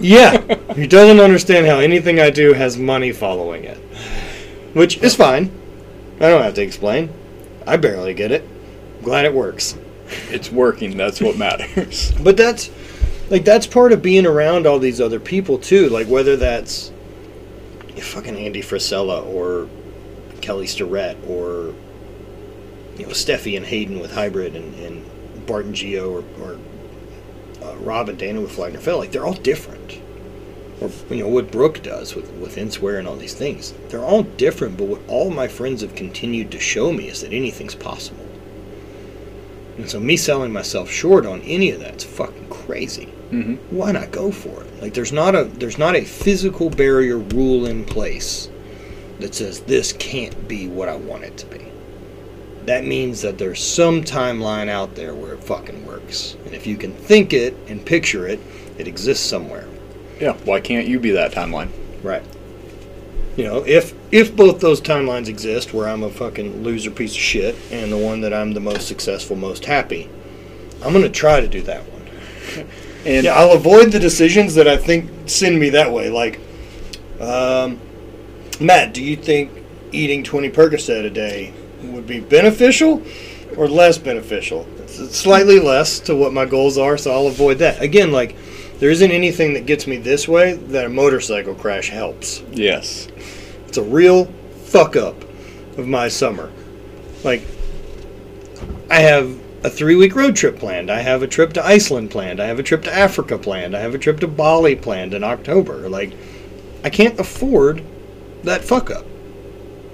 yeah, 0.00 0.38
he 0.74 0.86
doesn't 0.86 1.20
understand 1.20 1.66
how 1.66 1.78
anything 1.78 2.20
I 2.20 2.28
do 2.28 2.52
has 2.52 2.76
money 2.76 3.12
following 3.12 3.64
it. 3.64 3.78
Which 4.72 4.98
is 4.98 5.16
fine. 5.16 5.50
I 6.16 6.28
don't 6.28 6.42
have 6.42 6.54
to 6.54 6.62
explain. 6.62 7.12
I 7.66 7.76
barely 7.76 8.14
get 8.14 8.30
it. 8.30 8.46
glad 9.02 9.24
it 9.24 9.34
works. 9.34 9.76
It's 10.28 10.50
working. 10.50 10.96
That's 10.96 11.20
what 11.20 11.36
matters. 11.36 12.12
But 12.22 12.36
that's 12.36 12.70
like 13.30 13.44
that's 13.44 13.66
part 13.66 13.92
of 13.92 14.02
being 14.02 14.26
around 14.26 14.66
all 14.66 14.78
these 14.78 15.00
other 15.00 15.20
people 15.20 15.58
too. 15.58 15.88
Like 15.88 16.08
whether 16.08 16.36
that's 16.36 16.92
fucking 18.00 18.36
Andy 18.36 18.62
Frisella 18.62 19.24
or 19.26 19.68
Kelly 20.40 20.66
Starrett 20.66 21.16
or 21.28 21.74
you 22.96 23.06
know 23.06 23.12
Stefi 23.12 23.56
and 23.56 23.66
Hayden 23.66 24.00
with 24.00 24.12
Hybrid 24.12 24.56
and, 24.56 24.74
and 24.80 25.46
Bart 25.46 25.66
and 25.66 25.74
Geo 25.74 26.10
or, 26.10 26.24
or 26.40 26.58
uh, 27.62 27.76
Rob 27.76 28.08
and 28.08 28.18
Dana 28.18 28.40
with 28.40 28.52
Flag 28.52 28.72
Nor 28.72 28.82
Fail. 28.82 28.98
Like 28.98 29.12
they're 29.12 29.26
all 29.26 29.34
different. 29.34 30.00
Or 30.80 30.90
you 31.10 31.22
know 31.22 31.28
what 31.28 31.52
Brooke 31.52 31.82
does 31.82 32.14
with 32.14 32.30
with 32.32 32.56
Inswear 32.56 32.98
and 32.98 33.06
all 33.06 33.16
these 33.16 33.34
things. 33.34 33.74
They're 33.88 34.04
all 34.04 34.22
different. 34.22 34.78
But 34.78 34.88
what 34.88 35.00
all 35.08 35.30
my 35.30 35.48
friends 35.48 35.82
have 35.82 35.94
continued 35.94 36.50
to 36.52 36.60
show 36.60 36.92
me 36.92 37.08
is 37.08 37.20
that 37.20 37.32
anything's 37.32 37.74
possible. 37.74 38.26
And 39.76 39.88
so 39.88 40.00
me 40.00 40.16
selling 40.16 40.52
myself 40.52 40.90
short 40.90 41.24
on 41.26 41.40
any 41.42 41.70
of 41.70 41.80
that's 41.80 42.04
fucking 42.04 42.48
crazy. 42.48 43.06
hmm 43.30 43.54
Why 43.70 43.92
not 43.92 44.10
go 44.10 44.30
for 44.30 44.62
it? 44.62 44.82
Like 44.82 44.94
there's 44.94 45.12
not 45.12 45.34
a 45.34 45.44
there's 45.44 45.78
not 45.78 45.96
a 45.96 46.04
physical 46.04 46.70
barrier 46.70 47.18
rule 47.18 47.66
in 47.66 47.84
place 47.84 48.48
that 49.20 49.34
says 49.34 49.60
this 49.60 49.92
can't 49.92 50.48
be 50.48 50.66
what 50.66 50.88
I 50.88 50.96
want 50.96 51.24
it 51.24 51.36
to 51.38 51.46
be. 51.46 51.66
That 52.66 52.84
means 52.84 53.22
that 53.22 53.38
there's 53.38 53.62
some 53.62 54.02
timeline 54.02 54.68
out 54.68 54.94
there 54.94 55.14
where 55.14 55.34
it 55.34 55.44
fucking 55.44 55.86
works. 55.86 56.36
And 56.44 56.54
if 56.54 56.66
you 56.66 56.76
can 56.76 56.92
think 56.92 57.32
it 57.32 57.54
and 57.68 57.84
picture 57.84 58.26
it, 58.26 58.40
it 58.78 58.86
exists 58.86 59.26
somewhere. 59.26 59.66
Yeah. 60.20 60.34
Why 60.44 60.60
can't 60.60 60.86
you 60.86 61.00
be 61.00 61.12
that 61.12 61.32
timeline? 61.32 61.70
Right. 62.02 62.22
You 63.36 63.44
know, 63.44 63.64
if 63.66 63.94
if 64.12 64.34
both 64.34 64.60
those 64.60 64.80
timelines 64.80 65.28
exist 65.28 65.72
where 65.72 65.88
I'm 65.88 66.02
a 66.02 66.10
fucking 66.10 66.62
loser 66.62 66.90
piece 66.90 67.12
of 67.12 67.20
shit 67.20 67.56
and 67.70 67.90
the 67.90 67.96
one 67.96 68.20
that 68.20 68.34
I'm 68.34 68.52
the 68.52 68.60
most 68.60 68.86
successful, 68.86 69.36
most 69.36 69.64
happy, 69.64 70.10
I'm 70.82 70.92
gonna 70.92 71.08
try 71.08 71.40
to 71.40 71.48
do 71.48 71.62
that 71.62 71.82
one. 71.90 72.66
And 73.06 73.24
Yeah, 73.24 73.32
I'll 73.32 73.52
avoid 73.52 73.92
the 73.92 73.98
decisions 73.98 74.54
that 74.56 74.68
I 74.68 74.76
think 74.76 75.08
send 75.24 75.58
me 75.58 75.70
that 75.70 75.90
way. 75.90 76.10
Like, 76.10 76.38
um, 77.18 77.80
Matt, 78.60 78.92
do 78.92 79.02
you 79.02 79.16
think 79.16 79.50
eating 79.90 80.22
20 80.22 80.50
Percocet 80.50 81.06
a 81.06 81.08
day 81.08 81.54
would 81.82 82.06
be 82.06 82.20
beneficial 82.20 83.02
or 83.56 83.68
less 83.68 83.96
beneficial? 83.96 84.68
It's 84.82 85.16
slightly 85.16 85.58
less 85.58 85.98
to 86.00 86.14
what 86.14 86.34
my 86.34 86.44
goals 86.44 86.76
are, 86.76 86.98
so 86.98 87.10
I'll 87.10 87.28
avoid 87.28 87.56
that. 87.60 87.80
Again, 87.80 88.12
like, 88.12 88.36
there 88.80 88.90
isn't 88.90 89.10
anything 89.10 89.52
that 89.54 89.66
gets 89.66 89.86
me 89.86 89.96
this 89.98 90.26
way 90.26 90.54
that 90.54 90.86
a 90.86 90.88
motorcycle 90.88 91.54
crash 91.54 91.90
helps. 91.90 92.42
yes. 92.50 93.08
It's 93.68 93.78
a 93.78 93.82
real 93.84 94.24
fuck 94.64 94.96
up 94.96 95.22
of 95.78 95.86
my 95.86 96.08
summer. 96.08 96.50
Like, 97.22 97.42
I 98.90 99.00
have 99.00 99.38
a 99.62 99.70
three 99.70 99.94
week 99.94 100.16
road 100.16 100.34
trip 100.34 100.58
planned. 100.58 100.90
I 100.90 101.00
have 101.00 101.22
a 101.22 101.28
trip 101.28 101.52
to 101.52 101.64
Iceland 101.64 102.10
planned. 102.10 102.40
I 102.40 102.46
have 102.46 102.58
a 102.58 102.64
trip 102.64 102.82
to 102.84 102.92
Africa 102.92 103.38
planned. 103.38 103.76
I 103.76 103.80
have 103.80 103.94
a 103.94 103.98
trip 103.98 104.18
to 104.20 104.26
Bali 104.26 104.74
planned 104.74 105.14
in 105.14 105.22
October. 105.22 105.88
Like, 105.88 106.12
I 106.82 106.90
can't 106.90 107.20
afford 107.20 107.84
that 108.42 108.64
fuck 108.64 108.90
up. 108.90 109.04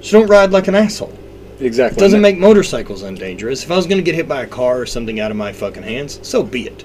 So 0.00 0.20
don't 0.20 0.28
ride 0.30 0.52
like 0.52 0.68
an 0.68 0.74
asshole. 0.74 1.18
Exactly. 1.60 1.98
It 1.98 2.00
doesn't 2.00 2.20
make 2.20 2.38
motorcycles 2.38 3.02
undangerous. 3.02 3.64
If 3.64 3.70
I 3.70 3.76
was 3.76 3.86
going 3.86 3.98
to 3.98 4.04
get 4.04 4.14
hit 4.14 4.28
by 4.28 4.42
a 4.42 4.46
car 4.46 4.80
or 4.80 4.86
something 4.86 5.20
out 5.20 5.30
of 5.30 5.36
my 5.36 5.52
fucking 5.52 5.82
hands, 5.82 6.18
so 6.26 6.42
be 6.42 6.66
it. 6.66 6.84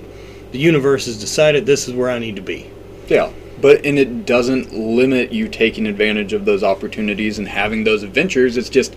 The 0.51 0.59
universe 0.59 1.05
has 1.05 1.19
decided 1.19 1.65
this 1.65 1.87
is 1.87 1.93
where 1.93 2.09
I 2.09 2.19
need 2.19 2.35
to 2.35 2.41
be. 2.41 2.69
Yeah. 3.07 3.31
But 3.59 3.85
and 3.85 3.97
it 3.99 4.25
doesn't 4.25 4.73
limit 4.73 5.31
you 5.31 5.47
taking 5.47 5.85
advantage 5.85 6.33
of 6.33 6.45
those 6.45 6.63
opportunities 6.63 7.39
and 7.39 7.47
having 7.47 7.83
those 7.83 8.03
adventures. 8.03 8.57
It's 8.57 8.69
just, 8.69 8.95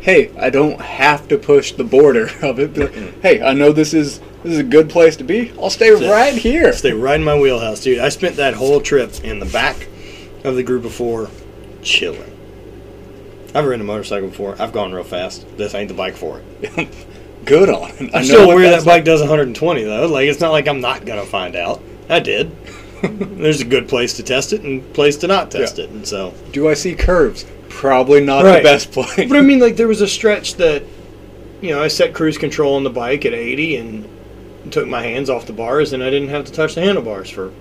hey, 0.00 0.36
I 0.36 0.50
don't 0.50 0.80
have 0.80 1.26
to 1.28 1.38
push 1.38 1.72
the 1.72 1.84
border 1.84 2.30
of 2.42 2.58
it. 2.58 2.74
But, 2.74 2.92
hey, 3.22 3.42
I 3.42 3.54
know 3.54 3.72
this 3.72 3.94
is 3.94 4.20
this 4.42 4.52
is 4.52 4.58
a 4.58 4.64
good 4.64 4.88
place 4.88 5.16
to 5.16 5.24
be. 5.24 5.52
I'll 5.58 5.70
stay 5.70 5.88
it. 5.88 6.10
right 6.10 6.34
here. 6.34 6.72
Stay 6.72 6.92
right 6.92 7.16
in 7.16 7.24
my 7.24 7.38
wheelhouse, 7.38 7.80
dude. 7.80 7.98
I 7.98 8.08
spent 8.10 8.36
that 8.36 8.54
whole 8.54 8.80
trip 8.80 9.24
in 9.24 9.40
the 9.40 9.46
back 9.46 9.88
of 10.44 10.54
the 10.54 10.62
group 10.62 10.84
of 10.84 10.94
four, 10.94 11.28
chilling. 11.82 12.34
I've 13.54 13.64
ridden 13.64 13.80
a 13.80 13.84
motorcycle 13.84 14.28
before. 14.28 14.54
I've 14.60 14.72
gone 14.72 14.92
real 14.92 15.04
fast. 15.04 15.46
This 15.56 15.74
ain't 15.74 15.88
the 15.88 15.94
bike 15.94 16.16
for 16.16 16.42
it. 16.60 16.88
Good 17.48 17.68
on 17.70 17.90
it. 17.90 18.00
I 18.00 18.04
I'm 18.04 18.10
know 18.12 18.22
still 18.22 18.50
aware 18.50 18.70
that 18.70 18.84
bike 18.84 19.04
does 19.04 19.20
120 19.20 19.82
though. 19.84 20.06
Like 20.06 20.28
it's 20.28 20.40
not 20.40 20.50
like 20.52 20.68
I'm 20.68 20.80
not 20.80 21.04
gonna 21.06 21.24
find 21.24 21.56
out. 21.56 21.82
I 22.08 22.20
did. 22.20 22.50
There's 23.02 23.60
a 23.60 23.64
good 23.64 23.88
place 23.88 24.14
to 24.14 24.22
test 24.22 24.52
it 24.52 24.62
and 24.62 24.92
place 24.94 25.16
to 25.18 25.26
not 25.26 25.50
test 25.50 25.78
Yeah. 25.78 25.84
it, 25.84 25.90
and 25.90 26.06
so. 26.06 26.34
Do 26.52 26.68
I 26.68 26.74
see 26.74 26.94
curves? 26.94 27.44
Probably 27.68 28.20
not 28.24 28.44
Right. 28.44 28.58
the 28.58 28.62
best 28.68 28.92
place. 28.92 29.28
But 29.28 29.36
I 29.38 29.40
mean, 29.40 29.60
like 29.60 29.76
there 29.76 29.88
was 29.88 30.00
a 30.00 30.08
stretch 30.08 30.54
that, 30.56 30.82
you 31.60 31.70
know, 31.70 31.82
I 31.82 31.88
set 31.88 32.12
cruise 32.14 32.38
control 32.38 32.74
on 32.74 32.84
the 32.84 32.90
bike 32.90 33.24
at 33.24 33.34
80 33.34 33.76
and 33.76 34.08
took 34.72 34.86
my 34.86 35.02
hands 35.02 35.30
off 35.30 35.46
the 35.46 35.52
bars, 35.52 35.92
and 35.92 36.02
I 36.02 36.10
didn't 36.10 36.28
have 36.28 36.44
to 36.46 36.52
touch 36.52 36.74
the 36.74 36.80
handlebars 36.82 37.30
for 37.30 37.52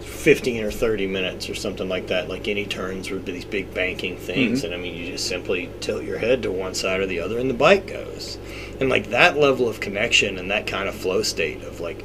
15 0.00 0.62
or 0.64 0.70
30 0.70 1.06
minutes 1.06 1.48
or 1.50 1.54
something 1.54 1.88
like 1.88 2.06
that. 2.08 2.28
Like 2.28 2.46
any 2.48 2.64
turns 2.66 3.10
would 3.10 3.24
be 3.24 3.32
these 3.32 3.44
big 3.44 3.72
banking 3.74 4.16
things, 4.16 4.60
Mhm. 4.60 4.64
and 4.66 4.74
I 4.74 4.76
mean, 4.76 4.94
you 4.96 5.10
just 5.12 5.26
simply 5.26 5.68
tilt 5.80 6.04
your 6.04 6.18
head 6.18 6.42
to 6.42 6.52
one 6.52 6.74
side 6.74 7.00
or 7.00 7.06
the 7.06 7.20
other, 7.20 7.38
and 7.38 7.48
the 7.50 7.54
bike 7.54 7.86
goes. 7.86 8.38
And 8.80 8.88
like 8.88 9.10
that 9.10 9.36
level 9.36 9.68
of 9.68 9.80
connection 9.80 10.38
and 10.38 10.50
that 10.50 10.66
kind 10.66 10.88
of 10.88 10.94
flow 10.94 11.22
state 11.22 11.62
of 11.62 11.80
like 11.80 12.04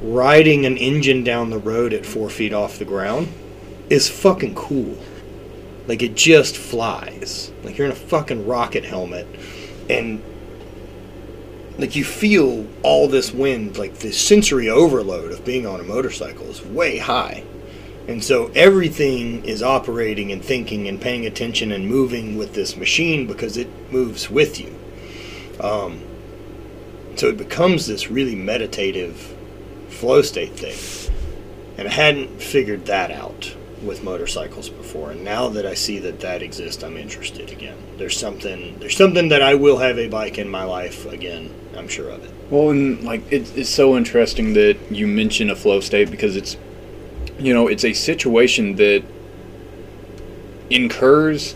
riding 0.00 0.66
an 0.66 0.76
engine 0.76 1.24
down 1.24 1.50
the 1.50 1.58
road 1.58 1.92
at 1.92 2.06
four 2.06 2.30
feet 2.30 2.52
off 2.52 2.78
the 2.78 2.84
ground 2.84 3.28
is 3.90 4.08
fucking 4.08 4.54
cool. 4.54 4.96
Like 5.86 6.02
it 6.02 6.14
just 6.14 6.56
flies. 6.56 7.50
Like 7.62 7.78
you're 7.78 7.86
in 7.86 7.92
a 7.92 7.96
fucking 7.96 8.46
rocket 8.46 8.84
helmet 8.84 9.26
and 9.88 10.22
like 11.78 11.94
you 11.94 12.04
feel 12.04 12.66
all 12.82 13.08
this 13.08 13.32
wind, 13.32 13.78
like 13.78 13.98
the 13.98 14.12
sensory 14.12 14.68
overload 14.68 15.32
of 15.32 15.44
being 15.44 15.66
on 15.66 15.80
a 15.80 15.84
motorcycle 15.84 16.46
is 16.46 16.62
way 16.62 16.98
high. 16.98 17.44
And 18.08 18.24
so 18.24 18.50
everything 18.54 19.44
is 19.44 19.62
operating 19.62 20.32
and 20.32 20.44
thinking 20.44 20.88
and 20.88 21.00
paying 21.00 21.26
attention 21.26 21.70
and 21.72 21.86
moving 21.86 22.36
with 22.36 22.54
this 22.54 22.76
machine 22.76 23.26
because 23.26 23.56
it 23.56 23.68
moves 23.92 24.30
with 24.30 24.58
you. 24.58 24.77
Um, 25.60 26.00
so 27.16 27.28
it 27.28 27.36
becomes 27.36 27.86
this 27.86 28.10
really 28.10 28.36
meditative 28.36 29.34
flow 29.88 30.22
state 30.22 30.52
thing. 30.52 31.14
And 31.76 31.88
I 31.88 31.90
hadn't 31.92 32.40
figured 32.40 32.86
that 32.86 33.10
out 33.10 33.54
with 33.82 34.02
motorcycles 34.02 34.68
before, 34.68 35.12
and 35.12 35.22
now 35.22 35.48
that 35.50 35.64
I 35.64 35.74
see 35.74 36.00
that 36.00 36.20
that 36.20 36.42
exists, 36.42 36.82
I'm 36.82 36.96
interested 36.96 37.50
again. 37.50 37.78
There's 37.96 38.18
something 38.18 38.76
there's 38.80 38.96
something 38.96 39.28
that 39.28 39.42
I 39.42 39.54
will 39.54 39.78
have 39.78 39.98
a 39.98 40.08
bike 40.08 40.38
in 40.38 40.48
my 40.48 40.64
life 40.64 41.06
again. 41.06 41.54
I'm 41.76 41.86
sure 41.86 42.10
of 42.10 42.24
it. 42.24 42.30
Well, 42.50 42.70
and 42.70 43.04
like 43.04 43.22
it's, 43.30 43.52
it's 43.54 43.70
so 43.70 43.96
interesting 43.96 44.54
that 44.54 44.76
you 44.90 45.06
mention 45.06 45.50
a 45.50 45.54
flow 45.54 45.78
state 45.80 46.10
because 46.10 46.34
it's, 46.34 46.56
you 47.38 47.54
know, 47.54 47.68
it's 47.68 47.84
a 47.84 47.92
situation 47.92 48.74
that 48.76 49.04
incurs 50.70 51.54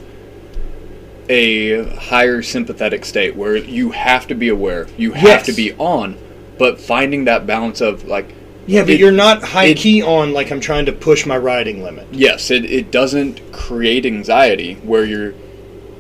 a 1.28 1.84
higher 1.96 2.42
sympathetic 2.42 3.04
state 3.04 3.36
where 3.36 3.56
you 3.56 3.90
have 3.92 4.26
to 4.28 4.34
be 4.34 4.48
aware, 4.48 4.86
you 4.96 5.12
have 5.12 5.24
Yes. 5.24 5.46
to 5.46 5.52
be 5.52 5.72
on, 5.74 6.16
but 6.58 6.80
finding 6.80 7.24
that 7.24 7.46
balance 7.46 7.80
of 7.80 8.06
like, 8.06 8.26
Yeah, 8.66 8.82
but 8.82 8.90
It- 8.90 9.00
you're 9.00 9.10
not 9.10 9.42
high 9.42 9.66
it- 9.66 9.76
key 9.76 10.02
on 10.02 10.32
like 10.32 10.50
I'm 10.52 10.60
trying 10.60 10.86
to 10.86 10.92
push 10.92 11.26
my 11.26 11.36
riding 11.36 11.82
limit. 11.82 12.06
yes, 12.12 12.50
it, 12.50 12.64
it 12.64 12.90
doesn't 12.92 13.40
create 13.52 14.06
anxiety 14.06 14.76
where 14.84 15.04
you're, 15.04 15.34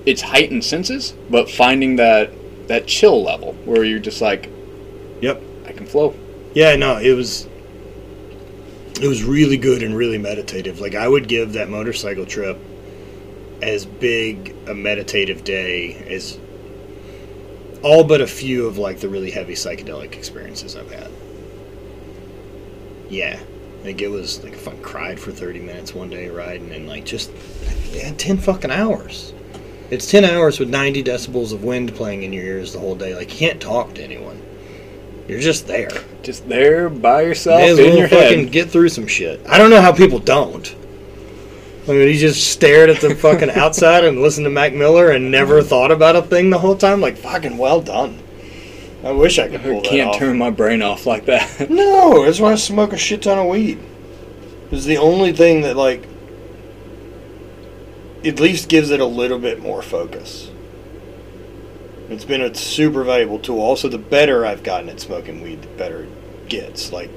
it's 0.06 0.22
heightened 0.22 0.64
senses, 0.64 1.14
but 1.30 1.50
finding 1.50 1.96
that 1.96 2.30
that 2.68 2.86
chill 2.86 3.22
level 3.22 3.56
where 3.64 3.82
you're 3.84 3.98
just 3.98 4.20
like, 4.22 4.48
Yep. 5.20 5.42
I 5.68 5.72
can 5.72 5.86
flow. 5.86 6.14
Yeah, 6.54 6.76
no, 6.76 6.96
it 6.98 7.12
was 7.14 7.46
it 9.00 9.08
was 9.08 9.24
really 9.24 9.56
good 9.56 9.82
and 9.82 9.96
really 9.96 10.18
meditative. 10.18 10.80
Like 10.80 10.94
I 10.94 11.08
would 11.08 11.26
give 11.26 11.54
that 11.54 11.68
motorcycle 11.68 12.24
trip 12.26 12.56
as 13.62 13.86
big 13.86 14.54
a 14.66 14.74
meditative 14.74 15.44
day 15.44 15.94
as 16.10 16.38
all 17.82 18.04
but 18.04 18.20
a 18.20 18.26
few 18.26 18.66
of 18.66 18.78
like 18.78 19.00
the 19.00 19.08
really 19.08 19.30
heavy 19.30 19.54
psychedelic 19.54 20.12
experiences 20.14 20.76
I've 20.76 20.90
had. 20.90 21.10
Yeah. 23.08 23.40
Like 23.84 24.00
it 24.00 24.08
was 24.08 24.42
like 24.44 24.52
if 24.52 24.68
I 24.68 24.74
cried 24.76 25.18
for 25.18 25.32
30 25.32 25.60
minutes 25.60 25.94
one 25.94 26.10
day 26.10 26.28
riding 26.28 26.70
and 26.72 26.88
like 26.88 27.04
just 27.04 27.30
yeah, 27.92 28.12
10 28.16 28.38
fucking 28.38 28.70
hours. 28.70 29.32
It's 29.90 30.10
10 30.10 30.24
hours 30.24 30.58
with 30.58 30.70
90 30.70 31.02
decibels 31.04 31.52
of 31.52 31.64
wind 31.64 31.94
playing 31.94 32.22
in 32.22 32.32
your 32.32 32.44
ears 32.44 32.72
the 32.72 32.78
whole 32.78 32.94
day. 32.94 33.14
Like 33.14 33.30
you 33.32 33.36
can't 33.36 33.60
talk 33.60 33.94
to 33.94 34.02
anyone. 34.02 34.40
You're 35.28 35.40
just 35.40 35.66
there. 35.66 35.90
Just 36.22 36.48
there 36.48 36.88
by 36.88 37.22
yourself 37.22 37.60
May 37.60 37.70
as 37.70 37.78
in 37.78 37.86
well 37.90 37.98
your 37.98 38.08
fucking 38.08 38.44
head. 38.44 38.52
get 38.52 38.70
through 38.70 38.88
some 38.88 39.06
shit. 39.06 39.40
I 39.48 39.58
don't 39.58 39.70
know 39.70 39.80
how 39.80 39.92
people 39.92 40.18
don't. 40.18 40.74
I 41.88 41.90
mean, 41.92 42.08
he 42.08 42.16
just 42.16 42.52
stared 42.52 42.90
at 42.90 43.00
the 43.00 43.14
fucking 43.14 43.50
outside 43.54 44.04
and 44.04 44.20
listened 44.22 44.44
to 44.46 44.50
Mac 44.50 44.72
Miller 44.72 45.10
and 45.10 45.30
never 45.30 45.62
thought 45.62 45.90
about 45.90 46.14
a 46.14 46.22
thing 46.22 46.50
the 46.50 46.58
whole 46.58 46.76
time. 46.76 47.00
Like, 47.00 47.16
fucking 47.16 47.58
well 47.58 47.80
done. 47.80 48.22
I 49.04 49.10
wish 49.10 49.38
I 49.40 49.48
could 49.48 49.60
I 49.62 49.64
pull 49.64 49.82
that 49.82 49.90
can't 49.90 50.10
off. 50.10 50.18
turn 50.18 50.38
my 50.38 50.50
brain 50.50 50.80
off 50.80 51.06
like 51.06 51.24
that. 51.26 51.68
No, 51.70 52.24
that's 52.24 52.38
why 52.38 52.52
I 52.52 52.54
smoke 52.54 52.92
a 52.92 52.96
shit 52.96 53.22
ton 53.22 53.38
of 53.38 53.48
weed. 53.48 53.80
It's 54.70 54.84
the 54.84 54.98
only 54.98 55.32
thing 55.32 55.62
that 55.62 55.76
like 55.76 56.06
at 58.24 58.38
least 58.38 58.68
gives 58.68 58.90
it 58.90 59.00
a 59.00 59.04
little 59.04 59.38
bit 59.40 59.60
more 59.60 59.82
focus. 59.82 60.50
It's 62.08 62.24
been 62.24 62.42
a 62.42 62.54
super 62.54 63.02
valuable 63.02 63.38
tool. 63.38 63.60
Also, 63.60 63.88
the 63.88 63.98
better 63.98 64.46
I've 64.46 64.62
gotten 64.62 64.88
at 64.88 65.00
smoking 65.00 65.40
weed, 65.42 65.62
the 65.62 65.68
better 65.68 66.04
it 66.04 66.48
gets. 66.48 66.92
Like, 66.92 67.10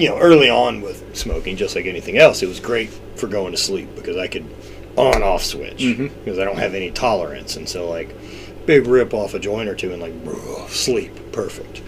you 0.00 0.08
know, 0.08 0.18
early 0.18 0.48
on 0.50 0.80
with 0.80 1.16
smoking, 1.16 1.56
just 1.56 1.74
like 1.74 1.86
anything 1.86 2.18
else, 2.18 2.42
it 2.42 2.46
was 2.48 2.60
great 2.60 2.90
for 3.16 3.26
going 3.26 3.52
to 3.52 3.58
sleep 3.58 3.94
because 3.96 4.16
I 4.16 4.26
could 4.28 4.44
on 4.96 5.22
off 5.22 5.44
switch 5.44 5.78
Mhm. 5.78 6.10
because 6.24 6.38
I 6.38 6.44
don't 6.44 6.58
have 6.58 6.74
any 6.74 6.90
tolerance, 6.90 7.56
and 7.56 7.68
so 7.68 7.88
like 7.88 8.08
big 8.66 8.86
rip 8.86 9.14
off 9.14 9.32
a 9.34 9.38
joint 9.38 9.68
or 9.68 9.74
two 9.74 9.92
and 9.92 10.02
like 10.02 10.12
sleep 10.68 11.12
perfect. 11.32 11.80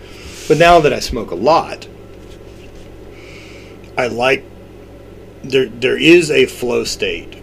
But 0.49 0.59
now 0.59 0.81
that 0.81 0.93
I 0.93 1.01
smoke 1.01 1.31
a 1.31 1.35
lot, 1.37 1.87
I 3.97 4.07
like 4.07 4.45
there 5.43 5.67
there 5.67 5.97
is 5.97 6.31
a 6.31 6.47
flow 6.47 6.85
state 6.85 7.35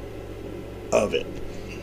of 0.91 1.13
it 1.13 1.25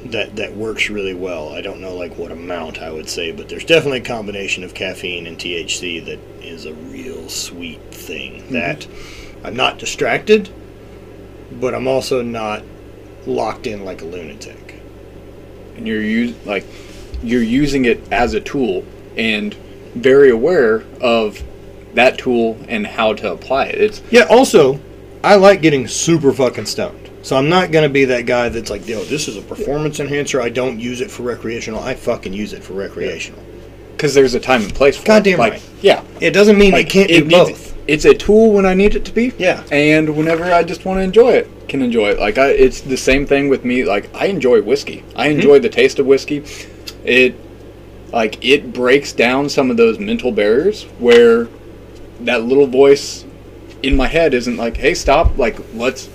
that 0.05 0.36
that 0.36 0.55
works 0.55 0.90
really 0.90 1.14
well. 1.14 1.51
I 1.51 1.60
don't 1.60 1.81
know 1.81 1.94
like 1.94 2.16
what 2.18 2.31
amount 2.31 2.82
I 2.82 2.90
would 2.90 3.09
say, 3.09 3.32
but 3.32 3.48
there's 3.48 3.64
definitely 3.64 4.01
a 4.01 4.05
combination 4.05 4.64
of 4.64 4.74
caffeine 4.74 5.26
and 5.26 5.39
THC 5.39 6.05
that 6.05 6.18
is 6.43 6.66
a 6.66 6.74
real 6.74 7.28
sweet 7.28 7.81
thing 7.93 8.43
mm-hmm. 8.43 8.52
that 8.52 8.86
I'm 9.43 9.56
not 9.56 9.78
distracted, 9.78 10.51
but 11.52 11.74
I'm 11.74 11.89
also 11.89 12.22
not 12.22 12.62
locked 13.26 13.66
in 13.66 13.85
like 13.85 14.02
a 14.02 14.05
lunatic. 14.05 14.81
and 15.76 15.86
you're 15.86 16.02
use 16.02 16.35
like 16.47 16.66
you're 17.22 17.43
using 17.43 17.86
it 17.86 18.01
as 18.12 18.35
a 18.35 18.40
tool 18.40 18.85
and 19.16 19.55
very 19.94 20.31
aware 20.31 20.85
of 21.01 21.43
that 21.94 22.18
tool 22.18 22.59
and 22.68 22.86
how 22.86 23.14
to 23.14 23.32
apply 23.32 23.66
it. 23.66 23.81
It's 23.81 24.02
Yeah, 24.10 24.24
also, 24.24 24.81
I 25.22 25.36
like 25.36 25.62
getting 25.62 25.86
super 25.89 26.32
fucking 26.32 26.66
stoned. 26.66 27.03
So 27.24 27.36
I'm 27.36 27.48
not 27.48 27.72
going 27.72 27.82
to 27.84 27.88
be 27.92 28.05
that 28.05 28.26
guy 28.26 28.51
that's 28.51 28.68
like, 28.70 28.86
yo, 28.86 29.02
this 29.05 29.28
is 29.28 29.36
a 29.36 29.42
performance 29.42 29.98
enhancer. 29.98 30.40
I 30.42 30.51
don't 30.51 30.78
use 30.78 31.01
it 31.01 31.10
for 31.10 31.22
recreational. 31.22 31.80
I 31.82 31.94
fucking 31.94 32.32
use 32.34 32.52
it 32.52 32.62
for 32.62 32.74
recreational. 32.74 33.42
because 33.92 34.12
there's 34.12 34.34
a 34.34 34.40
time 34.40 34.62
and 34.62 34.74
place 34.74 34.96
for 34.98 35.06
Goddamn 35.06 35.34
it. 35.34 35.38
Like, 35.38 35.52
right. 35.55 35.62
Yeah, 35.80 36.05
It 36.20 36.30
doesn't 36.32 36.59
mean 36.59 36.72
like 36.72 36.86
it 36.88 36.90
can't 36.92 37.09
do 37.09 37.20
needs- 37.24 37.30
both. 37.32 37.74
It's 37.86 38.05
a 38.06 38.14
tool 38.14 38.52
when 38.52 38.64
I 38.66 38.72
need 38.74 38.94
it 38.94 39.05
to 39.06 39.12
be. 39.12 39.32
Yeah. 39.38 39.62
and 39.72 40.16
whenever 40.16 40.44
I 40.44 40.62
just 40.64 40.84
want 40.86 40.98
to 40.98 41.02
enjoy 41.02 41.32
it, 41.32 41.48
can 41.68 41.80
enjoy 41.82 42.10
it. 42.10 42.18
Like 42.18 42.38
I, 42.38 42.48
it's 42.48 42.80
the 42.80 42.96
same 42.96 43.24
thing 43.26 43.48
with 43.48 43.64
me. 43.64 43.84
Like 43.84 44.10
I 44.14 44.26
enjoy 44.26 44.62
whiskey. 44.62 45.02
I 45.16 45.28
Mm-hmm. 45.28 45.36
enjoy 45.36 45.59
the 45.60 45.68
taste 45.70 45.98
of 45.98 46.06
whiskey. 46.06 46.44
It 47.05 47.34
like 48.12 48.42
it 48.44 48.72
breaks 48.72 49.12
down 49.12 49.48
some 49.48 49.70
of 49.70 49.76
those 49.76 49.98
mental 49.98 50.32
barriers 50.32 50.84
where 50.98 51.48
that 52.20 52.42
little 52.44 52.66
voice 52.66 53.24
in 53.82 53.96
my 53.96 54.06
head 54.09 54.32
isn't 54.34 54.56
like, 54.56 54.76
"Hey, 54.78 54.94
stop! 54.94 55.36
Like 55.36 55.59
let's 55.74 56.09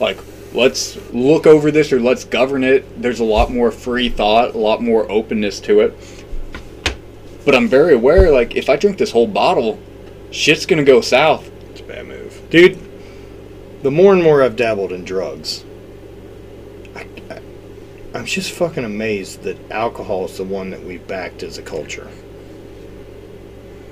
like 0.00 0.18
let's 0.54 0.96
look 1.12 1.46
over 1.46 1.70
this 1.70 1.92
or 1.92 2.00
let's 2.00 2.24
govern 2.24 2.64
it." 2.64 3.02
There's 3.02 3.20
a 3.20 3.24
lot 3.24 3.50
more 3.50 3.70
free 3.70 4.08
thought, 4.08 4.54
a 4.54 4.58
lot 4.58 4.82
more 4.82 5.10
openness 5.10 5.60
to 5.60 5.80
it. 5.80 5.94
But 7.44 7.54
I'm 7.54 7.68
very 7.68 7.94
aware. 7.94 8.30
Like 8.30 8.56
if 8.56 8.68
I 8.70 8.76
drink 8.76 8.98
this 8.98 9.10
whole 9.10 9.26
bottle, 9.26 9.78
shit's 10.30 10.66
gonna 10.66 10.84
go 10.84 11.00
south. 11.00 11.50
It's 11.70 11.80
a 11.80 11.84
bad 11.84 12.06
move. 12.06 12.40
Dude, 12.50 12.78
the 13.82 13.90
more 13.90 14.14
and 14.14 14.22
more 14.22 14.42
I've 14.42 14.56
dabbled 14.56 14.92
in 14.92 15.04
drugs, 15.04 15.64
I, 16.96 17.06
I, 17.30 17.40
I'm 18.14 18.24
just 18.24 18.52
fucking 18.52 18.84
amazed 18.84 19.42
that 19.42 19.70
alcohol 19.70 20.24
is 20.24 20.38
the 20.38 20.44
one 20.44 20.70
that 20.70 20.82
we've 20.82 21.06
backed 21.06 21.42
as 21.42 21.58
a 21.58 21.62
culture. 21.62 22.08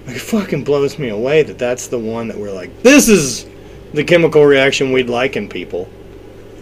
Like, 0.06 0.16
it 0.16 0.22
fucking 0.22 0.64
blows 0.64 0.98
me 0.98 1.10
away 1.10 1.42
that 1.42 1.58
that's 1.58 1.88
the 1.88 1.98
one 1.98 2.28
that 2.28 2.38
we're 2.38 2.52
like, 2.52 2.82
this 2.82 3.08
is 3.08 3.46
the 3.92 4.02
chemical 4.02 4.44
reaction 4.44 4.92
we'd 4.92 5.10
like 5.10 5.36
in 5.36 5.48
people. 5.48 5.88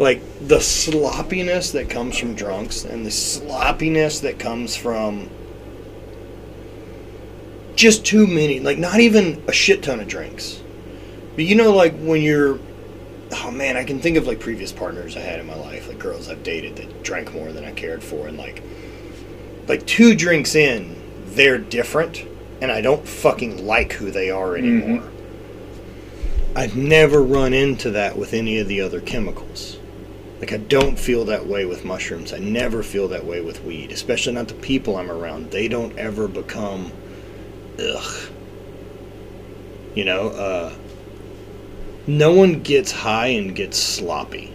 Like, 0.01 0.21
the 0.41 0.61
sloppiness 0.61 1.71
that 1.73 1.89
comes 1.89 2.19
from 2.19 2.35
drunks 2.35 2.85
and 2.85 3.07
the 3.07 3.11
sloppiness 3.11 4.21
that 4.21 4.39
comes 4.39 4.75
from 4.75 5.31
just 7.77 8.05
too 8.05 8.27
many, 8.27 8.59
like, 8.59 8.79
not 8.79 8.99
even 8.99 9.43
a 9.47 9.53
shit 9.53 9.83
ton 9.83 10.01
of 10.01 10.09
drinks. 10.09 10.61
But 11.37 11.45
you 11.45 11.55
know, 11.55 11.73
like, 11.73 11.97
when 11.99 12.23
you're 12.23 12.59
oh 13.33 13.51
man, 13.51 13.77
I 13.77 13.85
can 13.85 14.01
think 14.01 14.17
of 14.17 14.27
like 14.27 14.41
previous 14.41 14.73
partners 14.73 15.17
I 15.17 15.21
had 15.21 15.41
in 15.41 15.47
my 15.47 15.55
life, 15.55 15.89
like 15.89 15.99
girls 15.99 16.29
I've 16.29 16.43
dated 16.43 16.77
that 16.77 17.03
drank 17.03 17.33
more 17.33 17.53
than 17.53 17.65
I 17.65 17.73
cared 17.73 18.03
for, 18.03 18.27
and 18.27 18.37
like, 18.37 18.63
like 19.69 19.87
two 19.87 20.15
drinks 20.15 20.55
in, 20.55 20.97
they're 21.27 21.59
different, 21.59 22.25
and 22.61 22.71
I 22.71 22.81
don't 22.81 23.07
fucking 23.07 23.67
like 23.67 23.93
who 23.93 24.11
they 24.11 24.31
are 24.31 24.51
mm-hmm. 24.51 24.83
anymore. 24.83 25.11
I've 26.57 26.77
never 26.77 27.23
run 27.23 27.53
into 27.53 27.91
that 27.93 28.17
with 28.17 28.35
any 28.35 28.59
of 28.59 28.67
the 28.67 28.81
other 28.81 29.01
chemicals. 29.01 29.79
Like 30.41 30.53
I 30.55 30.57
don't 30.57 30.99
feel 30.99 31.27
that 31.27 31.47
way 31.47 31.67
with 31.67 31.85
mushrooms. 31.85 32.33
I 32.33 32.39
never 32.39 32.83
feel 32.83 33.09
that 33.09 33.27
way 33.27 33.43
with 33.43 33.63
weed, 33.63 33.93
especially 33.93 34.33
not 34.33 34.49
the 34.49 34.55
people 34.55 34.97
I'm 34.97 35.11
around. 35.11 35.51
They 35.51 35.69
don't 35.69 35.97
ever 35.99 36.29
become 36.29 36.93
ugh. 37.79 38.31
You 39.95 40.05
know, 40.07 40.29
uh 40.29 40.75
no 42.07 42.33
one 42.33 42.63
gets 42.63 42.91
high 42.91 43.29
and 43.29 43.55
gets 43.55 43.79
sloppy. 43.79 44.53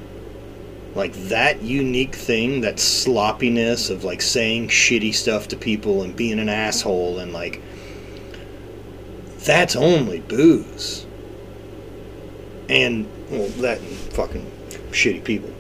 Like 0.96 1.14
that 1.30 1.62
unique 1.62 2.16
thing, 2.16 2.62
that 2.62 2.80
sloppiness 2.80 3.92
of 3.92 4.04
like 4.04 4.24
saying 4.24 4.70
shitty 4.70 5.14
stuff 5.14 5.50
to 5.50 5.56
people 5.56 6.02
and 6.02 6.16
being 6.16 6.40
an 6.40 6.50
asshole 6.50 7.20
and 7.20 7.32
like 7.32 7.62
that's 9.40 9.76
only 9.76 10.22
booze. 10.22 11.06
And 12.70 13.08
well, 13.30 13.48
that 13.60 13.80
and 13.80 13.96
fucking 14.14 14.52
shitty 14.90 15.24
people. 15.24 15.55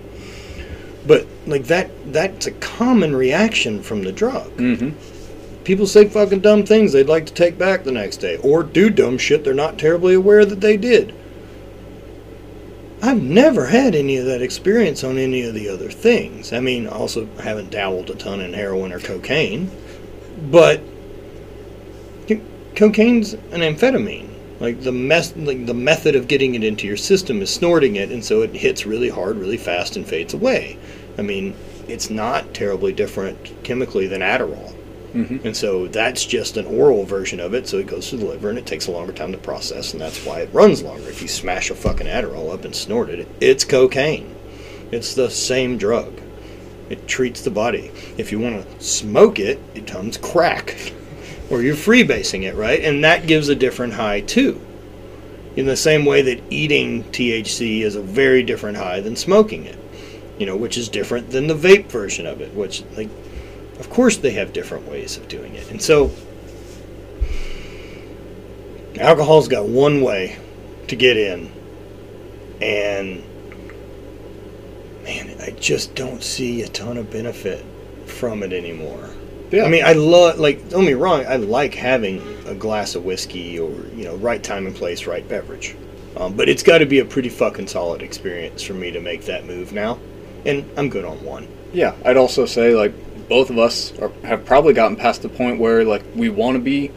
But 1.07 1.27
like 1.45 1.65
that 1.65 1.91
that's 2.11 2.47
a 2.47 2.51
common 2.51 3.15
reaction 3.15 3.83
from 3.83 4.03
the 4.03 4.11
drug. 4.11 4.51
Mm-hmm. 4.57 5.63
People 5.63 5.87
say 5.87 6.07
fucking 6.07 6.41
dumb 6.41 6.63
things 6.63 6.93
they'd 6.93 7.07
like 7.07 7.25
to 7.25 7.33
take 7.33 7.57
back 7.57 7.83
the 7.83 7.91
next 7.91 8.17
day, 8.17 8.37
or 8.37 8.63
do 8.63 8.89
dumb 8.89 9.17
shit 9.17 9.43
they're 9.43 9.53
not 9.53 9.79
terribly 9.79 10.13
aware 10.13 10.45
that 10.45 10.61
they 10.61 10.77
did. 10.77 11.13
I've 13.01 13.21
never 13.21 13.67
had 13.67 13.93
any 13.93 14.17
of 14.17 14.25
that 14.25 14.41
experience 14.41 15.03
on 15.03 15.17
any 15.17 15.43
of 15.43 15.53
the 15.53 15.69
other 15.69 15.91
things. 15.91 16.53
I 16.53 16.59
mean, 16.59 16.87
also 16.87 17.27
haven't 17.37 17.69
dabbled 17.69 18.09
a 18.09 18.15
ton 18.15 18.41
in 18.41 18.53
heroin 18.53 18.91
or 18.91 18.99
cocaine, 18.99 19.69
but 20.49 20.81
co- 22.27 22.41
cocaine's 22.75 23.33
an 23.33 23.61
amphetamine. 23.61 24.29
Like 24.59 24.81
the 24.81 24.91
mes- 24.91 25.35
like 25.35 25.65
the 25.65 25.73
method 25.73 26.15
of 26.15 26.27
getting 26.27 26.55
it 26.55 26.63
into 26.63 26.87
your 26.87 26.97
system 26.97 27.41
is 27.41 27.53
snorting 27.53 27.97
it, 27.97 28.11
and 28.11 28.23
so 28.23 28.41
it 28.41 28.55
hits 28.55 28.85
really 28.85 29.09
hard, 29.09 29.37
really 29.37 29.57
fast, 29.57 29.97
and 29.97 30.07
fades 30.07 30.33
away. 30.33 30.77
I 31.17 31.21
mean, 31.21 31.55
it's 31.87 32.09
not 32.09 32.53
terribly 32.53 32.93
different 32.93 33.63
chemically 33.63 34.07
than 34.07 34.21
Adderall. 34.21 34.73
Mm-hmm. 35.13 35.47
And 35.47 35.55
so 35.55 35.87
that's 35.87 36.25
just 36.25 36.57
an 36.57 36.65
oral 36.65 37.05
version 37.05 37.39
of 37.39 37.53
it, 37.53 37.67
so 37.67 37.77
it 37.77 37.87
goes 37.87 38.09
to 38.09 38.17
the 38.17 38.25
liver 38.25 38.49
and 38.49 38.57
it 38.57 38.65
takes 38.65 38.87
a 38.87 38.91
longer 38.91 39.13
time 39.13 39.31
to 39.31 39.37
process, 39.37 39.93
and 39.93 40.01
that's 40.01 40.25
why 40.25 40.41
it 40.41 40.53
runs 40.53 40.83
longer. 40.83 41.07
If 41.07 41.21
you 41.21 41.29
smash 41.29 41.69
a 41.69 41.75
fucking 41.75 42.07
Adderall 42.07 42.53
up 42.53 42.65
and 42.65 42.75
snort 42.75 43.09
it, 43.09 43.27
it's 43.39 43.63
cocaine. 43.63 44.35
It's 44.91 45.15
the 45.15 45.29
same 45.29 45.77
drug. 45.77 46.19
It 46.89 47.07
treats 47.07 47.41
the 47.41 47.49
body. 47.49 47.91
If 48.17 48.31
you 48.31 48.39
want 48.39 48.69
to 48.69 48.83
smoke 48.83 49.39
it, 49.39 49.59
it 49.73 49.85
becomes 49.85 50.17
crack. 50.17 50.93
Or 51.49 51.61
you're 51.61 51.75
freebasing 51.75 52.43
it, 52.43 52.55
right? 52.55 52.81
And 52.81 53.03
that 53.03 53.27
gives 53.27 53.49
a 53.49 53.55
different 53.55 53.93
high 53.93 54.21
too. 54.21 54.59
In 55.55 55.65
the 55.65 55.77
same 55.77 56.05
way 56.05 56.21
that 56.21 56.43
eating 56.49 57.03
THC 57.05 57.81
is 57.81 57.95
a 57.95 58.01
very 58.01 58.43
different 58.43 58.77
high 58.77 58.99
than 58.99 59.15
smoking 59.15 59.65
it. 59.65 59.77
You 60.37 60.45
know, 60.45 60.57
which 60.57 60.77
is 60.77 60.89
different 60.89 61.29
than 61.29 61.47
the 61.47 61.55
vape 61.55 61.85
version 61.85 62.25
of 62.25 62.41
it, 62.41 62.53
which 62.53 62.83
like 62.97 63.09
of 63.79 63.89
course, 63.89 64.17
they 64.17 64.31
have 64.31 64.53
different 64.53 64.87
ways 64.89 65.17
of 65.17 65.27
doing 65.27 65.53
it. 65.55 65.69
And 65.69 65.81
so, 65.81 66.11
alcohol's 68.97 69.47
got 69.47 69.65
one 69.65 70.01
way 70.01 70.37
to 70.87 70.95
get 70.95 71.17
in. 71.17 71.51
And, 72.61 73.21
man, 75.03 75.35
I 75.41 75.51
just 75.59 75.93
don't 75.93 76.23
see 76.23 76.61
a 76.61 76.69
ton 76.69 76.97
of 76.97 77.11
benefit 77.11 77.65
from 78.05 78.43
it 78.43 78.53
anymore. 78.53 79.09
Yeah. 79.51 79.63
I 79.63 79.69
mean, 79.69 79.83
I 79.85 79.93
love, 79.93 80.39
like, 80.39 80.69
don't 80.69 80.81
get 80.81 80.87
me 80.87 80.93
wrong, 80.93 81.25
I 81.27 81.35
like 81.37 81.73
having 81.73 82.21
a 82.47 82.55
glass 82.55 82.95
of 82.95 83.05
whiskey 83.05 83.59
or, 83.59 83.69
you 83.95 84.03
know, 84.03 84.15
right 84.17 84.43
time 84.43 84.65
and 84.67 84.75
place, 84.75 85.05
right 85.05 85.27
beverage. 85.27 85.75
Um, 86.17 86.33
but 86.33 86.47
it's 86.49 86.63
got 86.63 86.79
to 86.79 86.85
be 86.85 86.99
a 86.99 87.05
pretty 87.05 87.29
fucking 87.29 87.67
solid 87.67 88.01
experience 88.01 88.61
for 88.63 88.73
me 88.73 88.91
to 88.91 89.01
make 89.01 89.23
that 89.25 89.45
move 89.45 89.73
now. 89.73 89.99
And 90.45 90.69
I'm 90.77 90.89
good 90.89 91.05
on 91.05 91.23
one. 91.23 91.47
Yeah, 91.73 91.93
I'd 92.05 92.17
also 92.17 92.45
say 92.45 92.73
like 92.73 92.93
both 93.27 93.49
of 93.49 93.57
us 93.57 93.97
are, 93.99 94.11
have 94.23 94.45
probably 94.45 94.73
gotten 94.73 94.95
past 94.95 95.23
the 95.23 95.29
point 95.29 95.59
where 95.59 95.83
like 95.83 96.03
we 96.15 96.29
want 96.29 96.55
to 96.55 96.61
be 96.61 96.91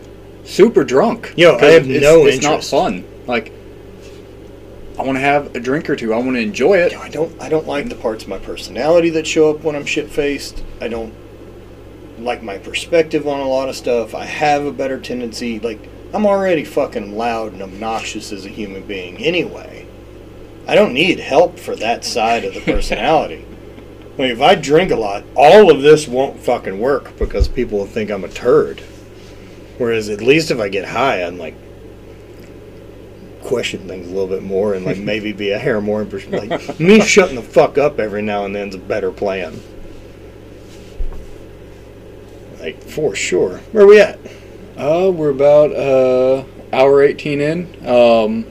super 0.44 0.84
drunk. 0.84 1.34
Yo, 1.36 1.56
I 1.56 1.58
'Cause 1.58 1.72
have 1.72 1.90
it's, 1.90 2.02
no 2.02 2.26
It's 2.26 2.42
not 2.42 2.62
fun. 2.62 3.04
Like 3.26 3.52
I 4.98 5.02
want 5.02 5.16
to 5.16 5.20
have 5.20 5.56
a 5.56 5.60
drink 5.60 5.88
or 5.90 5.96
two. 5.96 6.12
I 6.12 6.18
want 6.18 6.34
to 6.34 6.40
enjoy 6.40 6.74
it. 6.78 6.96
I 6.96 7.08
don't 7.08 7.32
I 7.40 7.48
don't 7.48 7.66
like 7.66 7.88
the 7.88 7.94
parts 7.96 8.22
of 8.24 8.28
my 8.28 8.38
personality 8.38 9.10
that 9.10 9.26
show 9.26 9.50
up 9.50 9.64
when 9.64 9.74
I'm 9.74 9.86
shit 9.86 10.08
faced. 10.10 10.62
I 10.80 10.86
don't 10.88 11.12
like 12.18 12.42
my 12.42 12.58
perspective 12.58 13.26
on 13.26 13.40
a 13.40 13.48
lot 13.48 13.68
of 13.68 13.76
stuff. 13.76 14.14
I 14.14 14.24
have 14.24 14.64
a 14.64 14.72
better 14.72 15.00
tendency 15.00 15.58
like 15.60 15.80
I'm 16.12 16.26
already 16.26 16.64
fucking 16.64 17.16
loud 17.16 17.52
and 17.52 17.62
obnoxious 17.62 18.32
as 18.32 18.46
a 18.46 18.50
human 18.50 18.82
being 18.82 19.18
anyway. 19.18 19.86
I 20.66 20.74
don't 20.74 20.92
need 20.94 21.18
help 21.18 21.58
for 21.58 21.76
that 21.76 22.04
side 22.04 22.44
of 22.44 22.54
the 22.54 22.60
personality. 22.72 23.44
I 24.18 24.22
mean, 24.22 24.30
if 24.30 24.40
I 24.40 24.54
drink 24.54 24.90
a 24.90 24.96
lot, 24.96 25.24
all 25.36 25.70
of 25.70 25.82
this 25.82 26.08
won't 26.08 26.40
fucking 26.40 26.80
work 26.80 27.16
because 27.18 27.46
people 27.46 27.78
will 27.78 27.86
think 27.86 28.10
I'm 28.10 28.24
a 28.24 28.28
turd. 28.28 28.80
Whereas 29.78 30.08
at 30.08 30.20
least 30.20 30.50
if 30.50 30.58
I 30.58 30.68
get 30.68 30.86
high, 30.86 31.22
I'm 31.22 31.38
like 31.38 31.54
question 33.42 33.88
things 33.88 34.06
a 34.06 34.10
little 34.10 34.26
bit 34.26 34.42
more 34.42 34.74
and 34.74 34.84
like 34.84 34.98
maybe 34.98 35.32
be 35.32 35.50
a 35.50 35.58
hair 35.58 35.80
more 35.80 36.02
in 36.02 36.10
pers- 36.10 36.26
like 36.26 36.80
me 36.80 37.00
shutting 37.00 37.36
the 37.36 37.42
fuck 37.42 37.78
up 37.78 37.98
every 37.98 38.22
now 38.22 38.44
and 38.44 38.54
then's 38.54 38.74
a 38.74 38.78
better 38.78 39.12
plan. 39.12 39.58
Like 42.68 42.82
for 42.82 43.14
sure. 43.14 43.58
Where 43.72 43.84
are 43.84 43.86
we 43.86 43.98
at? 43.98 44.18
Uh, 44.76 45.10
we're 45.10 45.30
about 45.30 45.72
uh 45.72 46.44
hour 46.70 47.02
eighteen 47.02 47.40
in. 47.40 47.86
Um, 47.88 48.44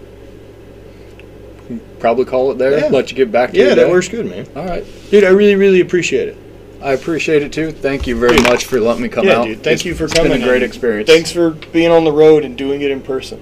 probably 1.99 2.25
call 2.25 2.51
it 2.51 2.57
there. 2.57 2.79
Yeah. 2.79 2.87
Let 2.87 3.11
you 3.11 3.17
get 3.17 3.31
back 3.31 3.51
to 3.51 3.57
Yeah, 3.57 3.75
that 3.75 3.89
works 3.89 4.07
good, 4.07 4.25
man. 4.25 4.47
All 4.55 4.65
right. 4.65 4.83
Dude, 5.11 5.23
I 5.23 5.29
really, 5.29 5.55
really 5.55 5.81
appreciate 5.81 6.29
it. 6.29 6.37
I 6.81 6.93
appreciate 6.93 7.43
it 7.43 7.53
too. 7.53 7.71
Thank 7.71 8.07
you 8.07 8.17
very 8.19 8.37
Dude. 8.37 8.45
much 8.47 8.65
for 8.65 8.79
letting 8.79 9.03
me 9.03 9.09
come 9.09 9.25
yeah, 9.27 9.37
out. 9.37 9.45
dude. 9.45 9.57
Thank 9.63 9.81
It's- 9.81 9.85
you 9.85 9.93
for 9.93 10.05
it's 10.05 10.13
coming. 10.13 10.31
Been 10.31 10.41
a 10.41 10.45
great 10.45 10.63
experience. 10.63 11.07
Thanks 11.09 11.31
for 11.31 11.51
being 11.51 11.91
on 11.91 12.03
the 12.03 12.11
road 12.11 12.43
and 12.43 12.57
doing 12.57 12.81
it 12.81 12.89
in 12.91 13.01
person. 13.01 13.39